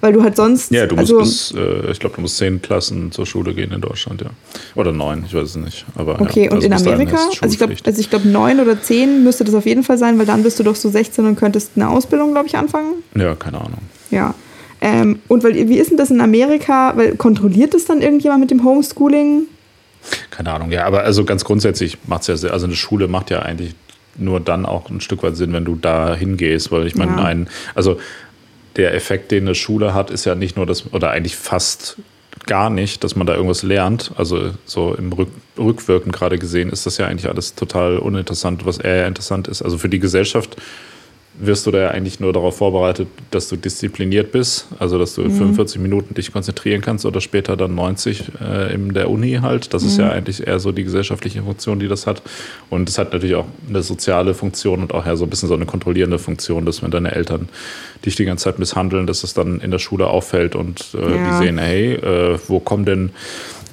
Weil 0.00 0.12
du 0.12 0.22
halt 0.22 0.36
sonst. 0.36 0.70
Ja, 0.70 0.86
du 0.86 0.94
musst 0.94 1.12
also, 1.12 1.18
bis, 1.18 1.54
äh, 1.56 1.90
ich 1.90 1.98
glaube, 1.98 2.14
du 2.16 2.22
musst 2.22 2.36
zehn 2.36 2.62
Klassen 2.62 3.10
zur 3.10 3.26
Schule 3.26 3.52
gehen 3.52 3.72
in 3.72 3.80
Deutschland, 3.80 4.20
ja. 4.20 4.28
Oder 4.76 4.92
neun, 4.92 5.24
ich 5.26 5.34
weiß 5.34 5.50
es 5.50 5.56
nicht. 5.56 5.86
Aber, 5.96 6.20
okay, 6.20 6.44
ja, 6.44 6.52
und 6.52 6.56
also 6.56 6.66
in 6.66 6.72
Amerika? 6.72 7.18
Also 7.40 7.52
ich 7.52 7.58
glaube, 7.58 7.74
also 7.84 8.02
glaub, 8.08 8.24
neun 8.24 8.60
oder 8.60 8.80
zehn 8.80 9.24
müsste 9.24 9.44
das 9.44 9.54
auf 9.54 9.66
jeden 9.66 9.82
Fall 9.82 9.98
sein, 9.98 10.18
weil 10.18 10.26
dann 10.26 10.42
bist 10.42 10.58
du 10.60 10.62
doch 10.62 10.76
so 10.76 10.88
16 10.88 11.26
und 11.26 11.36
könntest 11.36 11.72
eine 11.74 11.88
Ausbildung, 11.88 12.32
glaube 12.32 12.46
ich, 12.46 12.56
anfangen. 12.56 13.02
Ja, 13.16 13.34
keine 13.34 13.58
Ahnung. 13.58 13.80
Ja. 14.10 14.34
Ähm, 14.80 15.18
und 15.26 15.42
weil, 15.42 15.54
wie 15.68 15.78
ist 15.78 15.90
denn 15.90 15.96
das 15.96 16.10
in 16.10 16.20
Amerika? 16.20 16.96
Weil 16.96 17.16
kontrolliert 17.16 17.74
das 17.74 17.84
dann 17.84 18.00
irgendjemand 18.00 18.40
mit 18.40 18.50
dem 18.52 18.62
Homeschooling? 18.62 19.46
Keine 20.30 20.52
Ahnung, 20.52 20.70
ja, 20.70 20.84
aber 20.84 21.02
also 21.02 21.24
ganz 21.24 21.44
grundsätzlich 21.44 21.98
macht 22.06 22.22
es 22.22 22.26
ja, 22.28 22.36
sehr, 22.36 22.52
also 22.52 22.66
eine 22.66 22.76
Schule 22.76 23.08
macht 23.08 23.30
ja 23.30 23.40
eigentlich 23.40 23.74
nur 24.16 24.40
dann 24.40 24.66
auch 24.66 24.90
ein 24.90 25.00
Stück 25.00 25.22
weit 25.22 25.36
Sinn, 25.36 25.52
wenn 25.52 25.64
du 25.64 25.76
da 25.76 26.14
hingehst, 26.14 26.70
weil 26.72 26.86
ich 26.86 26.96
meine, 26.96 27.12
ja. 27.12 27.24
ein, 27.24 27.48
also 27.74 28.00
der 28.76 28.94
Effekt, 28.94 29.30
den 29.30 29.44
eine 29.44 29.54
Schule 29.54 29.94
hat, 29.94 30.10
ist 30.10 30.24
ja 30.24 30.34
nicht 30.34 30.56
nur 30.56 30.66
das, 30.66 30.92
oder 30.92 31.10
eigentlich 31.10 31.36
fast 31.36 31.96
gar 32.46 32.70
nicht, 32.70 33.02
dass 33.04 33.16
man 33.16 33.26
da 33.26 33.34
irgendwas 33.34 33.62
lernt. 33.62 34.12
Also 34.16 34.52
so 34.64 34.94
im 34.94 35.12
Rück, 35.12 35.28
Rückwirken 35.58 36.12
gerade 36.12 36.38
gesehen 36.38 36.70
ist 36.70 36.86
das 36.86 36.98
ja 36.98 37.06
eigentlich 37.06 37.28
alles 37.28 37.54
total 37.54 37.98
uninteressant, 37.98 38.64
was 38.64 38.78
eher 38.78 39.06
interessant 39.06 39.48
ist. 39.48 39.62
Also 39.62 39.78
für 39.78 39.88
die 39.88 39.98
Gesellschaft 39.98 40.56
wirst 41.40 41.66
du 41.66 41.70
da 41.70 41.78
ja 41.78 41.90
eigentlich 41.90 42.18
nur 42.20 42.32
darauf 42.32 42.56
vorbereitet, 42.56 43.08
dass 43.30 43.48
du 43.48 43.56
diszipliniert 43.56 44.32
bist, 44.32 44.66
also 44.78 44.98
dass 44.98 45.14
du 45.14 45.22
mhm. 45.22 45.30
45 45.30 45.80
Minuten 45.80 46.14
dich 46.14 46.32
konzentrieren 46.32 46.80
kannst 46.80 47.06
oder 47.06 47.20
später 47.20 47.56
dann 47.56 47.74
90 47.74 48.24
äh, 48.40 48.74
in 48.74 48.92
der 48.92 49.10
Uni 49.10 49.38
halt. 49.40 49.72
Das 49.72 49.82
mhm. 49.82 49.88
ist 49.88 49.98
ja 49.98 50.10
eigentlich 50.10 50.46
eher 50.46 50.58
so 50.58 50.72
die 50.72 50.84
gesellschaftliche 50.84 51.42
Funktion, 51.42 51.78
die 51.78 51.88
das 51.88 52.06
hat. 52.06 52.22
Und 52.70 52.88
es 52.88 52.98
hat 52.98 53.12
natürlich 53.12 53.36
auch 53.36 53.46
eine 53.68 53.82
soziale 53.82 54.34
Funktion 54.34 54.82
und 54.82 54.94
auch 54.94 55.06
ja 55.06 55.16
so 55.16 55.24
ein 55.24 55.30
bisschen 55.30 55.48
so 55.48 55.54
eine 55.54 55.66
kontrollierende 55.66 56.18
Funktion, 56.18 56.66
dass 56.66 56.82
wenn 56.82 56.90
deine 56.90 57.12
Eltern 57.12 57.48
dich 58.04 58.16
die 58.16 58.24
ganze 58.24 58.44
Zeit 58.44 58.58
misshandeln, 58.58 59.06
dass 59.06 59.22
es 59.22 59.34
dann 59.34 59.60
in 59.60 59.70
der 59.70 59.78
Schule 59.78 60.08
auffällt 60.08 60.56
und 60.56 60.88
äh, 60.94 60.98
ja. 60.98 61.30
die 61.30 61.44
sehen, 61.44 61.58
hey, 61.58 61.94
äh, 61.94 62.38
wo 62.48 62.58
kommen 62.58 62.84
denn 62.84 63.10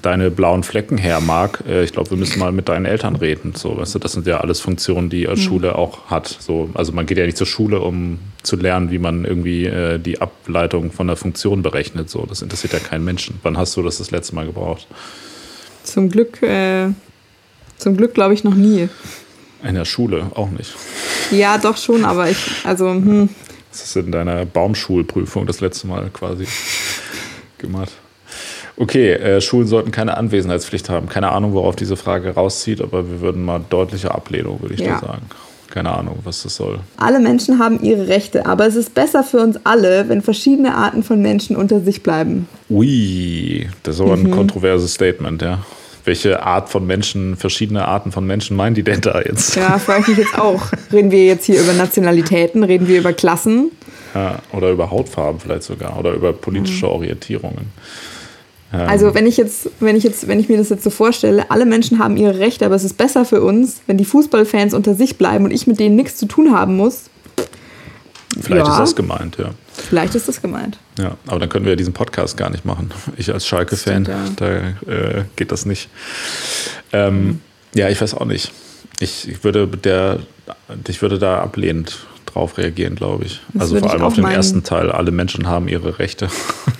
deine 0.06 0.30
blauen 0.30 0.64
Flecken 0.64 0.97
her, 0.97 1.20
Marc, 1.20 1.64
äh, 1.68 1.84
ich 1.84 1.91
glaube, 1.91 2.12
wir 2.12 2.18
müssen 2.18 2.39
mal 2.39 2.51
mit 2.51 2.70
deinen 2.70 2.86
Eltern 2.86 3.16
reden. 3.16 3.53
So, 3.56 3.78
weißt 3.78 3.95
du, 3.95 3.99
das 3.99 4.14
sind 4.14 4.28
ja 4.28 4.39
alles 4.39 4.60
Funktionen, 4.60 5.10
die 5.10 5.28
mhm. 5.28 5.36
Schule 5.38 5.76
auch 5.76 6.06
hat. 6.08 6.28
So, 6.28 6.70
also 6.76 6.91
man 6.91 7.06
geht 7.06 7.18
ja 7.18 7.26
nicht 7.26 7.38
zur 7.38 7.47
Schule, 7.47 7.80
um 7.80 8.20
zu 8.43 8.56
lernen, 8.56 8.91
wie 8.91 8.99
man 8.99 9.26
irgendwie 9.26 9.66
äh, 9.66 9.97
die 9.97 10.22
Ableitung 10.22 10.91
von 10.91 11.08
der 11.08 11.16
Funktion 11.16 11.64
berechnet. 11.64 12.10
So, 12.10 12.26
das 12.26 12.41
interessiert 12.41 12.74
ja 12.74 12.80
keinen 12.80 13.03
Menschen. 13.03 13.39
Wann 13.41 13.58
hast 13.58 13.76
du 13.78 13.82
das 13.82 13.97
das 13.97 14.12
letzte 14.12 14.36
Mal 14.36 14.45
gebraucht? 14.45 14.88
Zum 15.84 16.10
Glück, 16.10 16.41
äh, 16.43 16.89
zum 17.78 17.97
Glück 17.97 18.14
glaube 18.14 18.34
ich 18.34 18.43
noch 18.43 18.56
nie. 18.56 18.89
In 19.64 19.76
der 19.76 19.86
Schule 19.86 20.32
auch 20.36 20.51
nicht. 20.51 20.76
Ja, 21.32 21.58
doch 21.58 21.78
schon, 21.78 22.06
aber 22.06 22.30
ich, 22.30 22.38
also, 22.64 22.91
hm. 22.91 23.30
Das 23.72 23.84
ist 23.84 23.95
in 23.97 24.12
deiner 24.12 24.45
Baumschulprüfung 24.45 25.47
das 25.47 25.60
letzte 25.60 25.88
Mal 25.88 26.10
quasi 26.12 26.47
gemacht. 27.58 27.91
Okay, 28.78 29.13
äh, 29.13 29.39
Schulen 29.41 29.67
sollten 29.67 29.91
keine 29.91 30.17
Anwesenheitspflicht 30.17 30.89
haben. 30.89 31.07
Keine 31.07 31.32
Ahnung, 31.32 31.53
worauf 31.53 31.76
diese 31.76 31.95
Frage 31.95 32.32
rauszieht, 32.32 32.82
aber 32.82 33.09
wir 33.09 33.21
würden 33.21 33.43
mal 33.45 33.61
deutliche 33.69 34.13
Ablehnung, 34.13 34.61
würde 34.61 34.73
ich 34.73 34.82
Ja. 34.82 34.99
da 34.99 35.07
sagen. 35.07 35.21
Keine 35.71 35.95
Ahnung, 35.97 36.19
was 36.23 36.43
das 36.43 36.55
soll. 36.55 36.80
Alle 36.97 37.19
Menschen 37.19 37.59
haben 37.59 37.82
ihre 37.82 38.07
Rechte, 38.07 38.45
aber 38.45 38.65
es 38.67 38.76
ist 38.76 38.93
besser 38.93 39.23
für 39.23 39.39
uns 39.39 39.59
alle, 39.65 40.07
wenn 40.07 40.21
verschiedene 40.21 40.73
Arten 40.76 41.03
von 41.03 41.21
Menschen 41.21 41.55
unter 41.55 41.82
sich 41.82 42.01
bleiben. 42.03 42.47
Ui, 42.69 43.67
das 43.84 43.95
ist 43.95 44.01
aber 44.01 44.13
ein 44.13 44.32
kontroverses 44.32 44.93
Statement, 44.93 45.41
ja. 45.41 45.59
Welche 46.05 46.43
Art 46.43 46.69
von 46.69 46.86
Menschen, 46.86 47.36
verschiedene 47.36 47.88
Arten 47.88 48.11
von 48.11 48.28
Menschen 48.28 48.55
meinen 48.55 48.76
die 48.76 48.84
denn 48.84 49.01
da 49.01 49.19
jetzt? 49.21 49.55
Ja, 49.55 49.80
frage 49.80 50.01
ich 50.01 50.07
mich 50.09 50.17
jetzt 50.19 50.38
auch. 50.39 50.61
Reden 50.93 51.09
wir 51.11 51.26
jetzt 51.26 51.45
hier 51.45 51.59
über 51.59 51.73
Nationalitäten? 51.73 52.63
Reden 52.63 52.88
wir 52.88 52.99
über 52.99 53.11
Klassen? 53.11 53.71
Ja, 54.13 54.39
oder 54.53 54.69
über 54.69 54.91
Hautfarben 54.91 55.39
vielleicht 55.39 55.63
sogar 55.63 55.97
oder 55.99 56.13
über 56.13 56.32
politische 56.32 56.89
Orientierungen. 56.89 57.71
Ähm, 58.74 58.82
Also 58.88 59.13
wenn 59.13 59.28
ich 59.28 59.38
jetzt, 59.38 59.70
wenn 59.80 59.95
ich 59.95 60.03
jetzt, 60.03 60.28
wenn 60.28 60.39
ich 60.39 60.49
mir 60.49 60.57
das 60.57 60.70
jetzt 60.70 60.84
so 60.84 60.89
vorstelle, 60.89 61.49
alle 61.49 61.66
Menschen 61.66 61.99
haben 61.99 62.18
ihre 62.18 62.39
Rechte, 62.39 62.66
aber 62.66 62.76
es 62.76 62.84
ist 62.84 62.97
besser 62.97 63.26
für 63.26 63.41
uns, 63.41 63.82
wenn 63.88 63.97
die 63.97 64.05
Fußballfans 64.05 64.74
unter 64.74 64.95
sich 64.95 65.18
bleiben 65.18 65.45
und 65.45 65.51
ich 65.51 65.68
mit 65.68 65.80
denen 65.80 65.95
nichts 65.95 66.18
zu 66.18 66.26
tun 66.26 66.51
haben 66.51 66.76
muss. 66.76 67.05
vielleicht 68.39 68.68
ja. 68.68 68.74
ist 68.74 68.80
das 68.80 68.95
gemeint, 68.95 69.38
ja. 69.38 69.51
Vielleicht 69.74 70.16
ist 70.16 70.28
das 70.28 70.41
gemeint. 70.41 70.80
Ja, 70.97 71.18
aber 71.28 71.39
dann 71.39 71.49
können 71.49 71.66
wir 71.66 71.74
ja 71.74 71.76
diesen 71.76 71.93
Podcast 71.93 72.38
gar 72.38 72.49
nicht 72.49 72.66
machen. 72.66 72.91
Ich 73.18 73.32
als 73.32 73.45
Schalke-Fan, 73.45 74.05
Stimmt, 74.05 74.41
da 74.41 74.57
äh, 74.91 75.24
geht 75.36 75.51
das 75.51 75.66
nicht. 75.66 75.89
Ähm, 76.93 77.41
Ja, 77.74 77.89
ich 77.89 77.99
weiß 78.01 78.13
auch 78.13 78.26
nicht. 78.26 78.53
Ich, 78.99 79.28
ich, 79.28 79.43
würde 79.43 79.68
der, 79.68 80.20
ich 80.88 81.01
würde 81.01 81.20
da 81.20 81.39
ablehnend 81.41 82.07
drauf 82.36 82.58
reagieren, 82.58 82.96
glaube 82.96 83.26
ich. 83.26 83.42
Das 83.54 83.64
also 83.64 83.80
vor 83.80 83.92
allem 83.92 84.02
auf 84.02 84.16
den 84.16 84.24
meinen. 84.24 84.36
ersten 84.36 84.64
Teil. 84.64 84.92
Alle 84.92 85.12
Menschen 85.12 85.48
haben 85.48 85.68
ihre 85.68 86.00
Rechte. 86.00 86.28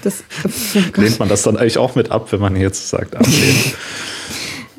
Das, 0.04 0.24
oh. 0.44 0.80
Lehnt 1.02 1.18
man 1.18 1.30
das 1.30 1.44
dann 1.44 1.58
eigentlich 1.58 1.78
auch 1.78 1.96
mit 1.96 2.12
ab, 2.12 2.32
wenn 2.32 2.42
man 2.42 2.56
jetzt 2.56 2.90
sagt, 2.90 3.16
ablehnen? 3.16 3.74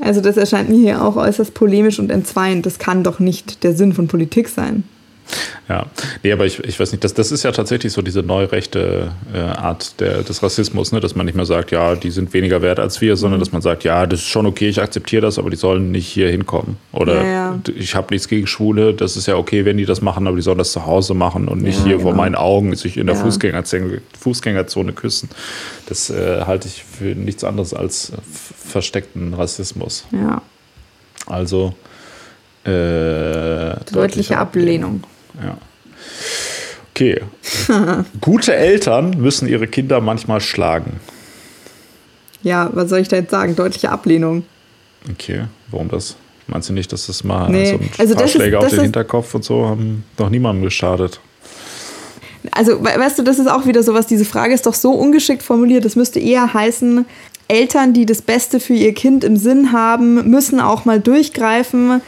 Also 0.01 0.20
das 0.20 0.37
erscheint 0.37 0.68
mir 0.68 0.79
hier 0.79 1.03
auch 1.03 1.16
äußerst 1.16 1.55
polemisch 1.55 1.99
und 1.99 2.11
entzweiend. 2.11 2.66
Das 2.66 2.79
kann 2.79 3.03
doch 3.03 3.18
nicht 3.18 3.64
der 3.64 3.74
Sinn 3.74 3.95
von 3.95 4.07
Politik 4.07 4.49
sein. 4.49 4.85
Ja, 5.68 5.87
nee, 6.22 6.31
aber 6.33 6.47
ich, 6.47 6.61
ich 6.62 6.79
weiß 6.79 6.93
nicht, 6.93 7.03
das, 7.03 7.12
das 7.12 7.33
ist 7.33 7.43
ja 7.43 7.51
tatsächlich 7.51 7.93
so 7.93 8.01
diese 8.01 8.22
neurechte 8.22 9.11
äh, 9.35 9.39
Art 9.41 9.99
der, 10.01 10.22
des 10.22 10.41
Rassismus, 10.43 10.93
ne? 10.93 11.01
dass 11.01 11.16
man 11.16 11.27
nicht 11.27 11.35
mehr 11.35 11.45
sagt, 11.47 11.72
ja, 11.72 11.97
die 11.97 12.11
sind 12.12 12.33
weniger 12.33 12.62
wert 12.62 12.79
als 12.79 13.01
wir, 13.01 13.14
Mhm. 13.14 13.16
sondern 13.16 13.41
dass 13.41 13.51
man 13.51 13.62
sagt, 13.62 13.83
ja, 13.83 14.07
das 14.07 14.20
ist 14.20 14.29
schon 14.29 14.47
okay, 14.47 14.68
ich 14.68 14.81
akzeptiere 14.81 15.22
das, 15.22 15.39
aber 15.41 15.51
die 15.51 15.57
sollen 15.57 15.91
nicht 15.91 16.07
hier 16.07 16.31
hinkommen. 16.31 16.77
Oder 16.93 17.16
Ja, 17.16 17.31
ja. 17.33 17.59
ich 17.77 17.95
habe 17.97 18.14
nichts 18.14 18.29
gegen 18.29 18.47
Schwule, 18.47 18.95
das 18.95 19.16
ist 19.16 19.27
ja 19.27 19.35
okay, 19.37 19.64
wenn 19.64 19.77
die 19.77 19.85
das 19.87 20.01
machen, 20.01 20.27
aber 20.29 20.37
die 20.37 20.43
sollen 20.43 20.59
das 20.59 20.70
zu 20.70 20.87
Hause 20.87 21.14
machen 21.14 21.49
und 21.49 21.61
nicht 21.62 21.81
Ja, 21.81 21.85
hier 21.87 22.01
vor 22.01 22.12
genau. 22.12 22.22
meinen 22.22 22.35
Augen 22.37 22.74
sich 22.77 22.97
in 22.97 23.07
der. 23.09 23.16
Fußgängerzone, 23.16 24.01
Fußgängerzone 24.20 24.93
küssen. 24.93 25.29
Das 25.89 26.11
äh, 26.11 26.43
halte 26.47 26.68
ich 26.68 26.85
für 26.85 27.16
nichts 27.16 27.43
anderes 27.43 27.74
als 27.74 28.12
versteckten 28.68 29.35
Rassismus. 29.35 30.05
Ja, 30.12 30.43
Also 31.27 31.74
äh, 32.64 33.74
deutliche 33.93 34.39
Ablehnung. 34.39 35.03
Ja. 35.43 35.57
Okay. 36.95 37.20
Gute 38.20 38.55
Eltern 38.55 39.11
müssen 39.18 39.49
ihre 39.49 39.66
Kinder 39.66 40.01
manchmal 40.01 40.41
schlagen. 40.41 40.99
Ja, 42.43 42.70
was 42.72 42.89
soll 42.91 43.01
ich 43.01 43.09
da 43.09 43.16
jetzt 43.16 43.30
sagen? 43.30 43.55
Deutliche 43.57 43.91
Ablehnung. 43.91 44.45
Okay, 45.11 45.45
warum 45.70 45.89
das? 45.89 46.16
Meinst 46.47 46.68
du 46.68 46.72
nicht, 46.72 46.93
dass 46.93 47.07
das 47.07 47.24
mal 47.24 47.51
Nee, 47.51 47.66
so 47.72 47.74
ein 47.74 47.91
also 47.99 48.14
paar 48.14 48.22
das 48.22 48.30
ist- 48.34 48.41
Schläge 48.41 48.59
auf 48.59 48.68
den 48.68 48.80
Hinterkopf 48.80 49.34
und 49.34 49.45
so 49.45 49.66
haben 49.66 50.05
noch 50.18 50.30
niemandem 50.30 50.62
geschadet? 50.64 51.20
Also, 52.53 52.80
we- 52.80 52.99
weißt 52.99 53.18
du, 53.18 53.22
das 53.24 53.39
ist 53.41 53.49
auch 53.51 53.66
wieder 53.66 53.82
sowas, 53.82 54.07
diese 54.07 54.24
Frage 54.24 54.55
ist 54.55 54.64
doch 54.66 54.74
so 54.74 54.93
ungeschickt 54.93 55.43
formuliert. 55.43 55.84
Das 55.84 55.97
müsste 55.97 56.20
eher 56.20 56.55
heißen, 56.55 57.05
Eltern, 57.49 57.93
die 57.93 58.07
das 58.07 58.22
Beste 58.22 58.61
für 58.61 58.74
ihr 58.74 58.95
Kind 58.95 59.24
im 59.24 59.37
Sinn 59.37 59.72
haben, 59.72 60.30
müssen 60.30 60.61
auch 60.61 60.84
mal 60.84 61.01
durchgreifen, 61.01 62.01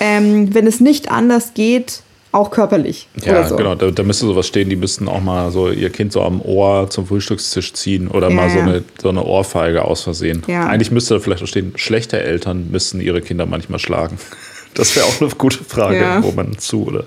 ähm, 0.00 0.54
wenn 0.54 0.66
es 0.68 0.80
nicht 0.80 1.10
anders 1.10 1.54
geht, 1.54 2.02
auch 2.32 2.50
körperlich. 2.50 3.08
Ja, 3.24 3.32
oder 3.32 3.48
so. 3.48 3.56
genau, 3.56 3.74
da, 3.74 3.90
da 3.90 4.02
müsste 4.02 4.26
sowas 4.26 4.46
stehen, 4.46 4.68
die 4.70 4.76
müssten 4.76 5.06
auch 5.08 5.20
mal 5.20 5.50
so 5.50 5.70
ihr 5.70 5.90
Kind 5.90 6.12
so 6.12 6.22
am 6.22 6.40
Ohr 6.40 6.88
zum 6.90 7.06
Frühstückstisch 7.06 7.74
ziehen 7.74 8.08
oder 8.08 8.30
Ja, 8.30 8.34
mal 8.34 8.50
so 8.50 8.58
ja. 8.58 8.64
eine, 8.64 8.84
so 9.00 9.10
eine 9.10 9.22
Ohrfeige 9.24 9.84
aus 9.84 10.02
Versehen. 10.02 10.42
Ja. 10.46 10.66
Eigentlich 10.66 10.90
müsste 10.90 11.14
da 11.14 11.20
vielleicht 11.20 11.42
auch 11.42 11.46
stehen, 11.46 11.72
schlechte 11.76 12.20
Eltern 12.20 12.70
müssen 12.70 13.00
ihre 13.00 13.20
Kinder 13.20 13.46
manchmal 13.46 13.78
schlagen. 13.78 14.18
Das 14.74 14.96
wäre 14.96 15.04
auch 15.04 15.20
eine 15.20 15.28
gute 15.36 15.62
Frage, 15.62 16.02
wo 16.22 16.32
man 16.32 16.56
zu 16.56 16.86
oder 16.86 17.04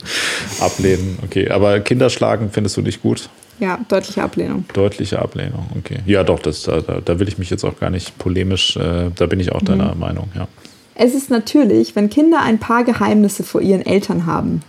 ablehnen. 0.60 1.18
Okay, 1.26 1.50
aber 1.50 1.80
Kinder 1.80 2.12
schlagen 2.12 2.52
findest 2.52 2.78
du 2.78 2.82
nicht 2.82 3.02
gut? 3.02 3.28
Ja, 3.60 3.80
deutliche 3.90 4.22
Ablehnung. 4.22 4.66
Deutliche 4.74 5.18
Ablehnung, 5.20 5.66
okay. 5.76 5.98
Ja, 6.06 6.24
doch, 6.24 6.38
das, 6.40 6.62
da, 6.62 6.82
da, 6.82 7.00
da 7.04 7.20
will 7.20 7.28
ich 7.28 7.40
mich 7.40 7.50
jetzt 7.50 7.64
auch 7.64 7.80
gar 7.80 7.90
nicht 7.90 8.20
polemisch, 8.20 8.78
äh, 8.78 9.10
da 9.16 9.26
bin 9.26 9.40
ich 9.40 9.52
auch 9.52 9.64
deiner 9.64 9.96
Mhm. 9.96 10.00
Meinung, 10.00 10.28
ja. 10.36 10.48
Es 10.94 11.16
ist 11.16 11.32
natürlich, 11.32 11.96
wenn 11.96 12.12
Kinder 12.12 12.40
ein 12.44 12.60
paar 12.60 12.84
Geheimnisse 12.84 13.42
vor 13.44 13.62
ihren 13.62 13.84
Eltern 13.84 14.28
haben. 14.28 14.62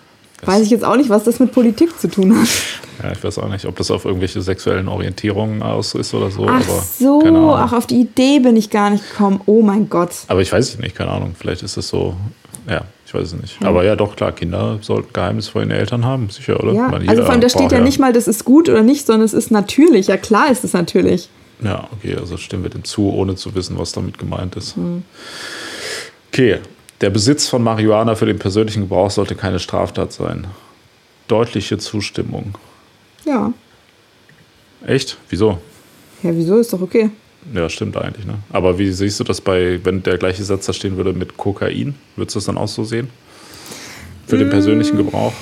Weiß 0.45 0.63
ich 0.63 0.71
jetzt 0.71 0.85
auch 0.85 0.97
nicht, 0.97 1.09
was 1.09 1.25
das 1.25 1.41
mit 1.41 1.53
Politik 1.53 1.99
zu 1.99 2.09
tun 2.09 2.39
hat. 2.39 2.49
ja. 3.03 3.13
Ich 3.13 3.25
weiß 3.25 3.39
auch 3.39 3.49
nicht, 3.49 3.65
ob 3.65 3.77
das 3.77 3.91
auf 3.91 4.05
irgendwelche 4.05 4.43
sexuellen 4.43 4.89
Orientierungen 4.89 5.63
aus 5.63 5.95
ist 5.95 6.13
oder 6.13 6.31
so. 6.31 6.47
Ach 6.49 6.63
so, 6.63 7.55
ach, 7.55 7.73
auf 7.73 7.87
die 7.87 8.01
Idee 8.01 8.41
bin 8.41 8.57
ich 8.57 8.71
gar 8.71 8.91
nicht 8.91 9.09
gekommen. 9.11 9.41
Oh 9.47 9.63
mein 9.63 9.89
Gott. 9.89 10.11
Aber 10.29 10.43
ich 10.43 10.53
weiß 10.53 10.69
es 10.69 10.79
nicht, 10.79 10.95
keine 10.95 11.11
Ahnung. 11.11 11.35
Vielleicht 11.39 11.63
ist 11.63 11.77
es 11.77 11.89
so, 11.89 12.15
ja, 12.69 12.83
ich 13.07 13.15
weiß 13.15 13.33
es 13.33 13.41
nicht. 13.41 13.65
Aber 13.65 13.85
ja, 13.85 13.97
doch, 13.97 14.15
klar, 14.15 14.33
Kinder 14.33 14.79
sollten 14.83 15.13
Geheimnis 15.13 15.49
vor 15.49 15.63
ihren 15.63 15.71
Eltern 15.71 16.05
haben, 16.05 16.29
sicher, 16.29 16.63
oder? 16.63 16.73
Ja, 16.73 16.89
meine, 16.89 17.09
also 17.09 17.23
vor 17.23 17.33
allem, 17.33 17.41
da 17.41 17.49
steht 17.49 17.73
ja 17.73 17.81
nicht 17.81 17.99
mal, 17.99 18.13
das 18.13 18.29
ist 18.29 18.45
gut 18.45 18.69
oder 18.69 18.83
nicht, 18.83 19.07
sondern 19.07 19.25
es 19.25 19.33
ist 19.33 19.51
natürlich. 19.51 20.09
Ja, 20.09 20.17
klar 20.17 20.51
ist 20.51 20.65
es 20.65 20.75
natürlich. 20.75 21.31
Ja, 21.63 21.89
okay, 21.93 22.17
also 22.21 22.37
stimmen 22.37 22.65
wir 22.65 22.71
dem 22.71 22.85
zu, 22.85 23.11
ohne 23.11 23.37
zu 23.37 23.55
wissen, 23.55 23.79
was 23.79 23.93
damit 23.93 24.19
gemeint 24.19 24.57
ist. 24.57 24.77
Hm. 24.77 25.05
Okay, 26.33 26.59
der 27.01 27.11
Besitz 27.11 27.49
von 27.49 27.63
Marihuana 27.63 28.15
für 28.15 28.27
den 28.27 28.39
persönlichen 28.39 28.83
Gebrauch 28.83 29.11
sollte 29.11 29.35
keine 29.35 29.59
Straftat 29.59 30.13
sein. 30.13 30.47
Deutliche 31.29 31.79
Zustimmung. 31.79 32.57
Ja. 33.25 33.53
Echt? 34.87 35.19
Wieso? 35.29 35.59
Ja, 36.23 36.31
wieso? 36.35 36.59
Ist 36.59 36.73
doch 36.73 36.81
okay. 36.81 37.11
Ja, 37.55 37.69
stimmt 37.69 37.97
eigentlich, 37.97 38.27
ne? 38.27 38.35
Aber 38.51 38.79
wie 38.79 38.91
siehst 38.91 39.21
du 39.21 39.25
das 39.25 39.41
bei, 39.41 39.81
wenn 39.85 40.03
der 40.03 40.19
gleiche 40.19 40.43
Satz 40.43 40.67
da 40.67 40.73
stehen 40.73 40.97
würde 40.97 41.13
mit 41.13 41.37
Kokain? 41.37 41.95
Würdest 42.17 42.35
du 42.35 42.39
das 42.39 42.47
dann 42.47 42.59
auch 42.59 42.69
so 42.69 42.85
sehen? 42.85 43.11
Für 44.27 44.39
den 44.39 44.51
persönlichen 44.51 44.97
Gebrauch? 44.97 45.33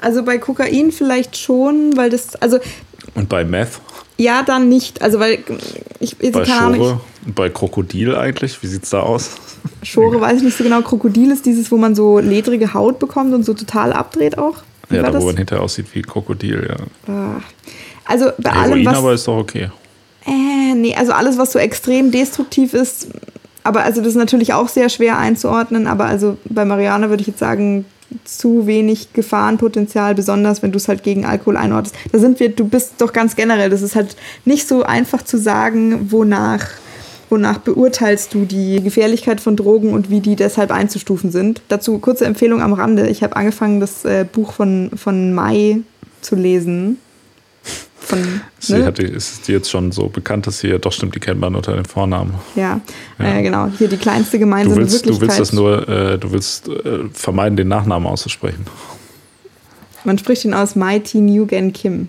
Also 0.00 0.22
bei 0.24 0.36
Kokain 0.36 0.92
vielleicht 0.92 1.36
schon, 1.36 1.96
weil 1.96 2.10
das, 2.10 2.34
also 2.36 2.58
Und 3.14 3.28
bei 3.28 3.44
Meth? 3.44 3.80
Ja, 4.22 4.42
dann 4.42 4.68
nicht. 4.68 5.02
Also 5.02 5.18
weil 5.18 5.38
ich, 5.98 6.16
ich 6.20 6.32
Bei 6.32 6.44
keine 6.44 6.60
Ahnung, 6.60 6.76
Schore? 6.76 7.00
Bei 7.26 7.48
Krokodil 7.48 8.14
eigentlich? 8.16 8.62
Wie 8.62 8.66
sieht's 8.66 8.90
da 8.90 9.00
aus? 9.00 9.32
Schore 9.82 10.20
weiß 10.20 10.38
ich 10.38 10.42
nicht 10.44 10.56
so 10.56 10.64
genau. 10.64 10.82
Krokodil 10.82 11.30
ist 11.30 11.46
dieses, 11.46 11.70
wo 11.70 11.76
man 11.76 11.94
so 11.94 12.18
ledrige 12.18 12.72
Haut 12.74 12.98
bekommt 12.98 13.34
und 13.34 13.44
so 13.44 13.54
total 13.54 13.92
abdreht 13.92 14.38
auch. 14.38 14.56
Wie 14.88 14.96
Ja, 14.96 15.10
da 15.10 15.20
wo 15.20 15.26
man 15.26 15.36
hinterher 15.36 15.62
aussieht 15.62 15.86
wie 15.92 16.02
Krokodil, 16.02 16.68
ja. 16.68 17.12
Ah. 17.12 17.40
Also 18.04 18.30
bei 18.38 18.50
allem, 18.50 18.70
Heroin 18.70 18.86
was. 18.86 18.96
aber 18.96 19.12
ist 19.12 19.28
doch 19.28 19.38
okay. 19.38 19.70
Äh, 20.26 20.74
nee, 20.74 20.94
also 20.94 21.12
alles, 21.12 21.38
was 21.38 21.52
so 21.52 21.58
extrem 21.58 22.10
destruktiv 22.10 22.74
ist, 22.74 23.08
aber 23.64 23.82
also 23.84 24.00
das 24.00 24.10
ist 24.10 24.16
natürlich 24.16 24.52
auch 24.52 24.68
sehr 24.68 24.88
schwer 24.88 25.18
einzuordnen, 25.18 25.86
aber 25.86 26.04
also 26.04 26.36
bei 26.44 26.64
Mariana 26.64 27.10
würde 27.10 27.22
ich 27.22 27.28
jetzt 27.28 27.38
sagen, 27.38 27.84
zu 28.24 28.66
wenig 28.66 29.12
Gefahrenpotenzial, 29.12 30.14
besonders 30.14 30.62
wenn 30.62 30.72
du 30.72 30.76
es 30.76 30.88
halt 30.88 31.02
gegen 31.02 31.24
Alkohol 31.24 31.56
einordnest. 31.56 31.94
Da 32.10 32.18
sind 32.18 32.40
wir, 32.40 32.48
du 32.50 32.66
bist 32.66 32.94
doch 32.98 33.12
ganz 33.12 33.36
generell, 33.36 33.70
das 33.70 33.82
ist 33.82 33.94
halt 33.94 34.16
nicht 34.44 34.68
so 34.68 34.82
einfach 34.82 35.22
zu 35.22 35.38
sagen, 35.38 36.10
wonach, 36.10 36.66
wonach 37.30 37.58
beurteilst 37.58 38.34
du 38.34 38.44
die 38.44 38.82
Gefährlichkeit 38.82 39.40
von 39.40 39.56
Drogen 39.56 39.92
und 39.92 40.10
wie 40.10 40.20
die 40.20 40.36
deshalb 40.36 40.70
einzustufen 40.70 41.30
sind. 41.30 41.62
Dazu 41.68 41.98
kurze 41.98 42.24
Empfehlung 42.24 42.62
am 42.62 42.72
Rande. 42.72 43.08
Ich 43.08 43.22
habe 43.22 43.36
angefangen, 43.36 43.80
das 43.80 44.04
äh, 44.04 44.24
Buch 44.30 44.52
von, 44.52 44.90
von 44.94 45.32
Mai 45.34 45.80
zu 46.20 46.36
lesen. 46.36 46.98
Von, 48.04 48.40
Sie 48.58 48.74
ne? 48.74 48.84
hat 48.86 48.98
die, 48.98 49.04
ist 49.04 49.46
die 49.46 49.52
jetzt 49.52 49.70
schon 49.70 49.92
so 49.92 50.08
bekannt, 50.08 50.46
dass 50.46 50.58
sie 50.58 50.68
ja 50.68 50.78
doch 50.78 50.92
stimmt, 50.92 51.14
die 51.14 51.20
kennt 51.20 51.40
man 51.40 51.54
unter 51.54 51.74
dem 51.74 51.84
Vornamen. 51.84 52.34
Ja, 52.56 52.80
Ja. 53.18 53.24
Äh, 53.38 53.42
genau. 53.42 53.68
Hier 53.78 53.88
die 53.88 53.96
kleinste 53.96 54.32
Du 54.38 54.40
gemeinsame 54.40 54.76
willst, 54.76 54.94
du 55.06 55.10
Wirklichkeit. 55.10 55.28
willst 55.28 55.40
das 55.40 55.52
nur, 55.52 55.88
äh, 55.88 56.18
du 56.18 56.32
willst 56.32 56.68
äh, 56.68 57.08
vermeiden, 57.12 57.56
den 57.56 57.68
Nachnamen 57.68 58.08
auszusprechen. 58.08 58.66
Man 60.04 60.18
spricht 60.18 60.44
ihn 60.44 60.52
aus 60.54 60.74
Mighty 60.74 61.20
Nguyen 61.20 61.72
Kim. 61.72 62.08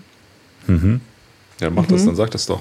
Ja, 1.60 1.70
mach 1.70 1.84
Mhm. 1.84 1.92
das, 1.92 2.04
dann 2.06 2.16
sag 2.16 2.30
das 2.32 2.46
doch. 2.46 2.60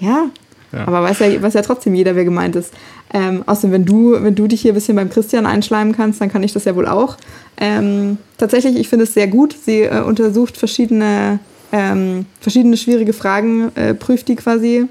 Ja, 0.00 0.26
Ja. 0.72 0.86
aber 0.88 1.02
weiß 1.02 1.18
ja, 1.18 1.42
weiß 1.42 1.52
ja 1.54 1.62
trotzdem 1.62 1.94
jeder, 1.94 2.16
wer 2.16 2.24
gemeint 2.24 2.56
ist. 2.56 2.72
Ähm, 3.12 3.42
außerdem, 3.44 3.72
wenn 3.72 3.84
du, 3.84 4.12
wenn 4.22 4.34
du 4.34 4.46
dich 4.46 4.62
hier 4.62 4.72
ein 4.72 4.74
bisschen 4.74 4.96
beim 4.96 5.10
Christian 5.10 5.44
einschleimen 5.44 5.94
kannst, 5.94 6.20
dann 6.22 6.30
kann 6.32 6.42
ich 6.42 6.52
das 6.54 6.64
ja 6.64 6.74
wohl 6.74 6.86
auch. 6.88 7.18
Ähm, 7.58 8.16
tatsächlich, 8.38 8.76
ich 8.76 8.88
finde 8.88 9.04
es 9.04 9.12
sehr 9.12 9.26
gut. 9.26 9.54
Sie 9.66 9.82
äh, 9.82 10.00
untersucht 10.00 10.56
verschiedene, 10.56 11.38
ähm, 11.72 12.26
verschiedene 12.40 12.76
schwierige 12.76 13.12
Fragen, 13.12 13.74
äh, 13.74 13.94
prüft 13.94 14.28
die 14.28 14.36
quasi. 14.36 14.86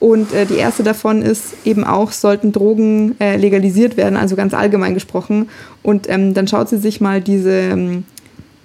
Und 0.00 0.34
äh, 0.34 0.46
die 0.46 0.56
erste 0.56 0.82
davon 0.82 1.22
ist 1.22 1.54
eben 1.64 1.84
auch, 1.84 2.10
sollten 2.10 2.50
Drogen 2.50 3.14
äh, 3.20 3.36
legalisiert 3.36 3.96
werden, 3.96 4.16
also 4.16 4.34
ganz 4.34 4.52
allgemein 4.52 4.94
gesprochen. 4.94 5.48
Und 5.84 6.08
ähm, 6.10 6.34
dann 6.34 6.48
schaut 6.48 6.68
sie 6.68 6.78
sich 6.78 7.00
mal 7.00 7.20
diese, 7.20 7.52
ähm, 7.52 8.02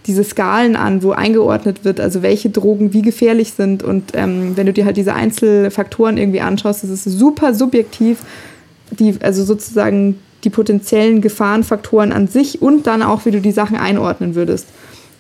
diese 0.08 0.24
Skalen 0.24 0.76
an, 0.76 1.04
wo 1.04 1.12
eingeordnet 1.12 1.86
wird, 1.86 2.00
also 2.00 2.24
welche 2.24 2.50
Drogen 2.50 2.92
wie 2.94 3.04
gefährlich 3.04 3.54
sind. 3.54 3.84
Und 3.84 4.14
ähm, 4.16 4.54
wenn 4.56 4.66
du 4.66 4.74
dir 4.74 4.86
halt 4.86 4.98
diese 4.98 5.14
Einzelfaktoren 5.14 6.18
irgendwie 6.18 6.42
anschaust, 6.42 6.82
das 6.82 6.90
ist 6.90 7.04
super 7.04 7.54
subjektiv, 7.54 8.20
die, 8.90 9.14
also 9.22 9.44
sozusagen 9.44 10.18
die 10.44 10.50
potenziellen 10.50 11.22
Gefahrenfaktoren 11.22 12.14
an 12.14 12.28
sich 12.28 12.62
und 12.62 12.88
dann 12.88 13.04
auch, 13.04 13.26
wie 13.26 13.32
du 13.32 13.42
die 13.42 13.52
Sachen 13.52 13.78
einordnen 13.78 14.34
würdest. 14.34 14.66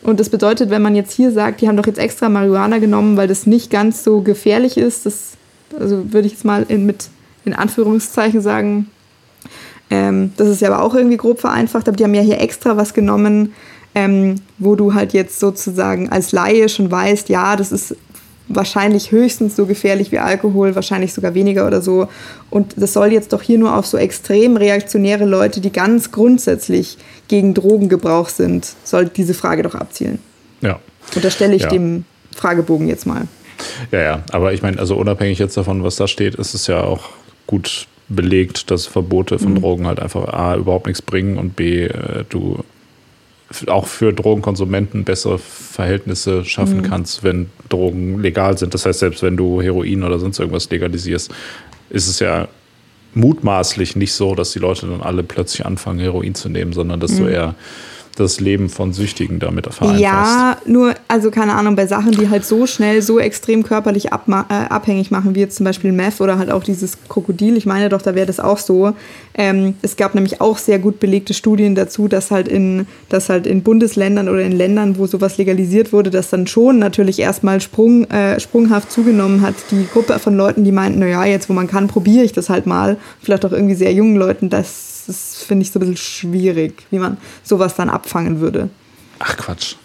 Und 0.03 0.19
das 0.19 0.29
bedeutet, 0.29 0.69
wenn 0.69 0.81
man 0.81 0.95
jetzt 0.95 1.11
hier 1.11 1.31
sagt, 1.31 1.61
die 1.61 1.67
haben 1.67 1.77
doch 1.77 1.87
jetzt 1.87 1.99
extra 1.99 2.29
Marihuana 2.29 2.77
genommen, 2.77 3.17
weil 3.17 3.27
das 3.27 3.45
nicht 3.45 3.71
ganz 3.71 4.03
so 4.03 4.21
gefährlich 4.21 4.77
ist, 4.77 5.05
das 5.05 5.31
also 5.77 6.13
würde 6.13 6.27
ich 6.27 6.33
jetzt 6.33 6.45
mal 6.45 6.65
in, 6.67 6.85
mit 6.85 7.09
in 7.45 7.53
Anführungszeichen 7.53 8.41
sagen, 8.41 8.89
ähm, 9.89 10.31
das 10.37 10.49
ist 10.49 10.61
ja 10.61 10.69
aber 10.71 10.83
auch 10.83 10.95
irgendwie 10.95 11.17
grob 11.17 11.39
vereinfacht, 11.39 11.87
aber 11.87 11.95
die 11.97 12.03
haben 12.03 12.13
ja 12.13 12.21
hier 12.21 12.41
extra 12.41 12.77
was 12.77 12.93
genommen, 12.93 13.53
ähm, 13.95 14.35
wo 14.59 14.75
du 14.75 14.93
halt 14.93 15.13
jetzt 15.13 15.39
sozusagen 15.39 16.09
als 16.09 16.31
Laie 16.31 16.69
schon 16.69 16.91
weißt, 16.91 17.29
ja, 17.29 17.55
das 17.55 17.71
ist 17.71 17.95
wahrscheinlich 18.49 19.11
höchstens 19.11 19.55
so 19.55 19.65
gefährlich 19.65 20.11
wie 20.11 20.19
Alkohol, 20.19 20.75
wahrscheinlich 20.75 21.13
sogar 21.13 21.33
weniger 21.33 21.67
oder 21.67 21.81
so. 21.81 22.07
Und 22.49 22.73
das 22.77 22.93
soll 22.93 23.11
jetzt 23.11 23.33
doch 23.33 23.41
hier 23.41 23.57
nur 23.57 23.75
auf 23.75 23.85
so 23.85 23.97
extrem 23.97 24.57
reaktionäre 24.57 25.25
Leute, 25.25 25.59
die 25.61 25.71
ganz 25.71 26.11
grundsätzlich 26.11 26.97
gegen 27.27 27.53
Drogengebrauch 27.53 28.29
sind, 28.29 28.73
soll 28.83 29.09
diese 29.09 29.33
Frage 29.33 29.63
doch 29.63 29.75
abzielen. 29.75 30.19
Ja. 30.61 30.79
Und 31.15 31.23
da 31.23 31.29
stelle 31.29 31.55
ich 31.55 31.63
Ja. 31.63 31.69
dem 31.69 32.05
Fragebogen 32.35 32.87
jetzt 32.87 33.05
mal. 33.05 33.27
Ja, 33.91 34.01
ja, 34.01 34.23
aber 34.31 34.53
ich 34.53 34.61
meine, 34.61 34.77
also 34.79 34.95
unabhängig 34.95 35.39
jetzt 35.39 35.57
davon, 35.57 35.83
was 35.83 35.95
da 35.95 36.07
steht, 36.07 36.35
ist 36.35 36.53
es 36.53 36.67
ja 36.67 36.83
auch 36.83 37.09
gut 37.47 37.87
belegt, 38.09 38.71
dass 38.71 38.85
Verbote 38.85 39.39
von 39.39 39.55
Drogen 39.55 39.87
halt 39.87 39.99
einfach 39.99 40.27
A, 40.29 40.55
überhaupt 40.55 40.85
nichts 40.87 41.01
bringen 41.01 41.37
und 41.37 41.55
B, 41.55 41.85
äh, 41.85 42.23
du 42.29 42.59
auch 43.67 43.87
für 43.87 44.13
Drogenkonsumenten 44.13 45.03
bessere 45.05 45.39
Verhältnisse 45.39 46.43
schaffen 46.43 46.81
kannst, 46.83 47.23
wenn 47.23 47.49
Drogen 47.69 48.19
legal 48.21 48.57
sind. 48.57 48.73
Das 48.73 48.85
heißt, 48.85 48.99
selbst 48.99 49.23
wenn 49.23 49.37
du 49.37 49.61
Heroin 49.61 50.03
oder 50.03 50.19
sonst 50.19 50.39
irgendwas 50.39 50.69
legalisierst, 50.69 51.31
ist 51.89 52.07
es 52.07 52.19
ja 52.19 52.47
mutmaßlich 53.13 53.95
nicht 53.95 54.13
so, 54.13 54.35
dass 54.35 54.51
die 54.51 54.59
Leute 54.59 54.87
dann 54.87 55.01
alle 55.01 55.23
plötzlich 55.23 55.65
anfangen, 55.65 55.99
Heroin 55.99 56.35
zu 56.35 56.49
nehmen, 56.49 56.73
sondern 56.73 56.99
dass 56.99 57.15
du 57.15 57.27
eher 57.27 57.55
das 58.19 58.39
Leben 58.39 58.69
von 58.69 58.93
Süchtigen 58.93 59.39
damit 59.39 59.65
vereinfachst. 59.73 60.01
Ja, 60.01 60.57
nur, 60.65 60.93
also 61.07 61.31
keine 61.31 61.53
Ahnung, 61.53 61.75
bei 61.75 61.87
Sachen, 61.87 62.11
die 62.11 62.29
halt 62.29 62.45
so 62.45 62.67
schnell, 62.67 63.01
so 63.01 63.19
extrem 63.19 63.63
körperlich 63.63 64.11
abma 64.11 64.45
äh, 64.49 64.69
abhängig 64.69 65.11
machen, 65.11 65.35
wie 65.35 65.39
jetzt 65.39 65.57
zum 65.57 65.63
Beispiel 65.63 65.91
Meth 65.91 66.19
oder 66.21 66.37
halt 66.37 66.51
auch 66.51 66.63
dieses 66.63 66.97
Krokodil, 67.07 67.57
ich 67.57 67.65
meine 67.65 67.89
doch, 67.89 68.01
da 68.01 68.15
wäre 68.15 68.25
das 68.25 68.39
auch 68.39 68.57
so. 68.57 68.93
Ähm, 69.35 69.75
es 69.81 69.97
gab 69.97 70.15
nämlich 70.15 70.41
auch 70.41 70.57
sehr 70.57 70.79
gut 70.79 70.99
belegte 70.99 71.33
Studien 71.33 71.75
dazu, 71.75 72.07
dass 72.07 72.31
halt 72.31 72.47
in, 72.47 72.87
dass 73.09 73.29
halt 73.29 73.45
in 73.45 73.61
Bundesländern 73.61 74.29
oder 74.29 74.41
in 74.41 74.51
Ländern, 74.51 74.97
wo 74.97 75.05
sowas 75.05 75.37
legalisiert 75.37 75.93
wurde, 75.93 76.09
das 76.09 76.29
dann 76.29 76.47
schon 76.47 76.79
natürlich 76.79 77.19
erstmal 77.19 77.61
Sprung, 77.61 78.05
äh, 78.09 78.39
sprunghaft 78.39 78.91
zugenommen 78.91 79.41
hat. 79.41 79.55
Die 79.71 79.87
Gruppe 79.91 80.17
von 80.19 80.35
Leuten, 80.35 80.63
die 80.63 80.71
meinten, 80.71 80.99
naja, 80.99 81.23
jetzt 81.25 81.49
wo 81.49 81.53
man 81.53 81.67
kann, 81.67 81.87
probiere 81.87 82.23
ich 82.23 82.33
das 82.33 82.49
halt 82.49 82.65
mal. 82.65 82.97
Vielleicht 83.21 83.45
auch 83.45 83.51
irgendwie 83.51 83.75
sehr 83.75 83.93
jungen 83.93 84.15
Leuten, 84.15 84.49
das, 85.07 85.43
finde 85.43 85.63
ich 85.63 85.71
so 85.71 85.79
ein 85.79 85.81
bisschen 85.81 85.97
schwierig, 85.97 86.85
wie 86.91 86.99
man 86.99 87.17
sowas 87.43 87.75
dann 87.75 87.89
abfangen 87.89 88.39
würde. 88.39 88.69
Ach 89.19 89.35
Quatsch. 89.37 89.75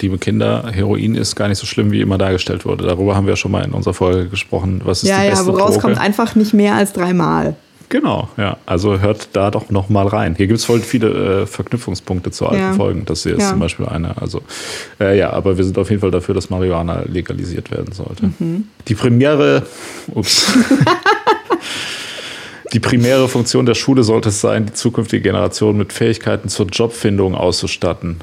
Liebe 0.00 0.16
Kinder, 0.16 0.70
Heroin 0.72 1.14
ist 1.14 1.36
gar 1.36 1.48
nicht 1.48 1.58
so 1.58 1.66
schlimm, 1.66 1.90
wie 1.90 2.00
immer 2.00 2.16
dargestellt 2.16 2.64
wurde. 2.64 2.86
Darüber 2.86 3.14
haben 3.14 3.26
wir 3.26 3.36
schon 3.36 3.50
mal 3.50 3.64
in 3.64 3.72
unserer 3.72 3.92
Folge 3.92 4.28
gesprochen. 4.28 4.80
Was 4.84 5.02
ist 5.02 5.10
Ja, 5.10 5.18
die 5.18 5.24
ja, 5.24 5.30
beste 5.30 5.46
woraus 5.48 5.72
Droge? 5.74 5.80
kommt 5.80 5.98
einfach 5.98 6.34
nicht 6.36 6.54
mehr 6.54 6.74
als 6.74 6.94
dreimal. 6.94 7.54
Genau, 7.90 8.28
ja. 8.36 8.56
Also 8.66 9.00
hört 9.00 9.28
da 9.34 9.50
doch 9.50 9.68
noch 9.70 9.88
mal 9.90 10.06
rein. 10.06 10.34
Hier 10.36 10.46
gibt 10.46 10.58
es 10.58 10.64
voll 10.66 10.80
viele 10.80 11.42
äh, 11.42 11.46
Verknüpfungspunkte 11.46 12.30
zu 12.30 12.46
alten 12.46 12.60
Ja. 12.62 12.72
Folgen. 12.74 13.04
Das 13.06 13.22
hier 13.24 13.32
ist 13.36 13.42
Ja. 13.42 13.50
zum 13.50 13.60
Beispiel 13.60 13.86
eine. 13.86 14.16
Also 14.20 14.42
äh, 15.00 15.18
ja, 15.18 15.30
aber 15.34 15.56
wir 15.58 15.64
sind 15.64 15.76
auf 15.78 15.88
jeden 15.90 16.00
Fall 16.00 16.10
dafür, 16.10 16.34
dass 16.34 16.48
Marihuana 16.50 17.02
legalisiert 17.06 17.70
werden 17.70 17.92
sollte. 17.92 18.30
Mhm. 18.38 18.68
Die 18.88 18.94
primäre, 18.94 19.64
ups. 20.14 20.52
Die 22.72 22.80
primäre 22.80 23.28
Funktion 23.28 23.66
der 23.66 23.74
Schule 23.74 24.02
sollte 24.02 24.28
es 24.28 24.40
sein, 24.40 24.66
die 24.66 24.72
zukünftige 24.72 25.22
Generation 25.22 25.76
mit 25.76 25.92
Fähigkeiten 25.92 26.48
zur 26.48 26.66
Jobfindung 26.66 27.34
auszustatten. 27.34 28.18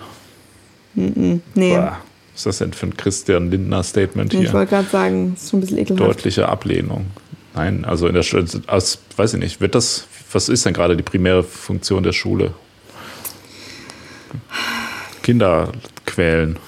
Nee, 0.93 1.41
Boah, 1.55 1.97
was 2.33 2.39
ist 2.41 2.45
das 2.45 2.57
denn 2.59 2.73
für 2.73 2.85
ein 2.87 2.95
Christian 2.97 3.49
Lindner-Statement 3.51 4.31
hier? 4.33 4.43
ich 4.43 4.53
wollte 4.53 4.69
gerade 4.71 4.89
sagen, 4.89 5.31
das 5.33 5.43
ist 5.43 5.49
schon 5.49 5.59
ein 5.59 5.61
bisschen 5.61 5.77
ekelhaft. 5.79 6.09
deutliche 6.09 6.47
Ablehnung. 6.47 7.07
Nein, 7.53 7.85
also 7.85 8.07
in 8.07 8.13
der 8.13 8.23
Schule, 8.23 8.45
als, 8.67 8.99
weiß 9.15 9.33
ich 9.33 9.39
nicht, 9.39 9.61
wird 9.61 9.75
das, 9.75 10.07
was 10.31 10.49
ist 10.49 10.65
denn 10.65 10.73
gerade 10.73 10.95
die 10.95 11.03
primäre 11.03 11.43
Funktion 11.43 12.03
der 12.03 12.11
Schule? 12.13 12.53
Kinder 15.23 15.71
quälen 16.05 16.59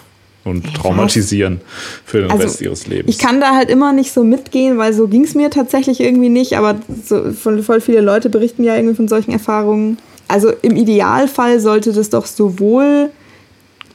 und 0.47 0.73
traumatisieren 0.73 1.61
für 2.05 2.21
den 2.21 2.31
Also, 2.31 2.43
Rest 2.43 2.61
ihres 2.61 2.87
Lebens. 2.87 3.13
Ich 3.13 3.19
kann 3.19 3.39
da 3.39 3.55
halt 3.55 3.69
immer 3.69 3.93
nicht 3.93 4.11
so 4.11 4.23
mitgehen, 4.23 4.77
weil 4.77 4.93
so 4.93 5.07
ging 5.07 5.23
es 5.23 5.35
mir 5.35 5.49
tatsächlich 5.49 5.99
irgendwie 5.99 6.29
nicht, 6.29 6.57
aber 6.57 6.75
so, 7.05 7.31
voll, 7.33 7.81
viele 7.81 8.01
Leute 8.01 8.29
berichten 8.29 8.63
ja 8.63 8.75
irgendwie 8.75 8.95
von 8.95 9.07
solchen 9.07 9.31
Erfahrungen. 9.31 9.97
Also 10.27 10.51
im 10.61 10.75
Idealfall 10.75 11.59
sollte 11.59 11.93
das 11.93 12.09
doch 12.09 12.25
sowohl 12.25 13.09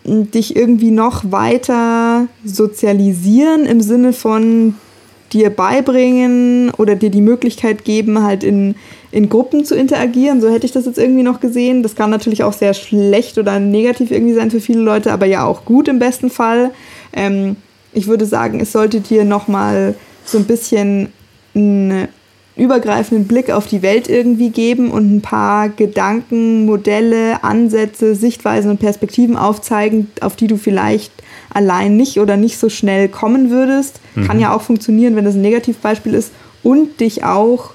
m, 0.04 0.30
dich 0.30 0.56
irgendwie 0.56 0.90
noch 0.90 1.30
weiter 1.30 2.26
sozialisieren 2.44 3.66
im 3.66 3.80
Sinne 3.80 4.12
von 4.12 4.74
dir 5.32 5.50
beibringen 5.50 6.70
oder 6.76 6.94
dir 6.94 7.10
die 7.10 7.20
Möglichkeit 7.20 7.84
geben, 7.84 8.22
halt 8.22 8.44
in, 8.44 8.74
in 9.12 9.28
Gruppen 9.28 9.64
zu 9.64 9.76
interagieren. 9.76 10.40
So 10.40 10.50
hätte 10.50 10.66
ich 10.66 10.72
das 10.72 10.86
jetzt 10.86 10.98
irgendwie 10.98 11.22
noch 11.22 11.38
gesehen. 11.38 11.82
Das 11.82 11.94
kann 11.94 12.10
natürlich 12.10 12.42
auch 12.42 12.54
sehr 12.54 12.74
schlecht 12.74 13.38
oder 13.38 13.60
negativ 13.60 14.10
irgendwie 14.10 14.34
sein 14.34 14.50
für 14.50 14.60
viele 14.60 14.80
Leute, 14.80 15.12
aber 15.12 15.26
ja 15.26 15.44
auch 15.44 15.64
gut 15.64 15.86
im 15.86 15.98
besten 15.98 16.30
Fall. 16.30 16.70
Ähm, 17.12 17.56
ich 17.92 18.08
würde 18.08 18.24
sagen, 18.24 18.58
es 18.58 18.72
sollte 18.72 19.00
dir 19.00 19.24
nochmal 19.24 19.94
so 20.24 20.38
ein 20.38 20.44
bisschen 20.44 21.12
einen 21.54 22.08
übergreifenden 22.56 23.26
Blick 23.26 23.50
auf 23.50 23.66
die 23.66 23.82
Welt 23.82 24.08
irgendwie 24.08 24.50
geben 24.50 24.90
und 24.90 25.14
ein 25.14 25.20
paar 25.20 25.68
Gedanken, 25.68 26.64
Modelle, 26.64 27.44
Ansätze, 27.44 28.14
Sichtweisen 28.14 28.70
und 28.70 28.78
Perspektiven 28.78 29.36
aufzeigen, 29.36 30.10
auf 30.20 30.36
die 30.36 30.46
du 30.46 30.56
vielleicht 30.56 31.12
allein 31.52 31.96
nicht 31.96 32.18
oder 32.18 32.38
nicht 32.38 32.58
so 32.58 32.70
schnell 32.70 33.08
kommen 33.08 33.50
würdest. 33.50 34.00
Kann 34.26 34.40
ja 34.40 34.54
auch 34.54 34.62
funktionieren, 34.62 35.16
wenn 35.16 35.24
das 35.24 35.34
ein 35.34 35.42
Negativbeispiel 35.42 36.14
ist. 36.14 36.32
Und 36.62 37.00
dich 37.00 37.24
auch 37.24 37.70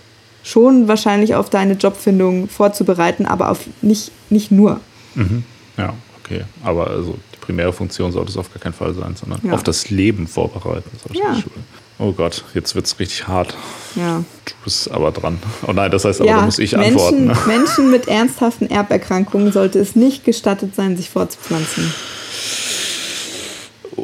schon 0.48 0.88
wahrscheinlich 0.88 1.36
auf 1.36 1.50
deine 1.50 1.74
Jobfindung 1.74 2.48
vorzubereiten, 2.48 3.26
aber 3.26 3.50
auf 3.52 3.60
nicht, 3.82 4.12
nicht 4.30 4.50
nur. 4.52 4.80
ja, 5.78 5.94
okay. 6.24 6.44
Aber 6.64 6.88
also 6.90 7.18
die 7.34 7.38
primäre 7.42 7.74
Funktion 7.74 8.12
sollte 8.14 8.32
es 8.32 8.38
auf 8.38 8.52
gar 8.54 8.60
keinen 8.62 8.74
Fall 8.74 8.94
sein, 8.94 9.16
sondern 9.16 9.40
Ja. 9.44 9.54
auf 9.54 9.64
das 9.64 9.90
Leben 9.90 10.26
vorbereiten. 10.28 10.90
sollte 11.04 11.20
Ja. 11.20 11.36
Oh 12.00 12.12
Gott, 12.12 12.44
jetzt 12.54 12.76
wird 12.76 12.86
es 12.86 12.98
richtig 13.00 13.28
hart. 13.28 13.56
Ja. 13.96 14.24
Du 14.46 14.54
bist 14.64 14.90
aber 14.92 15.12
dran. 15.12 15.40
Oh 15.68 15.72
nein, 15.74 15.90
das 15.90 16.06
heißt 16.06 16.22
aber, 16.22 16.30
ja, 16.30 16.38
da 16.38 16.46
muss 16.46 16.60
ich 16.60 16.74
Menschen, 16.74 16.92
antworten. 16.94 17.26
ne? 17.26 17.38
Menschen 17.48 17.90
mit 17.92 18.08
ernsthaften 18.08 18.70
Erberkrankungen 18.70 19.52
sollte 19.52 19.80
es 19.80 19.96
nicht 19.96 20.24
gestattet 20.24 20.76
sein, 20.76 20.96
sich 20.96 21.10
fortzupflanzen. 21.10 21.92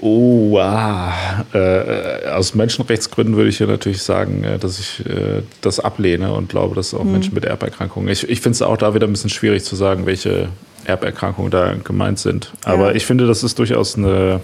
Oh, 0.02 0.58
ah. 0.58 1.14
äh, 1.54 2.28
aus 2.30 2.56
Menschenrechtsgründen 2.56 3.36
würde 3.36 3.50
ich 3.50 3.58
hier 3.58 3.68
natürlich 3.68 4.02
sagen, 4.02 4.44
äh, 4.44 4.58
dass 4.58 4.80
ich 4.80 5.06
äh, 5.06 5.44
das 5.62 5.80
ablehne 5.80 6.34
und 6.34 6.50
glaube, 6.50 6.76
dass 6.76 6.94
auch 6.94 7.04
Menschen 7.04 7.34
mit 7.34 7.46
Erberkrankungen. 7.46 8.10
Ich, 8.10 8.28
ich 8.28 8.42
finde 8.42 8.56
es 8.56 8.62
auch 8.64 8.78
da 8.78 8.96
wieder 8.96 9.08
ein 9.08 9.12
bisschen 9.14 9.30
schwierig 9.30 9.64
zu 9.64 9.76
sagen, 9.76 10.06
welche 10.06 10.50
Erberkrankungen 10.86 11.52
da 11.52 11.76
gemeint 11.84 12.20
sind. 12.20 12.52
Aber 12.64 12.90
Ja. 12.90 12.96
ich 12.96 13.06
finde, 13.06 13.28
das 13.28 13.44
ist 13.44 13.60
durchaus 13.60 13.96
eine, 13.98 14.42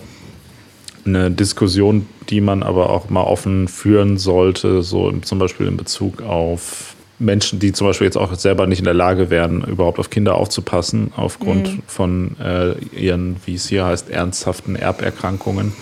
eine 1.06 1.32
Diskussion, 1.32 2.06
die 2.30 2.42
man 2.42 2.62
aber 2.62 2.92
auch 2.92 3.10
mal 3.10 3.24
offen 3.24 3.68
führen 3.68 4.18
sollte, 4.18 4.84
so 4.84 5.10
im, 5.10 5.24
zum 5.24 5.40
Beispiel 5.40 5.68
in 5.68 5.78
Bezug 5.78 6.22
auf 6.22 6.96
Menschen, 7.20 7.60
die 7.60 7.74
zum 7.74 7.88
Beispiel 7.88 8.06
jetzt 8.06 8.18
auch 8.18 8.34
selber 8.36 8.66
nicht 8.66 8.80
in 8.80 8.86
der 8.86 8.94
Lage 8.94 9.30
wären, 9.30 9.62
überhaupt 9.64 10.00
auf 10.00 10.10
Kinder 10.10 10.36
aufzupassen, 10.36 11.12
aufgrund 11.16 11.80
von 11.86 12.38
äh, 12.40 12.74
ihren, 12.96 13.36
wie 13.46 13.56
es 13.56 13.68
hier 13.68 13.86
heißt, 13.86 14.10
ernsthaften 14.10 14.76
Erberkrankungen. 14.76 15.74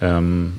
Ähm, 0.00 0.54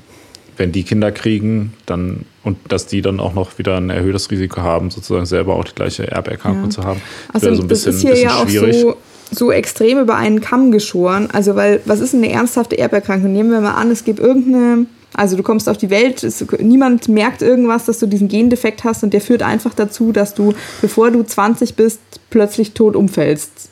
wenn 0.58 0.72
die 0.72 0.84
Kinder 0.84 1.12
kriegen, 1.12 1.74
dann 1.86 2.26
und 2.44 2.58
dass 2.70 2.88
die 2.88 3.02
dann 3.02 3.20
auch 3.20 3.34
noch 3.34 3.60
wieder 3.60 3.78
ein 3.78 3.90
erhöhtes 3.90 4.32
Risiko 4.32 4.62
haben, 4.62 4.90
sozusagen 4.90 5.26
selber 5.26 5.56
auch 5.56 5.66
die 5.66 5.76
gleiche 5.76 6.10
Erberkrankung 6.10 6.64
Ja. 6.66 6.70
zu 6.70 6.84
haben. 6.84 7.02
Also 7.34 7.46
wäre 7.46 7.56
so 7.58 7.62
ein 7.64 7.68
das 7.68 7.84
bisschen, 7.84 8.12
ist 8.12 8.18
hier 8.18 8.24
ja 8.24 8.36
auch 8.38 8.48
schwierig. 8.48 8.82
so, 8.82 8.96
so 9.32 9.52
extrem 9.52 10.00
über 10.00 10.16
einen 10.16 10.42
Kamm 10.42 10.72
geschoren. 10.72 11.30
Also 11.32 11.56
weil, 11.56 11.82
was 11.86 12.00
ist 12.00 12.16
eine 12.16 12.32
ernsthafte 12.32 12.78
Erberkrankung? 12.78 13.32
Nehmen 13.34 13.52
wir 13.52 13.60
mal 13.62 13.74
an, 13.74 13.92
es 13.92 14.04
gibt 14.04 14.20
irgendeine, 14.20 14.86
also 15.18 15.36
du 15.36 15.44
kommst 15.44 15.68
auf 15.68 15.78
die 15.78 15.90
Welt, 15.90 16.24
es, 16.24 16.46
niemand 16.60 17.10
merkt 17.10 17.42
irgendwas, 17.42 17.86
dass 17.86 18.00
du 18.00 18.06
diesen 18.06 18.28
Gendefekt 18.28 18.84
hast 18.84 19.04
und 19.04 19.14
der 19.14 19.20
führt 19.20 19.42
einfach 19.42 19.74
dazu, 19.74 20.12
dass 20.12 20.36
du, 20.36 20.54
bevor 20.80 21.12
du 21.12 21.24
20 21.24 21.76
bist, 21.76 22.00
plötzlich 22.30 22.74
tot 22.74 22.96
umfällst. 22.96 23.70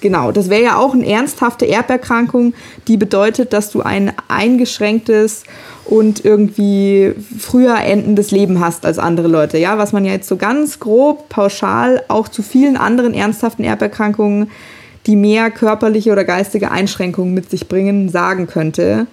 Genau, 0.00 0.30
das 0.30 0.50
wäre 0.50 0.62
ja 0.62 0.76
auch 0.76 0.92
eine 0.92 1.06
ernsthafte 1.06 1.66
Erberkrankung, 1.66 2.52
die 2.86 2.98
bedeutet, 2.98 3.54
dass 3.54 3.70
du 3.70 3.80
ein 3.80 4.12
eingeschränktes 4.28 5.44
und 5.86 6.22
irgendwie 6.22 7.14
früher 7.38 7.78
endendes 7.78 8.30
Leben 8.30 8.60
hast 8.60 8.84
als 8.84 8.98
andere 8.98 9.28
Leute. 9.28 9.56
Ja, 9.56 9.78
was 9.78 9.92
man 9.92 10.04
ja 10.04 10.12
jetzt 10.12 10.28
so 10.28 10.36
ganz 10.36 10.80
grob, 10.80 11.30
pauschal 11.30 12.02
auch 12.08 12.28
zu 12.28 12.42
vielen 12.42 12.76
anderen 12.76 13.14
ernsthaften 13.14 13.64
Erberkrankungen, 13.64 14.50
die 15.06 15.16
mehr 15.16 15.50
körperliche 15.50 16.12
oder 16.12 16.24
geistige 16.24 16.70
Einschränkungen 16.70 17.32
mit 17.32 17.48
sich 17.48 17.68
bringen, 17.68 18.10
sagen 18.10 18.46
könnte. 18.46 19.06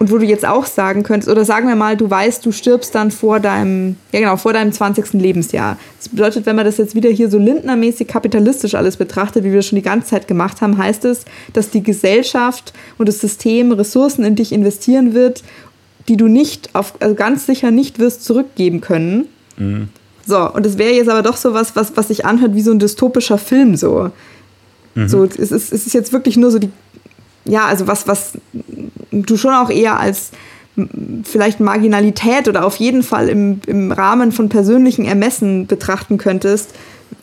Und 0.00 0.10
wo 0.10 0.16
du 0.16 0.24
jetzt 0.24 0.46
auch 0.46 0.64
sagen 0.64 1.02
könntest, 1.02 1.30
oder 1.30 1.44
sagen 1.44 1.68
wir 1.68 1.76
mal, 1.76 1.94
du 1.94 2.08
weißt, 2.08 2.46
du 2.46 2.52
stirbst 2.52 2.94
dann 2.94 3.10
vor 3.10 3.38
deinem, 3.38 3.96
ja 4.12 4.20
genau, 4.20 4.38
vor 4.38 4.54
deinem 4.54 4.72
20. 4.72 5.12
Lebensjahr. 5.12 5.76
Das 5.98 6.08
bedeutet, 6.08 6.46
wenn 6.46 6.56
man 6.56 6.64
das 6.64 6.78
jetzt 6.78 6.94
wieder 6.94 7.10
hier 7.10 7.28
so 7.28 7.36
lindnermäßig 7.36 8.08
kapitalistisch 8.08 8.74
alles 8.74 8.96
betrachtet, 8.96 9.44
wie 9.44 9.50
wir 9.50 9.58
das 9.58 9.66
schon 9.66 9.76
die 9.76 9.82
ganze 9.82 10.08
Zeit 10.08 10.26
gemacht 10.26 10.62
haben, 10.62 10.78
heißt 10.78 11.04
es, 11.04 11.26
dass 11.52 11.68
die 11.68 11.82
Gesellschaft 11.82 12.72
und 12.96 13.10
das 13.10 13.20
System 13.20 13.72
Ressourcen 13.72 14.24
in 14.24 14.36
dich 14.36 14.52
investieren 14.52 15.12
wird, 15.12 15.44
die 16.08 16.16
du 16.16 16.28
nicht, 16.28 16.74
auf, 16.74 16.94
also 17.00 17.14
ganz 17.14 17.44
sicher 17.44 17.70
nicht 17.70 17.98
wirst 17.98 18.24
zurückgeben 18.24 18.80
können. 18.80 19.26
Mhm. 19.58 19.90
So, 20.26 20.50
und 20.50 20.64
es 20.64 20.78
wäre 20.78 20.94
jetzt 20.94 21.10
aber 21.10 21.22
doch 21.22 21.36
so 21.36 21.52
was, 21.52 21.76
was, 21.76 21.94
was 21.98 22.08
sich 22.08 22.24
anhört 22.24 22.54
wie 22.54 22.62
so 22.62 22.70
ein 22.70 22.78
dystopischer 22.78 23.36
Film 23.36 23.76
so. 23.76 24.10
Mhm. 24.94 25.08
So, 25.08 25.24
es 25.24 25.36
ist, 25.36 25.52
es 25.52 25.86
ist 25.86 25.92
jetzt 25.92 26.14
wirklich 26.14 26.38
nur 26.38 26.50
so 26.50 26.58
die 26.58 26.70
ja, 27.44 27.66
also 27.66 27.86
was, 27.86 28.06
was 28.06 28.32
du 29.10 29.36
schon 29.36 29.54
auch 29.54 29.70
eher 29.70 29.98
als 29.98 30.30
vielleicht 31.24 31.60
Marginalität 31.60 32.48
oder 32.48 32.64
auf 32.64 32.76
jeden 32.76 33.02
Fall 33.02 33.28
im, 33.28 33.60
im 33.66 33.92
Rahmen 33.92 34.32
von 34.32 34.48
persönlichen 34.48 35.04
Ermessen 35.04 35.66
betrachten 35.66 36.16
könntest, 36.16 36.70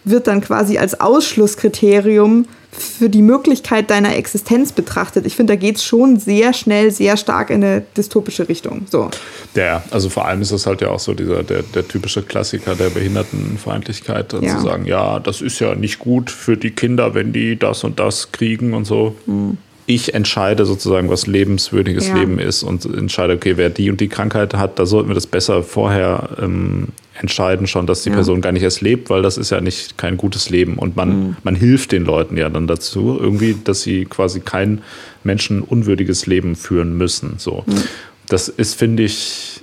wird 0.04 0.28
dann 0.28 0.42
quasi 0.42 0.78
als 0.78 1.00
Ausschlusskriterium 1.00 2.46
für 2.72 3.10
die 3.10 3.22
Möglichkeit 3.22 3.90
deiner 3.90 4.16
Existenz 4.16 4.72
betrachtet. 4.72 5.26
Ich 5.26 5.36
finde, 5.36 5.54
da 5.54 5.58
geht 5.58 5.78
es 5.78 5.84
schon 5.84 6.20
sehr 6.20 6.54
schnell, 6.54 6.92
sehr 6.92 7.18
stark 7.18 7.50
in 7.50 7.64
eine 7.64 7.84
dystopische 7.96 8.48
Richtung. 8.50 8.86
So. 8.90 9.10
Ja, 9.56 9.84
also 9.90 10.10
vor 10.10 10.28
allem 10.28 10.42
ist 10.42 10.52
das 10.52 10.68
halt 10.68 10.82
ja 10.82 10.90
auch 10.90 11.00
so 11.00 11.14
dieser, 11.14 11.44
der, 11.44 11.64
der 11.64 11.88
typische 11.88 12.22
Klassiker 12.22 12.76
der 12.76 12.90
Behindertenfeindlichkeit, 12.90 14.34
dann 14.34 14.44
ja. 14.44 14.58
zu 14.58 14.64
sagen, 14.64 14.86
ja, 14.86 15.20
das 15.20 15.42
ist 15.42 15.60
ja 15.60 15.74
nicht 15.74 15.98
gut 15.98 16.30
für 16.30 16.56
die 16.56 16.72
Kinder, 16.72 17.16
wenn 17.16 17.34
die 17.34 17.58
das 17.58 17.84
und 17.84 18.00
das 18.00 18.32
kriegen 18.32 18.74
und 18.74 18.86
so. 18.86 19.16
Mhm 19.26 19.58
ich 19.90 20.14
entscheide 20.14 20.66
sozusagen, 20.66 21.10
was 21.10 21.28
lebenswürdiges 21.28 22.10
ja. 22.10 22.16
Leben 22.16 22.40
ist 22.40 22.62
und 22.62 22.84
entscheide, 22.86 23.34
okay, 23.34 23.56
wer 23.56 23.70
die 23.70 23.90
und 23.90 24.02
die 24.02 24.10
Krankheit 24.10 24.54
hat, 24.54 24.78
da 24.80 24.86
sollten 24.86 25.10
wir 25.10 25.16
das 25.16 25.28
besser 25.28 25.64
vorher 25.64 26.30
ähm, 26.42 26.90
entscheiden 27.20 27.68
schon, 27.68 27.88
dass 27.88 28.04
die 28.04 28.10
ja. 28.10 28.16
Person 28.16 28.42
gar 28.42 28.52
nicht 28.52 28.64
erst 28.64 28.82
lebt, 28.82 29.10
weil 29.10 29.22
das 29.22 29.38
ist 29.38 29.50
ja 29.50 29.62
nicht 29.62 29.98
kein 29.98 30.18
gutes 30.18 30.50
Leben 30.50 30.76
und 30.76 30.98
man, 30.98 31.10
mhm. 31.10 31.38
man 31.44 31.56
hilft 31.56 31.94
den 31.94 32.04
Leuten 32.04 32.36
ja 32.36 32.50
dann 32.50 32.68
dazu, 32.68 33.18
irgendwie, 33.18 33.56
dass 33.64 33.82
sie 33.82 34.04
quasi 34.04 34.42
kein 34.42 34.82
menschenunwürdiges 35.24 36.26
Leben 36.26 36.58
führen 36.58 36.98
müssen. 36.98 37.36
So. 37.38 37.64
Mhm. 37.66 37.84
Das 38.28 38.50
ist, 38.50 38.76
finde 38.76 39.04
ich, 39.04 39.62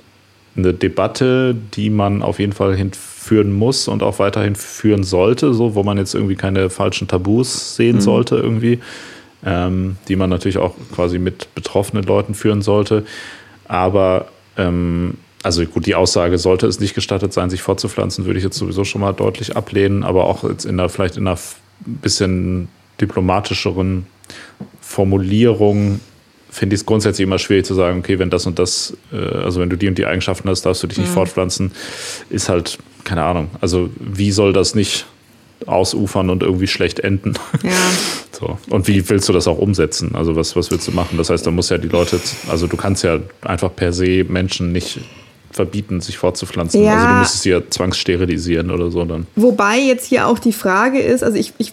eine 0.56 0.72
Debatte, 0.72 1.54
die 1.74 1.90
man 1.90 2.22
auf 2.22 2.38
jeden 2.38 2.52
Fall 2.52 2.74
hinführen 2.74 3.52
muss 3.52 3.88
und 3.88 4.02
auch 4.02 4.18
weiterhin 4.20 4.54
führen 4.54 5.02
sollte, 5.02 5.52
so, 5.52 5.74
wo 5.74 5.82
man 5.82 5.98
jetzt 5.98 6.14
irgendwie 6.14 6.36
keine 6.36 6.70
falschen 6.70 7.08
Tabus 7.08 7.76
sehen 7.76 7.96
mhm. 7.96 8.00
sollte 8.00 8.36
irgendwie 8.36 8.78
ähm, 9.44 9.96
die 10.08 10.16
man 10.16 10.30
natürlich 10.30 10.58
auch 10.58 10.74
quasi 10.94 11.18
mit 11.18 11.54
betroffenen 11.54 12.04
Leuten 12.04 12.34
führen 12.34 12.62
sollte. 12.62 13.04
Aber 13.66 14.28
ähm, 14.56 15.14
also 15.42 15.64
gut, 15.66 15.86
die 15.86 15.94
Aussage, 15.94 16.38
sollte 16.38 16.66
es 16.66 16.80
nicht 16.80 16.94
gestattet 16.94 17.32
sein, 17.32 17.50
sich 17.50 17.60
fortzupflanzen, 17.60 18.24
würde 18.24 18.38
ich 18.38 18.44
jetzt 18.44 18.56
sowieso 18.56 18.84
schon 18.84 19.02
mal 19.02 19.12
deutlich 19.12 19.56
ablehnen, 19.56 20.02
aber 20.02 20.24
auch 20.24 20.42
jetzt 20.44 20.64
in 20.64 20.80
einer, 20.80 20.88
vielleicht 20.88 21.16
in 21.18 21.26
einer 21.26 21.38
bisschen 21.80 22.68
diplomatischeren 23.00 24.06
Formulierung 24.80 26.00
finde 26.50 26.74
ich 26.74 26.80
es 26.80 26.86
grundsätzlich 26.86 27.26
immer 27.26 27.38
schwierig 27.38 27.66
zu 27.66 27.74
sagen, 27.74 27.98
okay, 27.98 28.18
wenn 28.18 28.30
das 28.30 28.46
und 28.46 28.58
das, 28.58 28.96
äh, 29.12 29.16
also 29.16 29.60
wenn 29.60 29.68
du 29.68 29.76
die 29.76 29.88
und 29.88 29.98
die 29.98 30.06
Eigenschaften 30.06 30.48
hast, 30.48 30.62
darfst 30.62 30.82
du 30.82 30.86
dich 30.86 30.98
nicht 30.98 31.10
mhm. 31.10 31.14
fortpflanzen, 31.14 31.72
ist 32.30 32.48
halt, 32.48 32.78
keine 33.02 33.24
Ahnung. 33.24 33.50
Also 33.60 33.90
wie 33.98 34.30
soll 34.30 34.52
das 34.52 34.74
nicht 34.74 35.04
ausufern 35.66 36.30
und 36.30 36.42
irgendwie 36.42 36.66
schlecht 36.66 37.00
enden. 37.00 37.34
Ja. 37.62 37.70
So. 38.34 38.58
Und 38.68 38.88
wie 38.88 39.08
willst 39.08 39.28
du 39.28 39.32
das 39.32 39.46
auch 39.46 39.58
umsetzen? 39.58 40.16
Also 40.16 40.34
was, 40.34 40.56
was 40.56 40.68
willst 40.72 40.88
du 40.88 40.90
machen? 40.90 41.16
Das 41.18 41.30
heißt, 41.30 41.46
da 41.46 41.52
muss 41.52 41.68
ja 41.68 41.78
die 41.78 41.86
Leute, 41.86 42.18
also 42.48 42.66
du 42.66 42.76
kannst 42.76 43.04
ja 43.04 43.20
einfach 43.42 43.74
per 43.76 43.92
se 43.92 44.24
Menschen 44.24 44.72
nicht 44.72 44.98
verbieten, 45.52 46.00
sich 46.00 46.18
fortzupflanzen. 46.18 46.82
Ja. 46.82 46.94
Also 46.94 47.06
du 47.06 47.14
müsstest 47.20 47.42
sie 47.44 47.50
ja 47.50 47.60
zwangssterilisieren 47.70 48.72
oder 48.72 48.90
so 48.90 49.04
dann. 49.04 49.28
Wobei 49.36 49.78
jetzt 49.78 50.06
hier 50.06 50.26
auch 50.26 50.40
die 50.40 50.52
Frage 50.52 50.98
ist, 50.98 51.22
also 51.22 51.38
ich, 51.38 51.52
ich 51.58 51.72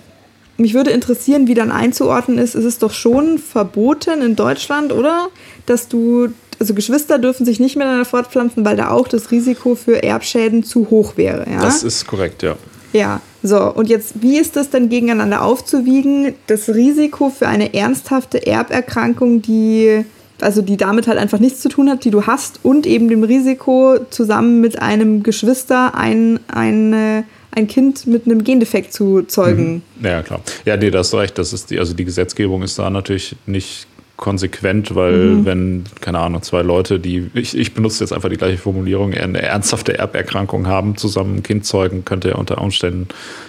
mich 0.57 0.75
würde 0.75 0.91
interessieren, 0.91 1.47
wie 1.47 1.55
dann 1.55 1.71
einzuordnen 1.71 2.37
ist, 2.37 2.53
ist 2.53 2.65
es 2.65 2.77
doch 2.77 2.93
schon 2.93 3.39
verboten 3.39 4.21
in 4.21 4.35
Deutschland, 4.35 4.93
oder? 4.93 5.29
Dass 5.65 5.87
du, 5.87 6.29
also 6.59 6.75
Geschwister 6.75 7.17
dürfen 7.17 7.45
sich 7.45 7.59
nicht 7.59 7.75
miteinander 7.75 8.05
fortpflanzen, 8.05 8.63
weil 8.63 8.77
da 8.77 8.91
auch 8.91 9.07
das 9.07 9.31
Risiko 9.31 9.73
für 9.73 10.03
Erbschäden 10.03 10.63
zu 10.63 10.91
hoch 10.91 11.17
wäre. 11.17 11.49
Ja? 11.49 11.61
Das 11.61 11.83
ist 11.83 12.05
korrekt, 12.05 12.43
ja. 12.43 12.55
Ja, 12.93 13.21
so, 13.43 13.73
und 13.73 13.89
jetzt, 13.89 14.21
wie 14.21 14.37
ist 14.37 14.55
das 14.55 14.69
denn 14.69 14.89
gegeneinander 14.89 15.41
aufzuwiegen? 15.41 16.35
Das 16.47 16.69
Risiko 16.69 17.29
für 17.29 17.47
eine 17.47 17.73
ernsthafte 17.73 18.45
Erberkrankung, 18.45 19.41
die, 19.41 20.05
also 20.39 20.61
die 20.61 20.77
damit 20.77 21.07
halt 21.07 21.17
einfach 21.17 21.39
nichts 21.39 21.61
zu 21.61 21.69
tun 21.69 21.89
hat, 21.89 22.05
die 22.05 22.11
du 22.11 22.27
hast, 22.27 22.59
und 22.63 22.85
eben 22.85 23.07
dem 23.07 23.23
Risiko, 23.23 23.97
zusammen 24.09 24.61
mit 24.61 24.81
einem 24.81 25.23
Geschwister 25.23 25.95
ein, 25.95 26.39
ein, 26.47 27.23
ein 27.51 27.67
Kind 27.67 28.05
mit 28.05 28.25
einem 28.25 28.43
Gendefekt 28.43 28.93
zu 28.93 29.23
zeugen. 29.23 29.81
Mhm. 29.99 30.05
Ja, 30.05 30.21
klar. 30.21 30.41
Ja, 30.65 30.77
nee, 30.77 30.91
da 30.91 30.99
hast 30.99 31.13
recht. 31.15 31.37
Das 31.37 31.51
ist 31.51 31.71
die, 31.71 31.79
also 31.79 31.93
die 31.93 32.05
Gesetzgebung 32.05 32.61
ist 32.61 32.77
da 32.77 32.89
natürlich 32.89 33.35
nicht 33.47 33.87
konsequent, 34.21 34.95
weil 34.95 35.17
mhm. 35.17 35.45
wenn, 35.45 35.83
keine 35.99 36.19
Ahnung, 36.19 36.43
zwei 36.43 36.61
Leute, 36.61 36.99
die, 36.99 37.29
ich, 37.33 37.57
ich 37.57 37.73
benutze 37.73 38.03
jetzt 38.03 38.13
einfach 38.13 38.29
die 38.29 38.37
gleiche 38.37 38.59
Formulierung, 38.59 39.13
eine 39.13 39.41
ernsthafte 39.41 39.97
Erberkrankung 39.97 40.67
haben, 40.67 40.95
zusammen 40.95 41.37
ein 41.37 41.43
Kind 41.43 41.65
zeugen, 41.65 42.05
könnte 42.05 42.29
ja 42.29 42.35
unter 42.35 42.61
Umständen, 42.61 43.07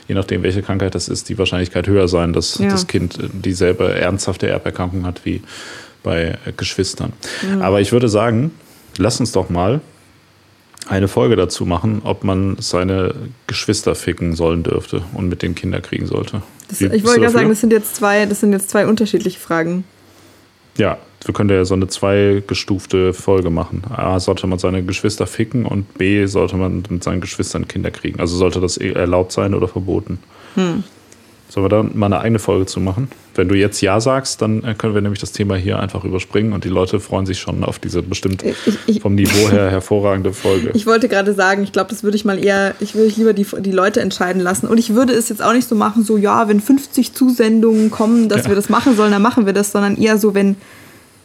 je 0.09 0.15
nachdem 0.15 0.43
welche 0.43 0.63
Krankheit 0.63 0.95
das 0.95 1.09
ist, 1.09 1.29
die 1.29 1.39
Wahrscheinlichkeit 1.39 1.87
höher 1.87 2.09
sein, 2.09 2.33
dass 2.33 2.59
ja. 2.59 2.71
das 2.71 2.87
Kind 2.87 3.19
dieselbe 3.33 3.95
ernsthafte 3.95 4.49
Erberkrankung 4.49 5.05
hat 5.05 5.25
wie 5.25 5.43
bei 6.03 6.39
Geschwistern. 6.57 7.13
Mhm. 7.43 7.61
Aber 7.61 7.83
ich 7.83 7.93
würde 7.93 8.09
sagen, 8.09 8.51
lass 8.97 9.21
uns 9.21 9.31
doch 9.31 9.51
mal 9.51 9.83
eine 10.89 11.07
Folge 11.07 11.37
dazu 11.37 11.67
machen, 11.67 12.01
ob 12.03 12.25
man 12.25 12.57
seine 12.59 13.15
Geschwister 13.47 13.95
ficken 13.95 14.35
sollen 14.35 14.63
dürfte 14.63 15.03
und 15.13 15.29
mit 15.29 15.43
den 15.43 15.55
Kinder 15.55 15.83
kriegen 15.83 16.07
sollte. 16.07 16.43
Das, 16.69 16.81
ich 16.81 17.05
wollte 17.05 17.21
gerade 17.21 17.33
sagen, 17.33 17.51
das 17.51 17.61
sind 17.61 17.73
jetzt 17.73 17.95
zwei, 17.95 18.25
das 18.25 18.41
sind 18.41 18.53
jetzt 18.53 18.71
zwei 18.71 18.87
unterschiedliche 18.87 19.39
Fragen. 19.39 19.85
Ja, 20.79 20.99
wir 21.25 21.35
können 21.35 21.51
ja 21.51 21.65
so 21.65 21.75
eine 21.75 21.89
zweigestufte 21.89 23.13
Folge 23.13 23.51
machen. 23.51 23.83
A, 23.91 24.19
sollte 24.19 24.47
man 24.47 24.59
seine 24.59 24.83
Geschwister 24.83 25.27
ficken 25.27 25.67
und 25.67 25.95
B, 25.95 26.27
sollte 26.27 26.57
man 26.57 26.83
mit 26.89 27.05
seinen 27.05 27.21
Geschwistern 27.21 27.69
Kinder 27.69 27.91
kriegen. 27.91 28.21
Also 28.21 28.37
sollte 28.37 28.61
das 28.61 28.79
e- 28.79 28.93
erlaubt 28.93 29.33
sein 29.33 29.55
oder 29.55 29.69
verboten. 29.69 30.19
Hm. 30.55 30.83
Sollen 31.53 31.67
wir 31.67 31.69
da 31.69 31.83
mal 31.83 32.07
eine 32.07 32.21
eigene 32.21 32.39
Folge 32.39 32.65
zu 32.65 32.81
machen? 32.81 33.11
Wenn 33.35 33.47
du 33.47 33.55
jetzt 33.55 33.83
Ja 33.83 34.01
sagst, 34.01 34.41
dann 34.41 34.65
äh, 34.65 34.73
können 34.73 34.95
wir 34.95 35.03
nämlich 35.03 35.21
das 35.21 35.33
Thema 35.33 35.55
hier 35.55 35.79
einfach 35.79 36.03
überspringen 36.03 36.55
und 36.55 36.65
die 36.65 36.71
Leute 36.71 36.99
freuen 36.99 37.27
sich 37.27 37.41
schon 37.41 37.63
auf 37.63 37.79
diese 37.79 38.03
bestimmt 38.03 38.43
ich, 38.43 38.79
ich, 38.87 39.01
vom 39.03 39.15
Niveau 39.15 39.51
her 39.51 39.71
hervorragende 39.71 40.33
Folge. 40.33 40.71
Ich 40.75 40.87
wollte 40.87 41.11
gerade 41.11 41.35
sagen, 41.35 41.63
ich 41.63 41.73
glaube, 41.73 41.91
das 41.91 42.05
würde 42.05 42.17
ich 42.17 42.25
mal 42.25 42.43
eher, 42.43 42.75
ich 42.81 42.95
würde 42.95 43.13
lieber 43.15 43.35
die, 43.35 43.45
die 43.61 43.71
Leute 43.71 44.01
entscheiden 44.01 44.41
lassen. 44.41 44.67
Und 44.67 44.79
ich 44.79 44.95
würde 44.95 45.13
es 45.13 45.29
jetzt 45.29 45.43
auch 45.43 45.53
nicht 45.53 45.69
so 45.69 45.75
machen, 45.75 46.05
so 46.05 46.17
ja, 46.17 46.49
wenn 46.49 46.59
50 46.59 47.13
Zusendungen 47.13 47.91
kommen, 47.91 48.31
dass 48.31 48.45
ja. 48.45 48.49
wir 48.49 48.57
das 48.57 48.71
machen 48.71 48.97
sollen, 48.97 49.13
dann 49.13 49.21
machen 49.21 49.45
wir 49.45 49.53
das, 49.53 49.73
sondern 49.73 49.99
eher 49.99 50.17
so, 50.17 50.35
wenn 50.35 50.57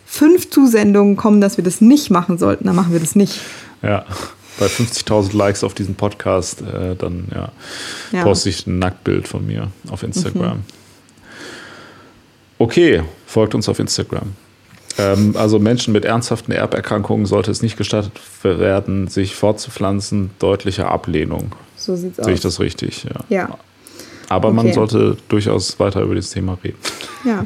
fünf 0.05 0.49
Zusendungen 0.49 1.15
kommen, 1.15 1.39
dass 1.39 1.55
wir 1.55 1.63
das 1.63 1.79
nicht 1.79 2.11
machen 2.11 2.37
sollten, 2.37 2.65
dann 2.65 2.75
machen 2.75 2.91
wir 2.91 2.99
das 2.99 3.15
nicht. 3.15 3.39
Ja 3.81 4.03
bei 4.59 4.67
50.000 4.67 5.35
Likes 5.35 5.63
auf 5.63 5.73
diesen 5.73 5.95
Podcast, 5.95 6.61
äh, 6.61 6.95
dann 6.95 7.27
ja, 7.33 7.51
ja. 8.11 8.23
poste 8.23 8.49
ich 8.49 8.65
ein 8.67 8.79
Nacktbild 8.79 9.27
von 9.27 9.45
mir 9.45 9.71
auf 9.89 10.03
Instagram. 10.03 10.57
Mhm. 10.57 10.63
Okay, 12.59 13.03
folgt 13.25 13.53
uns 13.53 13.69
auf 13.69 13.79
Instagram. 13.79 14.33
Ähm, 14.97 15.35
also 15.37 15.59
Menschen 15.59 15.93
mit 15.93 16.05
ernsthaften 16.05 16.51
Erberkrankungen 16.51 17.25
sollte 17.25 17.51
es 17.51 17.61
nicht 17.61 17.77
gestattet 17.77 18.19
werden, 18.43 19.07
sich 19.07 19.35
fortzupflanzen. 19.35 20.31
Deutliche 20.39 20.87
Ablehnung. 20.87 21.51
So 21.75 21.95
sieht's 21.95 22.19
aus. 22.19 22.25
Sehe 22.25 22.33
ich 22.33 22.41
das 22.41 22.59
richtig? 22.59 23.03
Ja. 23.03 23.23
ja. 23.29 23.57
Aber 24.29 24.49
okay. 24.49 24.55
man 24.55 24.73
sollte 24.73 25.17
durchaus 25.29 25.79
weiter 25.79 26.01
über 26.01 26.15
das 26.15 26.31
Thema 26.31 26.57
reden. 26.63 26.77
Ja. 27.23 27.45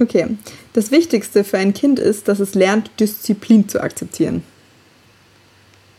Okay. 0.00 0.26
Das 0.72 0.90
Wichtigste 0.90 1.44
für 1.44 1.58
ein 1.58 1.74
Kind 1.74 1.98
ist, 1.98 2.28
dass 2.28 2.40
es 2.40 2.54
lernt, 2.54 2.90
Disziplin 2.98 3.68
zu 3.68 3.80
akzeptieren. 3.80 4.42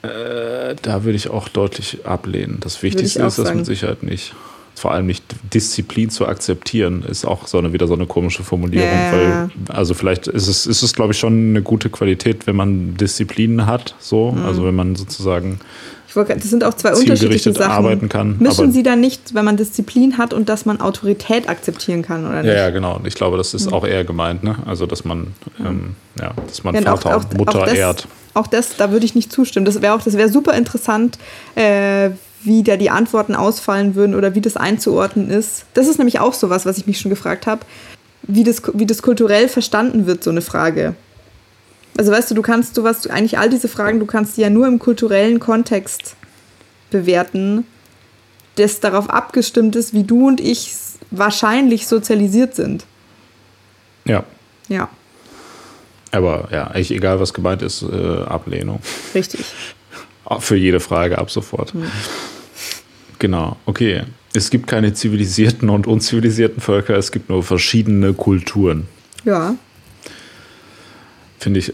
Äh, 0.03 0.75
da 0.81 1.03
würde 1.03 1.15
ich 1.15 1.29
auch 1.29 1.47
deutlich 1.47 2.05
ablehnen. 2.05 2.57
Das 2.59 2.83
Wichtigste 2.83 3.23
ist 3.23 3.39
das 3.39 3.53
mit 3.53 3.65
Sicherheit 3.65 4.03
nicht. 4.03 4.33
Vor 4.75 4.91
allem 4.91 5.05
nicht 5.05 5.23
Disziplin 5.53 6.09
zu 6.09 6.27
akzeptieren, 6.27 7.03
ist 7.07 7.25
auch 7.25 7.47
so 7.47 7.57
eine, 7.57 7.73
wieder 7.73 7.87
so 7.87 7.93
eine 7.93 8.05
komische 8.05 8.43
Formulierung. 8.43 8.89
Ja. 8.89 9.11
Weil, 9.13 9.49
also 9.69 9.93
vielleicht 9.93 10.27
ist 10.27 10.47
es, 10.47 10.65
ist 10.65 10.81
es, 10.81 10.93
glaube 10.93 11.13
ich, 11.13 11.19
schon 11.19 11.49
eine 11.49 11.61
gute 11.61 11.89
Qualität, 11.89 12.47
wenn 12.47 12.55
man 12.55 12.97
Disziplin 12.97 13.65
hat, 13.65 13.95
so. 13.99 14.31
Mhm. 14.31 14.45
Also 14.45 14.65
wenn 14.65 14.75
man 14.75 14.95
sozusagen 14.95 15.59
das 16.15 16.43
sind 16.43 16.63
auch 16.63 16.75
zwei 16.75 16.93
unterschiedliche 16.93 17.53
Sachen. 17.53 17.71
arbeiten 17.71 18.09
kann. 18.09 18.35
Mischen 18.39 18.71
Sie 18.71 18.83
dann 18.83 18.99
nicht, 18.99 19.33
wenn 19.33 19.45
man 19.45 19.57
Disziplin 19.57 20.17
hat 20.17 20.33
und 20.33 20.47
dass 20.47 20.65
man 20.65 20.79
Autorität 20.79 21.49
akzeptieren 21.49 22.03
kann, 22.03 22.25
oder 22.27 22.43
nicht? 22.43 22.51
Ja, 22.51 22.65
ja 22.65 22.69
genau. 22.69 22.97
Und 22.97 23.07
ich 23.07 23.15
glaube, 23.15 23.37
das 23.37 23.53
ist 23.53 23.67
mhm. 23.67 23.73
auch 23.73 23.85
eher 23.85 24.03
gemeint, 24.03 24.43
ne? 24.43 24.57
Also, 24.65 24.85
dass 24.85 25.05
man, 25.05 25.33
ähm, 25.59 25.95
ja, 26.19 26.33
dass 26.45 26.63
man 26.63 26.75
ja, 26.75 26.81
Vater 26.81 27.17
und 27.17 27.37
Mutter 27.37 27.61
auch 27.61 27.65
das, 27.65 27.73
ehrt. 27.73 28.07
Auch 28.33 28.47
das, 28.47 28.77
da 28.77 28.91
würde 28.91 29.05
ich 29.05 29.15
nicht 29.15 29.31
zustimmen. 29.31 29.65
Das 29.65 29.81
wäre 29.81 29.93
auch, 29.93 30.01
das 30.01 30.17
wäre 30.17 30.29
super 30.29 30.53
interessant, 30.53 31.17
äh, 31.55 32.11
wie 32.43 32.63
da 32.63 32.77
die 32.77 32.89
Antworten 32.89 33.35
ausfallen 33.35 33.95
würden 33.95 34.15
oder 34.15 34.35
wie 34.35 34.41
das 34.41 34.57
einzuordnen 34.57 35.29
ist. 35.29 35.65
Das 35.73 35.87
ist 35.87 35.97
nämlich 35.97 36.19
auch 36.19 36.33
sowas, 36.33 36.65
was 36.65 36.77
ich 36.77 36.87
mich 36.87 36.99
schon 36.99 37.09
gefragt 37.09 37.47
habe, 37.47 37.61
wie 38.23 38.43
das, 38.43 38.61
wie 38.73 38.85
das 38.85 39.01
kulturell 39.01 39.47
verstanden 39.47 40.05
wird, 40.05 40.23
so 40.23 40.29
eine 40.29 40.41
Frage. 40.41 40.95
Also 41.97 42.11
weißt 42.11 42.31
du, 42.31 42.35
du 42.35 42.41
kannst 42.41 42.77
du 42.77 42.83
was, 42.83 43.05
eigentlich 43.07 43.37
all 43.37 43.49
diese 43.49 43.67
Fragen, 43.67 43.99
du 43.99 44.05
kannst 44.05 44.37
die 44.37 44.41
ja 44.41 44.49
nur 44.49 44.67
im 44.67 44.79
kulturellen 44.79 45.39
Kontext 45.39 46.15
bewerten, 46.89 47.65
das 48.55 48.79
darauf 48.79 49.09
abgestimmt 49.09 49.75
ist, 49.75 49.93
wie 49.93 50.03
du 50.03 50.27
und 50.27 50.41
ich 50.41 50.73
wahrscheinlich 51.11 51.87
sozialisiert 51.87 52.55
sind. 52.55 52.85
Ja. 54.05 54.23
Ja. 54.67 54.89
Aber 56.13 56.47
ja, 56.51 56.67
eigentlich 56.67 56.91
egal, 56.91 57.19
was 57.19 57.33
gemeint 57.33 57.61
ist, 57.63 57.81
äh, 57.81 58.21
Ablehnung. 58.23 58.79
Richtig. 59.15 59.45
Für 60.39 60.55
jede 60.55 60.79
Frage 60.79 61.17
ab 61.17 61.31
sofort. 61.31 61.73
Mhm. 61.73 61.87
Genau, 63.19 63.57
okay. 63.65 64.03
Es 64.33 64.49
gibt 64.49 64.67
keine 64.67 64.93
zivilisierten 64.93 65.69
und 65.69 65.87
unzivilisierten 65.87 66.61
Völker, 66.61 66.95
es 66.97 67.11
gibt 67.11 67.29
nur 67.29 67.43
verschiedene 67.43 68.13
Kulturen. 68.13 68.87
Ja. 69.25 69.55
Finde 71.39 71.59
ich, 71.59 71.73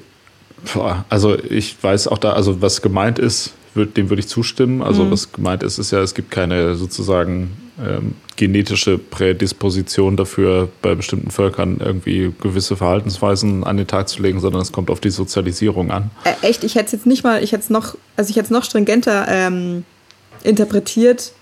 also 1.09 1.37
ich 1.37 1.81
weiß 1.81 2.07
auch 2.07 2.17
da, 2.17 2.33
also 2.33 2.61
was 2.61 2.81
gemeint 2.81 3.19
ist, 3.19 3.53
dem 3.75 4.09
würde 4.09 4.19
ich 4.19 4.27
zustimmen. 4.27 4.81
Also 4.81 5.03
mhm. 5.05 5.11
was 5.11 5.31
gemeint 5.31 5.63
ist, 5.63 5.77
ist 5.79 5.91
ja, 5.91 6.01
es 6.01 6.13
gibt 6.13 6.31
keine 6.31 6.75
sozusagen 6.75 7.57
ähm, 7.85 8.15
genetische 8.35 8.97
Prädisposition 8.97 10.15
dafür, 10.17 10.69
bei 10.81 10.95
bestimmten 10.95 11.31
Völkern 11.31 11.77
irgendwie 11.83 12.33
gewisse 12.41 12.75
Verhaltensweisen 12.75 13.63
an 13.63 13.77
den 13.77 13.87
Tag 13.87 14.09
zu 14.09 14.21
legen, 14.21 14.39
sondern 14.39 14.61
es 14.61 14.71
kommt 14.71 14.89
auf 14.89 14.99
die 14.99 15.09
Sozialisierung 15.09 15.91
an. 15.91 16.11
Äh, 16.23 16.47
echt, 16.47 16.63
ich 16.63 16.75
hätte 16.75 16.87
es 16.87 16.91
jetzt 16.93 17.05
nicht 17.05 17.23
mal, 17.23 17.43
ich 17.43 17.51
hätte 17.51 17.63
es 17.63 17.69
noch, 17.69 17.95
also 18.15 18.29
ich 18.29 18.37
hätte 18.37 18.45
es 18.45 18.51
noch 18.51 18.63
stringenter 18.63 19.27
ähm, 19.27 19.83
interpretiert. 20.43 21.33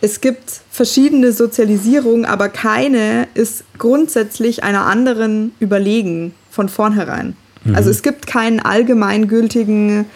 Es 0.00 0.20
gibt 0.20 0.60
verschiedene 0.70 1.32
Sozialisierungen, 1.32 2.24
aber 2.24 2.48
keine 2.48 3.26
ist 3.34 3.64
grundsätzlich 3.78 4.62
einer 4.62 4.86
anderen 4.86 5.52
überlegen 5.60 6.34
von 6.50 6.68
vornherein. 6.68 7.36
Mhm. 7.64 7.74
Also 7.74 7.90
es 7.90 8.02
gibt 8.02 8.26
keinen 8.26 8.60
allgemeingültigen 8.60 10.06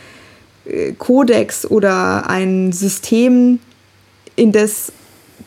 äh, 0.67 0.93
Kodex 0.93 1.67
oder 1.67 2.29
ein 2.29 2.73
System, 2.73 3.61
in 4.37 4.53
das 4.53 4.93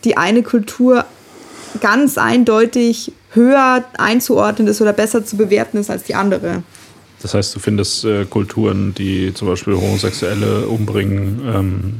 die 0.03 0.17
eine 0.17 0.43
Kultur 0.43 1.05
ganz 1.79 2.17
eindeutig 2.17 3.11
höher 3.33 3.83
einzuordnen 3.97 4.67
ist 4.67 4.81
oder 4.81 4.93
besser 4.93 5.25
zu 5.25 5.37
bewerten 5.37 5.77
ist 5.77 5.89
als 5.89 6.03
die 6.03 6.15
andere. 6.15 6.63
Das 7.21 7.33
heißt, 7.33 7.55
du 7.55 7.59
findest 7.59 8.03
äh, 8.03 8.25
Kulturen, 8.25 8.93
die 8.95 9.33
zum 9.33 9.47
Beispiel 9.47 9.75
Homosexuelle 9.75 10.67
umbringen, 10.67 11.41
ähm, 11.45 11.93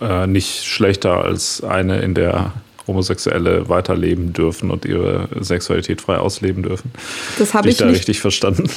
äh, 0.00 0.26
nicht 0.26 0.64
schlechter 0.64 1.24
als 1.24 1.62
eine, 1.64 2.00
in 2.02 2.14
der 2.14 2.52
Homosexuelle 2.86 3.68
weiterleben 3.68 4.32
dürfen 4.32 4.70
und 4.70 4.84
ihre 4.84 5.28
Sexualität 5.40 6.00
frei 6.00 6.18
ausleben 6.18 6.62
dürfen. 6.62 6.90
Das 7.38 7.54
habe 7.54 7.68
ich 7.68 7.76
da 7.78 7.86
nicht, 7.86 7.96
richtig 7.96 8.20
verstanden. 8.20 8.68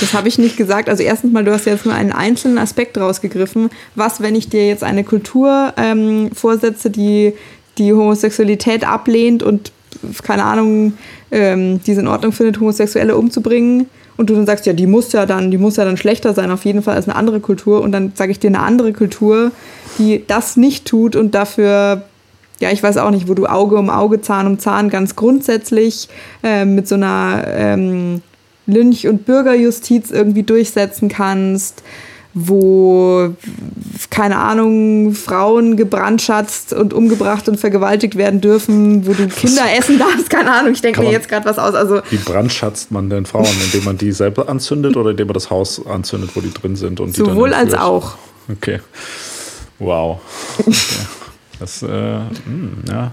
Das 0.00 0.14
habe 0.14 0.28
ich 0.28 0.38
nicht 0.38 0.56
gesagt. 0.56 0.88
Also 0.88 1.02
erstens 1.02 1.32
mal, 1.32 1.44
du 1.44 1.52
hast 1.52 1.66
jetzt 1.66 1.84
nur 1.84 1.94
einen 1.94 2.12
einzelnen 2.12 2.58
Aspekt 2.58 2.98
rausgegriffen. 2.98 3.70
Was, 3.94 4.20
wenn 4.20 4.34
ich 4.34 4.48
dir 4.48 4.66
jetzt 4.66 4.84
eine 4.84 5.04
Kultur 5.04 5.72
ähm, 5.76 6.30
vorsetze, 6.32 6.90
die 6.90 7.34
die 7.78 7.92
Homosexualität 7.92 8.86
ablehnt 8.86 9.42
und 9.42 9.72
keine 10.22 10.44
Ahnung, 10.44 10.94
ähm, 11.30 11.80
die 11.84 11.92
es 11.92 11.98
in 11.98 12.08
Ordnung 12.08 12.32
findet, 12.32 12.60
Homosexuelle 12.60 13.16
umzubringen? 13.16 13.88
Und 14.16 14.30
du 14.30 14.34
dann 14.34 14.46
sagst, 14.46 14.64
ja, 14.64 14.72
die 14.72 14.86
muss 14.86 15.12
ja 15.12 15.26
dann, 15.26 15.50
die 15.50 15.58
muss 15.58 15.76
ja 15.76 15.84
dann 15.84 15.98
schlechter 15.98 16.32
sein, 16.32 16.50
auf 16.50 16.64
jeden 16.64 16.82
Fall 16.82 16.96
als 16.96 17.06
eine 17.06 17.16
andere 17.16 17.40
Kultur. 17.40 17.82
Und 17.82 17.92
dann 17.92 18.12
sage 18.14 18.32
ich 18.32 18.38
dir 18.38 18.48
eine 18.48 18.60
andere 18.60 18.94
Kultur, 18.94 19.52
die 19.98 20.24
das 20.26 20.56
nicht 20.56 20.86
tut 20.86 21.16
und 21.16 21.34
dafür 21.34 22.02
ja, 22.58 22.70
ich 22.70 22.82
weiß 22.82 22.96
auch 22.96 23.10
nicht, 23.10 23.28
wo 23.28 23.34
du 23.34 23.46
Auge 23.46 23.76
um 23.76 23.90
Auge, 23.90 24.22
Zahn 24.22 24.46
um 24.46 24.58
Zahn 24.58 24.88
ganz 24.88 25.14
grundsätzlich 25.14 26.08
äh, 26.42 26.64
mit 26.64 26.88
so 26.88 26.94
einer 26.94 27.44
ähm, 27.46 28.22
Lynch- 28.66 29.06
und 29.06 29.26
Bürgerjustiz 29.26 30.10
irgendwie 30.10 30.42
durchsetzen 30.42 31.08
kannst, 31.08 31.82
wo, 32.38 33.34
keine 34.10 34.36
Ahnung, 34.36 35.14
Frauen 35.14 35.76
gebrandschatzt 35.76 36.74
und 36.74 36.92
umgebracht 36.92 37.48
und 37.48 37.58
vergewaltigt 37.58 38.16
werden 38.16 38.42
dürfen, 38.42 39.06
wo 39.06 39.14
du 39.14 39.26
Kinder 39.28 39.62
essen 39.78 39.98
darfst, 39.98 40.28
keine 40.28 40.52
Ahnung, 40.52 40.72
ich 40.72 40.82
denke 40.82 41.00
mir 41.00 41.12
jetzt 41.12 41.28
gerade 41.28 41.46
was 41.46 41.58
aus. 41.58 41.74
Also, 41.74 42.02
wie 42.10 42.18
brandschatzt 42.18 42.90
man 42.90 43.08
denn 43.08 43.24
Frauen, 43.24 43.46
indem 43.64 43.84
man 43.84 43.96
die 43.96 44.12
selber 44.12 44.50
anzündet 44.50 44.98
oder 44.98 45.10
indem 45.10 45.28
man 45.28 45.34
das 45.34 45.48
Haus 45.48 45.84
anzündet, 45.86 46.30
wo 46.34 46.40
die 46.40 46.52
drin 46.52 46.76
sind? 46.76 47.00
Und 47.00 47.16
sowohl 47.16 47.54
als 47.54 47.72
auch. 47.72 48.16
Okay. 48.52 48.80
Wow. 49.78 50.20
Okay. 50.58 50.72
Das, 51.58 51.82
äh, 51.82 51.86
mh, 51.88 52.28
hm, 52.44 52.72
ja, 52.86 53.12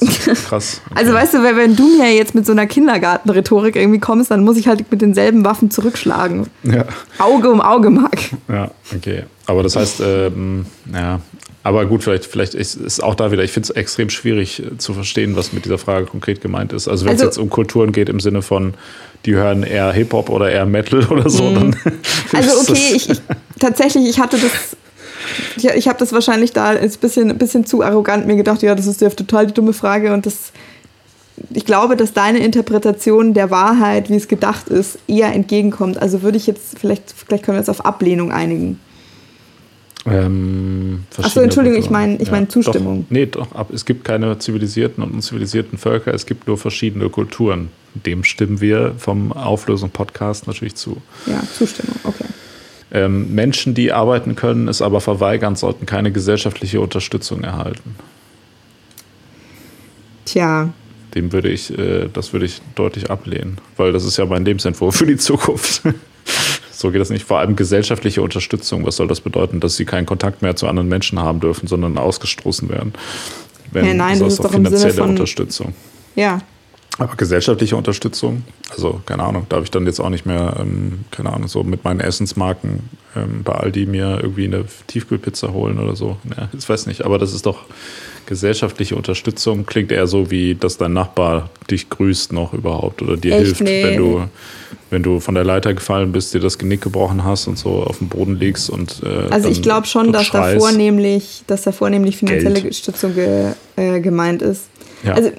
Krass. 0.48 0.80
Okay. 0.90 0.98
Also 0.98 1.12
weißt 1.12 1.34
du, 1.34 1.42
wenn 1.42 1.76
du 1.76 1.98
mir 1.98 2.14
jetzt 2.14 2.34
mit 2.34 2.46
so 2.46 2.52
einer 2.52 2.66
Kindergartenrhetorik 2.66 3.76
irgendwie 3.76 4.00
kommst, 4.00 4.30
dann 4.30 4.44
muss 4.44 4.56
ich 4.56 4.68
halt 4.68 4.90
mit 4.90 5.00
denselben 5.00 5.44
Waffen 5.44 5.70
zurückschlagen. 5.70 6.46
Ja. 6.62 6.84
Auge 7.18 7.50
um 7.50 7.60
Auge, 7.60 7.90
Mark. 7.90 8.18
Ja, 8.48 8.70
okay. 8.94 9.24
Aber 9.46 9.62
das 9.62 9.76
heißt, 9.76 10.00
ähm, 10.00 10.66
ja, 10.92 11.20
aber 11.62 11.84
gut, 11.86 12.02
vielleicht, 12.02 12.24
vielleicht 12.24 12.54
ist, 12.54 12.76
ist 12.76 13.02
auch 13.02 13.14
da 13.14 13.32
wieder, 13.32 13.44
ich 13.44 13.52
finde 13.52 13.68
es 13.68 13.70
extrem 13.70 14.08
schwierig 14.08 14.62
äh, 14.62 14.78
zu 14.78 14.94
verstehen, 14.94 15.36
was 15.36 15.52
mit 15.52 15.66
dieser 15.66 15.78
Frage 15.78 16.06
konkret 16.06 16.40
gemeint 16.40 16.72
ist. 16.72 16.88
Also 16.88 17.04
wenn 17.04 17.14
es 17.14 17.20
also, 17.20 17.30
jetzt 17.30 17.38
um 17.38 17.50
Kulturen 17.50 17.92
geht 17.92 18.08
im 18.08 18.20
Sinne 18.20 18.40
von, 18.40 18.74
die 19.26 19.34
hören 19.34 19.62
eher 19.62 19.92
Hip-Hop 19.92 20.30
oder 20.30 20.50
eher 20.50 20.64
Metal 20.64 21.04
oder 21.10 21.28
so, 21.28 21.44
mhm. 21.44 21.54
dann. 21.54 21.76
Also 22.32 22.60
okay, 22.72 22.92
ich, 22.94 23.10
ich, 23.10 23.20
tatsächlich, 23.58 24.08
ich 24.08 24.18
hatte 24.18 24.38
das 24.38 24.76
ich, 25.56 25.64
ich 25.64 25.88
habe 25.88 25.98
das 25.98 26.12
wahrscheinlich 26.12 26.52
da 26.52 26.70
ein 26.70 26.90
bisschen, 27.00 27.30
ein 27.30 27.38
bisschen 27.38 27.66
zu 27.66 27.82
arrogant 27.82 28.26
mir 28.26 28.36
gedacht, 28.36 28.62
ja, 28.62 28.74
das 28.74 28.86
ist 28.86 29.00
ja 29.00 29.08
total 29.10 29.46
die 29.46 29.54
dumme 29.54 29.72
Frage 29.72 30.12
und 30.12 30.26
das, 30.26 30.52
ich 31.50 31.64
glaube, 31.64 31.96
dass 31.96 32.12
deine 32.12 32.38
Interpretation 32.44 33.34
der 33.34 33.50
Wahrheit, 33.50 34.10
wie 34.10 34.16
es 34.16 34.28
gedacht 34.28 34.68
ist, 34.68 34.98
eher 35.06 35.32
entgegenkommt. 35.32 36.00
Also 36.00 36.22
würde 36.22 36.36
ich 36.36 36.46
jetzt, 36.46 36.78
vielleicht, 36.78 37.12
vielleicht 37.12 37.44
können 37.44 37.56
wir 37.56 37.60
uns 37.60 37.68
auf 37.68 37.84
Ablehnung 37.84 38.32
einigen. 38.32 38.78
Ähm, 40.06 41.04
Achso, 41.18 41.40
Entschuldigung, 41.40 41.78
ich 41.78 41.90
meine 41.90 42.16
ich 42.16 42.30
mein 42.30 42.48
Zustimmung. 42.48 43.02
Doch, 43.02 43.10
nee, 43.10 43.26
doch, 43.26 43.48
es 43.70 43.84
gibt 43.84 44.04
keine 44.04 44.38
zivilisierten 44.38 45.04
und 45.04 45.12
unzivilisierten 45.12 45.78
Völker, 45.78 46.14
es 46.14 46.24
gibt 46.24 46.46
nur 46.46 46.56
verschiedene 46.56 47.10
Kulturen. 47.10 47.68
Dem 47.94 48.24
stimmen 48.24 48.60
wir 48.60 48.94
vom 48.98 49.32
Auflösung-Podcast 49.32 50.46
natürlich 50.46 50.76
zu. 50.76 50.96
Ja, 51.26 51.42
Zustimmung, 51.52 51.96
okay. 52.04 52.24
Ähm, 52.92 53.34
Menschen, 53.34 53.74
die 53.74 53.92
arbeiten 53.92 54.34
können, 54.34 54.68
es 54.68 54.82
aber 54.82 55.00
verweigern, 55.00 55.54
sollten 55.54 55.86
keine 55.86 56.10
gesellschaftliche 56.10 56.80
Unterstützung 56.80 57.44
erhalten. 57.44 57.94
Tja. 60.24 60.70
Dem 61.14 61.32
würde 61.32 61.48
ich, 61.48 61.76
äh, 61.76 62.08
das 62.12 62.32
würde 62.32 62.46
ich 62.46 62.60
deutlich 62.74 63.10
ablehnen, 63.10 63.58
weil 63.76 63.92
das 63.92 64.04
ist 64.04 64.16
ja 64.16 64.24
mein 64.26 64.44
Lebensentwurf 64.44 64.96
für 64.96 65.06
die 65.06 65.16
Zukunft. 65.16 65.82
so 66.72 66.90
geht 66.90 67.00
das 67.00 67.10
nicht. 67.10 67.24
Vor 67.24 67.38
allem 67.38 67.56
gesellschaftliche 67.56 68.22
Unterstützung. 68.22 68.84
Was 68.86 68.96
soll 68.96 69.08
das 69.08 69.20
bedeuten, 69.20 69.60
dass 69.60 69.76
sie 69.76 69.84
keinen 69.84 70.06
Kontakt 70.06 70.42
mehr 70.42 70.56
zu 70.56 70.66
anderen 70.66 70.88
Menschen 70.88 71.18
haben 71.18 71.40
dürfen, 71.40 71.66
sondern 71.66 71.98
ausgestoßen 71.98 72.68
werden? 72.68 72.92
Wenn, 73.72 73.86
ja, 73.86 73.94
nein, 73.94 74.18
das 74.18 74.34
ist 74.34 74.44
doch 74.44 74.50
finanzielle 74.52 74.94
von, 74.94 75.10
Unterstützung. 75.10 75.74
Ja, 76.16 76.40
aber 76.98 77.16
gesellschaftliche 77.16 77.76
Unterstützung, 77.76 78.44
also 78.70 79.00
keine 79.06 79.22
Ahnung, 79.22 79.46
darf 79.48 79.64
ich 79.64 79.70
dann 79.70 79.86
jetzt 79.86 80.00
auch 80.00 80.10
nicht 80.10 80.26
mehr, 80.26 80.56
ähm, 80.60 81.04
keine 81.10 81.32
Ahnung, 81.32 81.48
so 81.48 81.62
mit 81.62 81.84
meinen 81.84 82.00
Essensmarken 82.00 82.90
ähm, 83.16 83.42
bei 83.42 83.52
Aldi 83.52 83.86
mir 83.86 84.18
irgendwie 84.22 84.44
eine 84.44 84.64
Tiefkühlpizza 84.86 85.52
holen 85.52 85.78
oder 85.78 85.96
so. 85.96 86.18
Ja, 86.36 86.48
ich 86.56 86.68
weiß 86.68 86.86
nicht, 86.86 87.02
aber 87.04 87.18
das 87.18 87.32
ist 87.32 87.46
doch 87.46 87.60
gesellschaftliche 88.26 88.96
Unterstützung. 88.96 89.66
Klingt 89.66 89.92
eher 89.92 90.06
so, 90.06 90.30
wie 90.30 90.54
dass 90.54 90.76
dein 90.76 90.92
Nachbar 90.92 91.50
dich 91.70 91.88
grüßt 91.88 92.32
noch 92.32 92.52
überhaupt 92.52 93.02
oder 93.02 93.16
dir 93.16 93.34
Echt? 93.34 93.44
hilft, 93.46 93.60
nee. 93.62 93.84
wenn 93.84 93.96
du 93.96 94.28
wenn 94.90 95.02
du 95.04 95.20
von 95.20 95.36
der 95.36 95.44
Leiter 95.44 95.72
gefallen 95.72 96.10
bist, 96.12 96.34
dir 96.34 96.40
das 96.40 96.58
Genick 96.58 96.82
gebrochen 96.82 97.24
hast 97.24 97.46
und 97.46 97.56
so 97.56 97.84
auf 97.84 97.98
dem 97.98 98.08
Boden 98.08 98.38
liegst 98.38 98.68
und 98.68 99.02
äh, 99.04 99.32
Also 99.32 99.48
ich 99.48 99.62
glaube 99.62 99.86
schon, 99.86 100.12
dass 100.12 100.30
da 100.30 100.58
vornehmlich, 100.58 101.44
dass 101.46 101.62
da 101.62 101.72
vornehmlich 101.72 102.16
finanzielle 102.16 102.60
Geld. 102.60 102.74
Stützung 102.74 103.14
ge, 103.14 103.52
äh, 103.76 104.00
gemeint 104.00 104.42
ist. 104.42 104.64
Ja. 105.04 105.14
Also 105.14 105.30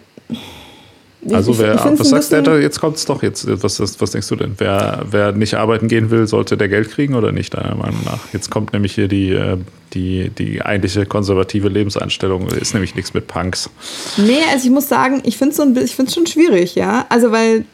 also 1.31 1.57
wer, 1.60 1.76
ich, 1.76 1.85
ich 1.85 1.99
was 1.99 2.10
sagst 2.10 2.31
du, 2.31 2.61
jetzt 2.61 2.80
kommt 2.80 2.98
es 2.98 3.06
doch, 3.06 3.22
jetzt, 3.22 3.45
was, 3.64 3.80
was 3.80 4.11
denkst 4.11 4.27
du 4.27 4.35
denn? 4.35 4.56
Wer, 4.57 5.06
wer 5.10 5.31
nicht 5.31 5.53
arbeiten 5.53 5.88
gehen 5.88 6.10
will, 6.10 6.27
sollte 6.27 6.57
der 6.57 6.68
Geld 6.68 6.89
kriegen 6.89 7.14
oder 7.14 7.31
nicht, 7.31 7.53
deiner 7.53 7.76
Meinung 7.76 7.99
nach? 8.06 8.19
Jetzt 8.34 8.49
kommt 8.49 8.73
nämlich 8.73 8.95
hier 8.95 9.07
die, 9.07 9.31
äh, 9.31 9.57
die, 9.93 10.30
die 10.30 10.61
eigentliche 10.61 11.06
konservative 11.06 11.69
Lebenseinstellung, 11.69 12.48
ist 12.48 12.73
nämlich 12.73 12.95
nichts 12.95 13.14
mit 13.14 13.27
Punks. 13.27 13.69
Nee, 14.18 14.39
also 14.52 14.65
ich 14.65 14.72
muss 14.72 14.88
sagen, 14.88 15.22
ich 15.23 15.38
finde 15.38 15.52
es 15.52 15.57
so 15.57 16.14
schon 16.14 16.26
schwierig, 16.26 16.76
ja. 16.76 17.06
Also 17.10 17.31
weil 17.31 17.65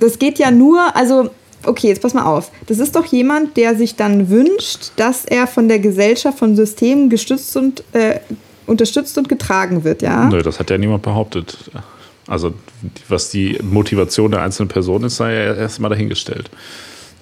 das 0.00 0.18
geht 0.18 0.38
ja 0.38 0.50
nur, 0.50 0.96
also 0.96 1.30
okay, 1.64 1.88
jetzt 1.88 2.02
pass 2.02 2.14
mal 2.14 2.24
auf. 2.24 2.50
Das 2.66 2.78
ist 2.78 2.96
doch 2.96 3.06
jemand, 3.06 3.56
der 3.56 3.76
sich 3.76 3.96
dann 3.96 4.30
wünscht, 4.30 4.92
dass 4.96 5.24
er 5.24 5.46
von 5.46 5.68
der 5.68 5.78
Gesellschaft, 5.78 6.38
von 6.38 6.56
Systemen 6.56 7.08
gestützt 7.08 7.56
und 7.56 7.84
äh, 7.92 8.20
unterstützt 8.66 9.16
und 9.18 9.28
getragen 9.28 9.84
wird, 9.84 10.02
ja? 10.02 10.28
Nö, 10.28 10.42
das 10.42 10.58
hat 10.58 10.70
ja 10.70 10.78
niemand 10.78 11.02
behauptet. 11.02 11.70
Also 12.30 12.54
was 13.08 13.30
die 13.30 13.58
Motivation 13.60 14.30
der 14.30 14.42
einzelnen 14.42 14.68
Person 14.68 15.02
ist, 15.02 15.16
sei 15.16 15.34
ja 15.34 15.54
erstmal 15.54 15.90
dahingestellt. 15.90 16.48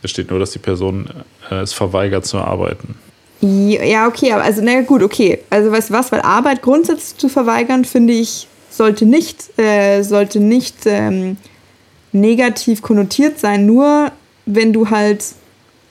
Es 0.03 0.11
steht 0.11 0.31
nur, 0.31 0.39
dass 0.39 0.51
die 0.51 0.59
Person 0.59 1.09
äh, 1.51 1.57
es 1.63 1.73
verweigert 1.73 2.27
zu 2.27 2.39
arbeiten. 2.39 2.95
Ja, 3.41 4.07
okay, 4.07 4.33
aber 4.33 4.43
also, 4.43 4.61
na 4.63 4.83
gut, 4.83 5.03
okay. 5.03 5.39
Also, 5.49 5.73
weißt 5.73 5.91
du 5.91 5.95
was, 5.95 6.13
weil 6.13 6.21
Arbeit 6.21 6.61
grundsätzlich 6.61 7.19
zu 7.19 7.29
verweigern, 7.29 7.85
finde 7.85 8.13
ich, 8.13 8.49
sollte 8.69 9.07
nicht, 9.07 9.59
äh, 9.59 10.03
sollte 10.03 10.41
nicht 10.41 10.77
ähm, 10.85 11.39
negativ 12.13 12.83
konnotiert 12.83 13.39
sein. 13.39 13.65
Nur 13.65 14.13
wenn 14.45 14.73
du 14.73 14.91
halt, 14.91 15.25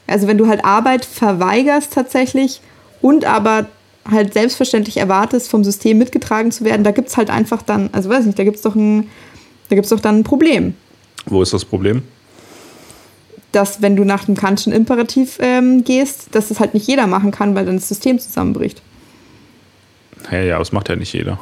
also 0.06 0.28
wenn 0.28 0.38
du 0.38 0.48
halt 0.48 0.64
Arbeit 0.64 1.06
verweigerst 1.06 1.94
tatsächlich 1.94 2.62
und 3.02 3.26
aber 3.26 3.66
halt 4.10 4.34
selbstverständlich 4.34 4.98
erwartest, 4.98 5.50
vom 5.50 5.64
System 5.64 5.98
mitgetragen 5.98 6.52
zu 6.52 6.64
werden, 6.64 6.84
da 6.84 6.92
gibt 6.92 7.10
es 7.10 7.18
halt 7.18 7.30
einfach 7.30 7.62
dann, 7.62 7.90
also 7.92 8.10
weiß 8.10 8.26
nicht, 8.26 8.40
da 8.40 8.44
gibt 8.44 8.58
es 8.58 8.62
doch 8.62 8.76
ein, 8.76 9.10
da 9.70 9.76
gibt's 9.76 9.90
doch 9.90 10.00
dann 10.00 10.20
ein 10.20 10.24
Problem. 10.24 10.76
Wo 11.26 11.42
ist 11.42 11.54
das 11.54 11.66
Problem? 11.66 12.04
Dass, 13.52 13.82
wenn 13.82 13.96
du 13.96 14.04
nach 14.04 14.26
dem 14.26 14.36
Kantschen 14.36 14.74
Imperativ 14.74 15.38
ähm, 15.42 15.84
gehst, 15.84 16.28
dass 16.32 16.50
das 16.50 16.60
halt 16.60 16.74
nicht 16.74 16.88
jeder 16.88 17.08
machen 17.08 17.32
kann, 17.32 17.56
weil 17.56 17.66
dann 17.66 17.76
das 17.76 17.88
System 17.88 18.20
zusammenbricht. 18.20 18.82
Ja, 20.32 20.40
ja, 20.40 20.56
aber 20.56 20.64
das 20.64 20.72
macht 20.72 20.90
ja 20.90 20.96
nicht 20.96 21.14
jeder. 21.14 21.40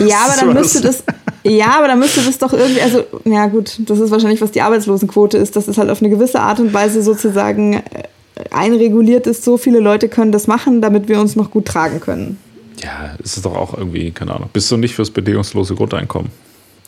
Ja, 0.00 0.26
aber 0.26 0.34
dann 0.40 0.54
müsste 0.60 0.80
das, 0.80 1.02
ja, 1.44 1.78
aber 1.78 1.88
dann 1.88 1.98
müsste 1.98 2.22
das 2.22 2.38
doch 2.38 2.52
irgendwie, 2.52 2.80
also, 2.80 3.04
ja 3.24 3.46
gut, 3.46 3.78
das 3.86 3.98
ist 4.00 4.10
wahrscheinlich, 4.10 4.40
was 4.40 4.50
die 4.50 4.62
Arbeitslosenquote 4.62 5.38
ist, 5.38 5.56
dass 5.56 5.68
es 5.68 5.78
halt 5.78 5.90
auf 5.90 6.00
eine 6.00 6.10
gewisse 6.10 6.40
Art 6.40 6.60
und 6.60 6.72
Weise 6.72 7.02
sozusagen 7.02 7.74
äh, 7.74 8.04
einreguliert 8.50 9.26
ist, 9.26 9.44
so 9.44 9.56
viele 9.56 9.80
Leute 9.80 10.08
können 10.08 10.32
das 10.32 10.46
machen, 10.46 10.80
damit 10.80 11.08
wir 11.08 11.20
uns 11.20 11.36
noch 11.36 11.50
gut 11.50 11.66
tragen 11.66 12.00
können. 12.00 12.38
Ja, 12.82 13.16
es 13.22 13.36
ist 13.36 13.44
doch 13.44 13.56
auch 13.56 13.76
irgendwie, 13.76 14.10
keine 14.10 14.34
Ahnung. 14.34 14.50
Bist 14.52 14.70
du 14.70 14.76
nicht 14.76 14.94
fürs 14.94 15.10
bedingungslose 15.10 15.74
Grundeinkommen? 15.74 16.30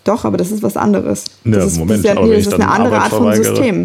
Doch, 0.05 0.25
aber 0.25 0.37
das 0.37 0.51
ist 0.51 0.63
was 0.63 0.77
anderes. 0.77 1.25
Ja, 1.45 1.53
das 1.53 1.73
ist, 1.73 1.79
Moment, 1.79 2.05
das 2.05 2.13
ist, 2.13 2.19
ja, 2.19 2.25
nee, 2.25 2.37
das 2.37 2.47
ist 2.47 2.55
eine 2.55 2.69
andere 2.69 2.99
Art 3.01 3.11
von 3.11 3.35
System. 3.35 3.85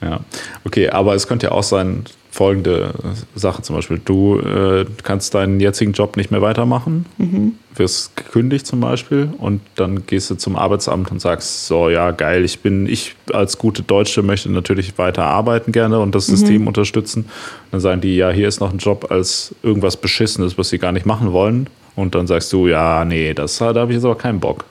Ja, 0.00 0.20
okay, 0.64 0.88
aber 0.88 1.14
es 1.14 1.26
könnte 1.26 1.46
ja 1.46 1.52
auch 1.52 1.62
sein, 1.62 2.04
folgende 2.30 2.92
Sache 3.34 3.62
zum 3.62 3.76
Beispiel. 3.76 4.00
Du 4.04 4.38
äh, 4.38 4.84
kannst 5.02 5.34
deinen 5.34 5.58
jetzigen 5.60 5.92
Job 5.92 6.16
nicht 6.16 6.30
mehr 6.30 6.40
weitermachen, 6.42 7.06
Mhm. 7.18 7.52
wirst 7.74 8.16
gekündigt 8.16 8.66
zum 8.66 8.80
Beispiel 8.80 9.28
und 9.38 9.60
dann 9.74 10.06
gehst 10.06 10.30
du 10.30 10.36
zum 10.36 10.54
Arbeitsamt 10.56 11.10
und 11.10 11.20
sagst, 11.20 11.66
so 11.66 11.88
ja, 11.88 12.12
geil, 12.12 12.44
ich 12.44 12.60
bin, 12.60 12.86
ich 12.86 13.16
als 13.32 13.58
gute 13.58 13.82
Deutsche 13.82 14.22
möchte 14.22 14.50
natürlich 14.50 14.96
weiter 14.98 15.24
arbeiten 15.24 15.72
gerne 15.72 15.98
und 15.98 16.14
das 16.14 16.28
Mhm. 16.28 16.36
System 16.36 16.66
unterstützen. 16.66 17.26
Dann 17.72 17.80
sagen 17.80 18.00
die, 18.00 18.16
ja, 18.16 18.30
hier 18.30 18.46
ist 18.48 18.60
noch 18.60 18.72
ein 18.72 18.78
Job 18.78 19.10
als 19.10 19.54
irgendwas 19.62 19.96
Beschissenes, 19.96 20.56
was 20.56 20.68
sie 20.68 20.78
gar 20.78 20.92
nicht 20.92 21.06
machen 21.06 21.32
wollen. 21.32 21.68
Und 21.96 22.14
dann 22.14 22.26
sagst 22.28 22.52
du, 22.52 22.68
ja, 22.68 23.04
nee, 23.04 23.34
das, 23.34 23.58
da 23.58 23.74
habe 23.74 23.88
ich 23.90 23.96
jetzt 23.96 24.04
aber 24.04 24.14
keinen 24.16 24.38
Bock. 24.40 24.64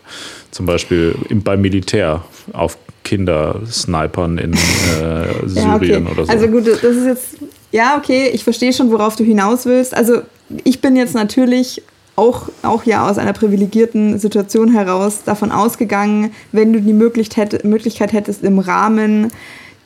Zum 0.51 0.65
Beispiel 0.65 1.13
im, 1.29 1.43
beim 1.43 1.61
Militär 1.61 2.23
auf 2.53 2.77
Kinder 3.03 3.59
snipern 3.67 4.37
in 4.37 4.53
äh, 4.53 4.57
Ja, 5.55 5.75
okay. 5.75 5.85
Syrien 5.85 6.07
oder 6.07 6.25
so. 6.25 6.31
Also 6.31 6.47
gut, 6.47 6.65
das 6.67 6.81
ist 6.83 7.05
jetzt, 7.05 7.37
ja, 7.71 7.97
okay, 7.97 8.29
ich 8.33 8.43
verstehe 8.43 8.73
schon, 8.73 8.91
worauf 8.91 9.15
du 9.15 9.23
hinaus 9.23 9.65
willst. 9.65 9.93
Also 9.95 10.21
ich 10.63 10.81
bin 10.81 10.95
jetzt 10.95 11.13
natürlich 11.13 11.83
auch, 12.15 12.49
auch 12.63 12.83
ja 12.83 13.09
aus 13.09 13.17
einer 13.17 13.33
privilegierten 13.33 14.19
Situation 14.19 14.71
heraus 14.73 15.19
davon 15.23 15.51
ausgegangen, 15.51 16.31
wenn 16.51 16.73
du 16.73 16.81
die 16.81 16.93
Möglichkeit, 16.93 17.53
hätt- 17.53 17.65
Möglichkeit 17.65 18.11
hättest, 18.11 18.43
im 18.43 18.59
Rahmen 18.59 19.31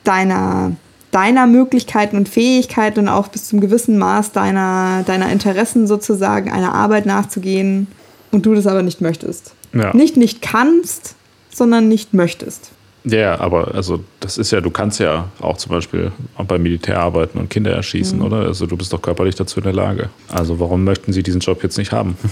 deiner, 0.04 0.72
deiner 1.12 1.46
Möglichkeiten 1.46 2.18
und 2.18 2.28
Fähigkeiten 2.28 3.02
und 3.02 3.10
auch 3.10 3.28
bis 3.28 3.48
zum 3.48 3.60
gewissen 3.62 3.98
Maß 3.98 4.32
deiner, 4.32 5.04
deiner 5.06 5.32
Interessen 5.32 5.86
sozusagen 5.86 6.52
einer 6.52 6.74
Arbeit 6.74 7.06
nachzugehen 7.06 7.88
und 8.32 8.46
du 8.46 8.56
das 8.56 8.66
aber 8.66 8.82
nicht 8.82 9.00
möchtest. 9.02 9.54
Ja. 9.74 9.94
Nicht 9.96 10.18
nicht 10.18 10.42
kannst, 10.42 11.16
sondern 11.54 11.88
nicht 11.88 12.14
möchtest. 12.14 12.72
Ja, 13.06 13.38
aber 13.40 13.76
also 13.76 14.02
das 14.22 14.38
ist 14.38 14.52
ja, 14.52 14.62
du 14.62 14.72
kannst 14.72 15.00
ja 15.02 15.28
auch 15.42 15.58
zum 15.58 15.72
Beispiel 15.72 16.12
auch 16.38 16.46
beim 16.46 16.64
Militär 16.64 17.00
arbeiten 17.00 17.38
und 17.38 17.50
Kinder 17.50 17.72
erschießen, 17.72 18.20
Mhm. 18.20 18.26
oder? 18.26 18.38
Also 18.38 18.66
du 18.66 18.78
bist 18.78 18.94
doch 18.94 19.02
körperlich 19.02 19.36
dazu 19.36 19.60
in 19.60 19.66
der 19.66 19.74
Lage. 19.74 20.10
Also 20.30 20.60
warum 20.60 20.84
möchten 20.86 21.12
sie 21.12 21.22
diesen 21.24 21.42
Job 21.42 21.64
jetzt 21.64 21.78
nicht 21.78 21.92
haben? 21.92 22.18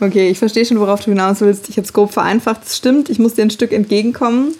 Okay, 0.00 0.28
ich 0.28 0.38
verstehe 0.40 0.64
schon, 0.66 0.78
worauf 0.80 1.00
du 1.04 1.10
hinaus 1.12 1.40
willst. 1.40 1.68
Ich 1.68 1.76
habe 1.76 1.86
es 1.86 1.92
grob 1.92 2.12
vereinfacht. 2.12 2.62
Es 2.66 2.76
stimmt, 2.76 3.08
ich 3.10 3.20
muss 3.20 3.34
dir 3.34 3.42
ein 3.42 3.50
Stück 3.50 3.72
entgegenkommen. 3.72 4.52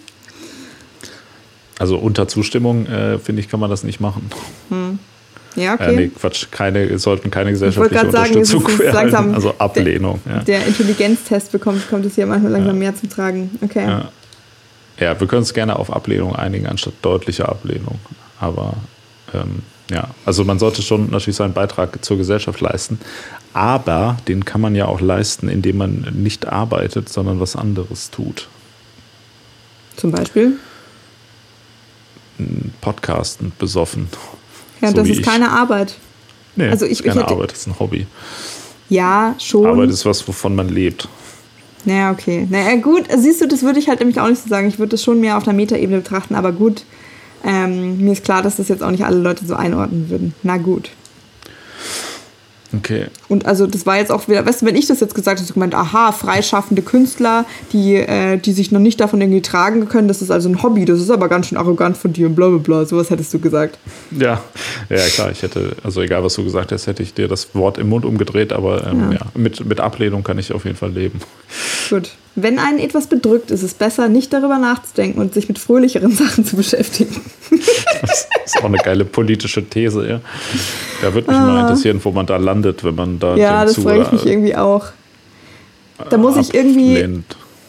Also 1.77 1.97
unter 1.97 2.27
Zustimmung, 2.27 2.85
äh, 2.87 3.19
finde 3.19 3.41
ich, 3.41 3.49
kann 3.49 3.59
man 3.59 3.69
das 3.69 3.83
nicht 3.83 3.99
machen. 3.99 4.29
Ja, 5.55 5.75
Äh, 5.75 5.91
nee, 5.91 5.93
okay. 6.05 6.11
Quatsch, 6.19 6.45
keine, 6.51 6.97
sollten 6.97 7.31
keine 7.31 7.47
wollte 7.49 7.53
gesellschaftliche 7.53 8.01
gerade 8.01 8.11
sagen, 8.11 8.41
es 8.41 8.47
ist- 8.49 8.53
Unterstützung 8.55 8.87
es 8.87 8.93
langsam 8.93 9.33
Also 9.33 9.53
Ablehnung. 9.57 10.19
Ja. 10.27 10.39
Der 10.39 10.65
Intelligenztest 10.65 11.51
bekommt, 11.51 11.87
kommt 11.89 12.05
es 12.05 12.15
hier 12.15 12.25
manchmal 12.25 12.53
langsam 12.53 12.79
mehr 12.79 12.95
zum 12.95 13.09
Tragen. 13.09 13.51
Okay. 13.61 13.85
Ja. 13.85 14.09
Ja, 14.99 15.19
wir 15.19 15.27
können 15.27 15.41
uns 15.41 15.53
gerne 15.53 15.77
auf 15.77 15.91
Ablehnung 15.91 16.35
einigen, 16.35 16.67
anstatt 16.67 16.93
deutliche 17.01 17.47
Ablehnung. 17.49 17.99
Aber 18.39 18.73
ähm, 19.33 19.63
ja, 19.91 20.09
also 20.25 20.43
man 20.43 20.57
sollte 20.59 20.81
schon 20.81 21.09
natürlich 21.11 21.35
seinen 21.35 21.53
Beitrag 21.53 22.03
zur 22.03 22.17
Gesellschaft 22.17 22.59
leisten. 22.61 22.99
Aber 23.53 24.17
den 24.27 24.43
kann 24.45 24.61
man 24.61 24.75
ja 24.75 24.85
auch 24.87 24.99
leisten, 25.01 25.47
indem 25.49 25.77
man 25.77 26.07
nicht 26.13 26.45
arbeitet, 26.47 27.09
sondern 27.09 27.39
was 27.39 27.55
anderes 27.55 28.09
tut. 28.11 28.47
Zum 29.95 30.11
Beispiel. 30.11 30.53
Podcasten, 32.81 33.53
besoffen. 33.57 34.09
Ja, 34.81 34.89
So 34.89 34.95
das 34.95 35.07
ist 35.09 35.19
ich. 35.19 35.25
keine 35.25 35.51
Arbeit. 35.51 35.95
Nee, 36.55 36.65
Also 36.69 36.85
das 36.85 36.91
ich- 36.91 36.99
ist 36.99 37.03
keine 37.05 37.15
ich 37.21 37.23
hätte- 37.23 37.33
Arbeit, 37.35 37.51
das 37.51 37.59
ist 37.59 37.67
ein 37.67 37.79
Hobby. 37.79 38.07
Ja, 38.89 39.35
schon. 39.39 39.65
Arbeit 39.65 39.89
ist 39.89 40.05
was, 40.05 40.27
wovon 40.27 40.55
man 40.55 40.69
lebt. 40.69 41.07
Naja, 41.85 42.11
okay. 42.11 42.47
Naja, 42.49 42.75
gut, 42.77 43.05
siehst 43.15 43.41
du, 43.41 43.47
das 43.47 43.63
würde 43.63 43.79
ich 43.79 43.87
halt 43.87 43.99
nämlich 43.99 44.19
auch 44.19 44.27
nicht 44.27 44.41
so 44.41 44.49
sagen. 44.49 44.67
Ich 44.67 44.79
würde 44.79 44.91
das 44.91 45.03
schon 45.03 45.21
mehr 45.21 45.37
auf 45.37 45.47
einer 45.47 45.55
Metaebene 45.55 45.99
betrachten, 45.99 46.35
aber 46.35 46.51
gut. 46.51 46.83
Ähm, 47.43 48.03
mir 48.03 48.13
ist 48.13 48.23
klar, 48.23 48.41
dass 48.41 48.55
das 48.55 48.69
jetzt 48.69 48.81
auch 48.81 48.91
nicht 48.91 49.05
alle 49.05 49.17
Leute 49.17 49.45
so 49.45 49.55
einordnen 49.55 50.09
würden. 50.09 50.33
Na 50.41 50.57
gut. 50.57 50.89
Okay. 52.77 53.05
Und 53.27 53.45
also 53.45 53.67
das 53.67 53.85
war 53.85 53.97
jetzt 53.97 54.11
auch 54.11 54.27
wieder, 54.27 54.45
weißt 54.45 54.61
du, 54.61 54.65
wenn 54.65 54.75
ich 54.75 54.87
das 54.87 54.99
jetzt 54.99 55.15
gesagt 55.15 55.39
hätte, 55.39 55.53
gemeint, 55.53 55.75
aha, 55.75 56.11
freischaffende 56.11 56.81
Künstler, 56.81 57.45
die, 57.71 57.95
äh, 57.95 58.37
die 58.37 58.51
sich 58.51 58.71
noch 58.71 58.79
nicht 58.79 58.99
davon 58.99 59.21
irgendwie 59.21 59.41
tragen 59.41 59.87
können, 59.87 60.07
das 60.07 60.21
ist 60.21 60.31
also 60.31 60.49
ein 60.49 60.61
Hobby, 60.63 60.85
das 60.85 60.99
ist 60.99 61.09
aber 61.09 61.29
ganz 61.29 61.47
schön 61.47 61.57
arrogant 61.57 61.97
von 61.97 62.11
dir 62.13 62.27
und 62.27 62.35
bla 62.35 62.49
bla 62.49 62.57
bla, 62.57 62.85
sowas 62.85 63.09
hättest 63.09 63.33
du 63.33 63.39
gesagt. 63.39 63.77
Ja, 64.11 64.41
ja 64.89 65.07
klar, 65.13 65.31
ich 65.31 65.43
hätte, 65.43 65.75
also 65.83 66.01
egal 66.01 66.23
was 66.23 66.33
du 66.33 66.43
gesagt 66.43 66.71
hast, 66.71 66.87
hätte 66.87 67.03
ich 67.03 67.13
dir 67.13 67.27
das 67.27 67.53
Wort 67.55 67.77
im 67.77 67.89
Mund 67.89 68.05
umgedreht, 68.05 68.51
aber 68.51 68.85
ähm, 68.87 69.11
Ja. 69.11 69.17
ja. 69.19 69.25
mit, 69.35 69.65
mit 69.65 69.79
Ablehnung 69.79 70.23
kann 70.23 70.37
ich 70.39 70.51
auf 70.51 70.65
jeden 70.65 70.77
Fall 70.77 70.91
leben. 70.91 71.19
Gut. 71.89 72.11
Wenn 72.37 72.59
einen 72.59 72.79
etwas 72.79 73.07
bedrückt, 73.07 73.49
ist 73.49 73.63
es 73.63 73.73
besser, 73.73 74.09
nicht 74.09 74.33
darüber 74.33 74.57
nachzudenken 74.57 75.21
und 75.21 75.33
sich 75.33 75.47
mit 75.47 75.57
fröhlicheren 75.57 76.11
Sachen 76.15 76.45
zu 76.45 76.57
beschäftigen. 76.57 77.15
Das 78.01 78.27
ist 78.45 78.57
auch 78.59 78.65
eine 78.65 78.77
geile 78.77 79.05
politische 79.05 79.63
These, 79.63 80.07
ja. 80.07 80.21
Da 81.01 81.13
würde 81.13 81.31
mich 81.31 81.39
mal 81.39 81.61
interessieren, 81.61 81.99
wo 82.03 82.11
man 82.11 82.25
da 82.25 82.35
landet, 82.37 82.83
wenn 82.83 82.95
man 82.95 83.19
da 83.19 83.33
Ah. 83.33 83.37
ja, 83.37 83.65
das 83.65 83.77
frage 83.79 84.01
ich 84.01 84.11
mich 84.11 84.25
irgendwie 84.25 84.55
auch. 84.55 84.87
Da 86.09 86.17
muss 86.17 86.35
ich 86.35 86.53
irgendwie, 86.53 87.21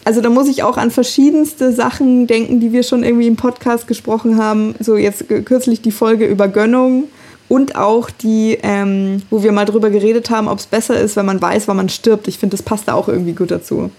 also 0.05 0.21
da 0.21 0.31
muss 0.31 0.49
ich 0.49 0.65
auch 0.65 0.77
an 0.77 0.91
verschiedenste 0.91 1.73
Sachen 1.73 2.27
denken, 2.27 2.59
die 2.59 2.73
wir 2.73 2.83
schon 2.83 3.05
irgendwie 3.05 3.29
im 3.29 3.37
Podcast 3.37 3.87
gesprochen 3.87 4.37
haben. 4.37 4.75
So 4.81 4.97
jetzt 4.97 5.27
kürzlich 5.45 5.81
die 5.81 5.93
Folge 5.93 6.27
über 6.27 6.49
Gönnung 6.49 7.05
und 7.49 7.77
auch 7.77 8.11
die, 8.11 8.59
ähm, 8.63 9.23
wo 9.31 9.43
wir 9.43 9.53
mal 9.53 9.65
drüber 9.65 9.91
geredet 9.91 10.31
haben, 10.31 10.49
ob 10.49 10.59
es 10.59 10.67
besser 10.67 10.99
ist, 10.99 11.17
wenn 11.17 11.27
man 11.27 11.41
weiß, 11.41 11.69
wann 11.69 11.77
man 11.77 11.89
stirbt. 11.89 12.29
Ich 12.29 12.39
finde, 12.39 12.57
das 12.57 12.63
passt 12.65 12.89
da 12.89 12.95
auch 12.95 13.09
irgendwie 13.09 13.33
gut 13.35 13.51
dazu. 13.51 13.91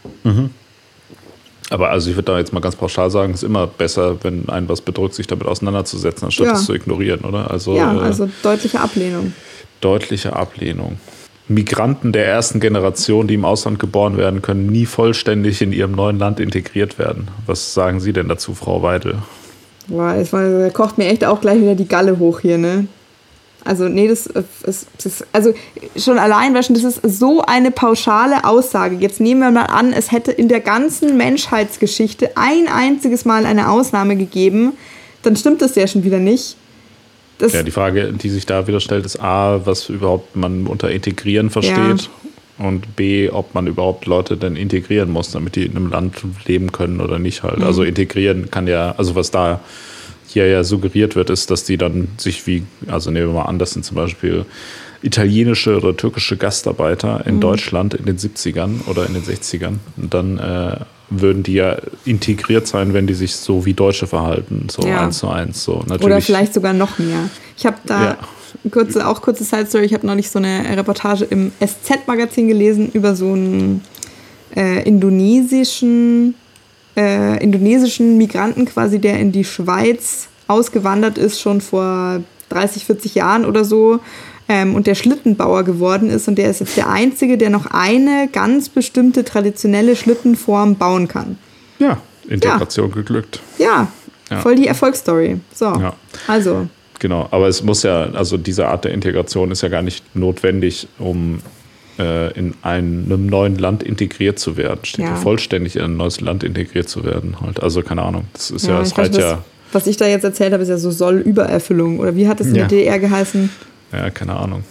Aber 1.69 1.89
also 1.89 2.09
ich 2.09 2.15
würde 2.15 2.31
da 2.31 2.37
jetzt 2.39 2.53
mal 2.53 2.59
ganz 2.61 2.75
pauschal 2.75 3.09
sagen, 3.11 3.33
es 3.33 3.43
ist 3.43 3.47
immer 3.49 3.67
besser, 3.67 4.17
wenn 4.23 4.47
einen 4.49 4.69
was 4.69 4.81
bedrückt, 4.81 5.15
sich 5.15 5.27
damit 5.27 5.47
auseinanderzusetzen, 5.47 6.25
anstatt 6.25 6.47
Ja. 6.47 6.53
es 6.53 6.65
zu 6.65 6.73
ignorieren, 6.73 7.21
oder? 7.21 7.51
Also, 7.51 7.75
ja, 7.75 7.93
äh, 7.93 7.99
also 7.99 8.29
deutliche 8.41 8.79
Ablehnung. 8.79 9.33
deutliche 9.81 10.35
Ablehnung. 10.35 10.97
Migranten 11.49 12.11
der 12.11 12.25
ersten 12.25 12.59
Generation, 12.59 13.27
die 13.27 13.35
im 13.35 13.45
Ausland 13.45 13.79
geboren 13.79 14.17
werden, 14.17 14.41
können 14.41 14.67
nie 14.67 14.85
vollständig 14.85 15.61
in 15.61 15.71
ihrem 15.71 15.93
neuen 15.93 16.19
Land 16.19 16.39
integriert 16.41 16.99
werden. 16.99 17.29
Was 17.45 17.73
sagen 17.73 17.99
Sie 18.01 18.11
denn 18.11 18.27
dazu, 18.27 18.53
Frau 18.53 18.81
Weidel? 18.81 19.15
Boah, 19.87 20.13
es 20.15 20.33
war, 20.33 20.41
da 20.43 20.69
kocht 20.69 20.97
mir 20.97 21.05
echt 21.07 21.23
auch 21.23 21.39
gleich 21.39 21.61
wieder 21.61 21.75
die 21.75 21.87
Galle 21.87 22.19
hoch 22.19 22.41
hier, 22.41 22.57
ne? 22.57 22.87
Also, 23.63 23.89
nee, 23.89 24.07
das 24.07 24.27
äh, 24.27 24.43
ist, 24.63 24.87
das 24.97 25.05
ist 25.05 25.27
also 25.33 25.53
schon 25.97 26.17
allein, 26.19 26.53
das 26.53 26.69
ist 26.69 27.01
so 27.03 27.41
eine 27.41 27.71
pauschale 27.71 28.45
Aussage. 28.45 28.95
Jetzt 28.95 29.19
nehmen 29.19 29.41
wir 29.41 29.51
mal 29.51 29.65
an, 29.65 29.93
es 29.93 30.11
hätte 30.11 30.31
in 30.31 30.47
der 30.47 30.61
ganzen 30.61 31.17
Menschheitsgeschichte 31.17 32.31
ein 32.37 32.67
einziges 32.67 33.25
Mal 33.25 33.45
eine 33.45 33.69
Ausnahme 33.69 34.15
gegeben, 34.15 34.73
dann 35.23 35.35
stimmt 35.35 35.61
das 35.61 35.75
ja 35.75 35.87
schon 35.87 36.03
wieder 36.03 36.19
nicht. 36.19 36.55
Das, 37.39 37.53
Ja, 37.53 37.61
die 37.61 37.71
Frage, 37.71 38.13
die 38.13 38.29
sich 38.29 38.45
da 38.45 38.67
wieder 38.67 38.79
stellt, 38.79 39.05
ist 39.05 39.19
A, 39.19 39.65
was 39.65 39.89
überhaupt 39.89 40.35
man 40.35 40.65
unter 40.65 40.89
integrieren 40.89 41.49
versteht 41.49 42.09
und 42.57 42.95
B, 42.95 43.29
ob 43.29 43.53
man 43.53 43.67
überhaupt 43.67 44.05
Leute 44.07 44.37
denn 44.37 44.55
integrieren 44.55 45.11
muss, 45.11 45.31
damit 45.31 45.55
die 45.55 45.65
in 45.65 45.75
einem 45.75 45.91
Land 45.91 46.15
leben 46.45 46.71
können 46.71 46.99
oder 47.01 47.19
nicht 47.19 47.43
halt. 47.43 47.61
Also 47.61 47.81
Mhm. 47.81 47.89
integrieren 47.89 48.49
kann 48.49 48.65
ja, 48.67 48.95
also 48.97 49.13
was 49.15 49.29
da 49.29 49.59
hier 50.27 50.47
ja 50.47 50.63
suggeriert 50.63 51.15
wird, 51.15 51.29
ist, 51.29 51.49
dass 51.51 51.63
die 51.63 51.77
dann 51.77 52.09
sich 52.17 52.45
wie, 52.47 52.63
also 52.87 53.11
nehmen 53.11 53.27
wir 53.27 53.33
mal 53.33 53.43
an, 53.45 53.59
das 53.59 53.71
sind 53.71 53.85
zum 53.85 53.95
Beispiel 53.95 54.45
italienische 55.01 55.77
oder 55.77 55.95
türkische 55.95 56.37
Gastarbeiter 56.37 57.25
in 57.25 57.35
Mhm. 57.35 57.39
Deutschland 57.41 57.93
in 57.93 58.05
den 58.05 58.17
70ern 58.17 58.81
oder 58.87 59.05
in 59.05 59.13
den 59.13 59.23
60ern 59.23 59.75
und 59.95 60.13
dann 60.13 60.37
äh, 60.39 60.77
würden 61.09 61.43
die 61.43 61.53
ja 61.53 61.77
integriert 62.03 62.67
sein, 62.67 62.93
wenn 62.93 63.07
die 63.07 63.13
sich 63.13 63.35
so 63.35 63.65
wie 63.65 63.73
Deutsche 63.73 64.07
verhalten, 64.07 64.67
so 64.69 64.85
Ja. 64.85 65.03
eins 65.05 65.19
zu 65.19 65.29
eins. 65.29 65.63
So. 65.63 65.79
Natürlich, 65.87 66.03
Oder 66.03 66.19
vielleicht 66.21 66.53
sogar 66.53 66.73
noch 66.73 66.97
mehr. 66.97 67.29
Ich 67.55 67.65
habe 67.65 67.77
da 67.85 68.03
Ja. 68.03 68.17
kurze, 68.71 69.07
auch 69.07 69.21
kurze 69.21 69.45
Side 69.45 69.67
Story. 69.67 69.85
Ich 69.85 69.93
habe 69.93 70.05
neulich 70.05 70.29
so 70.29 70.39
eine 70.39 70.75
Reportage 70.77 71.23
im 71.25 71.51
SZ-Magazin 71.65 72.49
gelesen 72.49 72.89
über 72.91 73.15
so 73.15 73.31
einen 73.31 73.81
äh, 74.55 74.83
indonesischen, 74.85 76.33
äh, 76.97 77.41
indonesischen 77.43 78.17
Migranten 78.17 78.65
quasi, 78.65 78.99
der 78.99 79.19
in 79.19 79.31
die 79.31 79.43
Schweiz 79.45 80.27
ausgewandert 80.47 81.17
ist, 81.17 81.39
schon 81.39 81.61
vor 81.61 82.21
30, 82.49 82.85
40 82.85 83.15
Jahren 83.15 83.45
oder 83.45 83.63
so. 83.63 83.99
Ähm, 84.49 84.75
und 84.75 84.87
der 84.87 84.95
Schlittenbauer 84.95 85.63
geworden 85.63 86.09
ist. 86.09 86.27
Und 86.29 86.35
der 86.37 86.49
ist 86.49 86.61
jetzt 86.61 86.77
der 86.77 86.89
Einzige, 86.89 87.37
der 87.37 87.49
noch 87.49 87.65
eine 87.67 88.29
ganz 88.31 88.69
bestimmte 88.69 89.25
traditionelle 89.25 89.95
Schlittenform 89.95 90.75
bauen 90.75 91.07
kann. 91.09 91.37
Ja, 91.79 91.97
Integration 92.29 92.91
geglückt. 92.91 93.41
Ja, 93.57 93.87
Ja. 94.29 94.39
voll 94.39 94.55
die 94.55 94.67
Erfolgsstory. 94.67 95.39
So, 95.53 95.65
Ja. 95.65 95.93
also. 96.27 96.67
Genau, 96.99 97.27
aber 97.29 97.47
es 97.47 97.61
muss 97.61 97.83
ja, 97.83 98.03
also 98.13 98.37
diese 98.37 98.67
Art 98.67 98.85
der 98.85 98.91
Integration 98.93 99.51
ist 99.51 99.61
ja 99.61 99.69
gar 99.69 99.81
nicht 99.83 100.03
notwendig, 100.15 100.87
um 100.97 101.39
äh, 101.99 102.31
in 102.37 102.53
einem 102.61 103.25
neuen 103.27 103.57
Land 103.57 103.83
integriert 103.83 104.39
zu 104.39 104.57
werden. 104.57 104.79
Steht 104.83 105.05
ja. 105.05 105.15
Vollständig 105.15 105.75
in 105.75 105.83
ein 105.83 105.97
neues 105.97 106.21
Land 106.21 106.43
integriert 106.43 106.89
zu 106.89 107.03
werden. 107.03 107.37
Halt. 107.41 107.61
Also 107.63 107.81
keine 107.81 108.03
Ahnung. 108.03 108.25
Das 108.33 108.51
ist 108.51 108.65
ja, 108.67 108.73
Ja, 108.75 108.81
weiß, 108.81 108.97
reicht 108.97 109.13
was, 109.13 109.19
ja, 109.19 109.43
was 109.73 109.87
ich 109.87 109.97
da 109.97 110.05
jetzt 110.07 110.23
erzählt 110.23 110.53
habe, 110.53 110.63
ist 110.63 110.69
ja 110.69 110.77
so 110.77 110.91
Soll-Übererfüllung. 110.91 111.99
Oder 111.99 112.15
wie 112.15 112.27
hat 112.27 112.39
es 112.41 112.47
in 112.47 112.55
Ja. 112.55 112.67
der 112.67 112.77
DDR 112.77 112.99
geheißen? 112.99 113.49
ja, 113.91 114.09
keine 114.09 114.35
Ahnung. 114.35 114.63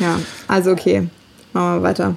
Ja, 0.00 0.18
also 0.46 0.70
okay. 0.72 1.08
Machen 1.52 1.76
wir 1.76 1.82
weiter. 1.82 2.14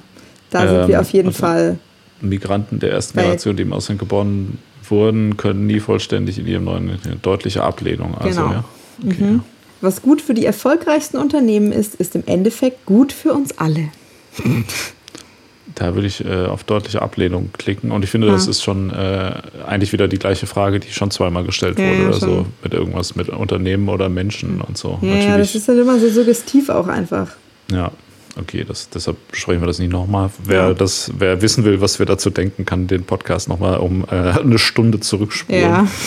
Da 0.49 0.67
sind 0.67 0.81
Ähm, 0.81 0.87
wir 0.89 1.01
auf 1.01 1.09
jeden 1.11 1.27
also- 1.29 1.39
Fall. 1.39 1.79
Migranten 2.23 2.79
der 2.79 2.91
ersten 2.91 3.17
Generation, 3.17 3.55
die 3.55 3.63
im 3.63 3.73
Ausland 3.73 3.99
geboren 3.99 4.59
wurden, 4.87 5.37
können 5.37 5.65
nie 5.65 5.79
vollständig 5.79 6.37
in 6.37 6.45
ihrem 6.45 6.65
neuen 6.65 6.99
deutliche 7.23 7.63
Ablehnung. 7.63 8.15
Also, 8.15 8.41
Genau. 8.41 8.53
ja. 8.53 8.63
Okay, 9.07 9.23
Mhm. 9.23 9.43
Was 9.81 10.01
gut 10.01 10.21
für 10.21 10.33
die 10.33 10.45
erfolgreichsten 10.45 11.17
Unternehmen 11.17 11.71
ist, 11.71 11.95
ist 11.95 12.15
im 12.15 12.23
Endeffekt 12.27 12.85
gut 12.85 13.11
für 13.13 13.33
uns 13.33 13.57
alle. 13.57 13.89
Da 15.75 15.95
würde 15.95 16.05
ich 16.05 16.23
äh, 16.25 16.45
auf 16.47 16.65
deutliche 16.65 17.01
Ablehnung 17.01 17.49
klicken. 17.57 17.91
Und 17.91 18.03
ich 18.03 18.09
finde, 18.11 18.27
das 18.27 18.43
Ja. 18.45 18.51
ist 18.51 18.61
schon 18.61 18.89
äh, 18.91 19.31
eigentlich 19.65 19.93
wieder 19.93 20.09
die 20.09 20.19
gleiche 20.19 20.45
Frage, 20.45 20.81
die 20.81 20.91
schon 20.91 21.11
zweimal 21.11 21.45
gestellt 21.45 21.79
Ja, 21.79 21.85
wurde 21.85 22.01
ja, 22.01 22.07
oder 22.09 22.19
schon. 22.19 22.29
so. 22.29 22.45
Mit 22.61 22.73
irgendwas 22.73 23.15
mit 23.15 23.29
Unternehmen 23.29 23.87
oder 23.87 24.09
Menschen 24.09 24.59
und 24.59 24.77
so. 24.77 24.99
Ja, 25.01 25.37
das 25.37 25.55
ist 25.55 25.69
halt 25.69 25.79
immer 25.79 25.97
so 25.97 26.09
suggestiv 26.09 26.67
auch 26.67 26.87
einfach. 26.87 27.29
Ja, 27.71 27.91
okay, 28.37 28.65
das, 28.67 28.89
deshalb 28.89 29.15
besprechen 29.31 29.61
wir 29.61 29.67
das 29.67 29.79
nicht 29.79 29.93
nochmal. 29.93 30.29
Wer, 30.43 30.73
das, 30.73 31.09
wer 31.17 31.41
wissen 31.41 31.63
will, 31.63 31.79
was 31.79 31.99
wir 31.99 32.05
dazu 32.05 32.29
denken, 32.31 32.65
kann 32.65 32.87
den 32.87 33.05
Podcast 33.05 33.47
nochmal 33.47 33.77
um 33.79 34.03
äh, 34.11 34.15
eine 34.41 34.59
Stunde 34.59 34.99
zurückspulen. 34.99 35.61
Ja. 35.61 35.87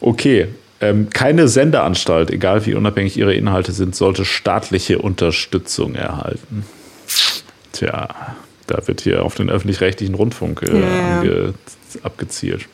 Okay. 0.00 0.48
Ähm, 0.80 1.10
keine 1.10 1.48
Sendeanstalt, 1.48 2.30
egal 2.30 2.64
wie 2.66 2.74
unabhängig 2.74 3.16
ihre 3.16 3.34
Inhalte 3.34 3.72
sind, 3.72 3.96
sollte 3.96 4.24
staatliche 4.24 4.98
Unterstützung 4.98 5.94
erhalten. 5.94 6.64
Tja, 7.72 8.36
da 8.66 8.86
wird 8.86 9.00
hier 9.00 9.24
auf 9.24 9.34
den 9.34 9.50
öffentlich-rechtlichen 9.50 10.14
Rundfunk 10.14 10.62
äh, 10.62 10.70
ange, 10.70 11.54
abgezielt. 12.02 12.68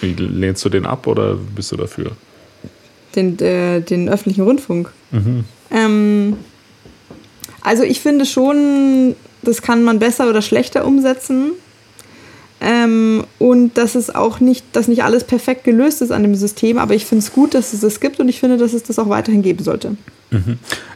Wie, 0.00 0.12
lehnst 0.12 0.64
du 0.64 0.68
den 0.68 0.86
ab 0.86 1.06
oder 1.06 1.34
bist 1.34 1.72
du 1.72 1.76
dafür? 1.76 2.12
Den, 3.14 3.38
äh, 3.38 3.80
den 3.80 4.08
öffentlichen 4.08 4.42
Rundfunk. 4.42 4.92
Mhm. 5.10 5.44
Ähm, 5.70 6.36
also 7.62 7.82
ich 7.82 8.00
finde 8.00 8.26
schon, 8.26 9.16
das 9.42 9.62
kann 9.62 9.82
man 9.82 9.98
besser 9.98 10.28
oder 10.28 10.42
schlechter 10.42 10.86
umsetzen. 10.86 11.52
Ähm, 12.60 13.24
und 13.38 13.78
dass 13.78 13.94
es 13.94 14.12
auch 14.14 14.40
nicht, 14.40 14.64
dass 14.72 14.88
nicht 14.88 15.04
alles 15.04 15.24
perfekt 15.24 15.64
gelöst 15.64 16.02
ist 16.02 16.10
an 16.10 16.22
dem 16.22 16.34
System, 16.34 16.78
aber 16.78 16.94
ich 16.94 17.04
finde 17.06 17.24
es 17.24 17.32
gut, 17.32 17.54
dass 17.54 17.72
es 17.72 17.80
das 17.80 18.00
gibt 18.00 18.18
und 18.18 18.28
ich 18.28 18.40
finde, 18.40 18.56
dass 18.56 18.72
es 18.72 18.82
das 18.82 18.98
auch 18.98 19.08
weiterhin 19.08 19.42
geben 19.42 19.62
sollte. 19.62 19.96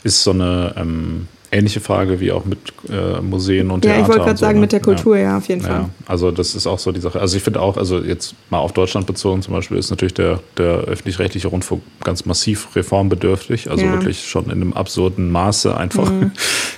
Ist 0.03 0.23
so 0.25 0.33
eine 0.33 0.75
ähm, 0.77 1.29
ähnliche 1.53 1.81
Frage 1.81 2.19
wie 2.21 2.33
auch 2.33 2.45
mit 2.45 2.59
äh, 2.91 3.21
Museen 3.21 3.71
und 3.71 3.85
Ja, 3.85 3.93
Theater. 3.93 4.03
ich 4.03 4.09
wollte 4.09 4.25
gerade 4.25 4.37
so, 4.39 4.41
sagen, 4.45 4.55
ne? 4.59 4.61
mit 4.63 4.73
der 4.73 4.81
Kultur, 4.81 5.17
ja, 5.17 5.37
auf 5.39 5.47
jeden 5.49 5.63
Ja. 5.63 5.67
Fall. 5.69 5.77
Ja, 5.83 5.89
also 6.07 6.31
das 6.33 6.55
ist 6.55 6.67
auch 6.67 6.79
so 6.79 6.93
die 6.93 7.01
Sache. 7.01 7.21
Also 7.21 7.37
ich 7.37 7.43
finde 7.43 7.61
auch, 7.61 7.77
also 7.77 7.99
jetzt 8.01 8.35
mal 8.51 8.59
auf 8.59 8.73
Deutschland 8.73 9.07
bezogen 9.07 9.41
zum 9.43 9.55
Beispiel, 9.55 9.77
ist 9.79 9.91
natürlich 9.91 10.15
der, 10.15 10.41
der 10.59 10.67
öffentlich-rechtliche 10.81 11.49
Rundfunk 11.49 11.83
ganz 12.03 12.25
massiv 12.25 12.75
reformbedürftig. 12.75 13.71
Also 13.71 13.85
Ja. 13.87 13.93
wirklich 13.93 14.27
schon 14.29 14.47
in 14.47 14.51
einem 14.53 14.73
absurden 14.73 15.31
Maße 15.31 15.77
einfach. 15.77 16.11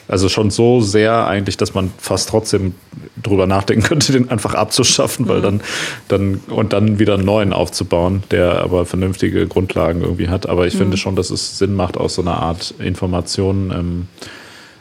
Also 0.07 0.29
schon 0.29 0.51
so 0.51 0.81
sehr 0.83 1.27
eigentlich, 1.27 1.57
dass 1.57 1.73
man 1.75 1.91
fast 1.99 2.29
trotzdem 2.29 2.75
drüber 3.23 3.47
nachdenken 3.47 3.83
könnte, 3.89 4.13
den 4.13 4.31
einfach 4.31 4.55
abzuschaffen, 4.55 5.29
weil 5.29 5.41
dann, 5.41 5.61
dann 6.09 6.41
und 6.49 6.73
dann 6.75 6.99
wieder 6.99 7.15
einen 7.15 7.25
neuen 7.25 7.53
aufzubauen, 7.53 8.23
der 8.31 8.61
aber 8.63 8.85
vernünftige 8.85 9.47
Grundlagen 9.47 10.03
irgendwie 10.03 10.29
hat. 10.29 10.47
Aber 10.49 10.67
ich 10.67 10.77
finde 10.77 10.97
schon, 10.99 11.17
dass 11.17 11.31
es 11.31 11.59
Sinn 11.59 11.75
macht, 11.75 11.97
aus 11.97 12.17
so 12.17 12.23
einer 12.23 12.37
Art 12.37 12.75
Information, 12.79 13.71
ähm, 13.71 14.09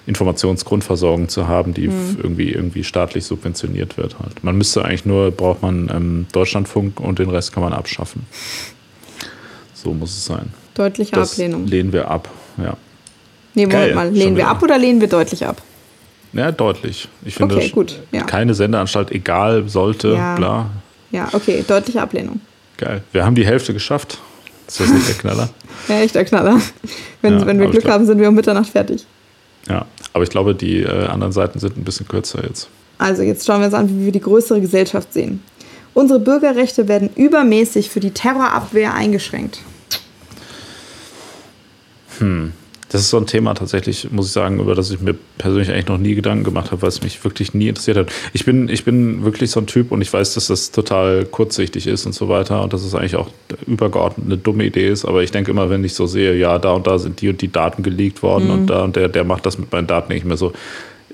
Informationsgrundversorgung 0.06 1.30
zu 1.30 1.48
haben, 1.48 1.74
die 1.74 1.86
f- 1.86 2.18
irgendwie, 2.22 2.50
irgendwie 2.52 2.84
staatlich 2.84 3.24
subventioniert 3.26 3.96
wird. 3.98 4.20
Halt. 4.20 4.44
Man 4.44 4.58
müsste 4.58 4.84
eigentlich 4.84 5.06
nur, 5.06 5.32
braucht 5.32 5.62
man 5.62 5.90
ähm, 5.94 6.26
Deutschlandfunk 6.34 7.00
und 7.00 7.20
den 7.20 7.30
Rest 7.30 7.54
kann 7.54 7.64
man 7.64 7.72
abschaffen. 7.72 8.26
So 9.74 9.94
muss 9.94 10.12
es 10.12 10.26
sein. 10.26 10.54
Deutliche 10.74 11.12
Das 11.14 11.32
Ablehnung. 11.34 11.66
lehnen 11.68 11.94
wir 11.94 12.10
ab, 12.12 12.30
ja. 12.58 12.76
Nee, 13.56 13.66
Moment 13.68 13.96
mal, 13.96 14.10
lehnen 14.10 14.36
wir 14.36 14.48
ab 14.48 14.62
oder 14.64 14.78
lehnen 14.78 15.00
wir 15.02 15.08
deutlich 15.08 15.46
ab? 15.46 15.62
Ja, 16.34 16.52
deutlich. 16.52 17.08
Ich 17.24 17.36
finde, 17.36 17.56
Okay, 17.56 17.70
gut, 17.70 18.00
ja. 18.12 18.24
keine 18.24 18.54
Sendeanstalt, 18.56 19.12
egal, 19.12 19.70
sollte, 19.70 20.10
Ja. 20.14 20.36
bla. 20.36 20.70
Ja, 21.12 21.30
okay, 21.34 21.64
deutliche 21.68 22.02
Ablehnung. 22.02 22.42
Geil. 22.78 23.04
Wir 23.12 23.24
haben 23.24 23.36
die 23.36 23.46
Hälfte 23.46 23.72
geschafft. 23.74 24.18
Ist 24.68 24.80
das 24.80 24.90
nicht 24.90 25.08
der 25.08 25.16
Knaller? 25.16 25.50
Ja, 25.90 26.00
echt 26.00 26.16
der 26.16 26.24
Knaller. 26.24 26.62
Wenn, 27.22 27.40
Ja, 27.40 27.46
wenn 27.46 27.60
wir 27.60 27.68
Glück 27.70 27.84
glaub- 27.84 27.94
haben, 27.96 28.06
sind 28.06 28.18
wir 28.20 28.30
um 28.30 28.36
Mitternacht 28.36 28.70
fertig. 28.70 29.06
Ja. 29.68 29.86
Aber 30.14 30.24
ich 30.24 30.30
glaube, 30.30 30.56
die 30.56 30.80
äh, 30.82 31.08
anderen 31.08 31.34
Seiten 31.34 31.60
sind 31.60 31.76
ein 31.78 31.84
bisschen 31.84 32.08
kürzer 32.08 32.42
jetzt. 32.44 32.70
Also 32.98 33.22
jetzt 33.22 33.46
schauen 33.46 33.60
wir 33.60 33.66
uns 33.66 33.74
an, 33.76 33.90
wie 33.90 34.06
wir 34.06 34.12
die 34.14 34.22
größere 34.22 34.62
Gesellschaft 34.62 35.12
sehen. 35.12 35.44
Unsere 35.94 36.20
Bürgerrechte 36.20 36.88
werden 36.88 37.10
übermäßig 37.16 37.90
für 37.90 38.00
die 38.00 38.12
Terrorabwehr 38.12 38.94
eingeschränkt. 38.94 39.60
Das 42.94 43.02
ist 43.02 43.10
so 43.10 43.18
ein 43.18 43.26
Thema 43.26 43.56
tatsächlich, 43.56 44.12
muss 44.12 44.28
ich 44.28 44.34
sagen, 44.34 44.60
über 44.60 44.76
das 44.76 44.92
ich 44.92 45.02
mir 45.02 45.16
persönlich 45.40 45.72
eigentlich 45.72 45.88
noch 45.88 45.98
nie 45.98 46.14
Gedanken 46.14 46.44
gemacht 46.44 46.72
habe, 46.72 46.84
weil 46.84 46.90
es 46.90 47.02
mich 47.02 47.24
wirklich 47.24 47.56
nie 47.56 47.70
interessiert 47.70 47.98
hat. 47.98 48.12
Ich 48.34 48.46
bin, 48.46 48.70
ich 48.70 48.86
bin 48.86 49.24
wirklich 49.24 49.50
so 49.50 49.60
ein 49.60 49.66
Typ 49.66 49.92
und 49.92 50.04
ich 50.04 50.14
weiß, 50.14 50.36
dass 50.36 50.46
das 50.46 50.70
total 50.70 51.26
kurzsichtig 51.26 51.88
ist 51.88 52.06
und 52.06 52.14
so 52.14 52.30
weiter 52.30 52.62
und 52.62 52.72
dass 52.72 52.84
es 52.84 52.94
eigentlich 52.94 53.16
auch 53.16 53.30
übergeordnet 53.66 54.28
eine 54.28 54.38
dumme 54.38 54.66
Idee 54.66 54.90
ist. 54.90 55.06
Aber 55.06 55.24
ich 55.24 55.32
denke 55.32 55.50
immer, 55.50 55.72
wenn 55.72 55.84
ich 55.84 55.96
so 55.96 56.06
sehe, 56.06 56.36
ja, 56.38 56.60
da 56.60 56.74
und 56.74 56.86
da 56.86 57.00
sind 57.00 57.20
die 57.22 57.30
und 57.30 57.42
die 57.42 57.52
Daten 57.52 57.82
geleakt 57.82 58.22
worden 58.22 58.52
und 58.52 58.68
da 58.68 58.84
und 58.84 58.96
der, 58.96 59.10
der 59.10 59.24
macht 59.24 59.48
das 59.48 59.58
mit 59.58 59.72
meinen 59.72 59.88
Daten, 59.88 60.10
denke 60.10 60.26
ich 60.26 60.30
mir 60.30 60.38
so, 60.38 60.54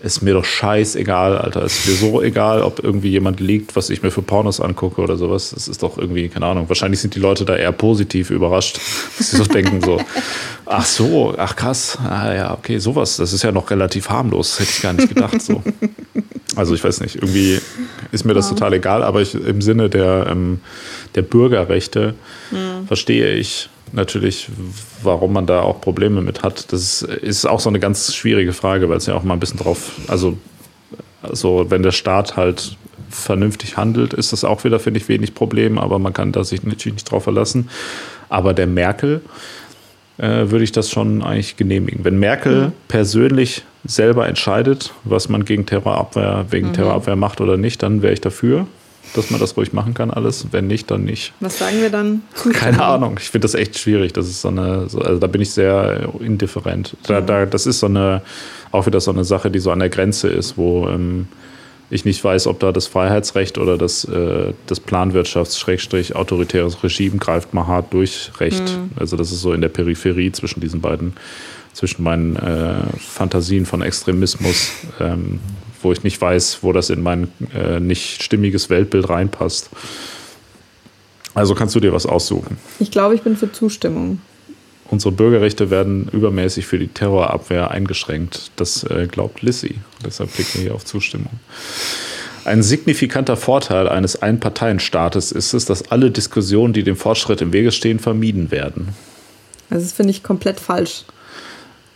ist 0.01 0.21
mir 0.21 0.33
doch 0.33 0.45
scheißegal, 0.45 1.37
Alter. 1.37 1.63
Ist 1.63 1.87
mir 1.87 1.95
so 1.95 2.21
egal, 2.21 2.61
ob 2.61 2.83
irgendwie 2.83 3.09
jemand 3.09 3.39
liegt, 3.39 3.75
was 3.75 3.89
ich 3.89 4.01
mir 4.01 4.11
für 4.11 4.21
Pornos 4.21 4.61
angucke 4.61 5.01
oder 5.01 5.17
sowas. 5.17 5.51
Das 5.53 5.67
ist 5.67 5.83
doch 5.83 5.97
irgendwie, 5.97 6.29
keine 6.29 6.45
Ahnung. 6.45 6.69
Wahrscheinlich 6.69 7.01
sind 7.01 7.15
die 7.15 7.19
Leute 7.19 7.43
da 7.43 7.55
eher 7.55 7.71
positiv 7.71 8.29
überrascht, 8.29 8.79
dass 9.17 9.31
sie 9.31 9.37
so 9.37 9.43
denken, 9.43 9.81
so, 9.81 10.01
ach 10.65 10.85
so, 10.85 11.35
ach 11.37 11.55
krass, 11.55 11.97
ah 12.01 12.33
ja, 12.33 12.53
okay, 12.53 12.79
sowas. 12.79 13.17
Das 13.17 13.33
ist 13.33 13.43
ja 13.43 13.51
noch 13.51 13.69
relativ 13.71 14.09
harmlos, 14.09 14.59
hätte 14.59 14.71
ich 14.71 14.81
gar 14.81 14.93
nicht 14.93 15.09
gedacht. 15.09 15.41
So. 15.41 15.61
Also 16.55 16.73
ich 16.73 16.83
weiß 16.83 17.01
nicht, 17.01 17.15
irgendwie 17.15 17.59
ist 18.11 18.25
mir 18.25 18.33
das 18.33 18.49
total 18.49 18.73
egal, 18.73 19.03
aber 19.03 19.21
ich, 19.21 19.35
im 19.35 19.61
Sinne 19.61 19.89
der, 19.89 20.27
ähm, 20.29 20.61
der 21.15 21.21
Bürgerrechte 21.21 22.15
verstehe 22.87 23.33
ich 23.35 23.69
natürlich, 23.91 24.49
warum 25.03 25.33
man 25.33 25.45
da 25.45 25.61
auch 25.61 25.81
Probleme 25.81 26.21
mit 26.21 26.43
hat. 26.43 26.71
Das 26.71 27.01
ist, 27.01 27.45
auch 27.45 27.59
so 27.59 27.69
eine 27.69 27.79
ganz 27.79 28.13
schwierige 28.13 28.53
Frage, 28.53 28.89
weil 28.89 28.97
es 28.97 29.05
ja 29.05 29.15
auch 29.15 29.23
mal 29.23 29.33
ein 29.33 29.39
bisschen 29.39 29.59
drauf, 29.59 29.91
also, 30.07 30.37
also 31.21 31.65
wenn 31.69 31.83
der 31.83 31.91
Staat 31.91 32.37
halt 32.37 32.77
vernünftig 33.09 33.77
handelt, 33.77 34.13
ist 34.13 34.33
das 34.33 34.43
auch 34.43 34.63
wieder, 34.63 34.79
finde 34.79 34.99
ich, 34.99 35.09
wenig 35.09 35.33
Problem, 35.33 35.77
aber 35.77 35.99
man 35.99 36.13
kann 36.13 36.31
da 36.31 36.43
sich 36.43 36.63
natürlich 36.63 36.93
nicht 36.93 37.11
drauf 37.11 37.23
verlassen. 37.23 37.69
Aber 38.29 38.53
der 38.53 38.67
Merkel 38.67 39.21
äh, 40.17 40.51
würde 40.51 40.63
ich 40.63 40.71
das 40.71 40.89
schon 40.89 41.23
eigentlich 41.23 41.57
genehmigen. 41.57 42.05
Wenn 42.05 42.19
Merkel 42.19 42.71
persönlich 42.87 43.63
selber 43.85 44.27
entscheidet, 44.27 44.93
was 45.03 45.29
man 45.29 45.45
gegen 45.45 45.65
Terrorabwehr, 45.65 46.45
wegen 46.49 46.73
Terrorabwehr 46.73 47.15
macht 47.15 47.41
oder 47.41 47.57
nicht, 47.57 47.81
dann 47.81 48.01
wäre 48.01 48.13
ich 48.13 48.21
dafür, 48.21 48.67
dass 49.13 49.29
man 49.29 49.39
das 49.39 49.55
ruhig 49.57 49.73
machen 49.73 49.93
kann, 49.93 50.11
alles. 50.11 50.47
Wenn 50.51 50.67
nicht, 50.67 50.89
dann 50.91 51.03
nicht. 51.03 51.33
Was 51.39 51.59
sagen 51.59 51.81
wir 51.81 51.89
dann? 51.89 52.21
Keine 52.53 52.83
Ahnung. 52.83 53.17
Ich 53.19 53.29
finde 53.29 53.45
das 53.45 53.55
echt 53.55 53.77
schwierig. 53.77 54.13
Das 54.13 54.27
ist 54.27 54.41
so 54.41 54.49
eine, 54.49 54.89
so, 54.89 54.99
also 54.99 55.19
da 55.19 55.27
bin 55.27 55.41
ich 55.41 55.51
sehr 55.51 56.09
indifferent. 56.19 56.95
Da, 57.07 57.21
da, 57.21 57.45
das 57.45 57.65
ist 57.65 57.79
so 57.79 57.87
eine, 57.87 58.21
auch 58.71 58.85
wieder 58.85 58.99
so 58.99 59.11
eine 59.11 59.23
Sache, 59.23 59.51
die 59.51 59.59
so 59.59 59.71
an 59.71 59.79
der 59.79 59.89
Grenze 59.89 60.27
ist, 60.27 60.57
wo 60.57 60.87
ähm, 60.87 61.27
ich 61.89 62.05
nicht 62.05 62.23
weiß, 62.23 62.47
ob 62.47 62.59
da 62.59 62.71
das 62.71 62.87
Freiheitsrecht 62.87 63.57
oder 63.57 63.77
das, 63.77 64.05
äh, 64.05 64.53
das 64.67 64.79
Planwirtschafts-autoritäres 64.79 66.83
Regime 66.83 67.17
greift 67.17 67.53
mal 67.53 67.67
hart 67.67 67.93
durch 67.93 68.31
Recht. 68.39 68.77
Also 68.95 69.17
das 69.17 69.31
ist 69.31 69.41
so 69.41 69.53
in 69.53 69.61
der 69.61 69.69
Peripherie 69.69 70.31
zwischen 70.31 70.59
diesen 70.59 70.81
beiden, 70.81 71.13
zwischen 71.73 72.03
meinen 72.03 72.35
äh, 72.35 72.81
Fantasien 72.99 73.65
von 73.65 73.81
Extremismus. 73.81 74.71
Ähm, 74.99 75.39
wo 75.81 75.91
ich 75.91 76.03
nicht 76.03 76.19
weiß, 76.19 76.59
wo 76.61 76.73
das 76.73 76.89
in 76.89 77.01
mein 77.01 77.31
äh, 77.53 77.79
nicht 77.79 78.23
stimmiges 78.23 78.69
Weltbild 78.69 79.09
reinpasst. 79.09 79.69
Also 81.33 81.55
kannst 81.55 81.75
du 81.75 81.79
dir 81.79 81.93
was 81.93 82.05
aussuchen. 82.05 82.57
Ich 82.79 82.91
glaube, 82.91 83.15
ich 83.15 83.21
bin 83.21 83.37
für 83.37 83.51
Zustimmung. 83.51 84.19
Unsere 84.89 85.11
Bürgerrechte 85.11 85.69
werden 85.69 86.09
übermäßig 86.11 86.65
für 86.65 86.79
die 86.79 86.87
Terrorabwehr 86.87 87.69
eingeschränkt. 87.69 88.51
Das 88.55 88.83
äh, 88.83 89.07
glaubt 89.09 89.41
Lissy. 89.41 89.75
Deshalb 90.03 90.33
klicken 90.33 90.55
wir 90.55 90.61
hier 90.61 90.75
auf 90.75 90.83
Zustimmung. 90.83 91.31
Ein 92.45 92.63
signifikanter 92.63 93.37
Vorteil 93.37 93.87
eines 93.87 94.21
Einparteienstaates 94.21 95.31
ist 95.31 95.53
es, 95.53 95.65
dass 95.65 95.91
alle 95.91 96.09
Diskussionen, 96.09 96.73
die 96.73 96.83
dem 96.83 96.95
Fortschritt 96.95 97.41
im 97.41 97.53
Wege 97.53 97.71
stehen, 97.71 97.99
vermieden 97.99 98.49
werden. 98.49 98.89
Also 99.69 99.85
das 99.85 99.93
finde 99.93 100.11
ich 100.11 100.23
komplett 100.23 100.59
falsch. 100.59 101.03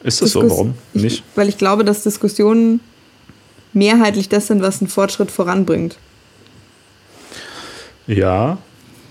Ist 0.03 0.21
das 0.21 0.33
Diskus 0.33 0.43
so? 0.43 0.49
Warum 0.49 0.73
nicht? 0.93 1.19
Ich, 1.19 1.23
weil 1.35 1.49
ich 1.49 1.57
glaube, 1.57 1.83
dass 1.83 2.03
Diskussionen 2.03 2.81
mehrheitlich 3.73 4.29
das 4.29 4.47
sind, 4.47 4.61
was 4.61 4.81
einen 4.81 4.89
Fortschritt 4.89 5.31
voranbringt. 5.31 5.97
Ja, 8.07 8.57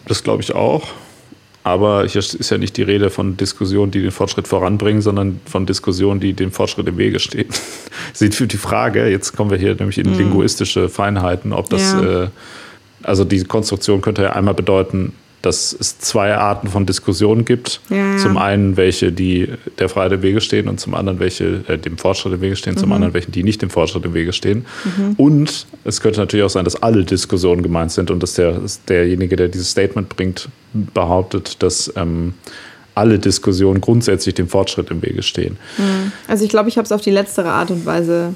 das 0.06 0.22
glaube 0.22 0.43
ich 0.43 0.55
auch. 0.55 0.89
Aber 1.64 2.06
hier 2.09 2.18
ist 2.18 2.51
ja 2.51 2.59
nicht 2.59 2.76
die 2.76 2.82
Rede 2.82 3.09
von 3.09 3.36
Diskussionen, 3.36 3.93
die 3.93 4.02
den 4.02 4.10
Fortschritt 4.10 4.48
voranbringen, 4.48 5.01
sondern 5.01 5.40
von 5.44 5.64
Diskussionen, 5.64 6.18
die 6.18 6.32
dem 6.32 6.51
Fortschritt 6.51 6.89
im 6.89 6.98
Wege 6.98 7.20
stehen. 7.20 7.48
Sieht 8.12 8.34
für 8.34 8.48
die 8.48 8.56
Frage, 8.56 9.09
jetzt 9.09 9.36
kommen 9.36 9.51
wir 9.51 9.59
hier 9.59 9.76
nämlich 9.76 9.98
in 9.98 10.12
linguistische 10.16 10.89
Feinheiten, 10.89 11.52
ob 11.52 11.70
das. 11.70 11.93
Ja. 11.93 12.24
äh, 12.24 12.28
also 13.05 13.24
die 13.24 13.43
Konstruktion 13.44 14.01
könnte 14.01 14.22
ja 14.22 14.32
einmal 14.32 14.55
bedeuten, 14.55 15.12
dass 15.43 15.77
es 15.78 15.98
zwei 15.98 16.35
Arten 16.35 16.69
von 16.69 16.86
Diskussionen 16.86 17.44
gibt. 17.44 17.81
Ja. 17.90 18.16
Zum 18.16 18.39
einen 18.39 18.77
welche, 18.77 19.12
die 19.12 19.48
der 19.78 19.89
Freiheit 19.89 20.12
im 20.12 20.23
Wege 20.23 20.40
stehen 20.40 20.69
und 20.69 20.78
zum 20.81 20.94
anderen 20.94 21.19
welche 21.19 21.64
äh, 21.69 21.77
dem 21.78 21.98
Fortschritt 21.98 22.32
im 22.32 22.40
Wege 22.40 22.56
stehen, 22.56 22.74
Mhm. 22.74 22.78
zum 22.78 22.93
anderen 22.93 23.12
welche, 23.12 23.31
die 23.31 23.43
nicht 23.43 23.60
dem 23.60 23.70
Fortschritt 23.70 24.05
im 24.05 24.14
Wege 24.14 24.32
stehen. 24.32 24.64
Und 25.16 25.66
es 25.85 26.01
könnte 26.01 26.20
natürlich 26.20 26.44
auch 26.44 26.51
sein, 26.51 26.64
dass 26.64 26.82
alle 26.82 27.05
Diskussionen 27.05 27.62
gemeint 27.62 27.93
sind 27.93 28.10
und 28.10 28.23
dass 28.23 28.35
der, 28.35 28.60
derjenige, 28.89 29.36
der 29.36 29.48
dieses 29.48 29.70
Statement 29.70 30.09
bringt, 30.09 30.48
behauptet, 30.73 31.62
dass 31.62 31.93
ähm, 31.97 32.35
alle 32.94 33.19
Diskussionen 33.19 33.81
grundsätzlich 33.81 34.35
dem 34.35 34.48
Fortschritt 34.48 34.90
im 34.90 35.02
Wege 35.02 35.23
stehen. 35.23 35.56
Also 36.28 36.44
ich 36.44 36.51
glaube, 36.51 36.69
ich 36.69 36.77
habe 36.77 36.85
es 36.85 36.93
auf 36.93 37.01
die 37.01 37.10
letztere 37.10 37.51
Art 37.51 37.70
und 37.70 37.85
Weise 37.86 38.35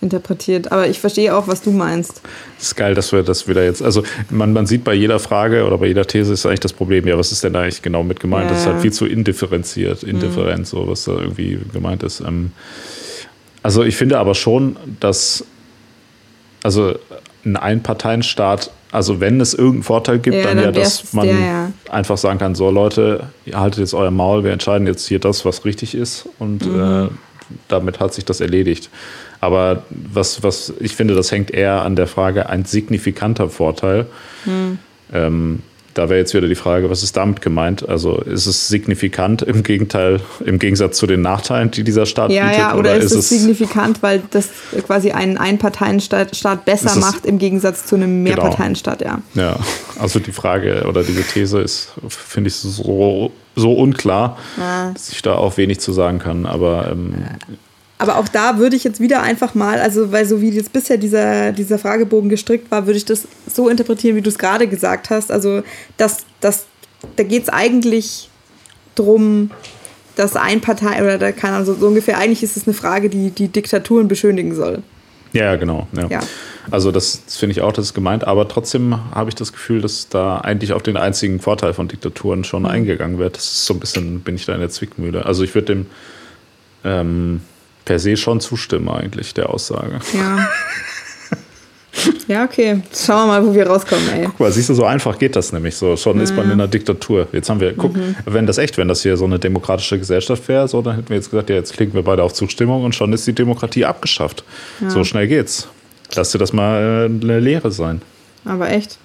interpretiert. 0.00 0.72
Aber 0.72 0.88
ich 0.88 0.98
verstehe 1.00 1.34
auch, 1.36 1.46
was 1.48 1.62
du 1.62 1.70
meinst. 1.70 2.22
Es 2.58 2.68
ist 2.68 2.76
geil, 2.76 2.94
dass 2.94 3.12
wir 3.12 3.22
das 3.22 3.46
wieder 3.48 3.64
jetzt, 3.64 3.82
also 3.82 4.02
man, 4.30 4.52
man 4.52 4.66
sieht 4.66 4.82
bei 4.84 4.94
jeder 4.94 5.18
Frage 5.18 5.64
oder 5.66 5.78
bei 5.78 5.86
jeder 5.86 6.06
These 6.06 6.32
ist 6.32 6.46
eigentlich 6.46 6.60
das 6.60 6.72
Problem, 6.72 7.06
ja, 7.06 7.18
was 7.18 7.32
ist 7.32 7.44
denn 7.44 7.52
da 7.52 7.60
eigentlich 7.60 7.82
genau 7.82 8.02
mit 8.02 8.18
gemeint? 8.20 8.44
Ja, 8.44 8.50
das 8.50 8.60
ist 8.60 8.66
halt 8.66 8.80
viel 8.80 8.92
zu 8.92 9.06
indifferenziert, 9.06 10.02
indifferent, 10.02 10.66
so 10.66 10.88
was 10.88 11.04
da 11.04 11.12
irgendwie 11.12 11.58
gemeint 11.72 12.02
ist. 12.02 12.20
Ähm, 12.20 12.52
also 13.62 13.82
ich 13.84 13.96
finde 13.96 14.18
aber 14.18 14.34
schon, 14.34 14.76
dass 15.00 15.44
also 16.62 16.94
ein 17.44 17.56
Einparteienstaat, 17.56 18.70
also 18.92 19.20
wenn 19.20 19.40
es 19.40 19.54
irgendeinen 19.54 19.82
Vorteil 19.82 20.18
gibt, 20.18 20.36
Ja, 20.36 20.42
dann, 20.44 20.56
dann 20.56 20.66
ja, 20.66 20.72
dass 20.72 21.12
man 21.12 21.26
der, 21.26 21.38
ja. 21.38 21.72
einfach 21.90 22.18
sagen 22.18 22.38
kann, 22.38 22.54
so 22.54 22.70
Leute, 22.70 23.24
ihr 23.46 23.58
haltet 23.58 23.80
jetzt 23.80 23.94
euer 23.94 24.10
Maul, 24.10 24.44
wir 24.44 24.52
entscheiden 24.52 24.86
jetzt 24.86 25.06
hier 25.08 25.18
das, 25.18 25.44
was 25.44 25.64
richtig 25.64 25.94
ist 25.94 26.28
und 26.38 26.66
Mhm. 26.66 26.80
äh, 26.80 27.08
damit 27.68 27.98
hat 27.98 28.14
sich 28.14 28.24
das 28.24 28.40
erledigt. 28.40 28.90
Aber 29.40 29.84
was, 29.90 30.42
was 30.42 30.72
ich 30.80 30.94
finde, 30.96 31.14
das 31.14 31.32
hängt 31.32 31.50
eher 31.50 31.82
an 31.82 31.96
der 31.96 32.06
Frage, 32.06 32.48
ein 32.50 32.64
signifikanter 32.64 33.48
Vorteil. 33.48 34.06
Hm. 34.44 34.78
Ähm, 35.12 35.60
da 35.94 36.08
wäre 36.08 36.20
jetzt 36.20 36.32
wieder 36.34 36.46
die 36.46 36.54
Frage, 36.54 36.88
was 36.88 37.02
ist 37.02 37.16
damit 37.16 37.40
gemeint? 37.42 37.88
Also 37.88 38.18
ist 38.20 38.46
es 38.46 38.68
signifikant 38.68 39.42
im 39.42 39.64
Gegenteil, 39.64 40.20
im 40.44 40.60
Gegensatz 40.60 40.98
zu 40.98 41.06
den 41.08 41.20
Nachteilen, 41.20 41.72
die 41.72 41.82
dieser 41.82 42.06
Staat 42.06 42.30
Ja, 42.30 42.44
bietet? 42.44 42.58
ja, 42.60 42.76
oder, 42.76 42.94
ist 42.96 43.10
es 43.12 43.28
signifikant, 43.28 44.00
weil 44.02 44.22
das 44.30 44.48
quasi 44.86 45.10
einen 45.10 45.36
Einparteienstaat 45.36 46.36
Staat 46.36 46.64
besser 46.64 46.86
Ist 46.86 46.96
es- 46.96 47.00
macht 47.00 47.26
im 47.26 47.38
Gegensatz 47.38 47.86
zu 47.86 47.96
einem 47.96 48.24
Genau. 48.24 48.36
Mehrparteienstaat, 48.42 49.02
ja. 49.02 49.20
Ja, 49.34 49.56
also 49.98 50.20
die 50.20 50.30
Frage 50.32 50.84
oder 50.88 51.02
diese 51.02 51.24
These 51.24 51.60
ist, 51.60 51.90
finde 52.08 52.48
ich, 52.48 52.54
so, 52.54 53.32
so 53.56 53.72
unklar, 53.72 54.38
Ja. 54.58 54.92
dass 54.92 55.10
ich 55.10 55.22
da 55.22 55.34
auch 55.34 55.56
wenig 55.56 55.80
zu 55.80 55.92
sagen 55.92 56.20
kann. 56.20 56.46
Aber 56.46 56.88
ähm, 56.92 57.14
Aber 58.00 58.16
auch 58.16 58.28
da 58.28 58.56
würde 58.56 58.76
ich 58.76 58.84
jetzt 58.84 58.98
wieder 58.98 59.22
einfach 59.22 59.54
mal, 59.54 59.78
also 59.78 60.10
weil 60.10 60.24
so 60.24 60.40
wie 60.40 60.48
jetzt 60.48 60.72
bisher 60.72 60.96
dieser, 60.96 61.52
dieser 61.52 61.78
Fragebogen 61.78 62.30
gestrickt 62.30 62.70
war, 62.70 62.86
würde 62.86 62.96
ich 62.96 63.04
das 63.04 63.28
so 63.46 63.68
interpretieren, 63.68 64.16
wie 64.16 64.22
du 64.22 64.30
es 64.30 64.38
gerade 64.38 64.66
gesagt 64.66 65.10
hast. 65.10 65.30
Also 65.30 65.62
dass, 65.98 66.24
dass, 66.40 66.64
da 67.16 67.24
geht 67.24 67.42
es 67.42 67.48
eigentlich 67.50 68.30
drum, 68.94 69.50
dass 70.16 70.34
ein 70.34 70.62
Partei 70.62 71.02
oder 71.02 71.18
da 71.18 71.30
keine 71.30 71.56
Ahnung, 71.56 71.76
so, 71.78 71.86
ungefähr, 71.86 72.16
eigentlich 72.16 72.42
ist 72.42 72.56
es 72.56 72.66
eine 72.66 72.72
Frage, 72.72 73.10
die 73.10 73.32
die 73.32 73.48
Diktaturen 73.48 74.08
beschönigen 74.08 74.54
soll. 74.54 74.82
Ja, 75.34 75.44
ja, 75.44 75.56
genau. 75.56 75.86
Ja. 75.92 76.08
Ja. 76.08 76.20
Also 76.70 76.92
das, 76.92 77.26
das 77.26 77.36
finde 77.36 77.52
ich 77.52 77.60
auch, 77.60 77.72
das 77.72 77.84
ist 77.84 77.94
gemeint. 77.94 78.26
Aber 78.26 78.48
trotzdem 78.48 78.96
habe 79.14 79.28
ich 79.28 79.34
das 79.34 79.52
Gefühl, 79.52 79.82
dass 79.82 80.08
da 80.08 80.38
eigentlich 80.38 80.72
auf 80.72 80.82
den 80.82 80.96
einzigen 80.96 81.38
Vorteil 81.38 81.74
von 81.74 81.86
Diktaturen 81.86 82.44
schon 82.44 82.64
eingegangen 82.64 83.18
wird. 83.18 83.36
Das 83.36 83.44
ist 83.44 83.66
so 83.66 83.74
ein 83.74 83.80
bisschen, 83.80 84.20
bin 84.20 84.36
ich 84.36 84.46
da 84.46 84.54
in 84.54 84.60
der 84.60 84.70
Zwickmühle. 84.70 85.26
Also 85.26 85.44
ich 85.44 85.54
würde 85.54 85.74
dem 85.74 85.86
ähm, 86.82 87.42
per 87.90 87.98
se 87.98 88.16
schon 88.16 88.38
zustimmen 88.38 88.88
eigentlich, 88.88 89.34
der 89.34 89.50
Aussage. 89.50 89.98
Ja. 90.14 90.48
ja, 92.28 92.44
okay. 92.44 92.82
Schauen 92.94 93.26
wir 93.26 93.26
mal, 93.26 93.44
wo 93.44 93.52
wir 93.52 93.66
rauskommen, 93.66 94.08
ey. 94.14 94.26
Guck 94.26 94.38
mal, 94.38 94.52
siehst 94.52 94.68
du, 94.68 94.74
so 94.74 94.84
einfach 94.84 95.18
geht 95.18 95.34
das 95.34 95.52
nämlich 95.52 95.74
so. 95.74 95.96
Schon 95.96 96.20
ist 96.20 96.36
man 96.36 96.44
in 96.46 96.52
einer 96.52 96.68
Diktatur. 96.68 97.26
Jetzt 97.32 97.50
haben 97.50 97.58
wir, 97.58 97.74
guck, 97.74 97.96
Mhm. 97.96 98.14
wenn 98.26 98.46
das 98.46 98.58
echt, 98.58 98.78
wenn 98.78 98.86
das 98.86 99.02
hier 99.02 99.16
so 99.16 99.24
eine 99.24 99.40
demokratische 99.40 99.98
Gesellschaft 99.98 100.46
wäre, 100.46 100.68
so, 100.68 100.82
dann 100.82 100.94
hätten 100.94 101.08
wir 101.08 101.16
jetzt 101.16 101.32
gesagt, 101.32 101.50
ja, 101.50 101.56
jetzt 101.56 101.72
klicken 101.72 101.94
wir 101.94 102.02
beide 102.04 102.22
auf 102.22 102.32
Zustimmung 102.32 102.84
und 102.84 102.94
schon 102.94 103.12
ist 103.12 103.26
die 103.26 103.32
Demokratie 103.32 103.84
abgeschafft. 103.84 104.44
So 104.86 105.02
schnell 105.02 105.26
geht's. 105.26 105.66
Lass 106.14 106.30
dir 106.30 106.38
das 106.38 106.52
mal 106.52 106.80
äh, 106.80 107.04
eine 107.24 107.40
Lehre 107.40 107.72
sein. 107.72 108.02
Aber 108.44 108.70
echt? 108.70 108.98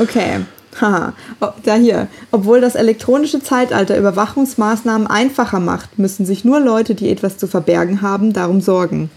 Okay. 0.00 0.46
Haha. 0.80 1.12
Oh, 1.40 1.48
da 1.64 1.74
hier. 1.76 2.08
Obwohl 2.30 2.60
das 2.60 2.74
elektronische 2.74 3.42
Zeitalter 3.42 3.96
Überwachungsmaßnahmen 3.98 5.06
einfacher 5.06 5.60
macht, 5.60 5.98
müssen 5.98 6.24
sich 6.26 6.44
nur 6.44 6.60
Leute, 6.60 6.94
die 6.94 7.10
etwas 7.10 7.36
zu 7.38 7.46
verbergen 7.46 8.02
haben, 8.02 8.32
darum 8.32 8.60
sorgen. 8.60 9.10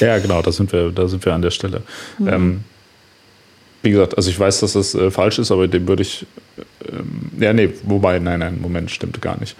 Ja, 0.00 0.18
genau, 0.18 0.42
da 0.42 0.52
sind 0.52 0.72
wir, 0.72 0.90
da 0.90 1.08
sind 1.08 1.24
wir 1.24 1.32
an 1.34 1.42
der 1.42 1.50
Stelle. 1.50 1.82
Ähm, 2.24 2.60
wie 3.82 3.90
gesagt, 3.90 4.16
also 4.16 4.28
ich 4.30 4.38
weiß, 4.38 4.60
dass 4.60 4.74
das 4.74 4.94
äh, 4.94 5.10
falsch 5.10 5.38
ist, 5.38 5.50
aber 5.50 5.66
dem 5.68 5.88
würde 5.88 6.02
ich. 6.02 6.26
Ähm, 6.86 7.30
ja, 7.40 7.52
nee, 7.52 7.70
wobei, 7.84 8.18
nein, 8.18 8.40
nein, 8.40 8.58
Moment, 8.60 8.90
stimmt 8.90 9.20
gar 9.22 9.38
nicht. 9.40 9.56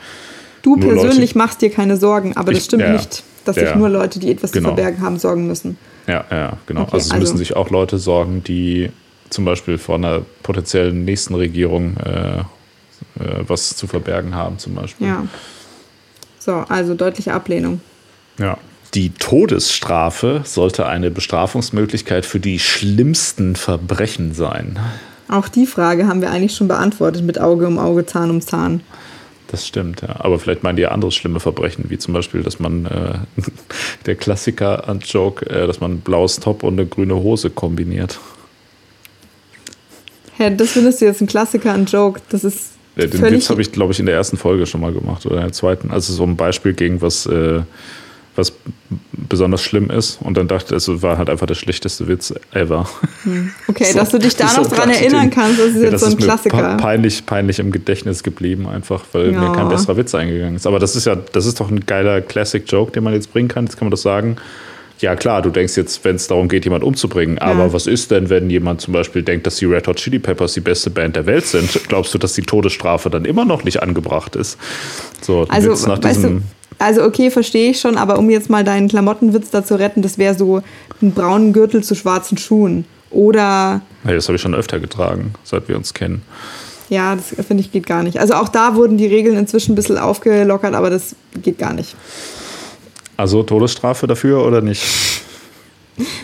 Du 0.62 0.76
Nur 0.76 0.90
persönlich 0.92 1.30
Leute- 1.30 1.38
machst 1.38 1.62
dir 1.62 1.70
keine 1.70 1.96
Sorgen, 1.96 2.36
aber 2.36 2.52
das 2.52 2.58
Ich- 2.60 2.64
stimmt 2.66 2.82
ja, 2.82 2.92
nicht, 2.92 3.22
dass 3.46 3.56
ja, 3.56 3.66
sich 3.68 3.74
nur 3.76 3.88
Leute, 3.88 4.18
die 4.18 4.30
etwas 4.30 4.52
genau. 4.52 4.70
zu 4.70 4.74
verbergen 4.74 5.02
haben, 5.02 5.18
sorgen 5.18 5.46
müssen. 5.46 5.78
Ja, 6.06 6.24
ja, 6.30 6.58
genau. 6.66 6.82
Okay, 6.82 6.90
also 6.94 7.06
es 7.06 7.10
also- 7.12 7.20
müssen 7.22 7.38
sich 7.38 7.56
auch 7.56 7.70
Leute 7.70 7.98
sorgen, 7.98 8.44
die 8.44 8.90
zum 9.30 9.44
Beispiel 9.44 9.78
vor 9.78 9.94
einer 9.96 10.22
potenziellen 10.42 11.04
nächsten 11.04 11.34
Regierung 11.34 11.96
äh, 11.96 12.40
äh, 13.18 13.44
was 13.46 13.76
zu 13.76 13.86
verbergen 13.86 14.34
haben, 14.34 14.58
zum 14.58 14.74
Beispiel. 14.74 15.06
Ja. 15.06 15.26
So, 16.38 16.52
also 16.68 16.94
deutliche 16.94 17.32
Ablehnung. 17.32 17.80
Ja. 18.38 18.58
Die 18.94 19.10
Todesstrafe 19.10 20.42
sollte 20.44 20.86
eine 20.86 21.10
Bestrafungsmöglichkeit 21.10 22.26
für 22.26 22.40
die 22.40 22.58
schlimmsten 22.58 23.54
Verbrechen 23.54 24.34
sein. 24.34 24.78
Auch 25.28 25.48
die 25.48 25.66
Frage 25.66 26.08
haben 26.08 26.20
wir 26.20 26.30
eigentlich 26.30 26.56
schon 26.56 26.66
beantwortet 26.66 27.22
mit 27.22 27.40
Auge 27.40 27.68
um 27.68 27.78
Auge, 27.78 28.04
Zahn 28.04 28.30
um 28.30 28.40
Zahn. 28.40 28.80
Das 29.46 29.66
stimmt, 29.66 30.02
ja. 30.02 30.16
Aber 30.18 30.38
vielleicht 30.38 30.62
meinen 30.62 30.76
die 30.76 30.82
ja 30.82 30.90
andere 30.90 31.12
schlimme 31.12 31.40
Verbrechen, 31.40 31.86
wie 31.88 31.98
zum 31.98 32.14
Beispiel, 32.14 32.42
dass 32.42 32.58
man 32.58 32.86
äh, 32.86 33.18
der 34.06 34.16
Klassiker 34.16 34.88
an 34.88 35.00
Joke, 35.00 35.48
äh, 35.48 35.66
dass 35.66 35.80
man 35.80 35.94
ein 35.94 36.00
blaues 36.00 36.40
Top 36.40 36.62
und 36.62 36.74
eine 36.74 36.86
grüne 36.86 37.14
Hose 37.14 37.50
kombiniert. 37.50 38.18
Hä, 40.40 40.54
das 40.56 40.70
findest 40.70 41.00
du 41.00 41.04
jetzt 41.04 41.20
ein 41.20 41.26
Klassiker, 41.26 41.74
ein 41.74 41.84
Joke. 41.84 42.20
Das 42.30 42.44
ist 42.44 42.70
Äh, 42.96 43.08
Den 43.08 43.20
völlig... 43.20 43.40
Witz 43.40 43.50
habe 43.50 43.60
ich, 43.60 43.72
glaube 43.72 43.92
ich, 43.92 44.00
in 44.00 44.06
der 44.06 44.14
ersten 44.14 44.36
Folge 44.38 44.66
schon 44.66 44.80
mal 44.80 44.92
gemacht 44.92 45.26
oder 45.26 45.36
in 45.36 45.42
der 45.42 45.52
zweiten. 45.52 45.90
Also 45.90 46.12
so 46.14 46.24
ein 46.24 46.36
Beispiel 46.36 46.72
gegen 46.72 47.00
was, 47.02 47.26
äh, 47.26 47.60
was 48.36 48.52
besonders 49.12 49.62
schlimm 49.62 49.90
ist. 49.90 50.18
Und 50.22 50.36
dann 50.36 50.48
dachte 50.48 50.74
ich, 50.74 50.88
es 50.88 51.02
war 51.02 51.18
halt 51.18 51.28
einfach 51.28 51.46
der 51.46 51.54
schlechteste 51.56 52.08
Witz 52.08 52.32
ever. 52.52 52.88
Okay, 53.68 53.84
So, 53.92 53.98
dass 53.98 54.08
du 54.10 54.18
dich 54.18 54.34
da 54.34 54.46
noch 54.56 54.66
dran 54.66 54.88
erinnern 54.90 55.22
den- 55.22 55.30
kannst, 55.30 55.58
das 55.60 55.68
ist 55.68 55.76
Ja, 55.76 55.82
jetzt 55.82 55.92
das 55.92 56.00
so 56.02 56.06
ein 56.06 56.12
ist 56.18 56.24
Klassiker. 56.24 56.56
pe- 56.76 56.82
peinlich, 56.82 57.26
peinlich 57.26 57.58
im 57.58 57.70
Gedächtnis 57.70 58.22
geblieben, 58.22 58.66
einfach, 58.66 59.04
weil 59.12 59.32
Ja. 59.32 59.40
mir 59.40 59.52
kein 59.52 59.68
besserer 59.68 59.96
Witz 59.98 60.14
eingegangen 60.14 60.56
ist. 60.56 60.66
Aber 60.66 60.78
das 60.78 60.96
ist 60.96 61.04
ja, 61.06 61.16
das 61.16 61.44
ist 61.46 61.60
doch 61.60 61.70
ein 61.70 61.80
geiler 61.86 62.22
Classic-Joke, 62.22 62.92
den 62.92 63.04
man 63.04 63.12
jetzt 63.12 63.30
bringen 63.32 63.48
kann. 63.48 63.66
Jetzt 63.66 63.76
kann 63.76 63.86
man 63.86 63.90
das 63.92 64.02
sagen. 64.02 64.36
Ja, 65.00 65.16
klar, 65.16 65.40
du 65.40 65.50
denkst 65.50 65.76
jetzt, 65.76 66.04
wenn 66.04 66.16
es 66.16 66.26
darum 66.26 66.48
geht, 66.48 66.64
jemanden 66.64 66.86
umzubringen. 66.86 67.38
Aber 67.38 67.72
was 67.72 67.86
ist 67.86 68.10
denn, 68.10 68.28
wenn 68.28 68.50
jemand 68.50 68.80
zum 68.82 68.92
Beispiel 68.92 69.22
denkt, 69.22 69.46
dass 69.46 69.56
die 69.56 69.64
Red 69.64 69.86
Hot 69.88 69.96
Chili 69.96 70.18
Peppers 70.18 70.52
die 70.52 70.60
beste 70.60 70.90
Band 70.90 71.16
der 71.16 71.24
Welt 71.26 71.46
sind? 71.46 71.70
Glaubst 71.88 72.12
du, 72.12 72.18
dass 72.18 72.34
die 72.34 72.42
Todesstrafe 72.42 73.08
dann 73.08 73.24
immer 73.24 73.44
noch 73.46 73.64
nicht 73.64 73.82
angebracht 73.82 74.36
ist? 74.36 74.58
So, 75.22 75.46
Also, 75.48 75.70
nach 75.88 76.02
weißt 76.02 76.16
diesem. 76.18 76.38
du, 76.40 76.44
also 76.78 77.02
okay, 77.04 77.30
verstehe 77.30 77.70
ich 77.70 77.80
schon, 77.80 77.96
aber 77.96 78.18
um 78.18 78.28
jetzt 78.30 78.50
mal 78.50 78.62
deinen 78.64 78.88
Klamottenwitz 78.88 79.50
da 79.50 79.64
zu 79.64 79.78
retten, 79.78 80.02
das 80.02 80.18
wäre 80.18 80.34
so 80.34 80.62
einen 81.00 81.12
braunen 81.12 81.52
Gürtel 81.52 81.82
zu 81.82 81.94
schwarzen 81.94 82.36
Schuhen. 82.38 82.84
Oder, 83.10 83.80
Hey, 84.04 84.14
das 84.14 84.28
habe 84.28 84.36
ich 84.36 84.42
schon 84.42 84.54
öfter 84.54 84.80
getragen, 84.80 85.32
seit 85.44 85.68
wir 85.68 85.76
uns 85.76 85.94
kennen. 85.94 86.22
ja, 86.90 87.16
das 87.16 87.34
finde 87.46 87.62
ich 87.62 87.72
geht 87.72 87.86
gar 87.86 88.02
nicht. 88.02 88.18
Also 88.20 88.34
auch 88.34 88.48
da 88.48 88.74
wurden 88.76 88.96
die 88.98 89.06
Regeln 89.06 89.36
inzwischen 89.36 89.72
ein 89.72 89.76
bisschen 89.76 89.98
aufgelockert, 89.98 90.74
aber 90.74 90.90
das 90.90 91.14
geht 91.42 91.58
gar 91.58 91.72
nicht. 91.72 91.96
Also 93.20 93.42
Todesstrafe 93.42 94.06
dafür 94.06 94.46
oder 94.46 94.62
nicht? 94.62 94.82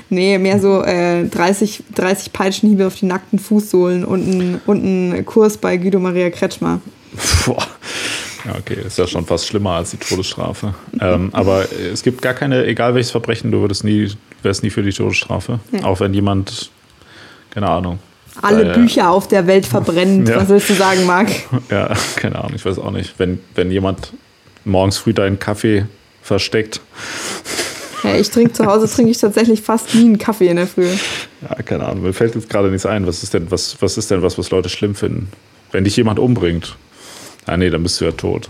Nee, 0.09 0.39
mehr 0.39 0.59
so 0.59 0.83
äh, 0.83 1.25
30, 1.29 1.85
30 1.95 2.33
Peitschenhiebe 2.33 2.87
auf 2.87 2.95
die 2.95 3.05
nackten 3.05 3.39
Fußsohlen 3.39 4.03
und 4.07 4.27
ein, 4.27 4.61
und 4.65 4.83
ein 4.83 5.27
Kurs 5.27 5.59
bei 5.59 5.77
Guido 5.77 5.99
Maria 5.99 6.31
Kretschmer. 6.31 6.81
Boah. 7.45 7.67
Ja, 8.47 8.55
okay, 8.59 8.79
ist 8.87 8.97
ja 8.97 9.07
schon 9.07 9.27
fast 9.27 9.47
schlimmer 9.47 9.73
als 9.73 9.91
die 9.91 9.99
Todesstrafe. 9.99 10.75
ähm, 10.99 11.29
aber 11.33 11.67
es 11.93 12.03
gibt 12.03 12.23
gar 12.23 12.33
keine, 12.33 12.65
egal 12.65 12.95
welches 12.95 13.11
Verbrechen, 13.11 13.51
du 13.51 13.61
würdest 13.61 13.85
nie, 13.85 14.11
wärst 14.43 14.63
nie 14.63 14.71
für 14.71 14.83
die 14.83 14.93
Todesstrafe. 14.93 15.61
Ja. 15.73 15.85
Auch 15.85 16.01
wenn 16.01 16.15
jemand, 16.15 16.71
keine 17.51 17.69
Ahnung. 17.69 17.99
Alle 18.41 18.73
äh, 18.73 18.75
Bücher 18.75 19.11
auf 19.11 19.29
der 19.29 19.47
Welt 19.47 19.67
verbrennen, 19.67 20.25
Ja. 20.29 20.37
was 20.37 20.49
willst 20.49 20.71
du 20.71 20.75
sagen, 20.75 21.05
Marc? 21.05 21.29
Ja, 21.71 21.93
keine 22.17 22.37
Ahnung, 22.37 22.53
ich 22.55 22.65
weiß 22.65 22.79
auch 22.79 22.91
nicht. 22.93 23.19
Wenn, 23.19 23.41
wenn 23.55 23.71
jemand 23.71 24.15
morgens 24.65 24.97
früh 24.97 25.13
deinen 25.13 25.39
Kaffee 25.39 25.85
versteckt, 26.27 26.81
Ja, 28.03 28.15
ich 28.17 28.31
trinke 28.31 28.53
zu 28.53 28.67
Hause, 28.67 28.89
trinke 28.89 29.11
ich 29.11 29.19
tatsächlich 29.19 29.63
fast 29.63 29.95
nie 29.95 30.05
einen 30.05 30.19
Kaffee 30.19 30.49
in 30.49 30.57
der 30.57 30.67
Früh. 30.67 30.89
ja, 31.43 31.63
keine 31.65 31.87
Ahnung, 31.87 32.05
mir 32.05 32.13
fällt 32.13 32.35
jetzt 32.35 32.49
gerade 32.51 32.69
nichts 32.71 32.87
ein. 32.87 33.07
Was 33.07 33.23
ist 33.23 33.35
denn, 33.35 33.51
was, 33.51 33.77
was 33.81 33.97
ist 33.97 34.11
denn 34.11 34.23
was, 34.23 34.37
was 34.39 34.51
Leute 34.51 34.69
schlimm 34.69 34.95
finden? 34.95 35.29
Wenn 35.73 35.85
dich 35.85 35.97
jemand 35.97 36.19
umbringt. 36.19 36.77
Ah, 37.47 37.57
nee, 37.57 37.71
dann 37.71 37.83
bist 37.83 38.01
du 38.01 38.05
ja 38.05 38.13
tot. 38.13 38.49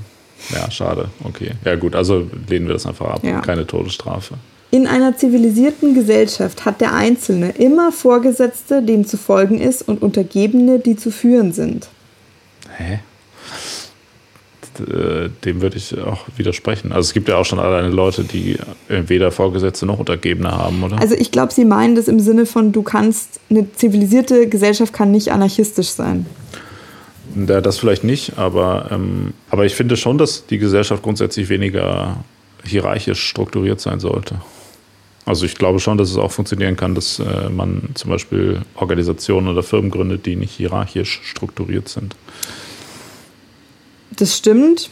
Ja, 0.54 0.70
schade. 0.70 1.08
Okay. 1.24 1.52
Ja, 1.64 1.74
gut, 1.76 1.94
also 1.94 2.28
lehnen 2.48 2.66
wir 2.66 2.74
das 2.74 2.86
einfach 2.86 3.06
ab. 3.06 3.20
Ja. 3.24 3.40
Keine 3.40 3.66
Todesstrafe. 3.66 4.34
In 4.70 4.86
einer 4.86 5.16
zivilisierten 5.16 5.94
Gesellschaft 5.94 6.64
hat 6.64 6.80
der 6.80 6.92
Einzelne 6.94 7.50
immer 7.50 7.92
Vorgesetzte, 7.92 8.82
dem 8.82 9.06
zu 9.06 9.16
folgen 9.16 9.60
ist, 9.60 9.82
und 9.82 10.02
Untergebene, 10.02 10.78
die 10.78 10.96
zu 10.96 11.10
führen 11.10 11.52
sind. 11.52 11.88
Hä? 12.76 13.00
Äh, 14.80 15.30
Dem 15.44 15.62
würde 15.62 15.76
ich 15.76 15.98
auch 15.98 16.26
widersprechen. 16.36 16.92
Also 16.92 17.08
es 17.08 17.14
gibt 17.14 17.28
ja 17.28 17.36
auch 17.36 17.44
schon 17.44 17.58
alleine 17.58 17.88
Leute, 17.88 18.24
die 18.24 18.58
äh, 18.88 19.02
weder 19.06 19.30
Vorgesetzte 19.30 19.86
noch 19.86 19.98
Untergebene 19.98 20.50
haben, 20.50 20.82
oder? 20.82 20.98
Also 20.98 21.14
ich 21.14 21.30
glaube, 21.30 21.52
sie 21.52 21.64
meinen 21.64 21.94
das 21.94 22.08
im 22.08 22.20
Sinne 22.20 22.46
von, 22.46 22.72
du 22.72 22.82
kannst, 22.82 23.40
eine 23.50 23.72
zivilisierte 23.72 24.48
Gesellschaft 24.48 24.92
kann 24.92 25.10
nicht 25.10 25.32
anarchistisch 25.32 25.88
sein. 25.88 26.26
Ja, 27.34 27.60
das 27.60 27.78
vielleicht 27.78 28.04
nicht, 28.04 28.38
aber, 28.38 28.88
ähm, 28.90 29.34
aber 29.50 29.66
ich 29.66 29.74
finde 29.74 29.96
schon, 29.96 30.16
dass 30.16 30.46
die 30.46 30.58
Gesellschaft 30.58 31.02
grundsätzlich 31.02 31.48
weniger 31.48 32.16
hierarchisch 32.64 33.20
strukturiert 33.20 33.80
sein 33.80 34.00
sollte. 34.00 34.36
Also 35.26 35.44
ich 35.44 35.56
glaube 35.56 35.80
schon, 35.80 35.98
dass 35.98 36.10
es 36.10 36.16
auch 36.16 36.30
funktionieren 36.30 36.76
kann, 36.76 36.94
dass 36.94 37.18
äh, 37.18 37.50
man 37.50 37.90
zum 37.94 38.10
Beispiel 38.10 38.62
Organisationen 38.76 39.48
oder 39.48 39.64
Firmen 39.64 39.90
gründet, 39.90 40.24
die 40.24 40.36
nicht 40.36 40.52
hierarchisch 40.52 41.20
strukturiert 41.24 41.88
sind. 41.88 42.14
Das 44.16 44.36
stimmt. 44.36 44.90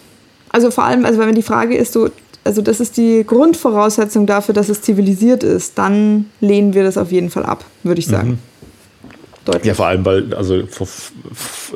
Also 0.51 0.71
vor 0.71 0.85
allem, 0.85 1.05
also 1.05 1.19
wenn 1.19 1.35
die 1.35 1.43
Frage 1.43 1.77
ist 1.77 1.93
so, 1.93 2.11
also 2.45 2.63
das 2.63 2.79
ist 2.79 2.97
die 2.97 3.25
Grundvoraussetzung 3.27 4.27
dafür, 4.27 4.55
dass 4.55 4.69
es 4.69 4.83
zivilisiert 4.83 5.43
ist, 5.43 5.79
dann 5.79 6.27
lehnen 6.41 6.75
wir 6.75 6.85
das 6.85 6.99
auf 6.99 7.11
jeden 7.11 7.31
Fall 7.31 7.45
ab, 7.45 7.65
würde 7.83 7.99
ich 7.99 8.07
sagen. 8.07 8.39
Deutlich. 9.45 9.67
Ja, 9.67 9.75
vor 9.75 9.87
allem, 9.87 10.07
weil 10.07 10.33
also 10.35 10.55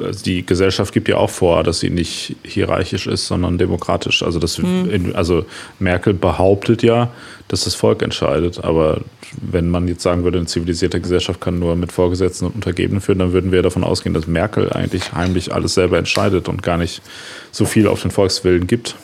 also 0.00 0.24
die 0.24 0.46
Gesellschaft 0.46 0.94
gibt 0.94 1.08
ja 1.08 1.16
auch 1.16 1.28
vor, 1.28 1.62
dass 1.64 1.80
sie 1.80 1.90
nicht 1.90 2.36
hierarchisch 2.42 3.06
ist, 3.06 3.26
sondern 3.26 3.58
demokratisch. 3.58 4.22
Also, 4.22 4.38
das, 4.38 4.58
in, 4.58 5.14
also 5.14 5.44
Merkel 5.78 6.14
behauptet 6.14 6.82
ja, 6.82 7.10
dass 7.48 7.64
das 7.64 7.74
Volk 7.74 8.02
entscheidet. 8.02 8.64
Aber 8.64 9.02
wenn 9.42 9.68
man 9.68 9.86
jetzt 9.86 10.02
sagen 10.02 10.24
würde, 10.24 10.38
eine 10.38 10.46
zivilisierte 10.46 10.98
Gesellschaft 11.00 11.42
kann 11.42 11.58
nur 11.58 11.76
mit 11.76 11.92
Vorgesetzten 11.92 12.46
und 12.46 12.54
Untergebenen 12.54 13.02
führen, 13.02 13.18
dann 13.18 13.32
würden 13.32 13.52
wir 13.52 13.60
davon 13.62 13.84
ausgehen, 13.84 14.14
dass 14.14 14.26
Merkel 14.26 14.72
eigentlich 14.72 15.12
heimlich 15.12 15.52
alles 15.52 15.74
selber 15.74 15.98
entscheidet 15.98 16.48
und 16.48 16.62
gar 16.62 16.78
nicht 16.78 17.02
so 17.50 17.66
viel 17.66 17.86
auf 17.86 18.00
den 18.00 18.10
Volkswillen 18.10 18.66
gibt. 18.66 18.96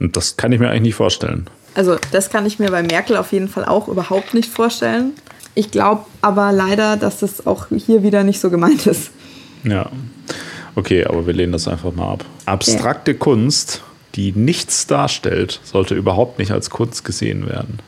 Und 0.00 0.16
das 0.16 0.36
kann 0.36 0.52
ich 0.52 0.60
mir 0.60 0.70
eigentlich 0.70 0.82
nicht 0.82 0.94
vorstellen. 0.94 1.46
Also 1.74 1.98
das 2.10 2.30
kann 2.30 2.46
ich 2.46 2.58
mir 2.58 2.70
bei 2.70 2.82
Merkel 2.82 3.18
auf 3.18 3.32
jeden 3.32 3.48
Fall 3.48 3.66
auch 3.66 3.88
überhaupt 3.88 4.32
nicht 4.32 4.50
vorstellen. 4.50 5.12
Ich 5.56 5.70
glaube 5.70 6.04
aber 6.20 6.52
leider, 6.52 6.96
dass 6.98 7.20
das 7.20 7.46
auch 7.46 7.68
hier 7.74 8.02
wieder 8.02 8.22
nicht 8.24 8.40
so 8.40 8.50
gemeint 8.50 8.86
ist. 8.86 9.10
Ja. 9.64 9.90
Okay, 10.76 11.04
aber 11.06 11.26
wir 11.26 11.32
lehnen 11.32 11.52
das 11.52 11.66
einfach 11.66 11.92
mal 11.94 12.12
ab. 12.12 12.24
Abstrakte 12.44 13.14
Kunst, 13.14 13.82
die 14.14 14.32
nichts 14.32 14.86
darstellt, 14.86 15.60
sollte 15.64 15.94
überhaupt 15.94 16.38
nicht 16.38 16.52
als 16.52 16.68
Kunst 16.68 17.04
gesehen 17.06 17.48
werden. 17.48 17.78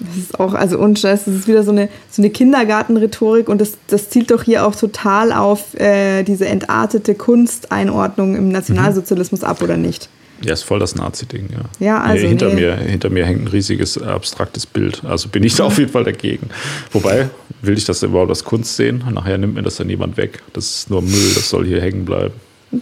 Das 0.00 0.16
ist 0.16 0.40
auch, 0.40 0.54
also 0.54 0.78
unscheiß, 0.78 1.26
das 1.26 1.34
ist 1.34 1.48
wieder 1.48 1.62
so 1.62 1.70
eine, 1.70 1.90
so 2.10 2.22
eine 2.22 2.30
Kindergartenrhetorik 2.30 3.50
und 3.50 3.60
das, 3.60 3.74
das 3.88 4.08
zielt 4.08 4.30
doch 4.30 4.42
hier 4.42 4.66
auch 4.66 4.74
total 4.74 5.32
auf 5.32 5.78
äh, 5.78 6.22
diese 6.22 6.46
entartete 6.46 7.14
Kunsteinordnung 7.14 8.34
im 8.34 8.48
Nationalsozialismus 8.48 9.44
ab, 9.44 9.62
oder 9.62 9.76
nicht? 9.76 10.08
Ja, 10.44 10.52
ist 10.52 10.64
voll 10.64 10.78
das 10.78 10.94
Nazi-Ding, 10.94 11.48
ja. 11.52 11.84
Ja, 11.84 12.00
also, 12.00 12.22
nee, 12.22 12.30
hinter, 12.30 12.48
nee. 12.48 12.54
mir, 12.54 12.76
hinter 12.76 13.10
mir 13.10 13.26
hängt 13.26 13.42
ein 13.42 13.48
riesiges 13.48 14.00
abstraktes 14.00 14.66
Bild. 14.66 15.04
Also 15.04 15.28
bin 15.28 15.44
ich 15.44 15.54
da 15.56 15.64
auf 15.64 15.78
jeden 15.78 15.90
Fall 15.90 16.04
dagegen. 16.04 16.48
Wobei, 16.92 17.28
will 17.60 17.76
ich 17.76 17.84
das 17.84 18.02
überhaupt 18.02 18.30
als 18.30 18.44
Kunst 18.44 18.76
sehen? 18.76 19.04
Nachher 19.12 19.38
nimmt 19.38 19.54
mir 19.54 19.62
das 19.62 19.76
dann 19.76 19.88
jemand 19.88 20.16
weg. 20.16 20.42
Das 20.52 20.66
ist 20.66 20.90
nur 20.90 21.02
Müll, 21.02 21.32
das 21.34 21.48
soll 21.48 21.66
hier 21.66 21.80
hängen 21.80 22.04
bleiben. 22.04 22.34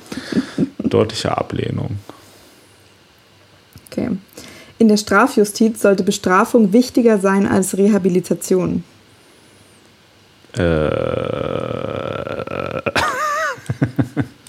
Deutliche 0.78 1.37
Ablehnung. 1.37 1.99
Okay. 3.91 4.11
In 4.78 4.89
der 4.89 4.97
Strafjustiz 4.97 5.82
sollte 5.82 6.05
Bestrafung 6.05 6.73
wichtiger 6.73 7.19
sein 7.19 7.47
als 7.47 7.77
Rehabilitation. 7.77 8.82
Äh, 10.57 10.62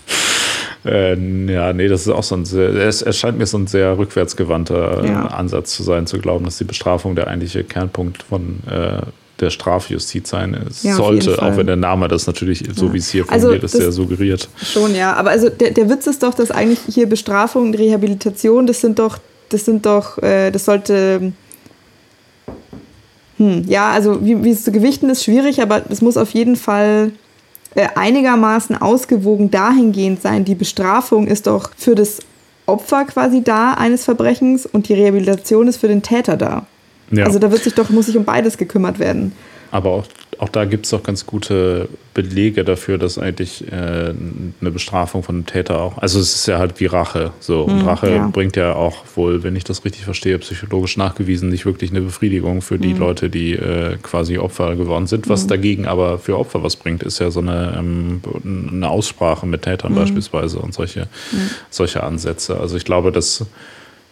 äh, 0.85 1.15
ja, 1.51 1.73
nee, 1.73 1.87
das 1.87 2.01
ist 2.01 2.09
auch 2.09 2.23
so 2.23 2.35
ein 2.35 2.45
sehr, 2.45 2.69
es 2.69 3.01
erscheint 3.01 3.37
mir 3.37 3.45
so 3.45 3.57
ein 3.57 3.67
sehr 3.67 3.97
rückwärtsgewandter 3.97 5.05
Ja. 5.05 5.25
äh, 5.25 5.33
Ansatz 5.33 5.75
zu 5.75 5.83
sein, 5.83 6.07
zu 6.07 6.19
glauben, 6.19 6.45
dass 6.45 6.57
die 6.57 6.63
Bestrafung 6.63 7.15
der 7.15 7.27
eigentliche 7.27 7.63
Kernpunkt 7.63 8.23
von 8.23 8.59
äh, 8.69 9.01
der 9.39 9.49
Strafjustiz 9.49 10.29
sein 10.29 10.53
ist. 10.53 10.83
Ja, 10.83 10.95
sollte, 10.95 11.41
auch 11.41 11.57
wenn 11.57 11.65
der 11.65 11.75
Name 11.75 12.07
das 12.07 12.27
natürlich, 12.27 12.63
so 12.75 12.87
Ja. 12.87 12.93
wie 12.93 12.97
es 12.99 13.09
hier 13.09 13.23
Also 13.27 13.47
formuliert 13.47 13.63
ist, 13.63 13.73
das- 13.73 13.81
sehr 13.81 13.91
suggeriert. 13.91 14.49
Schon, 14.61 14.93
ja. 14.95 15.13
Aber 15.13 15.31
also 15.31 15.49
der, 15.49 15.71
der 15.71 15.89
Witz 15.89 16.05
ist 16.07 16.21
doch, 16.21 16.33
dass 16.35 16.51
eigentlich 16.51 16.79
hier 16.87 17.07
Bestrafung 17.09 17.67
und 17.67 17.75
Rehabilitation, 17.75 18.67
das 18.67 18.81
sind 18.81 18.99
doch, 18.99 19.17
das 19.49 19.65
sind 19.65 19.85
doch, 19.85 20.17
äh, 20.21 20.51
das 20.51 20.65
sollte. 20.65 21.33
Hm, 23.37 23.63
ja, 23.67 23.89
also 23.91 24.23
wie, 24.23 24.43
wie 24.43 24.51
es 24.51 24.63
zu 24.63 24.71
gewichten 24.71 25.09
ist, 25.09 25.23
schwierig, 25.23 25.61
aber 25.61 25.79
das 25.81 26.01
muss 26.01 26.17
auf 26.17 26.31
jeden 26.31 26.55
Fall 26.55 27.11
einigermaßen 27.75 28.81
ausgewogen 28.81 29.49
dahingehend 29.49 30.21
sein. 30.21 30.45
Die 30.45 30.55
Bestrafung 30.55 31.27
ist 31.27 31.47
doch 31.47 31.71
für 31.77 31.95
das 31.95 32.19
Opfer 32.65 33.05
quasi 33.05 33.43
da 33.43 33.73
eines 33.73 34.05
Verbrechens 34.05 34.65
und 34.65 34.89
die 34.89 34.93
Rehabilitation 34.93 35.67
ist 35.67 35.77
für 35.77 35.87
den 35.87 36.01
Täter 36.01 36.37
da. 36.37 36.65
Ja. 37.11 37.25
Also 37.25 37.39
da 37.39 37.51
wird 37.51 37.63
sich 37.63 37.73
doch, 37.73 37.89
muss 37.89 38.05
sich 38.05 38.17
um 38.17 38.25
beides 38.25 38.57
gekümmert 38.57 38.99
werden. 38.99 39.33
Aber 39.71 39.89
auch, 39.91 40.05
auch 40.37 40.49
da 40.49 40.65
gibt 40.65 40.85
es 40.85 40.91
doch 40.91 41.01
ganz 41.01 41.25
gute 41.25 41.87
Belege 42.13 42.65
dafür, 42.65 42.97
dass 42.97 43.17
eigentlich 43.17 43.71
äh, 43.71 44.13
eine 44.61 44.71
Bestrafung 44.71 45.23
von 45.23 45.35
einem 45.35 45.45
Täter 45.45 45.79
auch. 45.79 45.97
Also 45.97 46.19
es 46.19 46.35
ist 46.35 46.47
ja 46.47 46.59
halt 46.59 46.79
wie 46.81 46.87
Rache. 46.87 47.31
So. 47.39 47.63
Und 47.63 47.81
Rache 47.81 48.11
ja. 48.11 48.27
bringt 48.27 48.57
ja 48.57 48.75
auch 48.75 49.05
wohl, 49.15 49.43
wenn 49.43 49.55
ich 49.55 49.63
das 49.63 49.85
richtig 49.85 50.03
verstehe, 50.03 50.37
psychologisch 50.39 50.97
nachgewiesen, 50.97 51.49
nicht 51.49 51.65
wirklich 51.65 51.91
eine 51.91 52.01
Befriedigung 52.01 52.61
für 52.61 52.77
die 52.77 52.93
Leute, 52.93 53.29
die 53.29 53.53
äh, 53.53 53.95
quasi 54.03 54.37
Opfer 54.37 54.75
geworden 54.75 55.07
sind. 55.07 55.29
Was 55.29 55.47
dagegen 55.47 55.85
aber 55.85 56.19
für 56.19 56.37
Opfer 56.37 56.63
was 56.63 56.75
bringt, 56.75 57.01
ist 57.03 57.19
ja 57.19 57.31
so 57.31 57.39
eine, 57.39 57.75
ähm, 57.77 58.21
eine 58.43 58.89
Aussprache 58.89 59.45
mit 59.45 59.61
Tätern 59.61 59.95
beispielsweise 59.95 60.59
und 60.59 60.73
solche, 60.73 61.07
solche 61.69 62.03
Ansätze. 62.03 62.59
Also 62.59 62.75
ich 62.75 62.83
glaube, 62.83 63.11
dass 63.13 63.45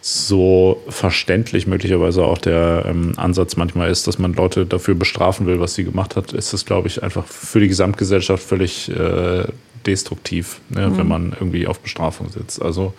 so 0.00 0.82
verständlich 0.88 1.66
möglicherweise 1.66 2.24
auch 2.24 2.38
der 2.38 2.84
ähm, 2.86 3.12
Ansatz 3.16 3.56
manchmal 3.56 3.90
ist, 3.90 4.06
dass 4.06 4.18
man 4.18 4.32
Leute 4.32 4.64
dafür 4.64 4.94
bestrafen 4.94 5.46
will, 5.46 5.60
was 5.60 5.74
sie 5.74 5.84
gemacht 5.84 6.16
hat, 6.16 6.32
ist 6.32 6.52
das, 6.52 6.64
glaube 6.64 6.88
ich, 6.88 7.02
einfach 7.02 7.26
für 7.26 7.60
die 7.60 7.68
Gesamtgesellschaft 7.68 8.42
völlig 8.42 8.88
äh, 8.90 9.44
destruktiv, 9.86 10.60
ne, 10.70 10.96
wenn 10.96 11.08
man 11.08 11.32
irgendwie 11.32 11.66
auf 11.66 11.80
Bestrafung 11.80 12.30
sitzt. 12.30 12.62
Also 12.62 12.94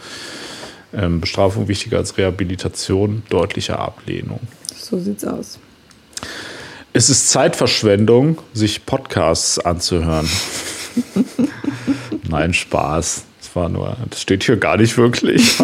ähm, 0.93 1.21
Bestrafung 1.21 1.67
wichtiger 1.67 1.97
als 1.97 2.17
Rehabilitation, 2.17 3.23
deutliche 3.29 3.79
Ablehnung. 3.79 4.39
So 4.75 4.99
sieht's 4.99 5.25
aus. 5.25 5.59
Es 6.93 7.09
ist 7.09 7.29
Zeitverschwendung, 7.29 8.39
sich 8.53 8.85
Podcasts 8.85 9.57
anzuhören. 9.57 10.27
Nein, 12.29 12.53
Spaß. 12.53 13.23
Das 13.51 13.61
war 13.61 13.67
nur, 13.67 13.97
das 14.09 14.21
steht 14.21 14.45
hier 14.45 14.55
gar 14.55 14.77
nicht 14.77 14.97
wirklich. 14.97 15.61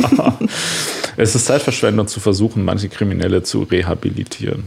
es 1.18 1.36
ist 1.36 1.46
Zeitverschwendung 1.46 2.06
zu 2.08 2.20
versuchen, 2.20 2.66
manche 2.66 2.90
Kriminelle 2.90 3.44
zu 3.44 3.64
rehabilitieren. 3.64 4.66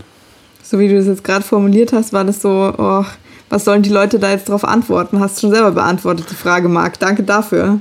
So 0.63 0.79
wie 0.79 0.89
du 0.89 0.97
das 0.97 1.05
jetzt 1.05 1.23
gerade 1.23 1.45
formuliert 1.45 1.93
hast, 1.93 2.15
war 2.15 2.25
das 2.25 2.41
so, 2.41 2.73
oh, 2.79 3.05
was 3.51 3.67
sollen 3.67 3.83
die 3.83 3.91
Leute 3.91 4.19
da 4.19 4.31
jetzt 4.31 4.49
drauf 4.49 4.65
antworten? 4.65 5.21
Hast 5.21 5.37
du 5.37 5.41
schon 5.43 5.51
selber 5.51 5.73
beantwortet, 5.73 6.29
die 6.31 6.35
Frage, 6.35 6.71
Marc. 6.71 6.99
Danke 6.99 7.23
dafür. 7.23 7.81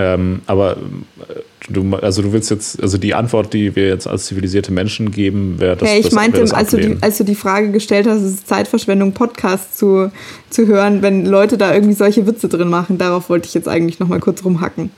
Ähm, 0.00 0.42
aber 0.46 0.76
äh, 0.76 1.40
du, 1.68 1.96
also 1.96 2.22
du 2.22 2.32
willst 2.32 2.50
jetzt, 2.50 2.80
also 2.80 2.98
die 2.98 3.14
Antwort, 3.14 3.52
die 3.52 3.74
wir 3.74 3.88
jetzt 3.88 4.06
als 4.06 4.26
zivilisierte 4.26 4.72
Menschen 4.72 5.10
geben, 5.10 5.56
wäre 5.58 5.76
das. 5.76 5.88
hey, 5.88 5.98
ich 5.98 6.06
das, 6.06 6.14
meinte, 6.14 6.40
das 6.40 6.54
als 6.54 6.70
du, 6.70 6.76
die, 6.76 6.96
als 7.00 7.18
du 7.18 7.24
die 7.24 7.34
Frage 7.34 7.72
gestellt 7.72 8.06
hast, 8.06 8.22
es 8.22 8.34
ist 8.34 8.48
Zeitverschwendung, 8.48 9.12
Podcasts 9.12 9.76
zu, 9.76 10.12
zu 10.50 10.68
hören, 10.68 11.02
wenn 11.02 11.26
Leute 11.26 11.58
da 11.58 11.74
irgendwie 11.74 11.94
solche 11.94 12.28
Witze 12.28 12.48
drin 12.48 12.68
machen. 12.68 12.96
Darauf 12.96 13.28
wollte 13.28 13.48
ich 13.48 13.54
jetzt 13.54 13.66
eigentlich 13.66 13.98
nochmal 13.98 14.20
kurz 14.20 14.44
rumhacken. 14.44 14.90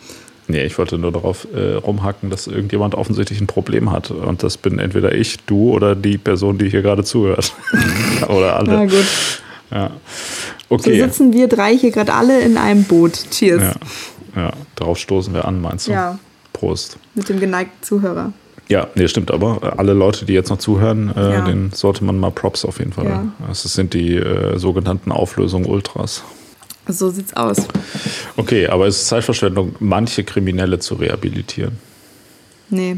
Nee, 0.49 0.65
ich 0.65 0.77
wollte 0.77 0.99
nur 0.99 1.13
darauf 1.13 1.47
äh, 1.55 1.75
rumhacken, 1.75 2.29
dass 2.29 2.47
irgendjemand 2.47 2.95
offensichtlich 2.95 3.41
ein 3.41 3.47
Problem 3.47 3.91
hat. 3.93 4.11
Und 4.11 4.43
das 4.43 4.59
bin 4.59 4.79
entweder 4.79 5.15
ich, 5.15 5.39
du 5.47 5.73
oder 5.73 5.95
die 5.95 6.19
Person, 6.19 6.59
die 6.59 6.69
hier 6.69 6.83
gerade 6.83 7.05
zuhört. 7.05 7.55
oder 8.29 8.57
alle. 8.57 8.71
Na 8.71 8.85
gut. 8.85 9.07
Ja. 9.71 9.91
So 10.69 10.77
Okay. 10.77 11.01
sitzen 11.01 11.33
wir 11.33 11.49
drei 11.49 11.77
hier 11.77 11.91
gerade 11.91 12.15
alle 12.15 12.41
in 12.43 12.57
einem 12.57 12.85
Boot. 12.85 13.13
Cheers. 13.33 13.61
ja. 13.61 13.75
Ja, 14.37 14.53
darauf 14.77 14.99
stoßen 14.99 15.33
wir 15.35 15.47
an, 15.47 15.61
meinst 15.61 15.89
du? 15.89 15.93
Ja. 15.93 16.19
Prost. 16.53 16.99
Mit 17.15 17.29
dem 17.29 17.41
geneigten 17.41 17.83
Zuhörer. 17.83 18.33
Ja, 18.69 18.87
nee, 18.95 19.09
stimmt, 19.09 19.31
aber 19.33 19.79
alle 19.79 19.95
Leute, 19.95 20.25
die 20.25 20.33
jetzt 20.33 20.49
noch 20.51 20.59
zuhören, 20.59 21.13
äh, 21.17 21.33
Ja. 21.35 21.41
denen 21.45 21.73
sollte 21.73 22.05
man 22.05 22.19
mal 22.19 22.31
Props 22.31 22.65
auf 22.65 22.79
jeden 22.79 22.93
Fall. 22.93 23.07
Ja. 23.07 23.25
Das 23.49 23.63
sind 23.63 23.95
die 23.95 24.15
äh, 24.17 24.59
sogenannten 24.59 25.11
Auflösung 25.11 25.65
Ultras. 25.65 26.23
So 26.87 27.11
sieht's 27.11 27.35
aus. 27.35 27.59
Okay, 28.37 28.67
aber 28.69 28.87
es 28.87 29.03
ist 29.03 29.09
Zeitverschwendung, 29.09 29.75
manche 29.81 30.25
Kriminelle 30.25 30.79
zu 30.79 30.95
rehabilitieren. 30.95 31.79
Nee. 32.69 32.97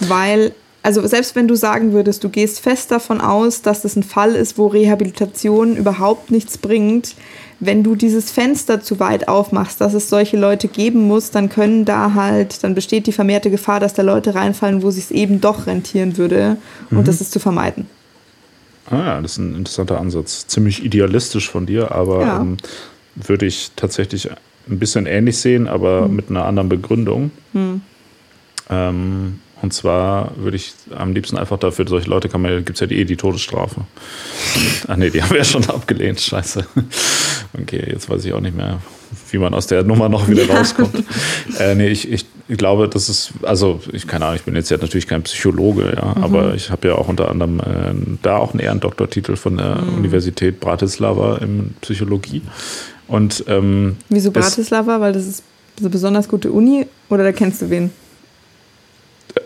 Weil, 0.00 0.52
also 0.82 1.06
selbst 1.06 1.36
wenn 1.36 1.46
du 1.48 1.54
sagen 1.54 1.92
würdest, 1.92 2.24
du 2.24 2.28
gehst 2.28 2.60
fest 2.60 2.90
davon 2.90 3.20
aus, 3.20 3.62
dass 3.62 3.82
das 3.82 3.96
ein 3.96 4.02
Fall 4.02 4.34
ist, 4.34 4.58
wo 4.58 4.66
Rehabilitation 4.66 5.76
überhaupt 5.76 6.30
nichts 6.30 6.58
bringt, 6.58 7.14
wenn 7.64 7.84
du 7.84 7.94
dieses 7.94 8.32
Fenster 8.32 8.80
zu 8.80 8.98
weit 8.98 9.28
aufmachst, 9.28 9.80
dass 9.80 9.94
es 9.94 10.08
solche 10.08 10.36
Leute 10.36 10.66
geben 10.66 11.06
muss, 11.06 11.30
dann 11.30 11.48
können 11.48 11.84
da 11.84 12.14
halt, 12.14 12.64
dann 12.64 12.74
besteht 12.74 13.06
die 13.06 13.12
vermehrte 13.12 13.50
Gefahr, 13.50 13.78
dass 13.78 13.94
da 13.94 14.02
Leute 14.02 14.34
reinfallen, 14.34 14.82
wo 14.82 14.90
sich 14.90 15.12
eben 15.12 15.40
doch 15.40 15.66
rentieren 15.68 16.16
würde. 16.16 16.56
Und 16.90 17.06
das 17.06 17.20
ist 17.20 17.30
zu 17.30 17.38
vermeiden. 17.38 17.86
Ah, 18.90 18.96
ja, 18.96 19.20
das 19.20 19.32
ist 19.32 19.38
ein 19.38 19.54
interessanter 19.54 20.00
Ansatz. 20.00 20.46
Ziemlich 20.48 20.84
idealistisch 20.84 21.48
von 21.48 21.66
dir, 21.66 21.92
aber 21.92 22.22
Ja. 22.22 22.40
ähm, 22.40 22.56
würde 23.14 23.46
ich 23.46 23.70
tatsächlich 23.76 24.28
ein 24.68 24.78
bisschen 24.80 25.06
ähnlich 25.06 25.38
sehen, 25.38 25.68
aber 25.68 26.06
Hm. 26.06 26.16
mit 26.16 26.30
einer 26.30 26.44
anderen 26.46 26.68
Begründung. 26.68 27.30
Ähm, 28.70 29.38
und 29.62 29.72
zwar 29.72 30.32
würde 30.36 30.56
ich 30.56 30.74
am 30.96 31.12
liebsten 31.14 31.38
einfach 31.38 31.58
dafür, 31.58 31.86
solche 31.88 32.10
Leute 32.10 32.28
kann 32.28 32.42
man, 32.42 32.64
gibt 32.64 32.76
es 32.76 32.80
ja 32.80 32.86
die, 32.86 32.96
eh 32.98 33.04
die 33.04 33.16
Todesstrafe. 33.16 33.82
Ach 34.88 34.96
nee, 34.96 35.10
die 35.10 35.22
haben 35.22 35.30
wir 35.30 35.38
ja 35.38 35.44
schon 35.44 35.64
abgelehnt, 35.70 36.20
scheiße. 36.20 36.66
Okay, 37.60 37.82
jetzt 37.90 38.08
weiß 38.10 38.24
ich 38.24 38.32
auch 38.32 38.40
nicht 38.40 38.56
mehr, 38.56 38.78
wie 39.30 39.38
man 39.38 39.54
aus 39.54 39.66
der 39.66 39.82
Nummer 39.84 40.08
noch 40.08 40.28
wieder 40.28 40.48
rauskommt. 40.48 41.04
Äh, 41.58 41.74
nee, 41.74 41.88
ich, 41.88 42.10
ich 42.10 42.24
glaube, 42.58 42.88
das 42.88 43.08
ist, 43.08 43.32
also 43.42 43.80
ich 43.92 44.06
keine 44.06 44.24
Ahnung, 44.26 44.36
ich 44.36 44.42
bin 44.42 44.54
jetzt 44.56 44.70
ja 44.70 44.76
natürlich 44.78 45.06
kein 45.06 45.22
Psychologe, 45.22 45.92
ja, 45.96 46.16
aber 46.20 46.54
ich 46.54 46.70
habe 46.70 46.88
ja 46.88 46.94
auch 46.96 47.08
unter 47.08 47.30
anderem 47.30 47.60
äh, 47.60 48.16
da 48.22 48.36
auch 48.38 48.50
einen 48.52 48.60
Ehrendoktortitel 48.60 49.36
von 49.36 49.56
der 49.58 49.82
Universität 49.96 50.60
Bratislava 50.60 51.38
in 51.38 51.74
Psychologie. 51.82 52.42
Und 53.08 53.44
ähm, 53.48 53.96
Wieso 54.08 54.28
es- 54.30 54.32
Bratislava? 54.34 55.00
Weil 55.00 55.12
das 55.12 55.26
ist 55.26 55.42
eine 55.80 55.88
besonders 55.90 56.28
gute 56.28 56.50
Uni 56.52 56.86
oder 57.08 57.24
da 57.24 57.32
kennst 57.32 57.62
du 57.62 57.70
wen? 57.70 57.90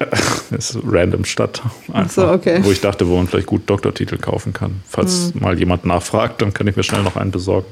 Das 0.51 0.71
ist 0.71 0.79
random 0.87 1.25
Stadt. 1.25 1.61
Einfach, 1.93 2.11
so, 2.11 2.29
okay. 2.29 2.61
Wo 2.63 2.71
ich 2.71 2.81
dachte, 2.81 3.09
wo 3.09 3.17
man 3.17 3.27
vielleicht 3.27 3.47
gut 3.47 3.63
Doktortitel 3.67 4.17
kaufen 4.19 4.53
kann. 4.53 4.81
Falls 4.89 5.33
Hm. 5.35 5.41
mal 5.43 5.59
jemand 5.59 5.85
nachfragt, 5.85 6.41
dann 6.43 6.55
kann 6.55 6.67
ich 6.69 6.77
mir 6.77 6.83
schnell 6.85 7.03
noch 7.03 7.17
einen 7.17 7.31
besorgen. 7.33 7.67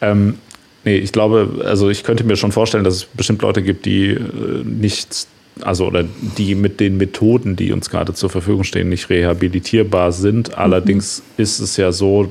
Ähm, 0.00 0.38
nee, 0.84 0.96
ich 0.96 1.12
glaube, 1.12 1.62
also 1.64 1.90
ich 1.90 2.04
könnte 2.04 2.24
mir 2.24 2.36
schon 2.36 2.52
vorstellen, 2.52 2.84
dass 2.84 2.94
es 2.94 3.04
bestimmt 3.04 3.42
Leute 3.42 3.62
gibt, 3.62 3.84
die 3.84 4.10
äh, 4.10 4.18
nicht, 4.64 5.26
also 5.60 5.86
oder 5.86 6.04
die 6.38 6.54
mit 6.54 6.78
den 6.80 6.96
Methoden, 6.98 7.56
die 7.56 7.72
uns 7.72 7.90
gerade 7.90 8.14
zur 8.14 8.30
Verfügung 8.30 8.64
stehen, 8.64 8.88
nicht 8.88 9.10
rehabilitierbar 9.10 10.12
sind. 10.12 10.56
Allerdings 10.56 11.22
ist 11.36 11.58
es 11.60 11.76
ja 11.76 11.90
so, 11.92 12.30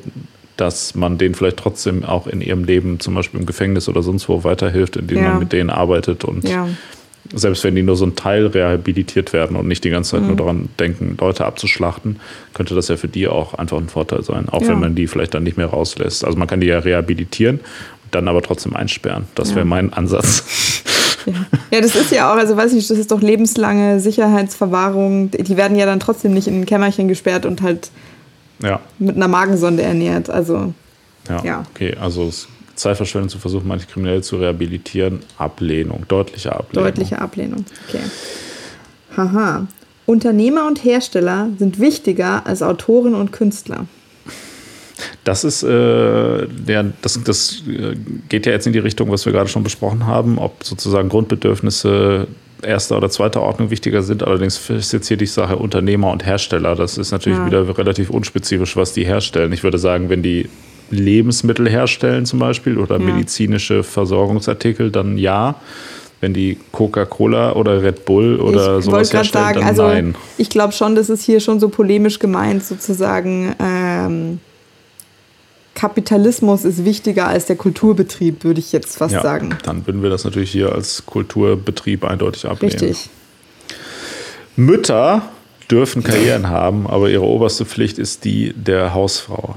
dass 0.57 0.95
man 0.95 1.17
denen 1.17 1.35
vielleicht 1.35 1.57
trotzdem 1.57 2.03
auch 2.05 2.27
in 2.27 2.39
ihrem 2.41 2.63
Leben, 2.63 2.99
zum 2.99 3.15
Beispiel 3.15 3.39
im 3.39 3.45
Gefängnis 3.45 3.89
oder 3.89 4.03
sonst 4.03 4.29
wo, 4.29 4.43
weiterhilft, 4.43 4.95
indem 4.95 5.17
Ja. 5.17 5.29
man 5.31 5.39
mit 5.39 5.51
denen 5.53 5.69
arbeitet 5.69 6.23
und 6.23 6.47
Ja. 6.47 6.67
Selbst 7.33 7.63
wenn 7.63 7.75
die 7.75 7.83
nur 7.83 7.95
so 7.95 8.05
ein 8.05 8.15
Teil 8.15 8.47
rehabilitiert 8.47 9.33
werden 9.33 9.55
und 9.55 9.67
nicht 9.67 9.83
die 9.83 9.89
ganze 9.89 10.15
Mhm. 10.15 10.19
Zeit 10.21 10.27
nur 10.27 10.37
daran 10.37 10.69
denken, 10.79 11.17
Leute 11.19 11.45
abzuschlachten, 11.45 12.19
könnte 12.53 12.75
das 12.75 12.87
ja 12.87 12.97
für 12.97 13.07
die 13.07 13.27
auch 13.27 13.53
einfach 13.53 13.77
ein 13.77 13.89
Vorteil 13.89 14.23
sein, 14.23 14.49
auch 14.49 14.61
Ja. 14.61 14.69
wenn 14.69 14.79
man 14.79 14.95
die 14.95 15.07
vielleicht 15.07 15.33
dann 15.33 15.43
nicht 15.43 15.57
mehr 15.57 15.67
rauslässt. 15.67 16.25
Also 16.25 16.37
man 16.37 16.47
kann 16.47 16.59
die 16.61 16.67
ja 16.67 16.79
rehabilitieren, 16.79 17.59
dann 18.11 18.27
aber 18.27 18.41
trotzdem 18.41 18.75
einsperren. 18.75 19.25
Das 19.35 19.51
Ja. 19.51 19.57
wäre 19.57 19.65
mein 19.65 19.93
Ansatz. 19.93 20.83
Ja. 21.25 21.33
ja, 21.69 21.81
das 21.81 21.95
ist 21.95 22.11
ja 22.11 22.31
auch, 22.33 22.37
also 22.37 22.57
weiß 22.57 22.73
ich, 22.73 22.87
das 22.87 22.97
ist 22.97 23.11
doch 23.11 23.21
lebenslange 23.21 23.99
Sicherheitsverwahrung. 23.99 25.29
Die 25.31 25.55
werden 25.57 25.77
ja 25.77 25.85
dann 25.85 25.99
trotzdem 25.99 26.33
nicht 26.33 26.47
in 26.47 26.61
ein 26.61 26.65
Kämmerchen 26.65 27.07
gesperrt 27.07 27.45
und 27.45 27.61
halt 27.61 27.91
ja, 28.63 28.79
mit 28.99 29.15
einer 29.15 29.27
Magensonde 29.27 29.83
ernährt. 29.83 30.29
Also, 30.29 30.73
ja, 31.29 31.43
Ja. 31.43 31.63
okay. 31.73 31.95
Also 31.99 32.27
es 32.27 32.47
Zeitverschwendung 32.81 33.29
zu 33.29 33.37
versuchen, 33.39 33.67
manche 33.67 33.87
Kriminelle 33.87 34.21
zu 34.21 34.37
rehabilitieren. 34.37 35.19
Ablehnung, 35.37 36.05
deutliche 36.07 36.53
Ablehnung. 36.55 36.85
deutliche 36.85 37.19
Ablehnung. 37.19 37.65
Okay. 37.87 38.01
Haha. 39.15 39.67
Unternehmer 40.05 40.67
und 40.67 40.83
Hersteller 40.83 41.49
sind 41.57 41.79
wichtiger 41.79 42.45
als 42.45 42.61
Autoren 42.61 43.13
und 43.15 43.31
Künstler. 43.31 43.85
Das 45.23 45.43
ist, 45.43 45.63
äh, 45.63 46.47
der, 46.47 46.91
das, 47.01 47.19
das 47.23 47.63
äh, 47.67 47.95
geht 48.29 48.45
ja 48.45 48.51
jetzt 48.51 48.67
in 48.67 48.73
die 48.73 48.79
Richtung, 48.79 49.11
was 49.11 49.25
wir 49.25 49.33
gerade 49.33 49.49
schon 49.49 49.63
besprochen 49.63 50.05
haben, 50.05 50.37
ob 50.37 50.63
sozusagen 50.63 51.09
Grundbedürfnisse 51.09 52.27
erster 52.61 52.97
oder 52.97 53.09
zweiter 53.09 53.41
Ordnung 53.41 53.69
wichtiger 53.71 54.03
sind. 54.03 54.23
Allerdings 54.23 54.69
ist 54.69 54.91
jetzt 54.93 55.07
hier 55.07 55.17
die 55.17 55.25
Sache 55.25 55.55
Unternehmer 55.55 56.11
und 56.11 56.25
Hersteller. 56.25 56.75
Das 56.75 56.97
ist 56.97 57.11
natürlich 57.11 57.39
Ja. 57.39 57.45
wieder 57.45 57.77
relativ 57.77 58.09
unspezifisch, 58.09 58.75
was 58.75 58.93
die 58.93 59.05
herstellen. 59.05 59.51
Ich 59.53 59.63
würde 59.63 59.79
sagen, 59.79 60.09
wenn 60.09 60.21
die 60.21 60.49
Lebensmittel 60.91 61.67
herstellen 61.69 62.25
zum 62.25 62.39
Beispiel 62.39 62.77
oder 62.77 62.99
Ja. 62.99 63.03
medizinische 63.03 63.83
Versorgungsartikel, 63.83 64.91
dann 64.91 65.17
ja. 65.17 65.55
Wenn 66.19 66.35
die 66.35 66.59
Coca-Cola 66.71 67.53
oder 67.53 67.81
Red 67.81 68.05
Bull 68.05 68.39
oder 68.39 68.77
ich 68.77 68.85
sowas 68.85 69.11
herstellen, 69.11 69.43
sagen, 69.45 69.59
dann 69.61 69.67
also 69.67 69.87
nein. 69.87 70.13
ich 70.37 70.49
glaube 70.51 70.71
schon, 70.71 70.93
das 70.93 71.09
ist 71.09 71.23
hier 71.23 71.39
schon 71.39 71.59
so 71.59 71.69
polemisch 71.69 72.19
gemeint, 72.19 72.63
sozusagen. 72.63 73.55
Ähm, 73.59 74.39
Kapitalismus 75.73 76.63
ist 76.63 76.85
wichtiger 76.85 77.27
als 77.27 77.47
der 77.47 77.55
Kulturbetrieb, 77.55 78.43
würde 78.43 78.59
ich 78.59 78.71
jetzt 78.71 78.97
fast 78.97 79.15
Ja, 79.15 79.23
sagen. 79.23 79.57
dann 79.63 79.87
würden 79.87 80.03
wir 80.03 80.11
das 80.11 80.23
natürlich 80.23 80.51
hier 80.51 80.71
als 80.73 81.07
Kulturbetrieb 81.07 82.03
eindeutig 82.03 82.45
ablehnen. 82.45 82.73
Richtig. 82.79 83.09
Mütter 84.55 85.23
dürfen 85.71 86.03
Karrieren 86.03 86.49
haben, 86.49 86.85
aber 86.87 87.09
ihre 87.09 87.23
oberste 87.25 87.65
Pflicht 87.65 87.97
ist 87.97 88.25
die 88.25 88.53
der 88.53 88.93
Hausfrau. 88.93 89.55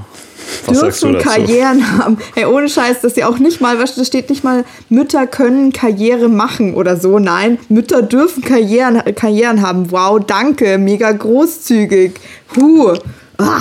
Was 0.67 1.01
dürfen? 1.01 1.19
Karrieren 1.19 1.99
haben. 1.99 2.19
Ey, 2.35 2.45
ohne 2.45 2.69
Scheiß, 2.69 3.01
dass 3.01 3.15
sie 3.15 3.25
auch 3.25 3.39
nicht 3.39 3.61
mal, 3.61 3.79
weißt 3.79 3.97
du, 3.97 4.01
da 4.03 4.05
steht 4.05 4.31
nicht 4.31 4.45
mal, 4.45 4.65
Mütter 4.89 5.27
können 5.27 5.73
Karriere 5.73 6.29
machen 6.29 6.75
oder 6.75 6.97
so. 6.97 7.19
Nein, 7.19 7.59
Mütter 7.69 8.03
dürfen 8.03 8.43
Karrieren, 8.43 9.03
Karrieren 9.15 9.63
haben. 9.63 9.91
Wow, 9.91 10.21
danke, 10.25 10.79
mega 10.79 11.11
großzügig. 11.13 12.13
Huh. 12.57 12.95
Ah, 13.39 13.61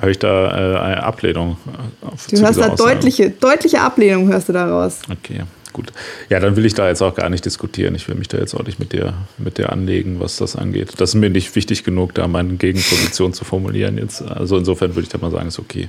Habe 0.00 0.10
ich 0.10 0.18
da 0.18 0.50
äh, 0.50 0.78
eine 0.78 1.02
Ablehnung? 1.02 1.56
äh, 2.02 2.06
Auf 2.06 2.26
du 2.26 2.40
hörst 2.40 2.58
da 2.58 2.70
Aussage? 2.70 2.94
deutliche, 2.94 3.30
deutliche 3.30 3.80
Ablehnung, 3.80 4.28
hörst 4.28 4.48
du 4.48 4.52
daraus. 4.52 4.98
Okay, 5.10 5.42
gut. 5.78 5.92
Ja, 6.28 6.40
dann 6.40 6.56
will 6.56 6.66
ich 6.66 6.74
da 6.74 6.88
jetzt 6.88 7.02
auch 7.02 7.14
gar 7.14 7.30
nicht 7.30 7.44
diskutieren. 7.44 7.94
Ich 7.94 8.08
will 8.08 8.16
mich 8.16 8.28
da 8.28 8.38
jetzt 8.38 8.54
auch 8.54 8.64
nicht 8.64 8.78
mit 8.78 8.92
dir, 8.92 9.14
mit 9.38 9.58
dir 9.58 9.72
anlegen, 9.72 10.18
was 10.18 10.36
das 10.36 10.56
angeht. 10.56 10.94
Das 10.98 11.10
ist 11.10 11.14
mir 11.14 11.30
nicht 11.30 11.54
wichtig 11.54 11.84
genug, 11.84 12.14
da 12.14 12.26
meine 12.26 12.54
Gegenposition 12.54 13.32
zu 13.32 13.44
formulieren 13.44 13.96
jetzt. 13.98 14.22
Also 14.22 14.58
insofern 14.58 14.94
würde 14.94 15.02
ich 15.02 15.08
da 15.08 15.18
mal 15.18 15.30
sagen, 15.30 15.48
ist 15.48 15.58
okay. 15.58 15.88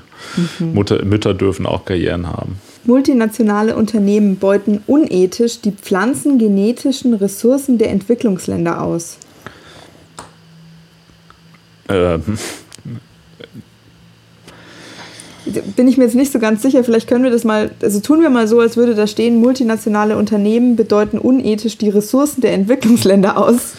Mhm. 0.60 0.74
Mutter, 0.74 1.03
Mütter 1.03 1.34
dürfen 1.34 1.66
auch 1.66 1.86
Karrieren 1.86 2.28
haben. 2.28 2.60
Multinationale 2.86 3.76
Unternehmen 3.76 4.38
beuten 4.38 4.82
unethisch 4.86 5.61
die 5.61 5.72
pflanzengenetischen 5.72 7.14
Ressourcen 7.14 7.78
der 7.78 7.90
Entwicklungsländer 7.90 8.82
aus. 8.82 9.18
Ähm, 11.90 12.38
bin 15.76 15.88
ich 15.88 15.98
mir 15.98 16.06
jetzt 16.06 16.16
nicht 16.16 16.32
so 16.32 16.40
ganz 16.40 16.62
sicher. 16.62 16.84
Vielleicht 16.84 17.08
können 17.08 17.24
wir 17.24 17.32
das 17.32 17.44
mal, 17.44 17.72
also 17.82 18.00
tun 18.00 18.22
wir 18.22 18.30
mal 18.30 18.48
so, 18.48 18.60
als 18.60 18.78
würde 18.78 18.96
da 18.96 19.08
stehen, 19.08 19.38
multinationale 19.40 20.18
Unternehmen 20.18 20.76
bedeuten 20.76 21.18
unethisch 21.18 21.78
die 21.78 21.90
Ressourcen 21.90 22.42
der 22.42 22.54
Entwicklungsländer 22.54 23.38
aus. 23.38 23.74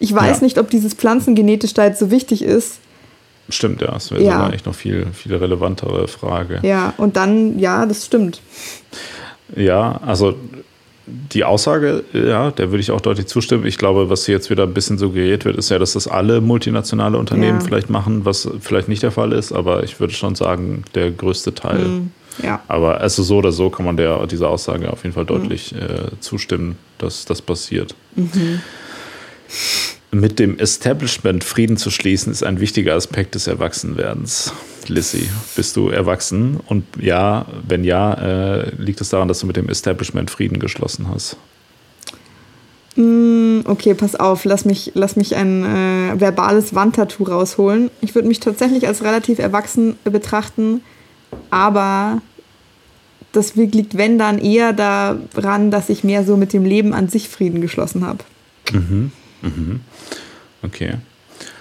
Ich 0.00 0.14
weiß 0.14 0.38
Ja. 0.38 0.44
nicht, 0.44 0.58
ob 0.58 0.70
dieses 0.70 0.94
pflanzengenetisch 0.94 1.74
da 1.74 1.84
jetzt 1.86 1.98
so 1.98 2.10
wichtig 2.10 2.42
ist. 2.42 2.78
stimmt, 3.50 3.80
ja. 3.80 3.92
Das 3.92 4.10
wäre 4.10 4.22
Ja. 4.22 4.50
echt 4.50 4.66
noch 4.66 4.74
viel, 4.74 5.06
viel 5.14 5.34
relevantere 5.34 6.06
Frage. 6.06 6.60
Ja, 6.62 6.92
und 6.98 7.16
dann, 7.16 7.58
ja, 7.58 7.86
das 7.86 8.04
stimmt. 8.04 8.40
Ja, 9.56 10.00
also 10.04 10.34
die 11.32 11.44
Aussage, 11.44 12.04
ja, 12.12 12.50
der 12.50 12.70
würde 12.70 12.80
ich 12.80 12.90
auch 12.90 13.00
deutlich 13.00 13.26
zustimmen. 13.26 13.66
Ich 13.66 13.78
glaube, 13.78 14.10
was 14.10 14.26
hier 14.26 14.34
jetzt 14.34 14.50
wieder 14.50 14.64
ein 14.64 14.74
bisschen 14.74 14.98
suggeriert 14.98 15.44
wird, 15.44 15.56
ist 15.56 15.70
ja, 15.70 15.78
dass 15.78 15.92
das 15.94 16.08
alle 16.08 16.40
multinationale 16.40 17.18
Unternehmen 17.18 17.60
Ja. 17.60 17.64
vielleicht 17.64 17.90
machen, 17.90 18.24
was 18.24 18.48
vielleicht 18.60 18.88
nicht 18.88 19.02
der 19.02 19.10
Fall 19.10 19.32
ist, 19.32 19.52
aber 19.52 19.82
ich 19.84 20.00
würde 20.00 20.12
schon 20.14 20.34
sagen, 20.34 20.84
der 20.94 21.10
größte 21.10 21.54
Teil. 21.54 22.02
Ja. 22.42 22.60
Aber 22.68 23.00
also 23.00 23.22
so 23.22 23.38
oder 23.38 23.50
so 23.52 23.68
kann 23.70 23.84
man 23.84 23.96
der, 23.96 24.26
dieser 24.26 24.48
Aussage 24.48 24.92
auf 24.92 25.02
jeden 25.02 25.14
Fall 25.14 25.24
deutlich 25.24 25.74
äh, 25.74 26.10
zustimmen, 26.20 26.76
dass 26.98 27.24
das 27.24 27.42
passiert. 27.42 27.94
Mit 30.10 30.38
dem 30.38 30.58
Establishment 30.58 31.44
Frieden 31.44 31.76
zu 31.76 31.90
schließen, 31.90 32.32
ist 32.32 32.42
ein 32.42 32.60
wichtiger 32.60 32.94
Aspekt 32.94 33.34
des 33.34 33.46
Erwachsenwerdens. 33.46 34.52
Lissy, 34.86 35.28
bist 35.54 35.76
du 35.76 35.90
erwachsen? 35.90 36.60
Und 36.66 36.84
ja, 36.98 37.44
wenn 37.66 37.84
ja, 37.84 38.14
äh, 38.14 38.74
liegt 38.76 39.02
es 39.02 39.10
daran, 39.10 39.28
dass 39.28 39.40
du 39.40 39.46
mit 39.46 39.56
dem 39.56 39.68
Establishment 39.68 40.30
Frieden 40.30 40.58
geschlossen 40.60 41.08
hast? 41.12 41.36
Mm, 42.96 43.60
okay, 43.66 43.94
pass 43.94 44.16
auf, 44.16 44.44
lass 44.44 44.64
mich, 44.64 44.92
lass 44.94 45.14
mich 45.16 45.36
ein 45.36 45.64
äh, 45.64 46.18
verbales 46.20 46.74
Wandtattoo 46.74 47.24
rausholen. 47.24 47.90
Ich 48.00 48.14
würde 48.14 48.28
mich 48.28 48.40
tatsächlich 48.40 48.86
als 48.86 49.04
relativ 49.04 49.38
erwachsen 49.38 49.96
betrachten, 50.04 50.80
aber 51.50 52.22
das 53.32 53.54
liegt, 53.56 53.96
wenn 53.96 54.18
dann, 54.18 54.38
eher 54.38 54.72
daran, 54.72 55.70
dass 55.70 55.90
ich 55.90 56.02
mehr 56.02 56.24
so 56.24 56.36
mit 56.36 56.52
dem 56.52 56.64
Leben 56.64 56.94
an 56.94 57.08
sich 57.08 57.28
Frieden 57.28 57.60
geschlossen 57.60 58.06
habe. 58.06 58.24
Mhm. 58.72 59.12
Mhm. 59.42 59.80
Okay. 60.62 60.94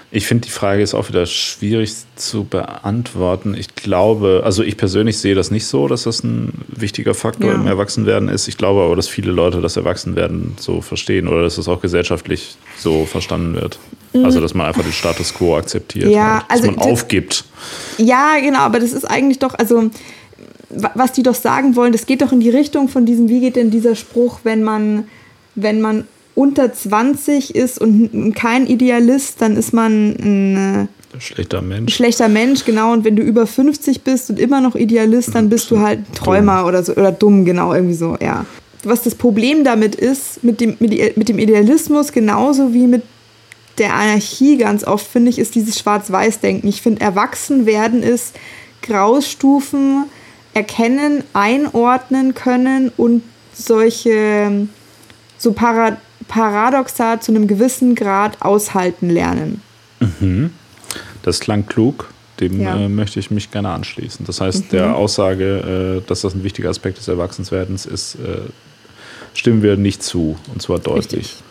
Ich 0.10 0.26
finde, 0.26 0.46
die 0.46 0.52
Frage 0.52 0.82
ist 0.82 0.94
auch 0.94 1.10
wieder 1.10 1.26
schwierig 1.26 1.94
zu 2.16 2.46
beantworten. 2.46 3.56
Ich 3.60 3.76
glaube, 3.76 4.42
also 4.46 4.64
ich 4.64 4.78
persönlich 4.78 5.18
sehe 5.18 5.36
das 5.36 5.52
nicht 5.52 5.66
so, 5.66 5.90
dass 5.90 6.04
das 6.04 6.24
ein 6.24 6.54
wichtiger 6.70 7.14
Faktor 7.14 7.50
Ja. 7.52 7.56
im 7.56 7.68
Erwachsenwerden 7.68 8.30
ist. 8.30 8.48
Ich 8.48 8.58
glaube 8.58 8.82
aber, 8.84 8.96
dass 8.96 9.10
viele 9.10 9.32
Leute 9.34 9.60
das 9.60 9.76
Erwachsenwerden 9.76 10.54
so 10.58 10.80
verstehen 10.82 11.28
oder 11.28 11.44
dass 11.44 11.58
es 11.58 11.68
auch 11.68 11.82
gesellschaftlich 11.82 12.56
so 12.78 13.06
verstanden 13.06 13.56
wird. 13.56 13.80
Also, 14.14 14.40
dass 14.40 14.54
man 14.54 14.66
einfach 14.68 14.82
den 14.82 14.94
Status 14.94 15.34
quo 15.34 15.58
akzeptiert, 15.58 16.06
Mhm. 16.06 16.12
Ja, 16.12 16.34
halt, 16.36 16.44
dass 16.44 16.50
also 16.52 16.66
man 16.68 16.76
das- 16.78 16.86
aufgibt. 16.88 17.44
Ja, 17.98 18.38
genau, 18.40 18.60
aber 18.60 18.80
das 18.80 18.94
ist 18.94 19.04
eigentlich 19.04 19.40
doch, 19.40 19.54
also 19.56 19.92
wa- 20.70 20.92
was 20.96 21.12
die 21.12 21.22
doch 21.22 21.36
sagen 21.36 21.76
wollen, 21.76 21.92
das 21.92 22.06
geht 22.06 22.22
doch 22.22 22.32
in 22.32 22.40
die 22.40 22.50
Richtung 22.50 22.88
von 22.88 23.06
diesem, 23.06 23.28
wie 23.28 23.42
geht 23.42 23.58
denn 23.58 23.70
dieser 23.72 23.96
Spruch, 23.96 24.40
wenn 24.44 24.64
man, 24.64 25.08
wenn 25.56 25.82
man 25.82 26.08
unter 26.38 26.72
20 26.72 27.56
ist 27.56 27.82
und 27.82 28.36
kein 28.36 28.68
Idealist, 28.68 29.42
dann 29.42 29.58
ist 29.58 29.74
man 29.74 30.12
ein 30.12 30.90
Schlechter 31.18 31.64
Mensch. 31.64 31.96
schlechter 31.96 32.28
Mensch, 32.28 32.64
genau. 32.64 32.94
Und 32.94 33.04
wenn 33.04 33.16
du 33.16 33.24
über 33.24 33.48
50 33.48 34.04
bist 34.04 34.30
und 34.30 34.40
immer 34.40 34.62
noch 34.62 34.76
Idealist, 34.76 35.34
dann 35.34 35.50
bist 35.50 35.72
du 35.72 35.80
halt 35.80 36.00
ein 36.00 36.14
Träumer 36.14 36.68
oder 36.68 36.84
so 36.84 36.94
oder 36.94 37.12
dumm, 37.12 37.44
genau, 37.44 37.74
irgendwie 37.74 37.96
so, 37.96 38.18
ja. 38.22 38.46
Was 38.84 39.02
das 39.02 39.16
Problem 39.16 39.64
damit 39.64 39.96
ist, 39.96 40.44
mit 40.44 40.62
dem, 40.62 40.78
mit, 40.80 41.28
dem 41.28 41.40
Idealismus, 41.40 42.12
genauso 42.12 42.72
wie 42.72 42.86
mit 42.86 43.02
der 43.80 43.96
Anarchie 43.96 44.58
ganz 44.58 44.84
oft, 44.84 45.08
finde 45.08 45.32
ich, 45.32 45.40
ist 45.40 45.56
dieses 45.56 45.80
Schwarz-Weiß-Denken. 45.80 46.68
Ich 46.68 46.84
finde, 46.84 47.02
erwachsen 47.02 47.66
werden 47.66 48.04
ist 48.04 48.36
Graustufen 48.84 50.04
erkennen, 50.54 51.24
einordnen 51.34 52.36
können 52.36 52.92
und 52.96 53.24
solche 53.54 54.68
so 55.40 55.54
para, 55.54 55.98
paradoxa 56.28 57.20
zu 57.20 57.32
einem 57.32 57.48
gewissen 57.48 57.96
Grad 57.96 58.42
aushalten 58.42 59.10
lernen. 59.10 59.62
Das 61.24 61.40
klang 61.40 61.66
klug. 61.66 62.10
Dem 62.40 62.62
Ja. 62.62 62.78
äh, 62.78 62.88
möchte 62.88 63.20
ich 63.20 63.32
mich 63.32 63.50
gerne 63.50 63.70
anschließen. 63.70 64.26
Das 64.26 64.42
heißt, 64.42 64.72
der 64.72 64.96
Aussage, 64.96 66.02
äh, 66.04 66.08
dass 66.08 66.22
das 66.22 66.36
ein 66.36 66.44
wichtiger 66.44 66.70
Aspekt 66.70 67.00
des 67.00 67.08
Erwachsenswerdens 67.08 67.88
ist, 67.88 68.16
äh, 68.16 68.42
stimmen 69.34 69.64
wir 69.64 69.76
nicht 69.76 70.04
zu. 70.04 70.38
Und 70.54 70.62
zwar 70.62 70.78
deutlich. 70.78 71.20
Richtig. 71.20 71.44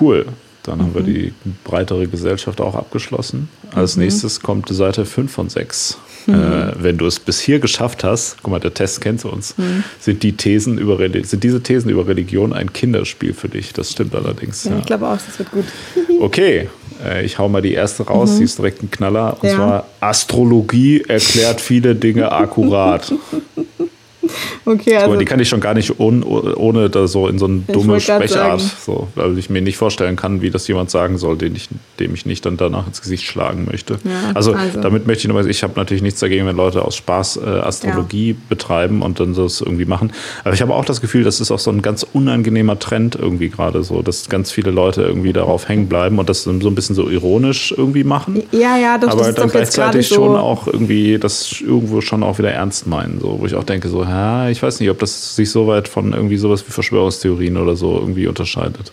Cool. 0.00 0.26
Dann 0.64 0.82
haben 0.82 0.94
wir 0.94 1.02
die 1.02 1.32
breitere 1.64 2.08
Gesellschaft 2.08 2.60
auch 2.60 2.74
abgeschlossen. 2.74 3.48
Als 3.74 3.96
nächstes 3.96 4.40
kommt 4.40 4.68
Seite 4.68 5.06
5 5.06 5.30
von 5.32 5.48
6. 5.48 5.98
Äh, 6.28 6.74
wenn 6.78 6.98
du 6.98 7.06
es 7.06 7.18
bis 7.20 7.40
hier 7.40 7.58
geschafft 7.58 8.04
hast, 8.04 8.36
guck 8.42 8.50
mal, 8.50 8.58
der 8.60 8.74
Test 8.74 9.00
kennt 9.00 9.24
uns, 9.24 9.54
sind, 9.98 10.22
die 10.22 10.36
Thesen 10.36 10.76
über, 10.76 10.98
sind 11.24 11.42
diese 11.42 11.62
Thesen 11.62 11.90
über 11.90 12.06
Religion 12.06 12.52
ein 12.52 12.72
Kinderspiel 12.72 13.32
für 13.32 13.48
dich. 13.48 13.72
Das 13.72 13.92
stimmt 13.92 14.14
allerdings. 14.14 14.64
Ja, 14.64 14.72
ja. 14.72 14.78
ich 14.80 14.84
glaube 14.86 15.06
auch, 15.08 15.16
das 15.16 15.38
wird 15.38 15.50
gut. 15.50 15.64
Okay, 16.20 16.68
äh, 17.04 17.24
ich 17.24 17.38
hau 17.38 17.48
mal 17.48 17.62
die 17.62 17.72
erste 17.74 18.02
raus, 18.02 18.38
die 18.38 18.42
ist 18.44 18.58
direkt 18.58 18.82
ein 18.82 18.90
Knaller. 18.90 19.34
Und 19.34 19.44
Mhm. 19.44 19.48
Ja. 19.48 19.54
zwar 19.56 19.86
Astrologie 20.00 21.02
erklärt 21.06 21.60
viele 21.60 21.94
Dinge 21.94 22.30
akkurat. 22.32 23.14
Okay, 24.68 24.96
also 24.96 25.16
die 25.16 25.24
kann 25.24 25.40
ich 25.40 25.48
schon 25.48 25.60
gar 25.60 25.72
nicht 25.72 25.98
ohne, 25.98 26.24
ohne 26.26 26.90
da 26.90 27.06
so 27.06 27.26
in 27.26 27.38
so 27.38 27.46
eine 27.46 27.60
dumme 27.60 28.00
Sprechart, 28.00 28.60
so, 28.60 29.08
weil 29.14 29.38
ich 29.38 29.48
mir 29.48 29.62
nicht 29.62 29.78
vorstellen 29.78 30.14
kann, 30.14 30.42
wie 30.42 30.50
das 30.50 30.68
jemand 30.68 30.90
sagen 30.90 31.16
soll, 31.16 31.38
den 31.38 31.56
ich, 31.56 31.70
dem 31.98 32.12
ich 32.12 32.26
nicht 32.26 32.44
dann 32.44 32.58
danach 32.58 32.86
ins 32.86 33.00
Gesicht 33.00 33.24
schlagen 33.24 33.66
möchte. 33.70 33.94
Ja, 34.04 34.32
also, 34.34 34.52
also. 34.52 34.80
damit 34.80 35.06
möchte 35.06 35.26
ich 35.26 35.32
nur, 35.32 35.46
ich 35.46 35.62
habe 35.62 35.72
natürlich 35.76 36.02
nichts 36.02 36.20
dagegen, 36.20 36.44
wenn 36.44 36.56
Leute 36.56 36.84
aus 36.84 36.96
Spaß 36.96 37.38
äh, 37.38 37.48
Astrologie 37.48 38.36
betreiben 38.48 39.00
und 39.00 39.20
dann 39.20 39.32
das 39.34 39.62
irgendwie 39.62 39.86
machen. 39.86 40.12
Aber 40.44 40.52
ich 40.52 40.60
habe 40.60 40.74
auch 40.74 40.84
das 40.84 41.00
Gefühl, 41.00 41.24
das 41.24 41.40
ist 41.40 41.50
auch 41.50 41.58
so 41.58 41.70
ein 41.70 41.80
ganz 41.80 42.04
unangenehmer 42.12 42.78
Trend 42.78 43.16
irgendwie 43.16 43.48
gerade 43.48 43.82
so, 43.82 44.02
dass 44.02 44.28
ganz 44.28 44.50
viele 44.50 44.70
Leute 44.70 45.02
irgendwie 45.02 45.32
darauf 45.32 45.68
hängen 45.68 45.88
bleiben 45.88 46.18
und 46.18 46.28
das 46.28 46.42
so 46.42 46.50
ein 46.50 46.74
bisschen 46.74 46.94
so 46.94 47.08
ironisch 47.08 47.72
irgendwie 47.76 48.04
machen. 48.04 48.42
Ja, 48.52 48.76
ja, 48.76 48.98
doch, 48.98 49.08
aber 49.08 49.20
das 49.20 49.28
ist 49.30 49.38
dann 49.38 49.48
gleichzeitig 49.48 50.08
so. 50.08 50.16
schon 50.16 50.36
auch 50.36 50.66
irgendwie 50.66 51.18
das 51.18 51.60
irgendwo 51.60 52.02
schon 52.02 52.22
auch 52.22 52.38
wieder 52.38 52.52
ernst 52.52 52.86
meinen, 52.86 53.18
so 53.20 53.38
wo 53.40 53.46
ich 53.46 53.54
auch 53.54 53.64
denke 53.64 53.88
so, 53.88 54.02
ja, 54.02 54.48
ich 54.48 54.57
weiß 54.62 54.80
nicht, 54.80 54.90
ob 54.90 54.98
das 54.98 55.36
sich 55.36 55.50
so 55.50 55.66
weit 55.66 55.88
von 55.88 56.12
irgendwie 56.12 56.36
sowas 56.36 56.66
wie 56.66 56.72
Verschwörungstheorien 56.72 57.56
oder 57.56 57.76
so 57.76 57.94
irgendwie 57.98 58.26
unterscheidet. 58.26 58.92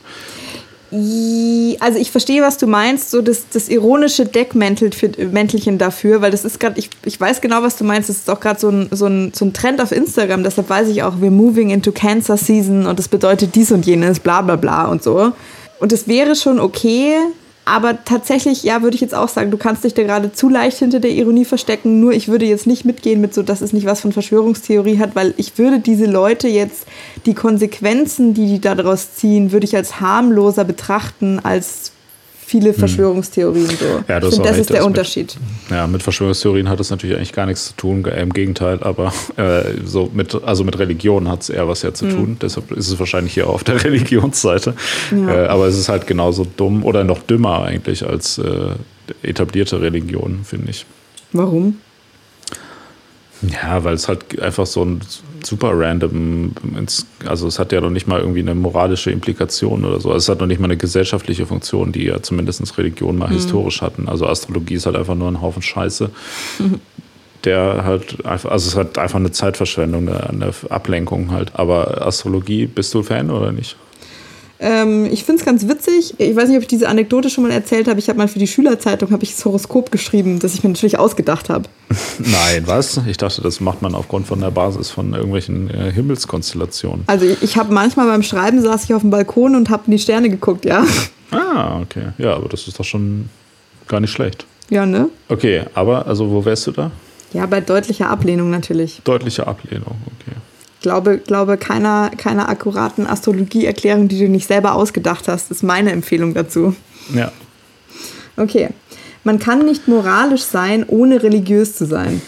Also 0.92 2.00
ich 2.00 2.12
verstehe, 2.12 2.42
was 2.42 2.58
du 2.58 2.68
meinst, 2.68 3.12
so 3.12 3.22
das, 3.22 3.50
das 3.52 3.70
ironische 3.70 4.26
Deckmäntelchen 4.26 5.78
dafür, 5.78 6.22
weil 6.22 6.32
das 6.32 6.46
ist 6.46 6.60
gerade, 6.60 6.80
ich, 6.80 6.90
ich 7.04 7.20
weiß 7.20 7.42
genau, 7.42 7.64
was 7.64 7.76
du 7.76 7.84
meinst, 7.84 8.08
das 8.08 8.18
ist 8.18 8.30
auch 8.30 8.40
gerade 8.40 8.60
so 8.60 8.70
ein, 8.70 8.88
so, 8.92 9.08
ein, 9.08 9.34
so 9.34 9.46
ein 9.46 9.54
Trend 9.54 9.82
auf 9.82 9.92
Instagram, 9.92 10.44
deshalb 10.44 10.70
weiß 10.70 10.88
ich 10.88 11.04
auch, 11.04 11.16
we're 11.16 11.32
moving 11.32 11.72
into 11.72 11.92
Cancer 11.92 12.38
Season 12.38 12.86
und 12.86 12.98
das 13.00 13.08
bedeutet 13.08 13.56
dies 13.56 13.72
und 13.72 13.86
jenes, 13.86 14.20
bla 14.20 14.42
bla 14.42 14.56
bla 14.56 14.86
und 14.86 15.04
so. 15.04 15.34
Und 15.80 15.92
es 15.92 16.08
wäre 16.08 16.36
schon 16.36 16.60
okay, 16.60 17.18
aber 17.66 18.06
tatsächlich, 18.06 18.62
ja, 18.62 18.84
würde 18.84 18.96
ich 18.96 19.02
jetzt 19.02 19.16
auch 19.16 19.28
sagen, 19.28 19.50
du 19.50 19.58
kannst 19.58 19.84
dich 19.84 19.96
da 19.96 20.04
gerade 20.04 20.32
zu 20.32 20.50
leicht 20.50 20.78
hinter 20.78 21.00
der 21.00 21.12
Ironie 21.12 21.46
verstecken, 21.46 22.00
nur 22.00 22.14
ich 22.14 22.28
würde 22.28 22.46
jetzt 22.46 22.68
nicht 22.68 22.86
mitgehen 22.86 23.20
mit 23.20 23.34
so, 23.34 23.42
dass 23.42 23.62
es 23.62 23.74
nicht 23.74 23.88
was 23.88 24.02
von 24.02 24.12
Verschwörungstheorie 24.12 25.00
hat, 25.00 25.16
weil 25.16 25.34
ich 25.38 25.58
würde 25.58 25.80
diese 25.80 26.06
Leute 26.06 26.48
jetzt, 26.48 26.86
die 27.26 27.34
Konsequenzen, 27.34 28.36
die 28.36 28.46
die 28.48 28.62
daraus 28.62 29.16
ziehen, 29.16 29.52
würde 29.52 29.66
ich 29.66 29.76
als 29.76 30.00
harmloser 30.00 30.64
betrachten 30.64 31.40
als 31.44 31.92
viele 32.46 32.74
Verschwörungstheorien 32.74 33.68
so. 33.68 33.74
Hm. 33.98 34.06
Ja, 34.08 34.20
du 34.20 34.28
ich 34.28 34.40
auch 34.40 34.44
das 34.44 34.58
ist 34.58 34.70
der 34.70 34.78
das 34.78 34.86
mit- 34.86 34.98
Unterschied. 34.98 35.36
Ja, 35.70 35.88
mit 35.88 36.04
Verschwörungstheorien 36.04 36.70
hat 36.70 36.80
es 36.80 36.90
natürlich 36.92 37.16
eigentlich 37.16 37.34
gar 37.34 37.46
nichts 37.46 37.68
zu 37.70 37.74
tun, 37.76 38.06
äh, 38.06 38.22
im 38.22 38.32
Gegenteil, 38.34 38.82
aber 38.84 39.12
äh, 39.38 39.64
so 39.86 40.10
mit, 40.14 40.36
also 40.44 40.64
mit 40.64 40.78
Religion 40.80 41.28
hat 41.30 41.42
es 41.42 41.50
eher 41.50 41.68
was 41.68 41.82
ja 41.82 41.94
zu 41.94 42.08
tun. 42.10 42.38
Deshalb 42.42 42.72
ist 42.72 42.88
es 42.90 43.00
wahrscheinlich 43.00 43.34
hier 43.34 43.48
auf 43.48 43.64
der 43.64 43.84
Religionsseite. 43.84 44.76
Ja. 45.12 45.46
Äh, 45.46 45.48
aber 45.48 45.66
es 45.68 45.78
ist 45.78 45.90
halt 45.90 46.06
genauso 46.08 46.46
dumm 46.58 46.84
oder 46.84 47.04
noch 47.04 47.24
dümmer 47.24 47.64
eigentlich 47.64 48.06
als 48.08 48.38
äh, 48.38 48.70
etablierte 49.24 49.82
Religion, 49.82 50.42
finde 50.44 50.70
ich. 50.72 50.86
Warum? 51.34 51.80
Ja, 53.42 53.84
weil 53.84 53.94
es 53.96 54.08
halt 54.08 54.40
einfach 54.42 54.66
so 54.66 54.84
ein 54.84 55.02
super 55.46 55.72
random, 55.74 56.54
also 57.26 57.48
es 57.48 57.60
hat 57.60 57.72
ja 57.72 57.82
noch 57.82 57.90
nicht 57.90 58.08
mal 58.08 58.20
irgendwie 58.20 58.40
eine 58.40 58.56
moralische 58.56 59.12
Implikation 59.12 59.86
oder 59.86 60.00
so. 60.00 60.10
Also 60.10 60.18
Es 60.18 60.30
hat 60.30 60.40
noch 60.40 60.48
nicht 60.48 60.60
mal 60.60 60.66
eine 60.66 60.78
gesellschaftliche 60.78 61.46
Funktion, 61.46 61.92
die 61.92 62.06
ja 62.06 62.22
zumindest 62.22 62.78
Religion 62.78 63.18
mal 63.18 63.30
historisch 63.30 63.82
hatten. 63.82 64.08
Also 64.08 64.28
Astrologie 64.28 64.76
ist 64.76 64.86
halt 64.86 64.96
einfach 64.96 65.16
nur 65.16 65.28
ein 65.28 65.42
Haufen 65.42 65.62
Scheiße, 65.62 66.10
der 67.44 67.84
halt 67.84 68.26
einfach, 68.26 68.52
also 68.52 68.68
es 68.70 68.76
hat 68.76 68.98
einfach 68.98 69.20
eine 69.20 69.32
Zeitverschwendung, 69.32 70.08
eine, 70.08 70.30
eine 70.30 70.52
Ablenkung 70.70 71.32
halt. 71.32 71.52
Aber 71.56 72.06
Astrologie, 72.06 72.66
bist 72.66 72.94
du 72.94 73.04
Fan 73.04 73.30
oder 73.30 73.52
nicht? 73.52 73.78
Ähm, 74.66 75.06
ich 75.06 75.24
finde 75.24 75.42
es 75.42 75.46
ganz 75.46 75.68
witzig. 75.68 76.16
Ich 76.18 76.36
weiß 76.36 76.50
nicht, 76.50 76.58
ob 76.58 76.64
ich 76.64 76.68
diese 76.68 76.90
Anekdote 76.90 77.30
schon 77.30 77.44
mal 77.44 77.52
erzählt 77.52 77.88
habe. 77.88 78.00
Ich 78.00 78.10
habe 78.10 78.18
mal 78.18 78.28
für 78.28 78.40
die 78.40 78.48
Schülerzeitung 78.48 79.12
habe 79.12 79.24
ich 79.24 79.36
das 79.36 79.46
Horoskop 79.46 79.92
geschrieben, 79.92 80.40
das 80.40 80.56
ich 80.56 80.64
mir 80.64 80.70
natürlich 80.70 80.98
ausgedacht 80.98 81.50
habe. 81.50 81.70
Nein, 82.18 82.64
was? 82.66 83.00
Ich 83.06 83.18
dachte, 83.18 83.44
das 83.44 83.60
macht 83.60 83.84
man 83.84 83.94
aufgrund 83.94 84.26
von 84.26 84.42
der 84.42 84.50
Basis 84.50 84.90
von 84.90 85.14
irgendwelchen 85.14 85.70
äh, 85.70 85.92
Himmelskonstellationen. 85.92 87.04
Also 87.06 87.28
ich, 87.28 87.44
ich 87.44 87.58
habe 87.58 87.72
manchmal 87.72 88.08
beim 88.08 88.24
Schreiben 88.24 88.60
saß 88.60 88.86
ich 88.86 88.96
auf 88.96 89.02
dem 89.02 89.12
Balkon 89.12 89.56
und 89.56 89.70
habe 89.70 89.84
in 89.86 89.92
die 89.92 90.00
Sterne 90.00 90.32
geguckt, 90.32 90.66
ja. 90.66 90.84
Ah, 91.30 91.80
okay. 91.82 92.08
Ja, 92.18 92.36
aber 92.36 92.50
das 92.50 92.68
ist 92.68 92.80
doch 92.80 92.86
schon 92.86 93.30
gar 93.88 94.00
nicht 94.00 94.12
schlecht. 94.12 94.48
Ja, 94.72 94.88
ne? 94.88 95.10
Okay, 95.30 95.62
aber 95.76 96.08
also 96.08 96.32
wo 96.32 96.44
wärst 96.44 96.66
du 96.66 96.72
da? 96.72 96.90
Ja, 97.34 97.46
bei 97.46 97.62
deutlicher 97.62 98.10
Ablehnung 98.10 98.50
natürlich. 98.50 99.02
Deutliche 99.04 99.46
Ablehnung, 99.46 99.98
okay. 100.08 100.36
Glaube, 100.86 101.18
glaube 101.18 101.58
keiner, 101.58 102.12
keiner 102.16 102.48
akkuraten 102.48 103.08
Astrologieerklärung, 103.08 104.08
die 104.08 104.20
du 104.20 104.30
nicht 104.30 104.46
selber 104.48 104.76
ausgedacht 104.76 105.28
hast, 105.28 105.50
ist 105.50 105.64
meine 105.64 105.92
Empfehlung 105.92 106.36
dazu. 106.36 106.76
Ja. 107.12 107.32
Okay. 108.38 108.70
Man 109.24 109.40
kann 109.40 109.66
nicht 109.66 109.88
moralisch 109.88 110.44
sein, 110.44 110.86
ohne 110.88 111.24
religiös 111.24 111.76
zu 111.76 111.88
sein. 111.88 112.22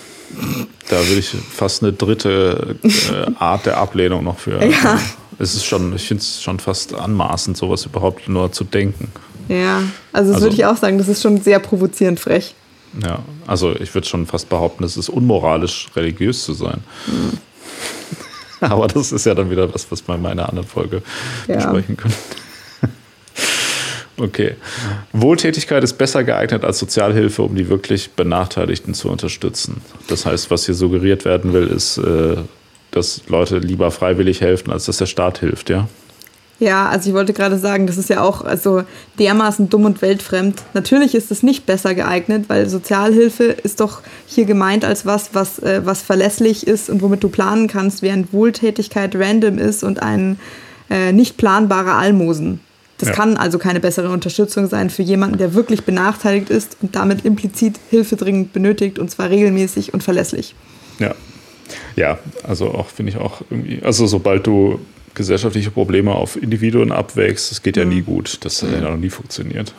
Da 0.89 0.95
würde 1.05 1.19
ich 1.19 1.29
fast 1.51 1.83
eine 1.83 1.93
dritte 1.93 2.77
äh, 2.81 3.31
Art 3.37 3.67
der 3.67 3.77
Ablehnung 3.77 4.23
noch 4.23 4.39
für. 4.39 4.59
Ja. 4.65 4.99
Es 5.37 5.53
ist 5.53 5.65
schon, 5.65 5.95
ich 5.95 6.07
finde 6.07 6.21
es 6.23 6.41
schon 6.41 6.59
fast 6.59 6.95
anmaßend, 6.95 7.55
sowas 7.57 7.85
überhaupt 7.85 8.27
nur 8.27 8.51
zu 8.51 8.63
denken. 8.63 9.11
Ja, 9.49 9.83
also 10.13 10.29
das 10.31 10.37
Also- 10.37 10.45
würde 10.47 10.55
ich 10.55 10.65
auch 10.65 10.77
sagen, 10.77 10.97
das 10.97 11.07
ist 11.09 11.21
schon 11.21 11.39
sehr 11.41 11.59
provozierend 11.59 12.19
frech. 12.19 12.55
Ja, 13.03 13.19
also 13.45 13.75
ich 13.75 13.93
würde 13.93 14.07
schon 14.07 14.25
fast 14.25 14.49
behaupten, 14.49 14.83
es 14.83 14.97
ist 14.97 15.09
unmoralisch, 15.09 15.89
religiös 15.95 16.43
zu 16.43 16.53
sein. 16.53 16.79
Hm. 17.05 17.37
Aber 18.61 18.87
das 18.87 19.11
ist 19.11 19.25
ja 19.25 19.33
dann 19.35 19.49
wieder 19.51 19.73
was, 19.73 19.91
was 19.91 20.07
wir 20.07 20.15
in 20.15 20.25
einer 20.25 20.49
anderen 20.49 20.67
Folge 20.67 21.01
Ja. 21.47 21.55
besprechen 21.55 21.97
können. 21.97 22.13
Okay. 24.19 24.55
Wohltätigkeit 25.13 25.83
ist 25.83 25.93
besser 25.99 26.23
geeignet 26.23 26.65
als 26.65 26.79
Sozialhilfe, 26.79 27.43
um 27.43 27.55
die 27.55 27.69
wirklich 27.69 28.13
Benachteiligten 28.13 28.95
zu 28.95 29.09
unterstützen. 29.09 29.81
Das 30.07 30.25
heißt, 30.25 30.49
was 30.49 30.65
hier 30.65 30.73
suggeriert 30.73 31.23
werden 31.23 31.53
will, 31.53 31.67
ist, 31.67 31.99
äh, 31.99 32.37
dass 32.89 33.21
Leute 33.27 33.59
lieber 33.59 33.91
freiwillig 33.91 34.41
helfen, 34.41 34.71
als 34.71 34.85
dass 34.85 34.97
der 34.97 35.05
Staat 35.05 35.37
hilft, 35.39 35.69
ja? 35.69 35.87
Ja, 36.59 36.89
also 36.89 37.09
ich 37.09 37.15
wollte 37.15 37.33
gerade 37.33 37.59
sagen, 37.59 37.85
das 37.85 37.97
ist 37.97 38.09
ja 38.09 38.21
auch 38.21 38.43
also 38.43 38.83
dermaßen 39.19 39.69
dumm 39.69 39.85
und 39.85 40.01
weltfremd. 40.01 40.63
Natürlich 40.73 41.13
ist 41.13 41.29
es 41.29 41.43
nicht 41.43 41.67
besser 41.67 41.93
geeignet, 41.93 42.45
weil 42.47 42.67
Sozialhilfe 42.67 43.43
ist 43.43 43.79
doch 43.79 44.01
hier 44.25 44.45
gemeint 44.45 44.83
als 44.83 45.05
was, 45.05 45.29
was, 45.33 45.59
äh, 45.59 45.81
was 45.85 46.01
verlässlich 46.01 46.65
ist 46.65 46.89
und 46.89 47.03
womit 47.03 47.23
du 47.23 47.29
planen 47.29 47.67
kannst, 47.67 48.01
während 48.01 48.33
Wohltätigkeit 48.33 49.15
random 49.15 49.59
ist 49.59 49.83
und 49.83 50.01
ein 50.01 50.39
äh, 50.89 51.11
nicht 51.11 51.37
planbarer 51.37 51.95
Almosen. 51.95 52.59
Das 52.97 53.09
ja. 53.09 53.15
kann 53.15 53.37
also 53.37 53.59
keine 53.59 53.79
bessere 53.79 54.09
Unterstützung 54.09 54.67
sein 54.67 54.89
für 54.89 55.03
jemanden, 55.03 55.37
der 55.37 55.53
wirklich 55.53 55.83
benachteiligt 55.83 56.49
ist 56.49 56.77
und 56.81 56.95
damit 56.95 57.23
implizit 57.23 57.79
Hilfe 57.91 58.15
dringend 58.15 58.53
benötigt 58.53 58.97
und 58.97 59.11
zwar 59.11 59.29
regelmäßig 59.29 59.93
und 59.93 60.01
verlässlich. 60.01 60.55
Ja. 60.97 61.13
Ja, 61.95 62.17
also 62.43 62.71
auch 62.71 62.87
finde 62.87 63.11
ich 63.11 63.17
auch 63.17 63.41
irgendwie, 63.49 63.81
also 63.83 64.07
sobald 64.07 64.47
du 64.47 64.79
gesellschaftliche 65.17 65.71
Probleme 65.71 66.13
auf 66.13 66.41
Individuen 66.41 66.91
abwägst, 66.93 67.51
das 67.51 67.61
geht 67.61 67.75
ja 67.75 67.83
mhm. 67.83 67.89
nie 67.89 68.01
gut. 68.01 68.37
Das 68.45 68.63
hat 68.63 68.71
ja 68.71 68.79
noch 68.79 68.95
nie 68.95 69.09
funktioniert. 69.09 69.73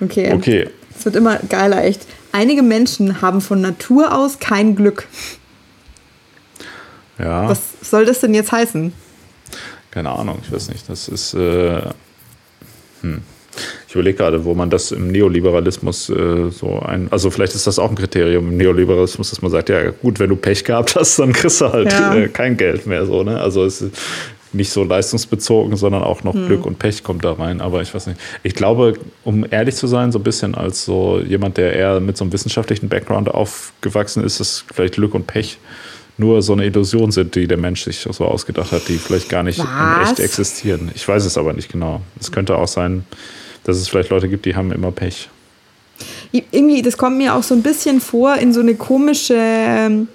Okay. 0.00 0.32
Okay. 0.32 0.68
Es 0.98 1.04
wird 1.04 1.16
immer 1.16 1.38
geiler, 1.48 1.84
echt. 1.84 2.02
Einige 2.32 2.62
Menschen 2.62 3.20
haben 3.20 3.40
von 3.40 3.60
Natur 3.60 4.12
aus 4.12 4.40
kein 4.40 4.74
Glück. 4.74 5.06
Ja. 7.18 7.48
Was 7.48 7.60
soll 7.82 8.06
das 8.06 8.20
denn 8.20 8.34
jetzt 8.34 8.50
heißen? 8.50 8.92
Keine 9.92 10.10
Ahnung, 10.10 10.40
ich 10.42 10.50
weiß 10.50 10.68
nicht. 10.70 10.88
Das 10.88 11.06
ist. 11.06 11.34
Äh, 11.34 11.82
hm. 13.02 13.22
Ich 13.94 13.96
überlege 13.96 14.16
gerade, 14.16 14.44
wo 14.44 14.54
man 14.54 14.70
das 14.70 14.90
im 14.90 15.12
Neoliberalismus 15.12 16.10
äh, 16.10 16.50
so 16.50 16.80
ein. 16.80 17.06
Also, 17.12 17.30
vielleicht 17.30 17.54
ist 17.54 17.68
das 17.68 17.78
auch 17.78 17.90
ein 17.90 17.94
Kriterium 17.94 18.48
im 18.48 18.56
Neoliberalismus, 18.56 19.30
dass 19.30 19.40
man 19.40 19.52
sagt: 19.52 19.68
Ja, 19.68 19.90
gut, 19.90 20.18
wenn 20.18 20.30
du 20.30 20.34
Pech 20.34 20.64
gehabt 20.64 20.96
hast, 20.96 21.16
dann 21.20 21.32
kriegst 21.32 21.60
du 21.60 21.72
halt 21.72 21.92
ja. 21.92 22.12
äh, 22.12 22.26
kein 22.26 22.56
Geld 22.56 22.88
mehr. 22.88 23.06
So, 23.06 23.22
ne? 23.22 23.40
Also, 23.40 23.64
es 23.64 23.82
ist 23.82 23.96
nicht 24.52 24.70
so 24.70 24.82
leistungsbezogen, 24.82 25.76
sondern 25.76 26.02
auch 26.02 26.24
noch 26.24 26.34
hm. 26.34 26.46
Glück 26.48 26.66
und 26.66 26.80
Pech 26.80 27.04
kommt 27.04 27.24
da 27.24 27.34
rein. 27.34 27.60
Aber 27.60 27.82
ich 27.82 27.94
weiß 27.94 28.08
nicht. 28.08 28.18
Ich 28.42 28.56
glaube, 28.56 28.94
um 29.22 29.46
ehrlich 29.48 29.76
zu 29.76 29.86
sein, 29.86 30.10
so 30.10 30.18
ein 30.18 30.24
bisschen 30.24 30.56
als 30.56 30.84
so 30.84 31.20
jemand, 31.20 31.56
der 31.56 31.74
eher 31.74 32.00
mit 32.00 32.16
so 32.16 32.24
einem 32.24 32.32
wissenschaftlichen 32.32 32.88
Background 32.88 33.28
aufgewachsen 33.28 34.24
ist, 34.24 34.40
ist 34.40 34.64
vielleicht 34.74 34.94
Glück 34.94 35.14
und 35.14 35.28
Pech 35.28 35.58
nur 36.18 36.42
so 36.42 36.52
eine 36.52 36.64
Illusion 36.64 37.12
sind, 37.12 37.36
die 37.36 37.46
der 37.46 37.58
Mensch 37.58 37.84
sich 37.84 38.08
so 38.10 38.24
ausgedacht 38.24 38.72
hat, 38.72 38.88
die 38.88 38.98
vielleicht 38.98 39.28
gar 39.28 39.44
nicht 39.44 39.62
echt 40.02 40.18
existieren. 40.18 40.90
Ich 40.96 41.06
weiß 41.06 41.24
es 41.24 41.38
aber 41.38 41.52
nicht 41.52 41.70
genau. 41.70 42.00
Es 42.20 42.32
könnte 42.32 42.56
auch 42.56 42.68
sein, 42.68 43.04
dass 43.64 43.76
es 43.76 43.88
vielleicht 43.88 44.10
Leute 44.10 44.28
gibt, 44.28 44.44
die 44.46 44.54
haben 44.54 44.72
immer 44.72 44.92
Pech. 44.92 45.28
Irgendwie, 46.32 46.82
das 46.82 46.96
kommt 46.96 47.18
mir 47.18 47.34
auch 47.34 47.42
so 47.42 47.54
ein 47.54 47.62
bisschen 47.62 48.00
vor 48.00 48.36
in 48.36 48.52
so 48.52 48.60
eine 48.60 48.74
komische, 48.74 49.36
ähm, 49.38 50.08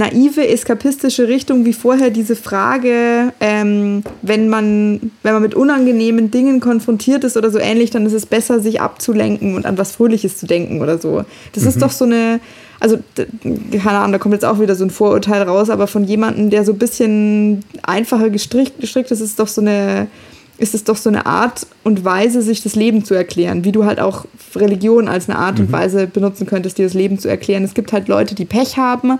naive, 0.00 0.48
eskapistische 0.48 1.28
Richtung, 1.28 1.66
wie 1.66 1.74
vorher 1.74 2.08
diese 2.08 2.34
Frage, 2.34 3.34
ähm, 3.38 4.02
wenn, 4.22 4.48
man, 4.48 5.12
wenn 5.22 5.34
man 5.34 5.42
mit 5.42 5.54
unangenehmen 5.54 6.30
Dingen 6.30 6.60
konfrontiert 6.60 7.22
ist 7.22 7.36
oder 7.36 7.50
so 7.50 7.58
ähnlich, 7.58 7.90
dann 7.90 8.06
ist 8.06 8.14
es 8.14 8.24
besser, 8.24 8.60
sich 8.60 8.80
abzulenken 8.80 9.54
und 9.54 9.66
an 9.66 9.76
was 9.76 9.92
Fröhliches 9.92 10.38
zu 10.38 10.46
denken 10.46 10.80
oder 10.80 10.98
so. 10.98 11.24
Das 11.52 11.64
mhm. 11.64 11.68
ist 11.68 11.82
doch 11.82 11.90
so 11.90 12.06
eine, 12.06 12.40
also 12.80 12.98
keine 13.70 13.98
Ahnung, 13.98 14.12
da 14.12 14.18
kommt 14.18 14.32
jetzt 14.32 14.46
auch 14.46 14.58
wieder 14.58 14.74
so 14.74 14.84
ein 14.84 14.90
Vorurteil 14.90 15.42
raus, 15.42 15.68
aber 15.68 15.86
von 15.86 16.04
jemandem, 16.04 16.48
der 16.48 16.64
so 16.64 16.72
ein 16.72 16.78
bisschen 16.78 17.62
einfacher 17.82 18.30
gestrickt, 18.30 18.80
gestrickt 18.80 19.10
ist, 19.10 19.20
ist 19.20 19.38
doch 19.38 19.48
so 19.48 19.60
eine 19.60 20.06
ist 20.60 20.74
es 20.74 20.84
doch 20.84 20.96
so 20.96 21.08
eine 21.08 21.26
Art 21.26 21.66
und 21.84 22.04
Weise, 22.04 22.42
sich 22.42 22.62
das 22.62 22.74
Leben 22.74 23.04
zu 23.04 23.14
erklären, 23.14 23.64
wie 23.64 23.72
du 23.72 23.84
halt 23.84 23.98
auch 23.98 24.26
Religion 24.54 25.08
als 25.08 25.28
eine 25.28 25.38
Art 25.38 25.58
mhm. 25.58 25.66
und 25.66 25.72
Weise 25.72 26.06
benutzen 26.06 26.46
könntest, 26.46 26.78
dir 26.78 26.84
das 26.84 26.94
Leben 26.94 27.18
zu 27.18 27.28
erklären. 27.28 27.64
Es 27.64 27.74
gibt 27.74 27.92
halt 27.92 28.08
Leute, 28.08 28.34
die 28.34 28.44
Pech 28.44 28.76
haben, 28.76 29.18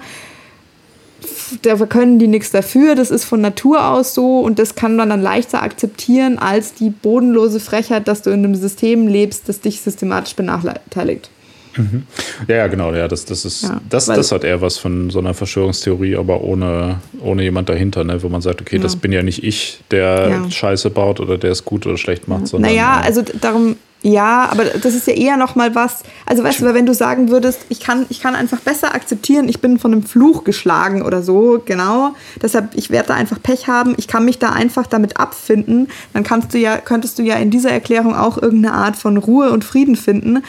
da 1.63 1.75
können 1.87 2.19
die 2.19 2.29
nichts 2.29 2.51
dafür, 2.51 2.95
das 2.95 3.11
ist 3.11 3.25
von 3.25 3.41
Natur 3.41 3.85
aus 3.85 4.15
so 4.15 4.41
und 4.41 4.59
das 4.59 4.75
kann 4.75 4.97
man 4.97 5.11
dann 5.11 5.23
leichter 5.23 5.63
akzeptieren 5.63 6.39
als 6.39 6.75
die 6.75 6.91
bodenlose 6.91 7.61
Frechheit, 7.61 8.09
dass 8.09 8.23
du 8.23 8.31
in 8.31 8.45
einem 8.45 8.55
System 8.55 9.07
lebst, 9.07 9.49
das 9.49 9.61
dich 9.61 9.81
systematisch 9.81 10.35
benachteiligt. 10.35 11.31
Mhm. 11.77 12.05
Ja, 12.49 12.57
ja, 12.57 12.67
genau, 12.67 12.93
ja, 12.93 13.09
das, 13.09 13.25
das 13.25 13.45
ist, 13.45 13.63
ja, 13.63 13.81
das, 13.89 14.07
das 14.07 14.33
hat 14.33 14.45
eher 14.45 14.61
was 14.61 14.79
von 14.79 15.11
so 15.11 15.19
einer 15.19 15.35
Verschwörungstheorie, 15.35 16.17
aber 16.17 16.43
ohne, 16.43 17.01
ohne 17.21 17.43
jemand 17.43 17.69
dahinter, 17.69 18.05
ne, 18.05 18.23
wo 18.23 18.29
man 18.29 18.41
sagt, 18.41 18.61
okay, 18.61 18.77
ja. 18.77 18.83
das 18.83 18.97
bin 18.97 19.13
ja 19.13 19.23
nicht 19.23 19.45
ich, 19.45 19.81
der. 19.91 20.51
Scheiße 20.51 20.91
baut 20.91 21.21
oder 21.21 21.39
der 21.39 21.53
es 21.53 21.65
gut 21.65 21.87
oder 21.87 21.97
schlecht 21.97 22.29
macht, 22.29 22.49
sondern. 22.49 22.73
Naja, 22.73 23.01
also 23.01 23.23
darum, 23.41 23.77
ja, 24.03 24.49
aber 24.51 24.65
das 24.65 24.95
ist 24.95 25.07
ja 25.07 25.13
eher 25.13 25.37
noch 25.37 25.57
mal 25.57 25.75
was. 25.75 26.05
Also 26.25 26.43
weißt 26.43 26.63
du, 26.63 26.75
wenn 26.75 26.87
du 26.87 26.95
sagen 26.95 27.29
würdest, 27.29 27.67
ich 27.69 27.81
kann, 27.81 28.07
ich 28.09 28.21
kann 28.21 28.35
einfach 28.35 28.61
besser 28.61 28.95
akzeptieren, 28.95 29.49
ich 29.49 29.61
bin 29.61 29.79
von 29.79 29.93
einem 29.93 30.03
Fluch 30.03 30.45
geschlagen 30.45 31.03
oder 31.03 31.23
so, 31.23 31.61
genau. 31.65 32.15
Deshalb, 32.41 32.71
ich 32.75 32.91
werde 32.91 33.09
da 33.09 33.15
einfach 33.15 33.43
Pech 33.43 33.69
haben, 33.69 33.95
ich 33.99 34.09
kann 34.09 34.25
mich 34.25 34.39
da 34.39 34.51
einfach 34.51 34.87
damit 34.87 35.19
abfinden, 35.19 35.89
dann 36.15 36.23
kannst 36.23 36.55
du 36.55 36.59
ja, 36.59 36.79
könntest 36.79 37.19
du 37.19 37.23
ja 37.23 37.37
in 37.37 37.51
dieser 37.51 37.71
Erklärung 37.71 38.15
auch 38.15 38.41
irgendeine 38.41 38.75
Art 38.75 38.97
von 38.97 39.19
Ruhe 39.19 39.51
und 39.51 39.65
Frieden 39.65 39.97
finden, 39.97 40.43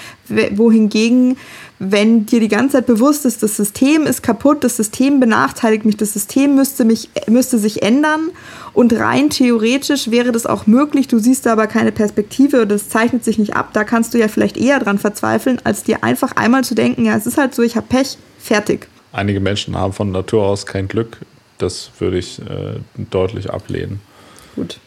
wohingegen 0.52 1.36
wenn 1.84 2.28
dir 2.28 2.40
die 2.40 2.48
ganze 2.48 2.78
Zeit 2.78 2.86
bewusst 2.86 3.26
ist, 3.26 3.42
das 3.42 3.58
System 3.58 4.06
ist 4.06 4.22
kaputt, 4.22 4.64
das 4.64 4.78
System 4.78 5.20
benachteiligt 5.20 5.84
mich, 5.84 5.98
das 5.98 6.14
System 6.14 6.54
müsste, 6.54 6.86
mich, 6.86 7.10
müsste 7.26 7.58
sich 7.58 7.82
ändern 7.82 8.30
und 8.74 8.94
rein 8.94 9.32
theoretisch 9.32 10.12
wäre 10.12 10.32
das 10.32 10.46
auch 10.46 10.68
möglich, 10.68 11.08
du 11.08 11.18
siehst 11.18 11.48
da 11.48 11.54
aber 11.54 11.66
keine 11.66 11.92
Perspektive 11.92 12.58
oder 12.58 12.68
das 12.68 12.90
zeichnet 12.90 13.24
sich 13.24 13.40
nicht 13.40 13.56
ab, 13.56 13.72
da 13.74 13.84
kannst 13.84 14.14
du 14.14 14.20
ja 14.20 14.28
vielleicht 14.28 14.58
eher 14.58 14.80
dran 14.80 15.00
verzweifeln, 15.00 15.60
als 15.64 15.82
dir 15.82 16.04
einfach 16.04 16.34
einmal 16.34 16.64
zu 16.64 16.76
denken, 16.76 17.04
ja, 17.04 17.18
es 17.18 17.26
ist 17.26 17.40
halt 17.40 17.56
so, 17.56 17.64
ich 17.64 17.76
habe 17.76 17.88
Pech, 17.90 18.20
fertig. 18.38 18.88
Einige 19.12 19.40
Menschen 19.40 19.76
haben 19.76 19.94
von 19.94 20.12
Natur 20.12 20.44
aus 20.44 20.68
kein 20.68 20.88
Glück, 20.88 21.18
das 21.58 21.90
würde 21.98 22.20
ich 22.20 22.38
äh, 22.42 22.76
deutlich 23.10 23.50
ablehnen. 23.50 24.02
Gut. 24.56 24.80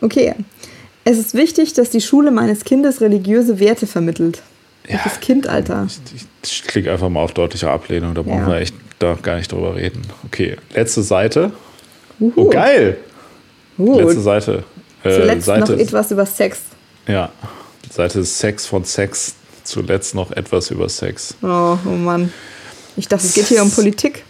Okay. 0.00 0.36
Es 1.02 1.18
ist 1.18 1.34
wichtig, 1.34 1.72
dass 1.72 1.90
die 1.90 2.00
Schule 2.00 2.30
meines 2.30 2.64
Kindes 2.64 3.00
religiöse 3.00 3.58
Werte 3.58 3.88
vermittelt. 3.88 4.42
Welches 4.88 5.14
ja, 5.14 5.20
Kind, 5.20 5.46
Alter? 5.46 5.86
Ich, 6.14 6.26
ich, 6.42 6.62
klicke 6.64 6.90
einfach 6.90 7.08
mal 7.08 7.20
auf 7.20 7.34
deutliche 7.34 7.70
Ablehnung, 7.70 8.14
da 8.14 8.22
brauchen 8.22 8.40
ja. 8.40 8.48
wir 8.48 8.56
echt 8.56 8.74
da 8.98 9.16
gar 9.20 9.36
nicht 9.36 9.52
drüber 9.52 9.76
reden. 9.76 10.02
Okay, 10.24 10.56
letzte 10.74 11.02
Seite. 11.02 11.52
Uhu. 12.18 12.32
Oh, 12.36 12.48
geil! 12.48 12.96
Uh. 13.76 14.00
Letzte 14.00 14.20
Seite. 14.20 14.64
Äh, 15.04 15.12
Zuletzt 15.12 15.46
Seite 15.46 15.72
noch 15.72 15.78
etwas 15.78 16.10
über 16.10 16.26
Sex. 16.26 16.62
Ja, 17.06 17.30
Seite 17.90 18.24
Sex 18.24 18.66
von 18.66 18.84
Sex. 18.84 19.34
Zuletzt 19.62 20.14
noch 20.14 20.32
etwas 20.32 20.70
über 20.70 20.88
Sex. 20.88 21.34
Oh, 21.42 21.76
oh 21.84 21.90
Mann. 21.90 22.32
Ich 22.96 23.06
dachte, 23.06 23.26
es 23.26 23.34
geht 23.34 23.46
hier 23.46 23.62
um 23.62 23.70
Politik. 23.70 24.24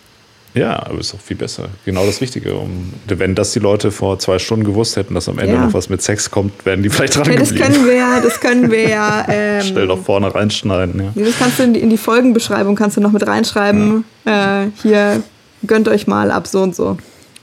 Ja, 0.55 0.85
aber 0.87 0.99
ist 0.99 1.15
auch 1.15 1.21
viel 1.21 1.37
besser. 1.37 1.69
Genau 1.85 2.07
das 2.07 2.21
Richtige. 2.21 2.55
Um, 2.55 2.93
wenn 3.07 3.35
das 3.35 3.53
die 3.53 3.59
Leute 3.59 3.91
vor 3.91 4.19
zwei 4.19 4.39
Stunden 4.39 4.65
gewusst 4.65 4.97
hätten, 4.97 5.15
dass 5.15 5.29
am 5.29 5.39
Ende 5.39 5.55
ja. 5.55 5.67
noch 5.67 5.75
was 5.75 5.89
mit 5.89 6.03
Sex 6.03 6.31
kommt, 6.31 6.65
wären 6.65 6.83
die 6.83 6.89
vielleicht 6.89 7.17
dran 7.17 7.31
ja, 7.31 7.39
das 7.39 7.51
geblieben. 7.51 7.73
Können 7.73 7.87
wir 7.87 7.95
ja, 7.95 8.21
das 8.21 8.41
können 8.41 8.71
wir 8.71 8.89
ja. 8.89 9.27
Ähm, 9.29 9.63
Stell 9.63 9.87
doch 9.87 10.03
vorne 10.03 10.35
reinschneiden. 10.35 11.13
Ja. 11.15 11.25
Das 11.25 11.39
kannst 11.39 11.59
du 11.59 11.65
in 11.65 11.75
die, 11.75 11.81
in 11.81 11.91
die 11.91 11.99
Folgenbeschreibung 11.99 12.77
kannst 12.77 12.97
du 12.97 13.01
noch 13.01 13.13
mit 13.13 13.27
reinschreiben. 13.27 14.05
Ja. 14.25 14.65
Äh, 14.65 14.71
hier 14.83 15.23
gönnt 15.67 15.87
euch 15.89 16.07
mal 16.07 16.31
ab 16.31 16.47
so 16.47 16.63
und 16.63 16.75
so. 16.75 16.97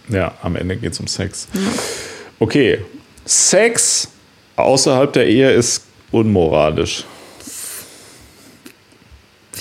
Ja, 0.10 0.34
am 0.41 0.56
Ende 0.56 0.77
geht 0.77 0.94
es 0.94 0.99
um 0.99 1.07
Sex. 1.07 1.48
Okay, 2.40 2.80
Sex 3.26 4.10
außerhalb 4.56 5.14
der 5.14 5.27
Ehe 5.27 5.52
ist 5.52 5.84
unmoralisch 6.11 7.06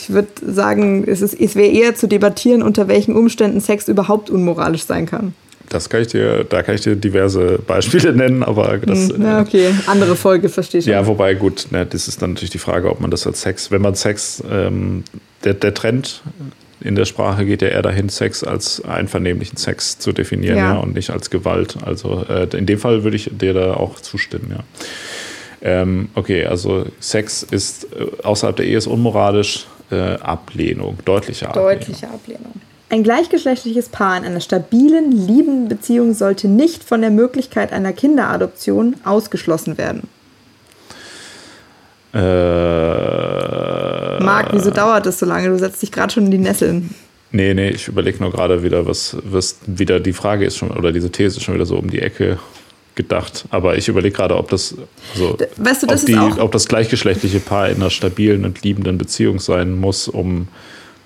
ich 0.05 0.15
würde 0.15 0.29
sagen, 0.47 1.05
es, 1.07 1.23
es 1.23 1.57
wäre 1.57 1.71
eher 1.71 1.95
zu 1.95 2.07
debattieren, 2.07 2.63
unter 2.63 2.89
welchen 2.89 3.17
Umständen 3.17 3.61
Sex 3.61 3.89
überhaupt 3.89 4.31
unmoralisch 4.31 4.85
sein 4.85 5.07
kann. 5.07 5.35
Das 5.71 5.89
kann 5.89 6.03
ich 6.03 6.09
dir, 6.09 6.45
da 6.45 6.63
kann 6.63 6.75
ich 6.75 6.83
dir 6.83 6.95
diverse 6.95 7.59
Beispiele 7.67 8.13
nennen, 8.17 8.43
aber 8.43 8.79
das. 8.79 9.09
Hm, 9.09 9.23
ja, 9.23 9.41
okay, 9.41 9.71
andere 9.87 10.15
Folge, 10.15 10.49
verstehe 10.49 10.81
ich. 10.81 10.87
Ja, 10.87 11.07
wobei, 11.07 11.35
gut, 11.35 11.69
ne, 11.71 11.87
das 11.87 12.07
ist 12.07 12.21
dann 12.21 12.31
natürlich 12.31 12.51
die 12.51 12.59
Frage, 12.59 12.91
ob 12.91 13.01
man 13.01 13.11
das 13.11 13.27
als 13.27 13.41
Sex, 13.41 13.71
wenn 13.71 13.81
man 13.81 13.95
Sex, 13.95 14.43
ähm, 14.51 15.05
der, 15.45 15.55
der 15.55 15.75
Trend 15.75 16.23
in 16.81 16.97
der 16.97 17.07
Sprache 17.07 17.47
geht 17.47 17.63
ja 17.63 17.69
eher 17.69 17.83
dahin, 17.83 18.11
Sex 18.11 18.45
als 18.45 18.85
einvernehmlichen 18.85 19.57
Sex 19.57 19.99
zu 19.99 20.13
definieren, 20.13 20.59
ja, 20.59 20.75
ja 20.75 20.79
und 20.79 20.95
nicht 20.95 21.11
als 21.11 21.31
Gewalt. 21.31 21.79
Also 21.83 22.27
äh, 22.29 22.47
in 22.57 22.67
dem 22.67 22.79
Fall 22.79 23.05
würde 23.05 23.17
ich 23.17 23.31
dir 23.33 23.55
da 23.55 23.75
auch 23.75 24.01
zustimmen, 24.01 24.51
ja. 24.51 24.65
Ähm, 25.67 26.11
okay, 26.15 26.45
also 26.45 26.85
Sex 27.01 27.43
ist 27.43 27.85
äh, 27.85 28.23
außerhalb 28.23 28.55
der 28.57 28.67
Ehe 28.67 28.77
ist 28.77 28.87
unmoralisch, 28.87 29.67
äh, 29.95 30.19
Ablehnung, 30.23 30.99
deutliche 31.05 31.49
Ablehnung. 31.49 31.71
Deutliche 31.71 32.09
Ablehnung. 32.09 32.53
Ein 32.91 33.03
gleichgeschlechtliches 33.03 33.89
Paar 33.89 34.17
in 34.17 34.25
einer 34.25 34.41
stabilen, 34.41 35.11
liebenden 35.11 35.69
Beziehung 35.69 36.15
sollte 36.15 36.49
nicht 36.49 36.85
von 36.85 37.01
der 37.01 37.11
Möglichkeit 37.11 37.73
einer 37.73 37.93
Kinderadoption 37.93 38.97
ausgeschlossen 39.05 39.79
werden. 39.79 40.09
Äh, 42.13 42.19
Marc, 44.23 44.53
wieso 44.53 44.71
dauert 44.71 45.07
das 45.07 45.19
so 45.19 45.27
lange? 45.27 45.49
Du 45.49 45.59
setzt 45.59 45.83
dich 45.83 45.91
gerade 45.91 46.13
schon 46.13 46.27
in 46.27 46.31
die 46.31 46.39
Nesseln. 46.39 46.95
Nee, 47.33 47.53
nee, 47.53 47.71
ich 47.71 47.89
überlege 47.89 48.23
nur 48.23 48.31
gerade 48.31 48.63
wieder, 48.63 48.87
was, 48.87 49.17
was 49.25 49.59
wieder 49.67 49.99
die 49.99 50.13
Frage 50.13 50.45
ist 50.45 50.57
schon, 50.57 50.71
oder 50.71 50.93
diese 50.93 51.11
These 51.11 51.39
ist 51.39 51.43
schon 51.43 51.55
wieder 51.55 51.67
so 51.67 51.77
um 51.77 51.91
die 51.91 52.01
Ecke 52.01 52.39
gedacht. 52.95 53.45
Aber 53.51 53.77
ich 53.77 53.89
überlege 53.89 54.15
gerade, 54.15 54.37
ob 54.37 54.49
das, 54.51 54.75
also, 55.15 55.37
weißt 55.57 55.83
du, 55.83 55.87
das 55.87 56.03
ob, 56.03 56.07
die, 56.07 56.41
ob 56.41 56.53
das 56.53 56.67
gleichgeschlechtliche 56.67 57.41
Paar 57.41 57.69
in 57.69 57.77
einer 57.77 57.91
stabilen 57.91 58.45
und 58.45 58.63
liebenden 58.63 58.99
Beziehung 58.99 59.39
sein 59.39 59.75
muss, 59.79 60.09
um 60.09 60.49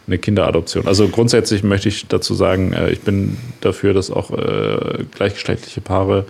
eine 0.08 0.18
Kinderadoption. 0.18 0.86
Also 0.86 1.08
grundsätzlich 1.08 1.62
möchte 1.62 1.88
ich 1.88 2.06
dazu 2.08 2.34
sagen, 2.34 2.72
äh, 2.72 2.90
ich 2.90 3.00
bin 3.02 3.36
dafür, 3.60 3.92
dass 3.92 4.10
auch 4.10 4.30
äh, 4.30 5.04
gleichgeschlechtliche 5.14 5.80
Paare 5.80 6.24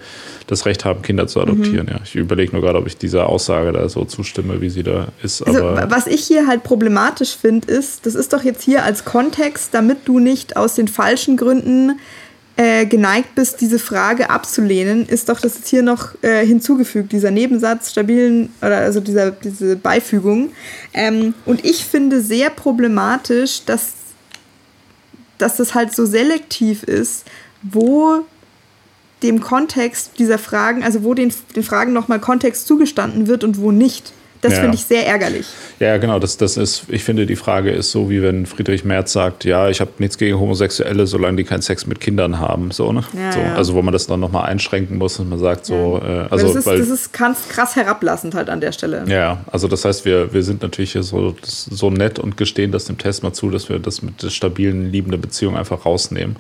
das 0.48 0.66
Recht 0.66 0.84
haben, 0.84 1.02
Kinder 1.02 1.26
zu 1.26 1.40
adoptieren. 1.40 1.86
Mhm. 1.86 1.92
Ja, 1.92 2.00
ich 2.02 2.16
überlege 2.16 2.52
nur 2.52 2.62
gerade, 2.62 2.78
ob 2.78 2.86
ich 2.86 2.96
dieser 2.96 3.28
Aussage 3.28 3.72
da 3.72 3.88
so 3.88 4.04
zustimme, 4.04 4.60
wie 4.60 4.70
sie 4.70 4.82
da 4.82 5.08
ist. 5.22 5.42
Also, 5.42 5.76
was 5.88 6.06
ich 6.06 6.24
hier 6.24 6.46
halt 6.46 6.64
problematisch 6.64 7.36
finde, 7.36 7.70
ist, 7.70 8.04
das 8.06 8.14
ist 8.14 8.32
doch 8.32 8.42
jetzt 8.42 8.62
hier 8.62 8.82
als 8.82 9.04
Kontext, 9.04 9.72
damit 9.72 9.98
du 10.06 10.18
nicht 10.18 10.56
aus 10.56 10.74
den 10.74 10.88
falschen 10.88 11.36
Gründen 11.36 12.00
äh, 12.58 12.86
geneigt 12.86 13.36
bist, 13.36 13.60
diese 13.60 13.78
Frage 13.78 14.30
abzulehnen, 14.30 15.06
ist 15.06 15.28
doch 15.28 15.40
das 15.40 15.54
jetzt 15.58 15.68
hier 15.68 15.84
noch 15.84 16.20
äh, 16.22 16.44
hinzugefügt, 16.44 17.12
dieser 17.12 17.30
Nebensatz, 17.30 17.92
stabilen, 17.92 18.52
oder 18.60 18.78
also 18.78 18.98
dieser, 18.98 19.30
diese 19.30 19.76
Beifügung. 19.76 20.50
Ähm, 20.92 21.34
und 21.46 21.64
ich 21.64 21.84
finde 21.84 22.20
sehr 22.20 22.50
problematisch, 22.50 23.64
dass, 23.64 23.92
dass 25.38 25.56
das 25.58 25.76
halt 25.76 25.94
so 25.94 26.04
selektiv 26.04 26.82
ist, 26.82 27.26
wo 27.62 28.24
dem 29.22 29.40
Kontext 29.40 30.18
dieser 30.18 30.38
Fragen, 30.38 30.82
also 30.82 31.04
wo 31.04 31.14
den, 31.14 31.32
den 31.54 31.62
Fragen 31.62 31.92
nochmal 31.92 32.18
Kontext 32.18 32.66
zugestanden 32.66 33.28
wird 33.28 33.44
und 33.44 33.60
wo 33.60 33.70
nicht. 33.70 34.12
Das 34.40 34.54
ja. 34.54 34.60
finde 34.60 34.76
ich 34.76 34.84
sehr 34.84 35.06
ärgerlich. 35.06 35.46
Ja, 35.80 35.96
genau. 35.96 36.18
Das, 36.18 36.36
das 36.36 36.56
ist, 36.56 36.84
ich 36.88 37.04
finde, 37.04 37.26
die 37.26 37.36
Frage 37.36 37.70
ist 37.70 37.90
so, 37.90 38.08
wie 38.10 38.22
wenn 38.22 38.46
Friedrich 38.46 38.84
Merz 38.84 39.12
sagt, 39.12 39.44
ja, 39.44 39.68
ich 39.68 39.80
habe 39.80 39.90
nichts 39.98 40.18
gegen 40.18 40.38
Homosexuelle, 40.38 41.06
solange 41.06 41.38
die 41.38 41.44
keinen 41.44 41.62
Sex 41.62 41.86
mit 41.86 42.00
Kindern 42.00 42.38
haben. 42.38 42.70
So, 42.70 42.92
ne? 42.92 43.02
Ja, 43.14 43.32
so, 43.32 43.40
ja. 43.40 43.54
Also 43.54 43.74
wo 43.74 43.82
man 43.82 43.92
das 43.92 44.06
dann 44.06 44.20
nochmal 44.20 44.46
einschränken 44.46 44.98
muss 44.98 45.18
und 45.18 45.28
man 45.28 45.38
sagt 45.38 45.66
so, 45.66 46.00
äh, 46.04 46.26
also. 46.30 46.46
Das 46.48 46.56
ist, 46.56 46.66
weil, 46.66 46.78
das 46.78 46.88
ist 46.88 47.12
krass, 47.12 47.48
krass 47.48 47.76
herablassend 47.76 48.34
halt 48.34 48.48
an 48.50 48.60
der 48.60 48.72
Stelle. 48.72 49.04
Ja, 49.08 49.38
also 49.50 49.68
das 49.68 49.84
heißt, 49.84 50.04
wir, 50.04 50.32
wir 50.32 50.42
sind 50.42 50.62
natürlich 50.62 50.92
hier 50.92 51.02
so, 51.02 51.34
so 51.42 51.90
nett 51.90 52.18
und 52.18 52.36
gestehen 52.36 52.72
das 52.72 52.84
dem 52.84 52.98
Test 52.98 53.22
mal 53.22 53.32
zu, 53.32 53.50
dass 53.50 53.68
wir 53.68 53.78
das 53.78 54.02
mit 54.02 54.22
der 54.22 54.30
stabilen, 54.30 54.90
liebenden 54.92 55.20
Beziehung 55.20 55.56
einfach 55.56 55.84
rausnehmen. 55.84 56.36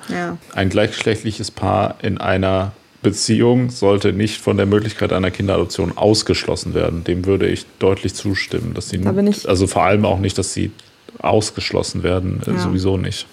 Ein 0.54 0.68
gleichgeschlechtliches 0.68 1.50
Paar 1.50 1.96
in 2.02 2.18
einer 2.18 2.72
Beziehung 3.02 3.70
sollte 3.70 4.12
nicht 4.12 4.40
von 4.40 4.56
der 4.56 4.66
Möglichkeit 4.66 5.12
einer 5.12 5.30
Kinderadoption 5.30 5.96
ausgeschlossen 5.96 6.74
werden. 6.74 7.04
Dem 7.04 7.26
würde 7.26 7.46
ich 7.46 7.64
deutlich 7.78 8.14
zustimmen, 8.14 8.74
dass 8.74 8.88
sie 8.88 9.00
also 9.46 9.66
vor 9.66 9.84
allem 9.84 10.04
auch 10.04 10.18
nicht, 10.18 10.36
dass 10.36 10.52
sie 10.52 10.72
ausgeschlossen 11.18 12.02
werden, 12.02 12.40
äh, 12.46 12.52
ja. 12.52 12.58
sowieso 12.58 12.96
nicht. 12.96 13.26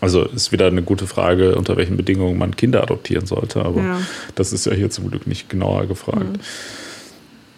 Also 0.00 0.24
ist 0.24 0.52
wieder 0.52 0.66
eine 0.66 0.82
gute 0.82 1.06
Frage, 1.06 1.56
unter 1.56 1.76
welchen 1.76 1.96
Bedingungen 1.96 2.38
man 2.38 2.56
Kinder 2.56 2.82
adoptieren 2.82 3.26
sollte, 3.26 3.64
aber 3.64 3.80
ja. 3.80 4.00
das 4.34 4.52
ist 4.52 4.66
ja 4.66 4.72
hier 4.72 4.90
zum 4.90 5.10
Glück 5.10 5.26
nicht 5.26 5.48
genauer 5.48 5.86
gefragt. 5.86 6.32
Mhm. 6.32 6.40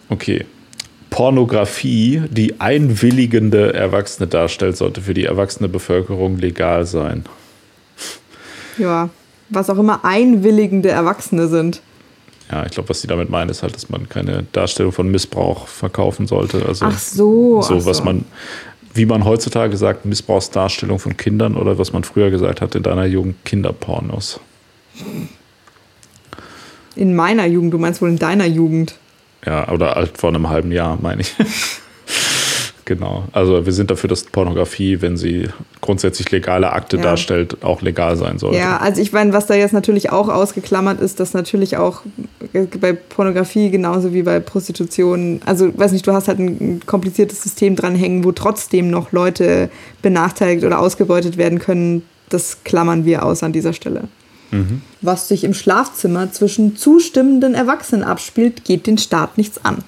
Okay. 0.09 0.45
Pornografie, 1.09 2.23
die 2.29 2.59
einwilligende 2.59 3.73
Erwachsene 3.73 4.27
darstellt, 4.27 4.77
sollte 4.77 5.01
für 5.01 5.13
die 5.13 5.25
erwachsene 5.25 5.67
Bevölkerung 5.69 6.37
legal 6.37 6.85
sein. 6.85 7.25
Ja, 8.77 9.09
was 9.49 9.69
auch 9.69 9.77
immer 9.77 10.03
einwilligende 10.03 10.89
Erwachsene 10.89 11.47
sind. 11.47 11.81
Ja, 12.51 12.65
ich 12.65 12.71
glaube, 12.71 12.89
was 12.89 13.01
sie 13.01 13.07
damit 13.07 13.29
meinen, 13.29 13.49
ist 13.49 13.61
halt, 13.61 13.75
dass 13.75 13.89
man 13.89 14.07
keine 14.07 14.45
Darstellung 14.53 14.91
von 14.91 15.09
Missbrauch 15.09 15.67
verkaufen 15.67 16.27
sollte. 16.27 16.65
Also 16.65 16.85
ach 16.85 16.97
so. 16.97 17.61
So, 17.61 17.75
ach 17.75 17.85
was 17.85 17.97
so. 17.97 18.03
man, 18.05 18.25
wie 18.93 19.05
man 19.05 19.25
heutzutage 19.25 19.75
sagt, 19.75 20.05
Missbrauchsdarstellung 20.05 20.99
von 20.99 21.17
Kindern 21.17 21.55
oder 21.55 21.77
was 21.77 21.91
man 21.91 22.03
früher 22.03 22.29
gesagt 22.31 22.61
hat 22.61 22.75
in 22.75 22.83
deiner 22.83 23.05
Jugend, 23.05 23.43
Kinderpornos. 23.43 24.39
In 26.95 27.15
meiner 27.15 27.45
Jugend, 27.45 27.73
du 27.73 27.77
meinst 27.77 28.01
wohl 28.01 28.09
in 28.09 28.17
deiner 28.17 28.45
Jugend. 28.45 28.95
Ja, 29.45 29.69
oder 29.69 29.95
halt 29.95 30.17
vor 30.17 30.29
einem 30.29 30.49
halben 30.49 30.71
Jahr, 30.71 30.97
meine 31.01 31.21
ich. 31.21 31.35
Genau. 32.87 33.25
Also 33.33 33.65
wir 33.65 33.73
sind 33.73 33.91
dafür, 33.91 34.07
dass 34.07 34.23
Pornografie, 34.23 35.01
wenn 35.01 35.17
sie 35.17 35.49
grundsätzlich 35.81 36.31
legale 36.31 36.71
Akte 36.71 36.95
ja. 36.95 37.03
darstellt, 37.03 37.61
auch 37.61 37.81
legal 37.81 38.15
sein 38.15 38.39
sollte. 38.39 38.59
Ja, 38.59 38.77
also 38.77 39.01
ich 39.01 39.11
meine, 39.11 39.33
was 39.33 39.45
da 39.45 39.55
jetzt 39.55 39.73
natürlich 39.73 40.09
auch 40.09 40.29
ausgeklammert 40.29 41.01
ist, 41.01 41.19
dass 41.19 41.33
natürlich 41.33 41.75
auch 41.75 42.03
bei 42.79 42.93
Pornografie 42.93 43.71
genauso 43.71 44.13
wie 44.13 44.23
bei 44.23 44.39
Prostitution, 44.39 45.41
also 45.45 45.77
weiß 45.77 45.91
nicht, 45.91 46.07
du 46.07 46.13
hast 46.13 46.29
halt 46.29 46.39
ein 46.39 46.79
kompliziertes 46.85 47.43
System 47.43 47.75
dranhängen, 47.75 48.23
wo 48.23 48.31
trotzdem 48.31 48.89
noch 48.89 49.11
Leute 49.11 49.69
benachteiligt 50.01 50.63
oder 50.63 50.79
ausgebeutet 50.79 51.35
werden 51.35 51.59
können. 51.59 52.03
Das 52.29 52.63
klammern 52.63 53.03
wir 53.03 53.25
aus 53.25 53.43
an 53.43 53.51
dieser 53.51 53.73
Stelle. 53.73 54.07
Mhm. 54.51 54.81
Was 55.01 55.27
sich 55.27 55.43
im 55.43 55.53
Schlafzimmer 55.53 56.31
zwischen 56.31 56.77
zustimmenden 56.77 57.53
Erwachsenen 57.53 58.05
abspielt, 58.05 58.63
geht 58.63 58.87
den 58.87 58.97
Staat 58.97 59.37
nichts 59.37 59.59
an. 59.65 59.79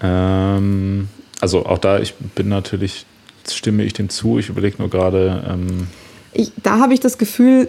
Ähm, 0.00 1.08
also 1.40 1.66
auch 1.66 1.78
da, 1.78 1.98
ich 1.98 2.14
bin 2.14 2.48
natürlich, 2.48 3.06
stimme 3.50 3.84
ich 3.84 3.92
dem 3.92 4.08
zu, 4.08 4.38
ich 4.38 4.48
überlege 4.48 4.76
nur 4.78 4.90
gerade. 4.90 5.44
Ähm, 5.48 5.86
da 6.62 6.78
habe 6.78 6.94
ich 6.94 7.00
das 7.00 7.18
Gefühl, 7.18 7.68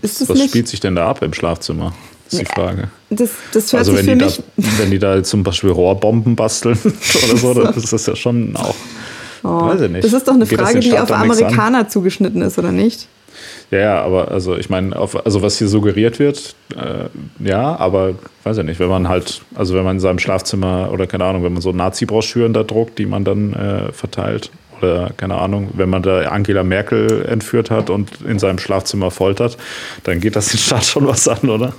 ist 0.00 0.20
es 0.20 0.28
Was 0.28 0.38
nicht, 0.38 0.50
spielt 0.50 0.68
sich 0.68 0.80
denn 0.80 0.94
da 0.94 1.08
ab 1.08 1.22
im 1.22 1.32
Schlafzimmer? 1.32 1.94
ist 2.32 2.40
die 2.40 2.46
Frage. 2.46 2.88
Das, 3.10 3.30
das 3.52 3.72
hört 3.72 3.80
also 3.80 3.92
sich 3.92 4.06
wenn 4.06 4.18
für 4.18 4.24
die 4.24 4.24
mich 4.24 4.36
da, 4.56 4.78
wenn 4.78 4.90
die 4.90 4.98
da 4.98 5.22
zum 5.22 5.42
Beispiel 5.42 5.70
Rohrbomben 5.70 6.36
basteln 6.36 6.78
oder 7.24 7.36
so, 7.36 7.54
dann 7.54 7.74
ist 7.74 7.92
das 7.92 8.06
ja 8.06 8.16
schon 8.16 8.56
auch. 8.56 8.74
Oh, 9.44 9.66
weiß 9.66 9.80
ich 9.80 9.90
nicht. 9.90 10.04
Das 10.04 10.12
ist 10.12 10.28
doch 10.28 10.34
eine 10.34 10.46
Geht 10.46 10.60
Frage, 10.60 10.78
die 10.78 10.96
auf 10.96 11.10
Amerikaner 11.10 11.88
zugeschnitten 11.88 12.42
ist, 12.42 12.60
oder 12.60 12.70
nicht? 12.70 13.08
Ja, 13.70 13.78
ja, 13.78 14.02
aber 14.02 14.30
also 14.30 14.56
ich 14.56 14.70
meine, 14.70 14.94
also 14.96 15.42
was 15.42 15.58
hier 15.58 15.68
suggeriert 15.68 16.18
wird, 16.18 16.54
äh, 16.76 17.08
ja, 17.46 17.76
aber 17.76 18.14
weiß 18.44 18.56
ja 18.56 18.62
nicht, 18.62 18.80
wenn 18.80 18.88
man 18.88 19.08
halt, 19.08 19.42
also 19.54 19.74
wenn 19.74 19.84
man 19.84 19.96
in 19.96 20.00
seinem 20.00 20.18
Schlafzimmer 20.18 20.90
oder 20.92 21.06
keine 21.06 21.24
Ahnung, 21.24 21.44
wenn 21.44 21.52
man 21.52 21.62
so 21.62 21.72
Nazi-Broschüren 21.72 22.52
da 22.52 22.62
druckt, 22.62 22.98
die 22.98 23.06
man 23.06 23.24
dann 23.24 23.52
äh, 23.54 23.92
verteilt 23.92 24.50
oder 24.82 25.10
keine 25.16 25.36
Ahnung, 25.36 25.70
wenn 25.74 25.88
man 25.88 26.02
da 26.02 26.22
Angela 26.22 26.64
Merkel 26.64 27.24
entführt 27.26 27.70
hat 27.70 27.88
und 27.88 28.20
in 28.22 28.38
seinem 28.38 28.58
Schlafzimmer 28.58 29.10
foltert, 29.10 29.56
dann 30.04 30.20
geht 30.20 30.36
das 30.36 30.48
den 30.50 30.58
Staat 30.58 30.84
schon 30.84 31.06
was 31.06 31.28
an, 31.28 31.48
oder? 31.48 31.72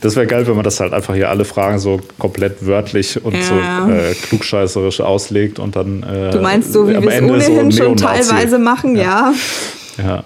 Das 0.00 0.16
wäre 0.16 0.26
geil, 0.26 0.46
wenn 0.46 0.54
man 0.54 0.64
das 0.64 0.80
halt 0.80 0.94
einfach 0.94 1.14
hier 1.14 1.28
alle 1.28 1.44
Fragen 1.44 1.78
so 1.78 2.00
komplett 2.18 2.66
wörtlich 2.66 3.22
und 3.22 3.34
ja. 3.34 3.42
so 3.86 3.92
äh, 3.92 4.14
klugscheißerisch 4.14 5.02
auslegt 5.02 5.58
und 5.58 5.76
dann. 5.76 6.02
Äh, 6.02 6.30
du 6.30 6.40
meinst 6.40 6.72
so, 6.72 6.88
wie 6.88 6.92
wir 6.92 7.06
es 7.06 7.22
ohnehin 7.22 7.70
so 7.70 7.84
schon 7.84 7.96
teilweise 7.96 8.58
machen, 8.58 8.96
ja. 8.96 9.34
Ja. 9.98 10.04
ja. 10.04 10.24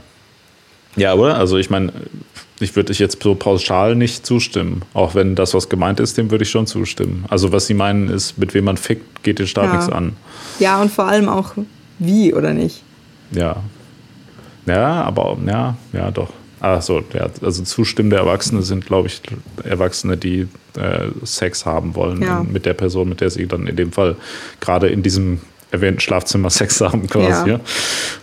Ja, 0.97 1.15
oder? 1.15 1.37
Also 1.37 1.59
ich 1.59 1.71
meine, 1.71 1.93
ich 2.61 2.77
würde 2.77 2.93
ich 2.93 2.99
jetzt 2.99 3.23
so 3.23 3.35
pauschal 3.35 3.97
nicht 3.97 4.25
zustimmen. 4.25 4.83
Auch 4.93 5.15
wenn 5.15 5.35
das, 5.35 5.55
was 5.55 5.69
gemeint 5.69 6.01
ist, 6.01 6.17
dem 6.17 6.31
würde 6.31 6.45
ich 6.45 6.51
schon 6.51 6.67
zustimmen. 6.67 7.25
Also 7.29 7.53
was 7.53 7.67
sie 7.67 7.75
meinen 7.75 8.09
ist, 8.09 8.39
mit 8.39 8.55
wem 8.55 8.65
man 8.65 8.77
fickt, 8.77 9.23
geht 9.23 9.39
den 9.39 9.47
Staat 9.47 9.67
ja. 9.67 9.77
nichts 9.77 9.91
an. 9.91 10.17
Ja, 10.59 10.81
und 10.81 10.91
vor 10.91 11.07
allem 11.07 11.29
auch 11.29 11.53
wie, 11.99 12.33
oder 12.33 12.53
nicht? 12.53 12.83
Ja. 13.33 13.57
Ja, 14.67 15.03
aber 15.03 15.37
ja, 15.47 15.77
ja, 15.93 16.11
doch. 16.11 16.31
Ach 16.61 16.81
so, 16.81 17.03
ja, 17.13 17.27
also 17.43 17.63
zustimmende 17.63 18.17
Erwachsene 18.17 18.63
sind, 18.63 18.87
glaube 18.87 19.09
ich, 19.09 19.21
Erwachsene, 19.65 20.17
die 20.17 20.49
äh, 20.79 21.09
Sex 21.23 21.67
haben 21.67 21.95
wollen 21.95 22.23
ja. 22.23 22.43
mit 22.43 22.65
der 22.65 22.73
Person, 22.73 23.11
mit 23.11 23.21
der 23.21 23.29
sie 23.29 23.47
dann 23.47 23.67
in 23.67 23.77
dem 23.77 23.93
Fall 23.93 24.17
gerade 24.61 24.89
in 24.89 25.03
diesem 25.03 25.41
erwähnten 25.71 26.01
Schlafzimmer 26.01 26.49
Sex 26.51 26.81
haben 26.81 27.07
quasi. 27.07 27.51
Ja. 27.51 27.61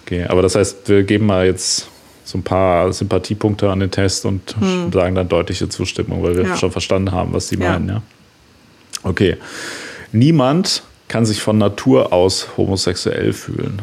Okay, 0.03 0.23
aber 0.23 0.41
das 0.41 0.55
heißt, 0.55 0.89
wir 0.89 1.03
geben 1.03 1.27
mal 1.27 1.45
jetzt 1.45 1.90
so 2.31 2.37
ein 2.37 2.43
paar 2.43 2.93
Sympathiepunkte 2.93 3.69
an 3.69 3.81
den 3.81 3.91
Test 3.91 4.25
und 4.25 4.55
hm. 4.59 4.91
sagen 4.91 5.15
dann 5.15 5.27
deutliche 5.27 5.67
Zustimmung, 5.67 6.23
weil 6.23 6.37
wir 6.37 6.45
ja. 6.45 6.57
schon 6.57 6.71
verstanden 6.71 7.11
haben, 7.11 7.33
was 7.33 7.49
sie 7.49 7.57
ja. 7.57 7.71
meinen. 7.71 7.89
Ja? 7.89 8.01
Okay. 9.03 9.37
Niemand 10.13 10.83
kann 11.07 11.25
sich 11.25 11.41
von 11.41 11.57
Natur 11.57 12.13
aus 12.13 12.47
homosexuell 12.55 13.33
fühlen. 13.33 13.81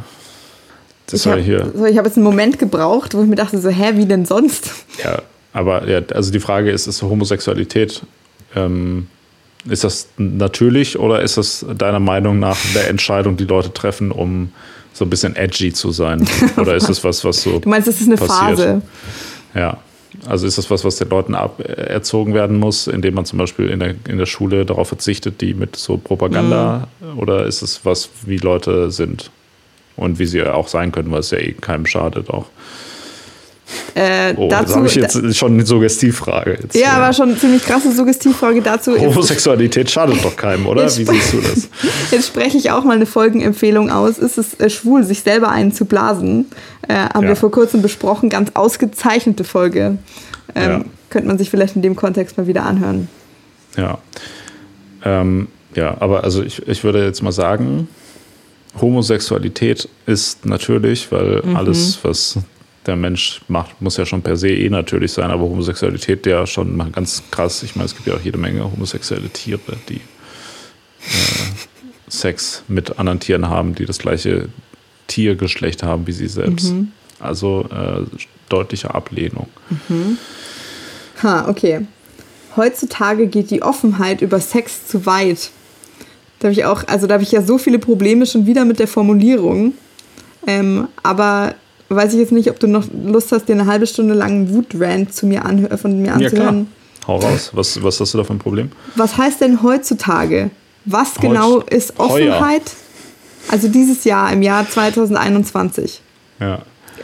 Das 1.06 1.24
ich 1.24 1.32
habe 1.32 1.96
hab 1.96 2.04
jetzt 2.04 2.16
einen 2.16 2.24
Moment 2.24 2.58
gebraucht, 2.58 3.14
wo 3.14 3.22
ich 3.22 3.28
mir 3.28 3.36
dachte, 3.36 3.58
so, 3.58 3.68
hä, 3.68 3.92
wie 3.94 4.06
denn 4.06 4.24
sonst? 4.26 4.70
Ja, 5.02 5.22
aber 5.52 5.88
ja, 5.88 6.00
also 6.14 6.30
die 6.30 6.40
Frage 6.40 6.70
ist, 6.70 6.86
ist 6.86 7.02
Homosexualität, 7.02 8.02
ähm, 8.54 9.08
ist 9.68 9.84
das 9.84 10.08
natürlich 10.16 10.98
oder 10.98 11.22
ist 11.22 11.36
das 11.36 11.64
deiner 11.76 12.00
Meinung 12.00 12.38
nach 12.38 12.58
der 12.74 12.88
Entscheidung, 12.88 13.36
die 13.36 13.44
Leute 13.44 13.72
treffen, 13.72 14.10
um 14.10 14.52
so 14.98 15.04
ein 15.04 15.10
bisschen 15.10 15.36
edgy 15.36 15.72
zu 15.72 15.92
sein? 15.92 16.26
Oder 16.56 16.74
ist 16.74 16.88
es 16.88 17.02
was, 17.04 17.24
was 17.24 17.42
so. 17.42 17.58
Du 17.60 17.68
meinst, 17.68 17.88
das 17.88 18.00
ist 18.00 18.08
eine 18.08 18.16
passiert? 18.16 18.58
Phase? 18.58 18.82
Ja. 19.54 19.78
Also 20.26 20.46
ist 20.46 20.58
das 20.58 20.70
was, 20.70 20.84
was 20.84 20.96
den 20.96 21.08
Leuten 21.10 21.34
aberzogen 21.34 22.34
werden 22.34 22.58
muss, 22.58 22.86
indem 22.86 23.14
man 23.14 23.24
zum 23.24 23.38
Beispiel 23.38 23.68
in 23.68 23.78
der, 23.78 23.94
in 24.08 24.18
der 24.18 24.26
Schule 24.26 24.64
darauf 24.64 24.88
verzichtet, 24.88 25.40
die 25.40 25.54
mit 25.54 25.76
so 25.76 25.96
Propaganda, 25.96 26.88
mhm. 27.00 27.18
oder 27.18 27.46
ist 27.46 27.62
es 27.62 27.84
was, 27.84 28.10
wie 28.24 28.38
Leute 28.38 28.90
sind 28.90 29.30
und 29.96 30.18
wie 30.18 30.26
sie 30.26 30.42
auch 30.42 30.68
sein 30.68 30.92
können, 30.92 31.10
weil 31.10 31.20
es 31.20 31.30
ja 31.30 31.38
eh 31.38 31.52
keinem 31.52 31.86
schadet 31.86 32.30
auch? 32.30 32.46
Äh, 33.94 34.34
oh, 34.36 34.48
dazu 34.48 34.76
habe 34.76 34.86
ich 34.86 34.94
jetzt 34.94 35.36
schon 35.36 35.54
eine 35.54 35.66
Suggestivfrage. 35.66 36.58
Jetzt, 36.62 36.74
ja, 36.74 36.82
ja, 36.82 36.92
aber 36.92 37.12
schon 37.12 37.30
eine 37.30 37.38
ziemlich 37.38 37.62
krasse 37.62 37.92
Suggestivfrage 37.92 38.62
dazu. 38.62 38.98
Homosexualität 38.98 39.90
schadet 39.90 40.24
doch 40.24 40.36
keinem, 40.36 40.66
oder? 40.66 40.84
Wie 40.84 41.04
siehst 41.04 41.32
du 41.32 41.40
das? 41.40 41.68
Jetzt 42.10 42.28
spreche 42.28 42.56
ich 42.56 42.70
auch 42.70 42.84
mal 42.84 42.96
eine 42.96 43.06
Folgenempfehlung 43.06 43.90
aus. 43.90 44.18
Ist 44.18 44.38
es 44.38 44.58
äh, 44.60 44.70
schwul, 44.70 45.04
sich 45.04 45.20
selber 45.20 45.50
einen 45.50 45.72
zu 45.72 45.84
blasen? 45.84 46.46
Äh, 46.88 46.94
haben 46.94 47.24
ja. 47.24 47.30
wir 47.30 47.36
vor 47.36 47.50
kurzem 47.50 47.82
besprochen. 47.82 48.28
Ganz 48.30 48.52
ausgezeichnete 48.54 49.44
Folge. 49.44 49.98
Ähm, 50.54 50.70
ja. 50.70 50.84
Könnte 51.10 51.28
man 51.28 51.38
sich 51.38 51.50
vielleicht 51.50 51.76
in 51.76 51.82
dem 51.82 51.96
Kontext 51.96 52.36
mal 52.38 52.46
wieder 52.46 52.64
anhören. 52.64 53.08
Ja. 53.76 53.98
Ähm, 55.04 55.48
ja, 55.74 55.96
aber 56.00 56.24
also 56.24 56.42
ich, 56.42 56.66
ich 56.66 56.84
würde 56.84 57.04
jetzt 57.04 57.22
mal 57.22 57.32
sagen, 57.32 57.88
Homosexualität 58.80 59.88
ist 60.06 60.46
natürlich, 60.46 61.10
weil 61.12 61.42
Mhm. 61.44 61.56
alles, 61.56 61.98
was 62.02 62.38
der 62.88 62.96
Mensch 62.96 63.40
macht, 63.46 63.80
muss 63.80 63.96
ja 63.96 64.06
schon 64.06 64.22
per 64.22 64.36
se 64.36 64.48
eh 64.48 64.68
natürlich 64.68 65.12
sein, 65.12 65.30
aber 65.30 65.42
Homosexualität 65.42 66.26
ja 66.26 66.46
schon 66.46 66.90
ganz 66.90 67.22
krass. 67.30 67.62
Ich 67.62 67.76
meine, 67.76 67.86
es 67.86 67.94
gibt 67.94 68.08
ja 68.08 68.14
auch 68.14 68.20
jede 68.20 68.38
Menge 68.38 68.64
homosexuelle 68.64 69.28
Tiere, 69.28 69.60
die 69.88 69.96
äh, 69.96 70.00
Sex 72.08 72.64
mit 72.66 72.98
anderen 72.98 73.20
Tieren 73.20 73.48
haben, 73.48 73.74
die 73.74 73.84
das 73.84 73.98
gleiche 73.98 74.48
Tiergeschlecht 75.06 75.82
haben 75.82 76.06
wie 76.06 76.12
sie 76.12 76.28
selbst. 76.28 76.72
Mhm. 76.72 76.92
Also 77.20 77.66
äh, 77.70 78.04
deutliche 78.48 78.94
Ablehnung. 78.94 79.48
Ha, 81.22 81.48
okay. 81.48 81.86
Heutzutage 82.56 83.26
geht 83.26 83.50
die 83.50 83.62
Offenheit 83.62 84.22
über 84.22 84.40
Sex 84.40 84.86
zu 84.86 85.06
weit. 85.06 85.50
Da 86.38 86.48
habe 86.48 86.52
ich 86.52 86.64
auch, 86.64 86.86
also 86.86 87.06
da 87.06 87.14
habe 87.14 87.24
ich 87.24 87.32
ja 87.32 87.42
so 87.42 87.58
viele 87.58 87.78
Probleme 87.78 88.26
schon 88.26 88.46
wieder 88.46 88.64
mit 88.64 88.78
der 88.78 88.88
Formulierung. 88.88 89.74
Ähm, 90.46 90.88
aber 91.02 91.54
weiß 91.96 92.12
ich 92.14 92.18
jetzt 92.20 92.32
nicht, 92.32 92.50
ob 92.50 92.58
du 92.60 92.66
noch 92.66 92.84
Lust 93.04 93.32
hast, 93.32 93.48
dir 93.48 93.54
eine 93.54 93.66
halbe 93.66 93.86
Stunde 93.86 94.14
lang 94.14 94.30
einen 94.30 94.54
Wutrant 94.54 95.12
zu 95.14 95.26
mir 95.26 95.44
anhö 95.44 95.76
von 95.76 96.00
mir 96.00 96.08
Ja, 96.08 96.16
klar. 96.16 96.28
anzuhören. 96.48 96.66
Hau 97.06 97.16
raus. 97.16 97.50
Was, 97.54 97.82
was 97.82 97.98
hast 98.00 98.12
du 98.14 98.18
da 98.18 98.24
für 98.24 98.34
ein 98.34 98.38
Problem? 98.38 98.70
Was 98.96 99.16
heißt 99.16 99.40
denn 99.40 99.62
heutzutage? 99.62 100.50
Was 100.84 101.14
Heut- 101.16 101.20
genau 101.22 101.58
ist 101.60 101.98
heuer. 101.98 102.06
Offenheit? 102.34 102.62
Also 103.50 103.68
dieses 103.68 104.04
Jahr, 104.04 104.30
im 104.32 104.42
Jahr 104.42 104.68
2021. 104.68 106.02
Ja. 106.40 106.60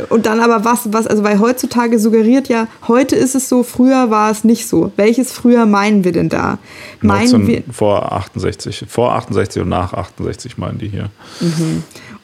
Und 0.09 0.27
dann 0.27 0.41
aber 0.41 0.65
was, 0.65 0.93
was, 0.93 1.07
also 1.07 1.23
weil 1.23 1.39
heutzutage 1.39 2.01
suggeriert 2.01 2.49
ja, 2.49 2.67
heute 2.89 3.15
ist 3.15 3.37
es 3.37 3.49
so, 3.49 3.63
früher 3.63 4.11
war 4.11 4.31
es 4.33 4.43
nicht 4.43 4.67
so. 4.67 4.91
Welches 4.97 5.31
früher 5.31 5.67
meinen 5.67 6.03
wir 6.03 6.11
denn 6.11 6.29
da? 6.29 6.59
Meinen 7.01 7.31
19, 7.31 7.47
wir, 7.47 7.63
vor 7.73 8.13
68. 8.13 8.87
Vor 8.89 9.13
68 9.15 9.63
und 9.63 9.69
nach 9.69 9.93
68 9.95 10.59
meinen 10.59 10.79
die 10.79 10.89
hier. 10.89 11.11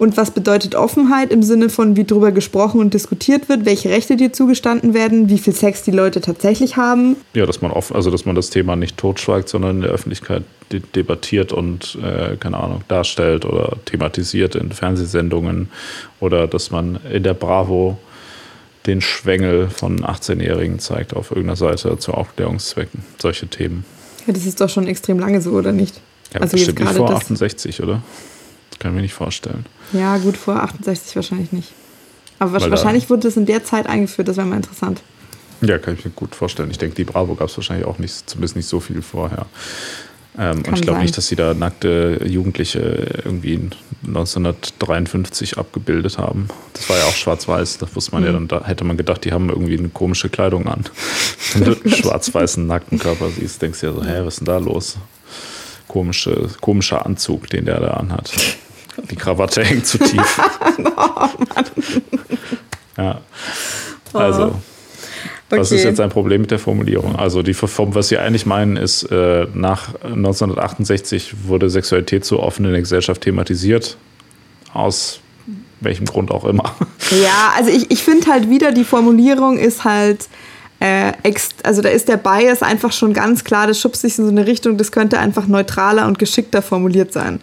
Und 0.00 0.16
was 0.16 0.30
bedeutet 0.30 0.74
Offenheit 0.74 1.30
im 1.30 1.42
Sinne 1.42 1.68
von, 1.68 1.94
wie 1.94 2.04
drüber 2.04 2.32
gesprochen 2.32 2.80
und 2.80 2.94
diskutiert 2.94 3.50
wird, 3.50 3.66
welche 3.66 3.90
Rechte 3.90 4.16
dir 4.16 4.32
zugestanden 4.32 4.94
werden, 4.94 5.28
wie 5.28 5.36
viel 5.36 5.52
Sex 5.52 5.82
die 5.82 5.90
Leute 5.90 6.22
tatsächlich 6.22 6.78
haben? 6.78 7.16
Ja, 7.34 7.44
dass 7.44 7.60
man 7.60 7.70
offen, 7.70 7.94
also 7.94 8.10
dass 8.10 8.24
man 8.24 8.34
das 8.34 8.48
Thema 8.48 8.76
nicht 8.76 8.96
totschweigt, 8.96 9.50
sondern 9.50 9.76
in 9.76 9.82
der 9.82 9.90
Öffentlichkeit 9.90 10.42
de 10.72 10.80
debattiert 10.94 11.52
und 11.52 11.98
äh, 12.02 12.36
keine 12.38 12.56
Ahnung 12.56 12.82
darstellt 12.88 13.44
oder 13.44 13.76
thematisiert 13.84 14.54
in 14.54 14.72
Fernsehsendungen 14.72 15.68
oder 16.18 16.46
dass 16.46 16.70
man 16.70 16.98
in 17.12 17.22
der 17.22 17.34
Bravo 17.34 17.98
den 18.86 19.02
Schwengel 19.02 19.68
von 19.68 20.00
18-Jährigen 20.00 20.78
zeigt 20.78 21.14
auf 21.14 21.30
irgendeiner 21.30 21.56
Seite 21.56 21.98
zu 21.98 22.14
Aufklärungszwecken. 22.14 23.04
Solche 23.18 23.48
Themen. 23.48 23.84
Ja, 24.26 24.32
das 24.32 24.46
ist 24.46 24.62
doch 24.62 24.70
schon 24.70 24.86
extrem 24.86 25.18
lange 25.18 25.42
so, 25.42 25.50
oder 25.50 25.72
nicht? 25.72 26.00
Ja, 26.32 26.40
also 26.40 26.56
jetzt 26.56 26.66
bestimmt 26.68 26.78
nicht 26.78 26.86
gerade 26.86 26.96
vor 26.96 27.08
das. 27.08 27.18
68, 27.18 27.82
oder? 27.82 28.00
Das 28.80 28.84
kann 28.84 28.92
ich 28.92 28.96
mir 28.96 29.02
nicht 29.02 29.12
vorstellen. 29.14 29.66
Ja, 29.92 30.16
gut, 30.16 30.38
vor 30.38 30.62
68 30.62 31.14
wahrscheinlich 31.14 31.52
nicht. 31.52 31.68
Aber 32.38 32.52
Weil 32.52 32.60
da- 32.60 32.70
wahrscheinlich 32.70 33.10
wurde 33.10 33.28
es 33.28 33.36
in 33.36 33.44
der 33.44 33.62
Zeit 33.62 33.86
eingeführt, 33.86 34.26
das 34.26 34.38
wäre 34.38 34.46
mal 34.46 34.56
interessant. 34.56 35.02
Ja, 35.60 35.76
kann 35.76 35.92
ich 35.98 36.04
mir 36.06 36.10
gut 36.12 36.34
vorstellen. 36.34 36.70
Ich 36.70 36.78
denke, 36.78 36.96
die 36.96 37.04
Bravo 37.04 37.34
gab 37.34 37.48
es 37.50 37.56
wahrscheinlich 37.58 37.86
auch 37.86 37.98
nicht, 37.98 38.28
zumindest 38.30 38.56
nicht 38.56 38.66
so 38.66 38.80
viel 38.80 39.02
vorher. 39.02 39.44
Ähm, 40.38 40.62
und 40.66 40.72
ich 40.74 40.80
glaube 40.80 41.00
nicht, 41.00 41.14
dass 41.18 41.26
sie 41.28 41.36
da 41.36 41.52
nackte 41.52 42.22
Jugendliche 42.24 42.78
irgendwie 43.24 43.52
in 43.54 43.70
1953 44.06 45.58
abgebildet 45.58 46.16
haben. 46.16 46.48
Das 46.72 46.88
war 46.88 46.96
ja 46.96 47.04
auch 47.04 47.14
schwarz-weiß. 47.14 47.76
Da 47.78 47.86
wusste 47.94 48.12
man 48.12 48.24
ja 48.24 48.30
Mhm. 48.30 48.48
dann, 48.48 48.60
da 48.62 48.66
hätte 48.66 48.84
man 48.84 48.96
gedacht, 48.96 49.24
die 49.26 49.32
haben 49.32 49.50
irgendwie 49.50 49.76
eine 49.76 49.90
komische 49.90 50.30
Kleidung 50.30 50.66
an. 50.66 50.84
Wenn 51.52 51.64
du 51.66 51.72
einen 51.78 51.92
schwarz-weißen 51.94 52.66
nackten 52.66 52.98
Körper 52.98 53.28
siehst, 53.28 53.60
denkst 53.60 53.80
du 53.80 53.86
ja 53.88 53.92
so, 53.92 54.02
hä, 54.04 54.20
was 54.24 54.34
ist 54.34 54.38
denn 54.38 54.46
da 54.46 54.56
los? 54.56 54.96
Komische, 55.88 56.48
komischer 56.60 57.04
Anzug, 57.04 57.48
den 57.48 57.64
der 57.66 57.80
da 57.80 57.88
anhat. 57.94 58.32
Die 59.10 59.16
Krawatte 59.16 59.64
hängt 59.64 59.86
zu 59.86 59.98
tief. 59.98 60.40
ja. 62.96 63.20
Also. 64.12 64.54
Was 65.50 65.72
ist 65.72 65.80
Okay. 65.80 65.88
jetzt 65.88 66.00
ein 66.00 66.10
Problem 66.10 66.42
mit 66.42 66.52
der 66.52 66.60
Formulierung? 66.60 67.16
Also 67.16 67.42
die 67.42 67.54
Form, 67.54 67.94
was 67.94 68.08
Sie 68.08 68.18
eigentlich 68.18 68.46
meinen, 68.46 68.76
ist, 68.76 69.02
äh, 69.04 69.46
nach 69.52 69.94
1968 70.04 71.46
wurde 71.48 71.68
Sexualität 71.68 72.24
so 72.24 72.40
offen 72.40 72.64
in 72.66 72.70
der 72.72 72.80
Gesellschaft 72.80 73.22
thematisiert. 73.22 73.96
Aus 74.72 75.20
welchem 75.80 76.06
Grund 76.06 76.30
auch 76.30 76.44
immer. 76.44 76.76
Ja, 77.10 77.52
also 77.56 77.70
ich, 77.70 77.90
ich 77.90 78.02
finde 78.04 78.30
halt 78.30 78.48
wieder, 78.48 78.70
die 78.70 78.84
Formulierung 78.84 79.58
ist 79.58 79.82
halt, 79.82 80.28
äh, 80.78 81.12
also 81.64 81.82
da 81.82 81.88
ist 81.88 82.08
der 82.08 82.18
Bias 82.18 82.62
einfach 82.62 82.92
schon 82.92 83.12
ganz 83.12 83.42
klar, 83.42 83.66
das 83.66 83.80
schubst 83.80 84.02
sich 84.02 84.16
in 84.18 84.26
so 84.26 84.30
eine 84.30 84.46
Richtung, 84.46 84.76
das 84.76 84.92
könnte 84.92 85.18
einfach 85.18 85.48
neutraler 85.48 86.06
und 86.06 86.20
geschickter 86.20 86.62
formuliert 86.62 87.12
sein. 87.12 87.40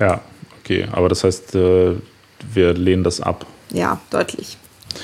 Ja, 0.00 0.20
okay. 0.64 0.86
Aber 0.92 1.08
das 1.08 1.22
heißt, 1.24 1.54
äh, 1.54 1.92
wir 2.52 2.74
lehnen 2.74 3.04
das 3.04 3.20
ab. 3.20 3.46
Ja, 3.72 4.00
deutlich. 4.10 4.56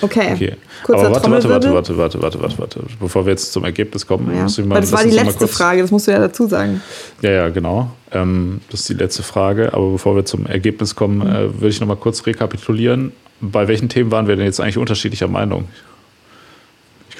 Okay. 0.02 0.32
Okay. 0.34 0.52
Kurzer 0.84 1.06
Aber 1.06 1.14
warte, 1.16 1.30
warte, 1.30 1.48
warte, 1.50 1.74
warte, 1.74 1.96
warte, 1.98 2.22
warte, 2.22 2.40
warte, 2.42 2.58
warte. 2.58 2.80
Bevor 3.00 3.26
wir 3.26 3.32
jetzt 3.32 3.52
zum 3.52 3.64
Ergebnis 3.64 4.06
kommen, 4.06 4.32
Ja. 4.34 4.42
muss 4.44 4.56
ich 4.56 4.64
mal. 4.64 4.76
Weil 4.76 4.82
das 4.82 4.92
war 4.92 5.02
die 5.02 5.10
letzte 5.10 5.48
Frage, 5.48 5.82
das 5.82 5.90
musst 5.90 6.06
du 6.06 6.12
ja 6.12 6.20
dazu 6.20 6.46
sagen. 6.46 6.80
Ja, 7.22 7.30
ja, 7.30 7.48
genau. 7.48 7.90
Ähm, 8.12 8.60
das 8.70 8.80
ist 8.80 8.88
die 8.88 8.94
letzte 8.94 9.22
Frage. 9.24 9.74
Aber 9.74 9.90
bevor 9.90 10.14
wir 10.14 10.24
zum 10.24 10.46
Ergebnis 10.46 10.94
kommen, 10.94 11.18
Mhm. 11.18 11.26
äh, 11.26 11.54
würde 11.54 11.68
ich 11.68 11.80
noch 11.80 11.88
mal 11.88 11.96
kurz 11.96 12.24
rekapitulieren. 12.24 13.12
Bei 13.40 13.66
welchen 13.68 13.88
Themen 13.88 14.10
waren 14.12 14.28
wir 14.28 14.36
denn 14.36 14.44
jetzt 14.44 14.60
eigentlich 14.60 14.78
unterschiedlicher 14.78 15.28
Meinung? 15.28 15.64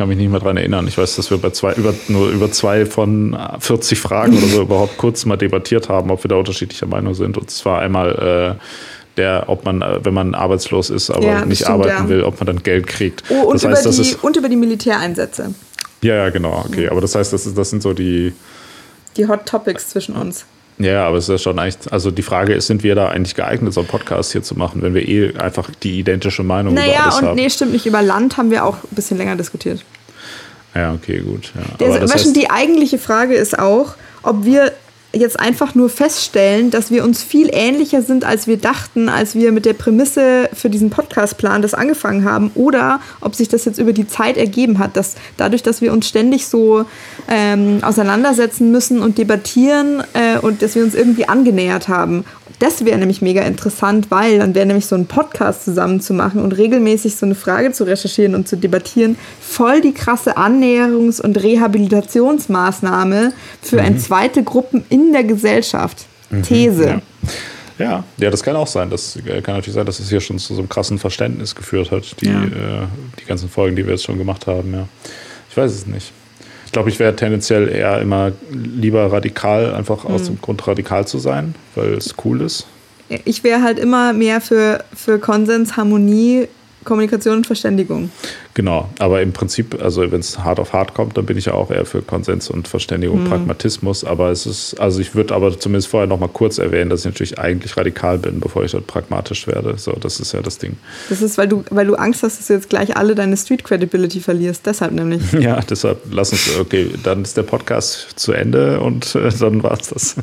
Ich 0.01 0.03
kann 0.03 0.09
mich 0.09 0.17
nicht 0.17 0.31
mehr 0.31 0.41
dran 0.41 0.57
erinnern. 0.57 0.89
Ich 0.89 0.97
weiß, 0.97 1.17
dass 1.17 1.31
wir 1.31 1.37
bei 1.37 1.51
zwei, 1.51 1.75
über, 1.75 1.93
nur 2.09 2.31
über 2.31 2.51
zwei 2.51 2.87
von 2.87 3.39
40 3.59 4.01
Fragen 4.01 4.35
oder 4.35 4.47
so 4.47 4.63
überhaupt 4.63 4.97
kurz 4.97 5.27
mal 5.27 5.37
debattiert 5.37 5.91
haben, 5.91 6.11
ob 6.11 6.25
wir 6.25 6.31
da 6.31 6.37
unterschiedlicher 6.37 6.87
Meinung 6.87 7.13
sind. 7.13 7.37
Und 7.37 7.51
zwar 7.51 7.83
einmal 7.83 8.57
äh, 8.59 9.19
der, 9.19 9.45
ob 9.49 9.67
man, 9.67 9.83
äh, 9.83 10.03
wenn 10.03 10.15
man 10.15 10.35
arbeitslos 10.35 10.89
ist, 10.89 11.11
aber 11.11 11.27
Ja, 11.27 11.45
nicht 11.45 11.59
stimmt, 11.59 11.73
arbeiten 11.73 12.05
ja. 12.05 12.09
will, 12.09 12.23
ob 12.23 12.41
man 12.41 12.47
dann 12.47 12.63
Geld 12.63 12.87
kriegt. 12.87 13.25
Oh, 13.29 13.49
und, 13.49 13.57
das 13.57 13.71
heißt, 13.71 13.83
über 13.83 13.91
das 13.91 13.97
die, 13.97 14.13
ist. 14.13 14.25
und 14.25 14.39
über 14.39 14.49
die 14.49 14.57
Militäreinsätze. 14.57 15.55
Ja, 16.01 16.15
ja, 16.15 16.31
genau. 16.31 16.65
Okay. 16.67 16.89
Aber 16.89 17.03
das 17.03 17.15
heißt, 17.15 17.35
das, 17.35 17.45
ist, 17.45 17.59
das 17.59 17.69
sind 17.69 17.83
so 17.83 17.93
die. 17.93 18.33
Die 19.19 19.29
Hot 19.29 19.45
Topics 19.45 19.91
zwischen 19.91 20.17
uns. 20.17 20.47
Ja, 20.81 21.07
aber 21.07 21.19
es 21.19 21.25
ist 21.25 21.31
ja 21.31 21.39
schon 21.39 21.59
eigentlich, 21.59 21.93
also 21.93 22.11
die 22.11 22.23
Frage 22.23 22.55
ist, 22.55 22.67
sind 22.67 22.83
wir 22.83 22.95
da 22.95 23.11
eigentlich 23.11 23.35
geeignet, 23.35 23.75
so 23.75 23.81
einen 23.81 23.89
Podcast 23.89 24.33
hier 24.33 24.43
zu 24.43 24.55
machen, 24.55 24.81
wenn 24.81 24.95
wir 24.95 25.07
eh 25.07 25.37
einfach 25.37 25.71
die 25.83 25.99
identische 25.99 26.43
Meinung 26.43 26.73
über 26.73 26.83
Naja, 26.83 27.05
alles 27.05 27.19
und 27.19 27.27
haben? 27.27 27.37
nee, 27.37 27.51
stimmt 27.51 27.73
nicht. 27.73 27.85
Über 27.85 28.01
Land 28.01 28.39
haben 28.39 28.51
wir 28.51 28.65
auch 28.65 28.77
ein 28.77 28.95
bisschen 28.95 29.19
länger 29.19 29.37
diskutiert. 29.37 29.85
Ja, 30.75 30.95
okay, 30.95 31.21
gut. 31.21 31.53
Ja. 31.55 31.77
Der, 31.79 31.89
aber 31.89 32.01
das 32.01 32.15
heißt, 32.15 32.35
die 32.35 32.49
eigentliche 32.49 32.99
Frage 32.99 33.35
ist 33.35 33.59
auch, 33.59 33.95
ob 34.23 34.45
wir 34.45 34.73
jetzt 35.13 35.41
einfach 35.41 35.75
nur 35.75 35.89
feststellen, 35.89 36.71
dass 36.71 36.91
wir 36.91 37.03
uns 37.03 37.23
viel 37.23 37.51
ähnlicher 37.53 38.03
sind, 38.03 38.25
als 38.25 38.47
wir 38.47 38.57
dachten, 38.57 39.09
als 39.09 39.35
wir 39.35 39.51
mit 39.51 39.65
der 39.65 39.73
Prämisse 39.73 40.49
für 40.53 40.71
diesen 40.71 40.91
Podcastplan 40.91 41.63
das 41.63 41.75
angefangen 41.75 42.25
haben, 42.25 42.53
oder 42.55 43.01
ob 43.21 43.35
sich 43.35 43.49
das 43.49 43.65
jetzt 43.65 43.79
über 43.79 43.93
die 43.93 44.07
Zeit 44.07 44.37
ergeben 44.37 44.79
hat, 44.79 44.97
dass 44.97 45.17
dadurch, 45.37 45.63
dass 45.63 45.81
wir 45.81 45.93
uns 45.93 46.09
ständig 46.09 46.47
so 46.47 46.85
ähm, 47.29 47.81
auseinandersetzen 47.83 48.71
müssen 48.71 49.01
und 49.01 49.19
debattieren 49.19 50.03
äh, 50.13 50.39
und 50.39 50.63
dass 50.63 50.77
wir 50.77 50.85
uns 50.85 50.95
irgendwie 50.95 51.29
angenähert 51.29 51.89
haben. 51.89 52.25
Das 52.61 52.85
wäre 52.85 52.99
nämlich 52.99 53.23
mega 53.23 53.41
interessant, 53.43 54.11
weil 54.11 54.39
dann 54.39 54.55
wäre 54.55 54.67
nämlich 54.67 54.87
so 54.87 54.95
ein 54.95 55.07
Podcast 55.07 55.65
zusammen 55.65 56.01
zu 56.01 56.15
machen 56.15 56.43
und 56.43 56.53
regelmäßig 56.53 57.17
so 57.17 57.27
eine 57.27 57.35
Frage 57.35 57.73
zu 57.73 57.85
recherchieren 57.85 58.35
und 58.37 58.47
zu 58.47 58.57
debattieren, 58.57 59.17
voll 59.41 59.81
die 59.81 59.93
krasse 59.93 60.37
Annäherungs- 60.37 61.21
und 61.21 61.43
Rehabilitationsmaßnahme 61.43 63.33
für 63.63 63.81
ein 63.81 63.99
zweite 63.99 64.43
Gruppen 64.43 64.85
in 64.89 65.13
der 65.13 65.25
Gesellschaft. 65.25 66.07
These. 66.47 66.85
ja. 66.87 67.01
Ja, 67.79 68.05
ja, 68.19 68.29
das 68.31 68.43
kann 68.43 68.57
auch 68.57 68.67
sein. 68.67 68.91
Das 68.91 69.17
äh, 69.17 69.41
kann 69.41 69.55
natürlich 69.55 69.75
sein, 69.75 69.87
dass 69.87 69.99
es 70.01 70.11
hier 70.11 70.21
schon 70.21 70.39
zu 70.39 70.53
so 70.55 70.61
einem 70.61 70.69
krassen 70.69 70.99
Verständnis 70.99 71.55
geführt 71.55 71.91
hat, 71.91 72.21
die, 72.21 72.27
Ja. 72.27 72.45
äh, 72.45 72.87
die 73.19 73.25
ganzen 73.25 73.49
Folgen, 73.49 73.75
die 73.75 73.87
wir 73.87 73.93
jetzt 73.95 74.05
schon 74.05 74.19
gemacht 74.19 74.47
haben. 74.47 74.75
Ja. 74.75 74.87
Ich 75.49 75.57
weiß 75.57 75.73
es 75.73 75.87
nicht. 75.87 76.13
Ich 76.71 76.73
glaube, 76.73 76.89
ich 76.89 77.01
wäre 77.01 77.17
tendenziell 77.17 77.67
eher 77.69 78.01
immer 78.01 78.31
lieber 78.53 79.11
radikal, 79.11 79.75
einfach 79.75 80.05
Hm. 80.05 80.15
aus 80.15 80.27
dem 80.27 80.41
Grund 80.41 80.65
radikal 80.69 81.05
zu 81.05 81.19
sein, 81.19 81.57
weil 81.75 81.95
es 81.95 82.15
cool 82.25 82.43
ist. 82.43 82.65
Ich 83.25 83.43
wäre 83.43 83.61
halt 83.65 83.81
immer 83.81 84.13
mehr 84.13 84.41
für, 84.41 84.85
für 84.95 85.19
Konsens, 85.19 85.77
Harmonie, 85.77 86.47
Kommunikation 86.85 87.39
und 87.39 87.47
Verständigung. 87.47 88.11
Genau, 88.55 88.89
aber 88.99 89.21
im 89.21 89.33
Prinzip, 89.33 89.81
also 89.83 90.11
wenn 90.11 90.21
es 90.21 90.39
hart 90.39 90.59
auf 90.59 90.73
hart 90.73 90.95
kommt, 90.95 91.17
dann 91.17 91.27
bin 91.27 91.37
ich 91.37 91.47
ja 91.47 91.55
auch 91.55 91.71
eher 91.71 91.85
für 91.85 92.01
Konsens 92.01 92.49
und 92.49 92.69
Verständigung, 92.69 93.25
Pragmatismus. 93.25 94.05
Aber 94.05 94.31
es 94.31 94.47
ist, 94.47 94.81
also 94.81 95.01
ich 95.01 95.15
würde 95.15 95.35
aber 95.35 95.59
zumindest 95.59 95.89
vorher 95.89 96.07
noch 96.07 96.19
mal 96.19 96.29
kurz 96.29 96.59
erwähnen, 96.59 96.89
dass 96.89 97.01
ich 97.01 97.07
natürlich 97.07 97.39
eigentlich 97.39 97.77
radikal 97.77 98.19
bin, 98.19 98.41
bevor 98.41 98.65
ich 98.65 98.73
dort 98.73 98.87
pragmatisch 98.87 99.47
werde. 99.47 99.77
So, 99.77 99.93
das 99.93 100.21
ist 100.21 100.33
ja 100.33 100.41
das 100.41 100.59
Ding. 100.59 100.77
Das 101.11 101.21
ist, 101.21 101.37
weil 101.37 101.49
du, 101.49 101.65
weil 101.71 101.87
du 101.87 101.95
Angst 101.97 102.23
hast, 102.23 102.39
dass 102.39 102.47
du 102.47 102.55
jetzt 102.55 102.71
gleich 102.71 102.97
alle 102.97 103.15
deine 103.15 103.37
Street 103.37 103.63
Credibility 103.63 104.21
verlierst. 104.21 104.67
Deshalb 104.67 104.93
nämlich. 104.93 105.21
Ja, 105.41 105.59
deshalb 105.61 106.01
lass 106.11 106.33
uns, 106.33 106.59
okay, 106.59 106.91
dann 107.03 107.23
ist 107.23 107.37
der 107.37 107.45
Podcast 107.45 108.09
zu 108.17 108.33
Ende 108.33 108.81
und 108.81 109.15
äh, 109.15 109.31
dann 109.39 109.63
war 109.63 109.73
es 109.81 109.89
das. 109.89 110.17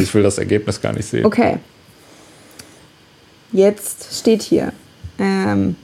Ich 0.00 0.14
will 0.14 0.22
das 0.22 0.38
Ergebnis 0.38 0.80
gar 0.80 0.94
nicht 0.94 1.06
sehen. 1.06 1.26
Okay. 1.26 1.58
Jetzt 3.52 4.18
steht 4.18 4.42
hier. 4.42 4.72
Ähm, 5.18 5.76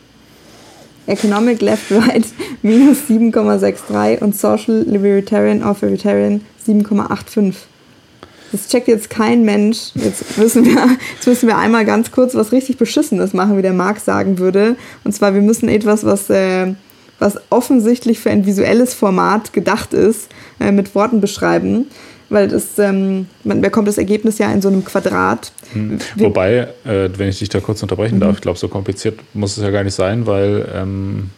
Economic 1.08 1.60
Left 1.62 1.90
Right 1.90 2.26
minus 2.62 2.98
7,63 3.08 4.20
und 4.20 4.36
Social 4.36 4.84
Libertarian 4.86 5.62
Authoritarian 5.62 6.42
7,85. 6.66 7.54
Das 8.52 8.68
checkt 8.68 8.88
jetzt 8.88 9.10
kein 9.10 9.44
Mensch. 9.44 9.90
Jetzt 9.94 10.38
müssen, 10.38 10.64
wir, 10.64 10.88
jetzt 11.14 11.26
müssen 11.26 11.48
wir 11.48 11.58
einmal 11.58 11.84
ganz 11.84 12.10
kurz 12.12 12.34
was 12.34 12.52
richtig 12.52 12.78
Beschissenes 12.78 13.32
machen, 13.32 13.56
wie 13.58 13.62
der 13.62 13.72
Marc 13.72 14.00
sagen 14.00 14.38
würde. 14.38 14.76
Und 15.04 15.12
zwar, 15.12 15.34
wir 15.34 15.42
müssen 15.42 15.68
etwas, 15.68 16.04
was, 16.04 16.30
äh, 16.30 16.74
was 17.18 17.38
offensichtlich 17.50 18.20
für 18.20 18.30
ein 18.30 18.46
visuelles 18.46 18.94
Format 18.94 19.52
gedacht 19.52 19.92
ist, 19.92 20.28
äh, 20.60 20.72
mit 20.72 20.94
Worten 20.94 21.20
beschreiben. 21.20 21.86
Weil 22.30 22.48
das, 22.48 22.78
ähm, 22.78 23.26
man 23.44 23.60
bekommt 23.60 23.88
das 23.88 23.96
Ergebnis 23.96 24.38
ja 24.38 24.52
in 24.52 24.60
so 24.60 24.68
einem 24.68 24.84
Quadrat. 24.84 25.50
Hm. 25.72 25.98
Wobei, 26.16 26.68
äh, 26.84 27.08
wenn 27.16 27.28
ich 27.28 27.38
dich 27.38 27.48
da 27.48 27.60
kurz 27.60 27.82
unterbrechen 27.82 28.16
mhm. 28.16 28.20
darf, 28.20 28.36
ich 28.36 28.42
glaube, 28.42 28.58
so 28.58 28.68
kompliziert 28.68 29.18
muss 29.32 29.56
es 29.56 29.62
ja 29.62 29.70
gar 29.70 29.82
nicht 29.82 29.94
sein, 29.94 30.26
weil 30.26 30.68
ähm, 30.74 31.30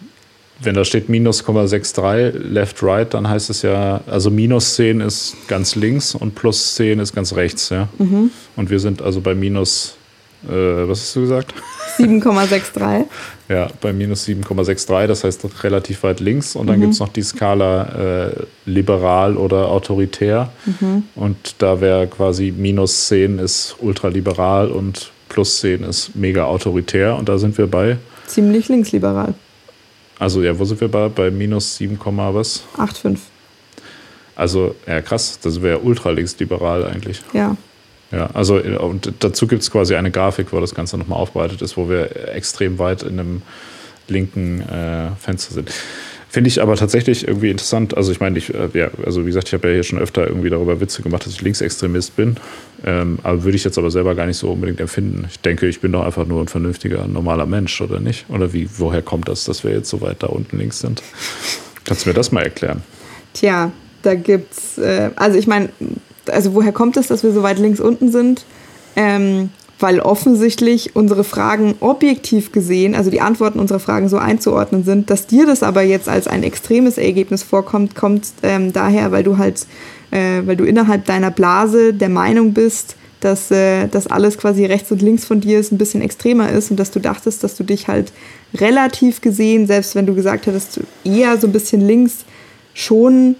wenn 0.63 0.75
da 0.75 0.85
steht 0.85 1.09
minus 1.09 1.45
0,63 1.45 2.39
left 2.39 2.83
right, 2.83 3.13
dann 3.15 3.29
heißt 3.29 3.51
es 3.51 3.63
ja, 3.63 4.01
also 4.07 4.31
minus 4.31 4.75
10 4.75 5.01
ist 5.01 5.37
ganz 5.49 5.75
links 5.75 6.15
und 6.15 6.35
plus 6.35 6.75
10 6.75 6.99
ist 6.99 7.15
ganz 7.15 7.35
rechts, 7.35 7.71
ja. 7.71 7.89
Mhm. 7.99 8.31
Und 8.57 8.71
wir 8.71 8.79
sind 8.79 9.01
also 9.01 9.21
bei 9.21 9.35
minus, 9.35 9.97
äh, 10.47 10.51
was 10.53 11.01
hast 11.01 11.17
du 11.17 11.21
gesagt? 11.23 11.55
7,63. 11.99 13.07
ja, 13.51 13.69
bei 13.81 13.93
minus 13.93 14.29
7,63, 14.29 15.09
das 15.09 15.25
heißt 15.25 15.65
relativ 15.65 16.05
weit 16.05 16.21
links. 16.21 16.55
Und 16.55 16.69
dann 16.69 16.77
mhm. 16.77 16.83
gibt 16.83 16.95
es 16.95 17.01
noch 17.01 17.09
die 17.09 17.23
Skala 17.23 18.29
äh, 18.29 18.33
liberal 18.65 19.37
oder 19.37 19.69
autoritär. 19.69 20.53
Mhm. 20.67 21.03
Und 21.17 21.57
da 21.59 21.81
wäre 21.81 22.07
quasi 22.07 22.55
minus 22.57 23.09
10 23.09 23.41
ist 23.41 23.75
ultraliberal 23.81 24.71
und 24.71 25.11
plus 25.29 25.59
10 25.61 25.83
ist 25.83 26.15
mega 26.15 26.45
autoritär. 26.45 27.17
Und 27.17 27.29
da 27.29 27.39
sind 27.39 27.59
wir 27.59 27.67
bei. 27.67 27.99
Ziemlich 28.27 28.69
linksliberal. 28.69 29.35
Also 30.21 30.43
ja, 30.43 30.57
wo 30.57 30.65
sind 30.65 30.81
wir 30.81 30.89
bei? 30.89 31.09
Bei 31.09 31.31
minus 31.33 31.77
7, 31.77 31.99
was? 32.05 32.63
8,5. 32.77 33.19
Also, 34.37 34.77
ja 34.87 35.03
krass, 35.03 35.41
das 35.43 35.61
wäre 35.61 35.81
ultralinksliberal 35.81 36.87
eigentlich. 36.87 37.21
Ja. 37.33 37.57
Ja, 38.13 38.31
also 38.35 38.57
und 38.57 39.13
dazu 39.21 39.47
gibt 39.47 39.63
es 39.63 39.71
quasi 39.71 39.95
eine 39.95 40.11
Grafik, 40.11 40.53
wo 40.53 40.61
das 40.61 40.75
Ganze 40.75 40.99
nochmal 40.99 41.21
aufbereitet 41.21 41.63
ist, 41.63 41.77
wo 41.77 41.89
wir 41.89 42.29
extrem 42.35 42.79
weit 42.79 43.03
in 43.03 43.21
einem 43.21 43.43
linken 44.09 44.63
äh, 44.63 45.11
Fenster 45.19 45.55
sind. 45.55 45.71
Finde 46.29 46.47
ich 46.47 46.63
aber 46.63 46.77
tatsächlich 46.77 47.27
irgendwie 47.27 47.51
interessant. 47.51 47.97
Also 47.97 48.13
ich 48.13 48.21
meine, 48.21 48.39
ich, 48.39 48.55
äh, 48.55 48.69
ja, 48.75 48.89
also 49.05 49.23
wie 49.23 49.27
gesagt, 49.27 49.49
ich 49.49 49.55
habe 49.55 49.67
ja 49.67 49.75
hier 49.75 49.83
schon 49.83 49.99
öfter 49.99 50.29
irgendwie 50.29 50.49
darüber 50.49 50.81
Witze 50.81 51.03
gemacht, 51.03 51.27
dass 51.27 51.33
ich 51.33 51.43
Linksextremist 51.43 52.15
bin. 52.15 52.37
Ähm, 52.85 53.19
aber 53.25 53.43
würde 53.43 53.57
ich 53.57 53.65
jetzt 53.65 53.79
aber 53.79 53.91
selber 53.91 54.15
gar 54.15 54.27
nicht 54.27 54.37
so 54.37 54.51
unbedingt 54.51 54.79
empfinden. 54.79 55.27
Ich 55.29 55.41
denke, 55.41 55.67
ich 55.67 55.81
bin 55.81 55.91
doch 55.91 56.05
einfach 56.05 56.27
nur 56.27 56.41
ein 56.41 56.47
vernünftiger, 56.47 57.09
normaler 57.09 57.47
Mensch, 57.47 57.81
oder 57.81 57.99
nicht? 57.99 58.27
Oder 58.29 58.53
wie, 58.53 58.69
woher 58.79 59.03
kommt 59.03 59.27
das, 59.27 59.45
dass 59.45 59.65
wir 59.65 59.73
jetzt 59.73 59.89
so 59.89 60.01
weit 60.03 60.23
da 60.23 60.29
unten 60.29 60.57
links 60.59 60.79
sind? 60.79 61.03
Kannst 61.85 62.05
du 62.07 62.11
mir 62.11 62.15
das 62.15 62.31
mal 62.31 62.43
erklären? 62.43 62.83
Tja, 63.35 63.73
da 64.03 64.15
gibt's, 64.15 64.79
äh, 64.79 65.11
also 65.17 65.37
ich 65.37 65.49
meine, 65.49 65.71
also 66.27 66.55
woher 66.55 66.73
kommt 66.73 66.97
es, 66.97 67.09
dass 67.09 67.23
wir 67.23 67.33
so 67.33 67.43
weit 67.43 67.59
links 67.59 67.81
unten 67.81 68.11
sind? 68.11 68.45
Ähm, 68.97 69.51
weil 69.81 70.01
offensichtlich 70.01 70.95
unsere 70.95 71.25
Fragen 71.25 71.75
objektiv 71.81 72.53
gesehen, 72.53 72.95
also 72.95 73.11
die 73.11 73.23
Antworten 73.23 73.59
unserer 73.59 73.81
Fragen 73.81 74.09
so 74.11 74.19
einzuordnen 74.19 74.85
sind, 74.85 75.09
dass 75.09 75.27
dir 75.27 75.47
das 75.47 75.63
aber 75.63 75.83
jetzt 75.83 76.09
als 76.09 76.29
ein 76.29 76.43
extremes 76.43 76.99
Ergebnis 76.99 77.43
vorkommt, 77.43 77.95
kommt 77.95 78.27
ähm, 78.43 78.75
daher, 78.75 79.11
weil 79.11 79.25
du 79.25 79.39
halt, 79.39 79.67
äh, 80.11 80.43
weil 80.45 80.57
du 80.57 80.65
innerhalb 80.65 81.07
deiner 81.07 81.31
Blase 81.31 81.95
der 81.95 82.11
Meinung 82.11 82.53
bist, 82.53 82.97
dass 83.21 83.51
äh, 83.51 83.89
das 83.89 84.07
alles 84.07 84.39
quasi 84.39 84.67
rechts 84.67 84.93
und 84.93 85.03
links 85.03 85.25
von 85.25 85.41
dir 85.41 85.59
ist, 85.59 85.73
ein 85.73 85.79
bisschen 85.79 86.03
extremer 86.03 86.51
ist 86.51 86.71
und 86.71 86.79
dass 86.79 86.91
du 86.91 87.01
dachtest, 87.01 87.43
dass 87.43 87.57
du 87.57 87.65
dich 87.65 87.89
halt 87.89 88.13
relativ 88.55 89.21
gesehen, 89.21 89.67
selbst 89.67 89.95
wenn 89.95 90.07
du 90.07 90.15
gesagt 90.15 90.47
hättest, 90.47 90.81
eher 91.05 91.39
so 91.39 91.47
ein 91.47 91.53
bisschen 91.53 91.81
links, 91.81 92.25
schon 92.75 93.37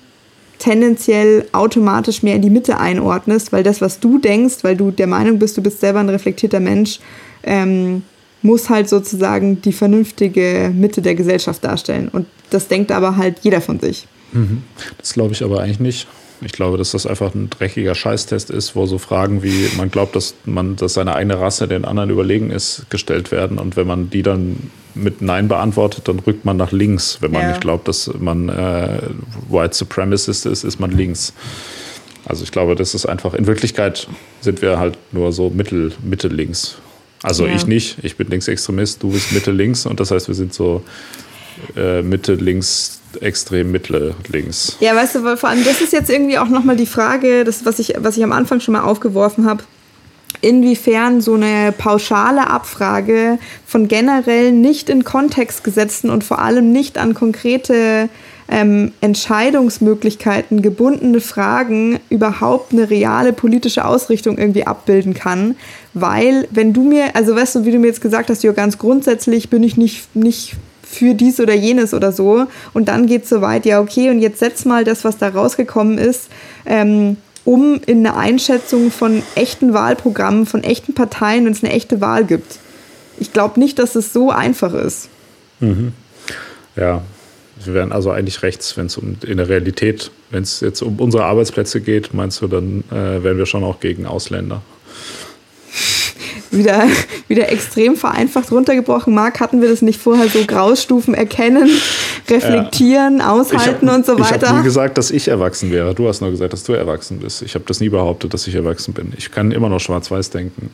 tendenziell 0.61 1.47
automatisch 1.53 2.23
mehr 2.23 2.37
in 2.37 2.43
die 2.43 2.51
Mitte 2.51 2.79
einordnest, 2.79 3.53
weil 3.53 3.65
das, 3.65 3.81
was 3.81 3.99
du 3.99 4.19
denkst, 4.19 4.59
weil 4.63 4.77
du 4.77 4.93
der 4.93 5.09
Meinung 5.09 5.39
bist, 5.41 5.57
du 5.57 5.63
bist 5.63 5.81
selber 5.81 5.99
ein 5.99 6.09
reflektierter 6.09 6.61
Mensch, 6.61 7.01
ähm, 7.43 8.03
muss 8.43 8.71
halt 8.71 8.89
sozusagen 8.89 9.61
die 9.63 9.73
vernünftige 9.73 10.71
Mitte 10.75 11.03
der 11.03 11.15
Gesellschaft 11.15 11.65
darstellen. 11.65 12.09
Und 12.09 12.27
das 12.51 12.69
denkt 12.69 12.93
aber 12.93 13.17
halt 13.17 13.39
jeder 13.43 13.61
von 13.61 13.81
sich. 13.81 14.07
Mhm. 14.33 14.63
Das 14.99 15.15
glaube 15.15 15.33
ich 15.33 15.43
aber 15.43 15.61
eigentlich 15.61 15.81
nicht. 15.81 16.07
Ich 16.43 16.53
glaube, 16.53 16.79
dass 16.79 16.93
das 16.93 17.07
einfach 17.07 17.35
ein 17.35 17.51
dreckiger 17.51 17.95
Scheißtest 17.95 18.51
ist, 18.51 18.75
wo 18.75 18.87
so 18.87 18.97
Fragen 18.99 19.43
wie 19.43 19.69
man 19.77 19.91
glaubt, 19.91 20.17
dass 20.17 20.35
man, 20.45 20.77
dass 20.77 20.95
seine 20.95 21.15
eigene 21.15 21.39
Rasse 21.39 21.69
den 21.69 21.85
anderen 21.85 22.09
überlegen 22.09 22.51
ist, 22.51 22.87
gestellt 22.89 23.31
werden. 23.31 23.59
Und 23.59 23.77
wenn 23.77 23.87
man 23.87 24.09
die 24.09 24.23
dann 24.23 24.71
mit 24.95 25.23
Nein 25.23 25.49
beantwortet, 25.49 26.09
dann 26.09 26.19
rückt 26.21 26.45
man 26.45 26.57
nach 26.57 26.73
links. 26.73 27.19
Wenn 27.21 27.33
man 27.33 27.43
ja. 27.43 27.49
nicht 27.49 27.61
glaubt, 27.61 27.89
dass 27.89 28.11
man 28.19 28.49
äh, 28.49 29.01
White 29.49 29.75
Supremacist 29.75 30.47
ist, 30.47 30.65
ist 30.65 30.81
man 30.81 30.91
links. 30.91 31.33
Also 32.27 32.45
ich 32.45 32.53
glaube, 32.53 32.75
das 32.75 32.95
ist 32.95 33.07
einfach, 33.07 33.35
in 33.35 33.47
Wirklichkeit 33.47 34.07
sind 34.41 34.63
wir 34.63 34.79
halt 34.79 34.99
nur 35.13 35.33
so 35.33 35.51
mittel, 35.51 35.93
Mitte 36.03 36.29
links. 36.29 36.77
Also 37.23 37.47
ja. 37.47 37.55
ich 37.55 37.67
nicht, 37.67 37.99
ich 38.03 38.17
bin 38.17 38.29
Linksextremist, 38.29 39.03
du 39.03 39.11
bist 39.11 39.33
Mitte 39.33 39.51
links 39.51 39.85
und 39.87 40.01
das 40.01 40.11
heißt, 40.11 40.29
wir 40.29 40.35
sind 40.35 40.55
so 40.55 40.83
äh, 41.77 42.03
Mitte 42.03 42.35
links 42.35 43.01
extrem 43.21 43.73
mittle 43.73 44.15
links. 44.29 44.77
Ja, 44.81 44.95
weißt 44.95 45.17
du, 45.17 45.37
vor 45.37 45.49
allem 45.49 45.65
das 45.65 45.81
ist 45.81 45.93
jetzt 45.93 46.11
irgendwie 46.11 46.39
auch 46.39 46.49
nochmal 46.49 46.77
die 46.77 46.87
Frage, 46.87 47.45
das, 47.45 47.65
was 47.65 47.79
ich, 47.79 47.95
was 47.99 48.17
ich 48.17 48.23
am 48.23 48.33
Anfang 48.33 48.61
schon 48.61 48.73
mal 48.73 48.83
aufgeworfen 48.83 49.47
habe, 49.47 49.65
inwiefern 50.41 51.21
so 51.21 51.35
eine 51.35 51.73
pauschale 51.73 52.49
Abfrage 52.49 53.39
von 53.67 53.89
generell 53.89 54.53
nicht 54.53 54.89
in 54.89 55.05
Kontext 55.05 55.65
gesetzten 55.65 56.11
und 56.11 56.25
vor 56.25 56.39
allem 56.41 56.73
nicht 56.73 56.99
an 56.99 57.15
konkrete 57.15 58.09
ähm, 58.51 58.93
Entscheidungsmöglichkeiten 59.01 60.61
gebundene 60.61 61.21
Fragen 61.21 62.01
überhaupt 62.09 62.73
eine 62.73 62.91
reale 62.91 63.33
politische 63.33 63.85
Ausrichtung 63.85 64.39
irgendwie 64.39 64.67
abbilden 64.67 65.15
kann. 65.15 65.55
Weil, 65.95 66.49
wenn 66.51 66.73
du 66.73 66.83
mir, 66.83 67.15
also 67.15 67.35
weißt 67.37 67.57
du, 67.57 67.65
wie 67.65 67.73
du 67.73 67.79
mir 67.79 67.87
jetzt 67.87 68.01
gesagt 68.01 68.29
hast, 68.29 68.43
ja, 68.43 68.53
ganz 68.53 68.79
grundsätzlich 68.79 69.51
bin 69.51 69.63
ich 69.63 69.77
nicht, 69.77 70.15
nicht 70.17 70.57
für 70.83 71.15
dies 71.15 71.39
oder 71.39 71.55
jenes 71.55 71.95
oder 71.95 72.11
so. 72.11 72.47
Und 72.73 72.89
dann 72.89 73.07
geht 73.07 73.25
es 73.25 73.29
so 73.29 73.41
weit, 73.41 73.67
ja, 73.67 73.81
okay, 73.81 74.11
und 74.11 74.19
jetzt 74.19 74.41
setz 74.41 74.65
mal 74.65 74.83
das, 74.83 75.05
was 75.05 75.19
da 75.19 75.29
rausgekommen 75.29 75.99
ist, 75.99 76.29
ähm, 76.67 77.17
um 77.51 77.81
in 77.85 78.07
eine 78.07 78.17
Einschätzung 78.17 78.93
von 78.93 79.25
echten 79.35 79.75
Wahlprogrammen, 79.75 80.47
von 80.47 80.63
echten 80.63 80.95
Parteien, 80.95 81.45
wenn 81.45 81.53
es 81.53 81.65
eine 81.65 81.73
echte 81.73 82.01
Wahl 82.01 82.25
gibt. 82.25 82.61
Ich 83.19 83.33
glaube 83.33 83.59
nicht, 83.59 83.81
dass 83.81 83.97
es 83.97 84.13
so 84.13 84.31
einfach 84.31 84.73
ist. 84.73 85.09
Mhm. 85.59 85.93
Ja, 86.77 87.03
wir 87.65 87.75
wären 87.75 87.91
also 87.91 88.13
eigentlich 88.13 88.43
rechts, 88.45 88.77
wenn 88.77 88.87
es 88.87 88.97
um 88.97 89.17
in 89.27 89.37
der 89.37 89.49
Realität, 89.49 90.13
wenn 90.31 90.45
es 90.45 90.61
jetzt 90.61 90.81
um 90.81 91.01
unsere 91.01 91.25
Arbeitsplätze 91.25 91.81
geht, 91.81 92.15
meinst 92.15 92.41
du, 92.41 92.47
dann 92.47 92.85
äh, 92.93 93.25
wären 93.25 93.37
wir 93.37 93.47
schon 93.47 93.65
auch 93.65 93.81
gegen 93.81 94.07
Ausländer 94.07 94.63
wieder, 96.51 96.87
wieder 97.29 97.51
extrem 97.51 97.97
vereinfacht 97.97 98.51
runtergebrochen. 98.51 99.15
Marc, 99.15 99.41
hatten 99.41 99.61
wir 99.61 99.69
das 99.69 99.83
nicht 99.83 100.01
vorher 100.01 100.29
so 100.29 100.45
Graustufen 100.45 101.15
erkennen, 101.15 101.71
reflektieren, 102.31 103.19
ja. 103.19 103.31
aushalten 103.31 103.89
hab, 103.89 103.97
und 103.97 104.07
so 104.07 104.19
weiter? 104.19 104.37
Ich 104.37 104.49
habe 104.49 104.59
nie 104.59 104.65
gesagt, 104.65 104.99
dass 104.99 105.11
ich 105.11 105.29
erwachsen 105.29 105.71
wäre. 105.71 105.95
Du 105.95 106.09
hast 106.09 106.21
nur 106.21 106.31
gesagt, 106.31 106.53
dass 106.53 106.65
du 106.65 106.73
erwachsen 106.73 107.19
bist. 107.19 107.43
Ich 107.43 107.55
habe 107.55 107.65
das 107.67 107.81
nie 107.81 107.89
behauptet, 107.89 108.33
dass 108.35 108.47
ich 108.47 108.55
erwachsen 108.55 108.95
bin. 108.95 109.13
Ich 109.17 109.31
kann 109.31 109.53
immer 109.53 109.69
noch 109.69 109.81
schwarz-weiß 109.81 110.31
denken. 110.31 110.71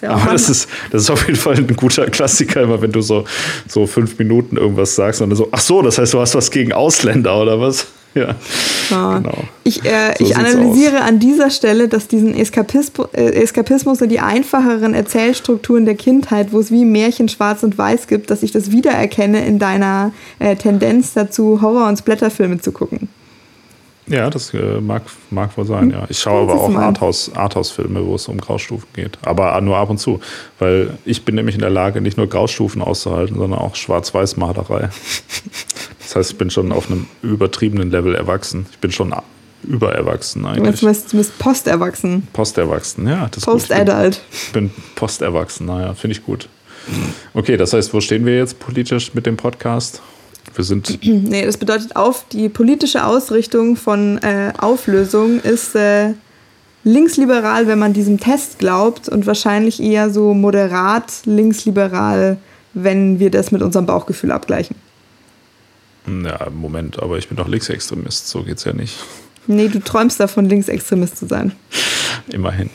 Ja 0.00 0.10
Aber 0.10 0.32
das 0.32 0.48
ist, 0.48 0.68
das 0.90 1.02
ist 1.02 1.10
auf 1.10 1.26
jeden 1.26 1.38
Fall 1.38 1.56
ein 1.56 1.66
guter 1.76 2.06
Klassiker, 2.06 2.62
immer 2.62 2.80
wenn 2.80 2.92
du 2.92 3.00
so, 3.00 3.24
so 3.66 3.86
fünf 3.86 4.18
Minuten 4.18 4.56
irgendwas 4.56 4.94
sagst 4.94 5.20
und 5.20 5.30
dann 5.30 5.36
so, 5.36 5.48
ach 5.50 5.60
so, 5.60 5.82
das 5.82 5.98
heißt, 5.98 6.14
du 6.14 6.20
hast 6.20 6.34
was 6.34 6.50
gegen 6.50 6.72
Ausländer 6.72 7.40
oder 7.40 7.60
was? 7.60 7.88
Ja, 8.14 8.34
genau. 9.18 9.44
Ich, 9.64 9.84
äh, 9.84 10.14
so 10.18 10.24
ich 10.24 10.36
analysiere 10.36 11.02
an 11.02 11.18
dieser 11.18 11.50
Stelle, 11.50 11.88
dass 11.88 12.08
diesen 12.08 12.34
Eskapismus, 12.34 13.08
äh, 13.12 13.32
Eskapismus 13.32 14.00
und 14.00 14.08
die 14.08 14.20
einfacheren 14.20 14.94
Erzählstrukturen 14.94 15.84
der 15.84 15.94
Kindheit, 15.94 16.52
wo 16.52 16.58
es 16.58 16.70
wie 16.70 16.84
Märchen 16.84 17.28
schwarz 17.28 17.62
und 17.62 17.76
weiß 17.76 18.06
gibt, 18.06 18.30
dass 18.30 18.42
ich 18.42 18.50
das 18.50 18.70
wiedererkenne 18.70 19.44
in 19.46 19.58
deiner 19.58 20.12
äh, 20.38 20.56
Tendenz 20.56 21.12
dazu, 21.12 21.60
Horror- 21.60 21.88
und 21.88 21.98
Splatterfilme 21.98 22.60
zu 22.60 22.72
gucken. 22.72 23.08
Ja, 24.08 24.30
das 24.30 24.52
äh, 24.54 24.80
mag, 24.80 25.02
mag 25.30 25.56
wohl 25.56 25.66
sein, 25.66 25.90
ja. 25.90 26.04
Ich 26.08 26.18
schaue 26.18 26.42
aber 26.42 26.60
auch 26.60 26.74
Arthouse-Filme, 26.74 27.40
Arthouse 27.40 27.78
wo 28.06 28.14
es 28.14 28.28
um 28.28 28.38
Graustufen 28.38 28.88
geht. 28.94 29.18
Aber 29.22 29.60
nur 29.60 29.76
ab 29.76 29.90
und 29.90 29.98
zu. 29.98 30.20
Weil 30.58 30.98
ich 31.04 31.24
bin 31.24 31.34
nämlich 31.34 31.54
in 31.54 31.60
der 31.60 31.70
Lage, 31.70 32.00
nicht 32.00 32.16
nur 32.16 32.28
Graustufen 32.28 32.82
auszuhalten, 32.82 33.36
sondern 33.36 33.58
auch 33.58 33.74
Schwarz-Weiß-Malerei. 33.74 34.90
Das 36.00 36.16
heißt, 36.16 36.30
ich 36.30 36.38
bin 36.38 36.50
schon 36.50 36.72
auf 36.72 36.90
einem 36.90 37.06
übertriebenen 37.20 37.90
Level 37.90 38.14
erwachsen. 38.14 38.64
Ich 38.70 38.78
bin 38.78 38.90
schon 38.90 39.14
übererwachsen 39.62 40.46
eigentlich. 40.46 40.80
Du 40.80 40.86
bist, 40.86 41.12
du 41.12 41.18
bist 41.18 41.38
posterwachsen. 41.38 42.26
Posterwachsen, 42.32 43.06
ja. 43.06 43.28
Post-Adult. 43.28 44.20
Ich 44.32 44.52
bin, 44.52 44.70
bin 44.70 44.82
posterwachsen, 44.94 45.66
naja, 45.66 45.94
finde 45.94 46.16
ich 46.16 46.24
gut. 46.24 46.48
Okay, 47.34 47.56
das 47.56 47.72
heißt, 47.72 47.92
wo 47.92 48.00
stehen 48.00 48.24
wir 48.24 48.36
jetzt 48.36 48.58
politisch 48.58 49.12
mit 49.14 49.26
dem 49.26 49.36
Podcast? 49.36 50.00
Wir 50.54 50.64
sind. 50.64 50.98
nee, 51.04 51.44
das 51.44 51.56
bedeutet 51.56 51.96
auf, 51.96 52.26
die 52.28 52.48
politische 52.48 53.04
Ausrichtung 53.04 53.76
von 53.76 54.18
äh, 54.18 54.52
Auflösung 54.58 55.40
ist 55.40 55.74
äh, 55.74 56.14
linksliberal, 56.84 57.66
wenn 57.66 57.78
man 57.78 57.92
diesem 57.92 58.18
Test 58.18 58.58
glaubt, 58.58 59.08
und 59.08 59.26
wahrscheinlich 59.26 59.82
eher 59.82 60.10
so 60.10 60.34
moderat 60.34 61.12
linksliberal, 61.24 62.38
wenn 62.74 63.18
wir 63.18 63.30
das 63.30 63.50
mit 63.50 63.62
unserem 63.62 63.86
Bauchgefühl 63.86 64.30
abgleichen. 64.30 64.76
Ja, 66.06 66.48
Moment, 66.50 67.02
aber 67.02 67.18
ich 67.18 67.28
bin 67.28 67.36
doch 67.36 67.48
Linksextremist, 67.48 68.28
so 68.28 68.42
geht's 68.42 68.64
ja 68.64 68.72
nicht. 68.72 68.94
Nee, 69.46 69.68
du 69.68 69.80
träumst 69.80 70.20
davon, 70.20 70.48
Linksextremist 70.48 71.18
zu 71.18 71.26
sein. 71.26 71.52
Immerhin. 72.32 72.70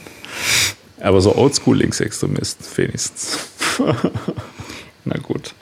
Aber 0.99 1.19
so 1.21 1.35
oldschool 1.35 1.77
Linksextremist 1.77 2.77
wenigstens. 2.77 3.37
Na 5.05 5.17
gut. 5.17 5.53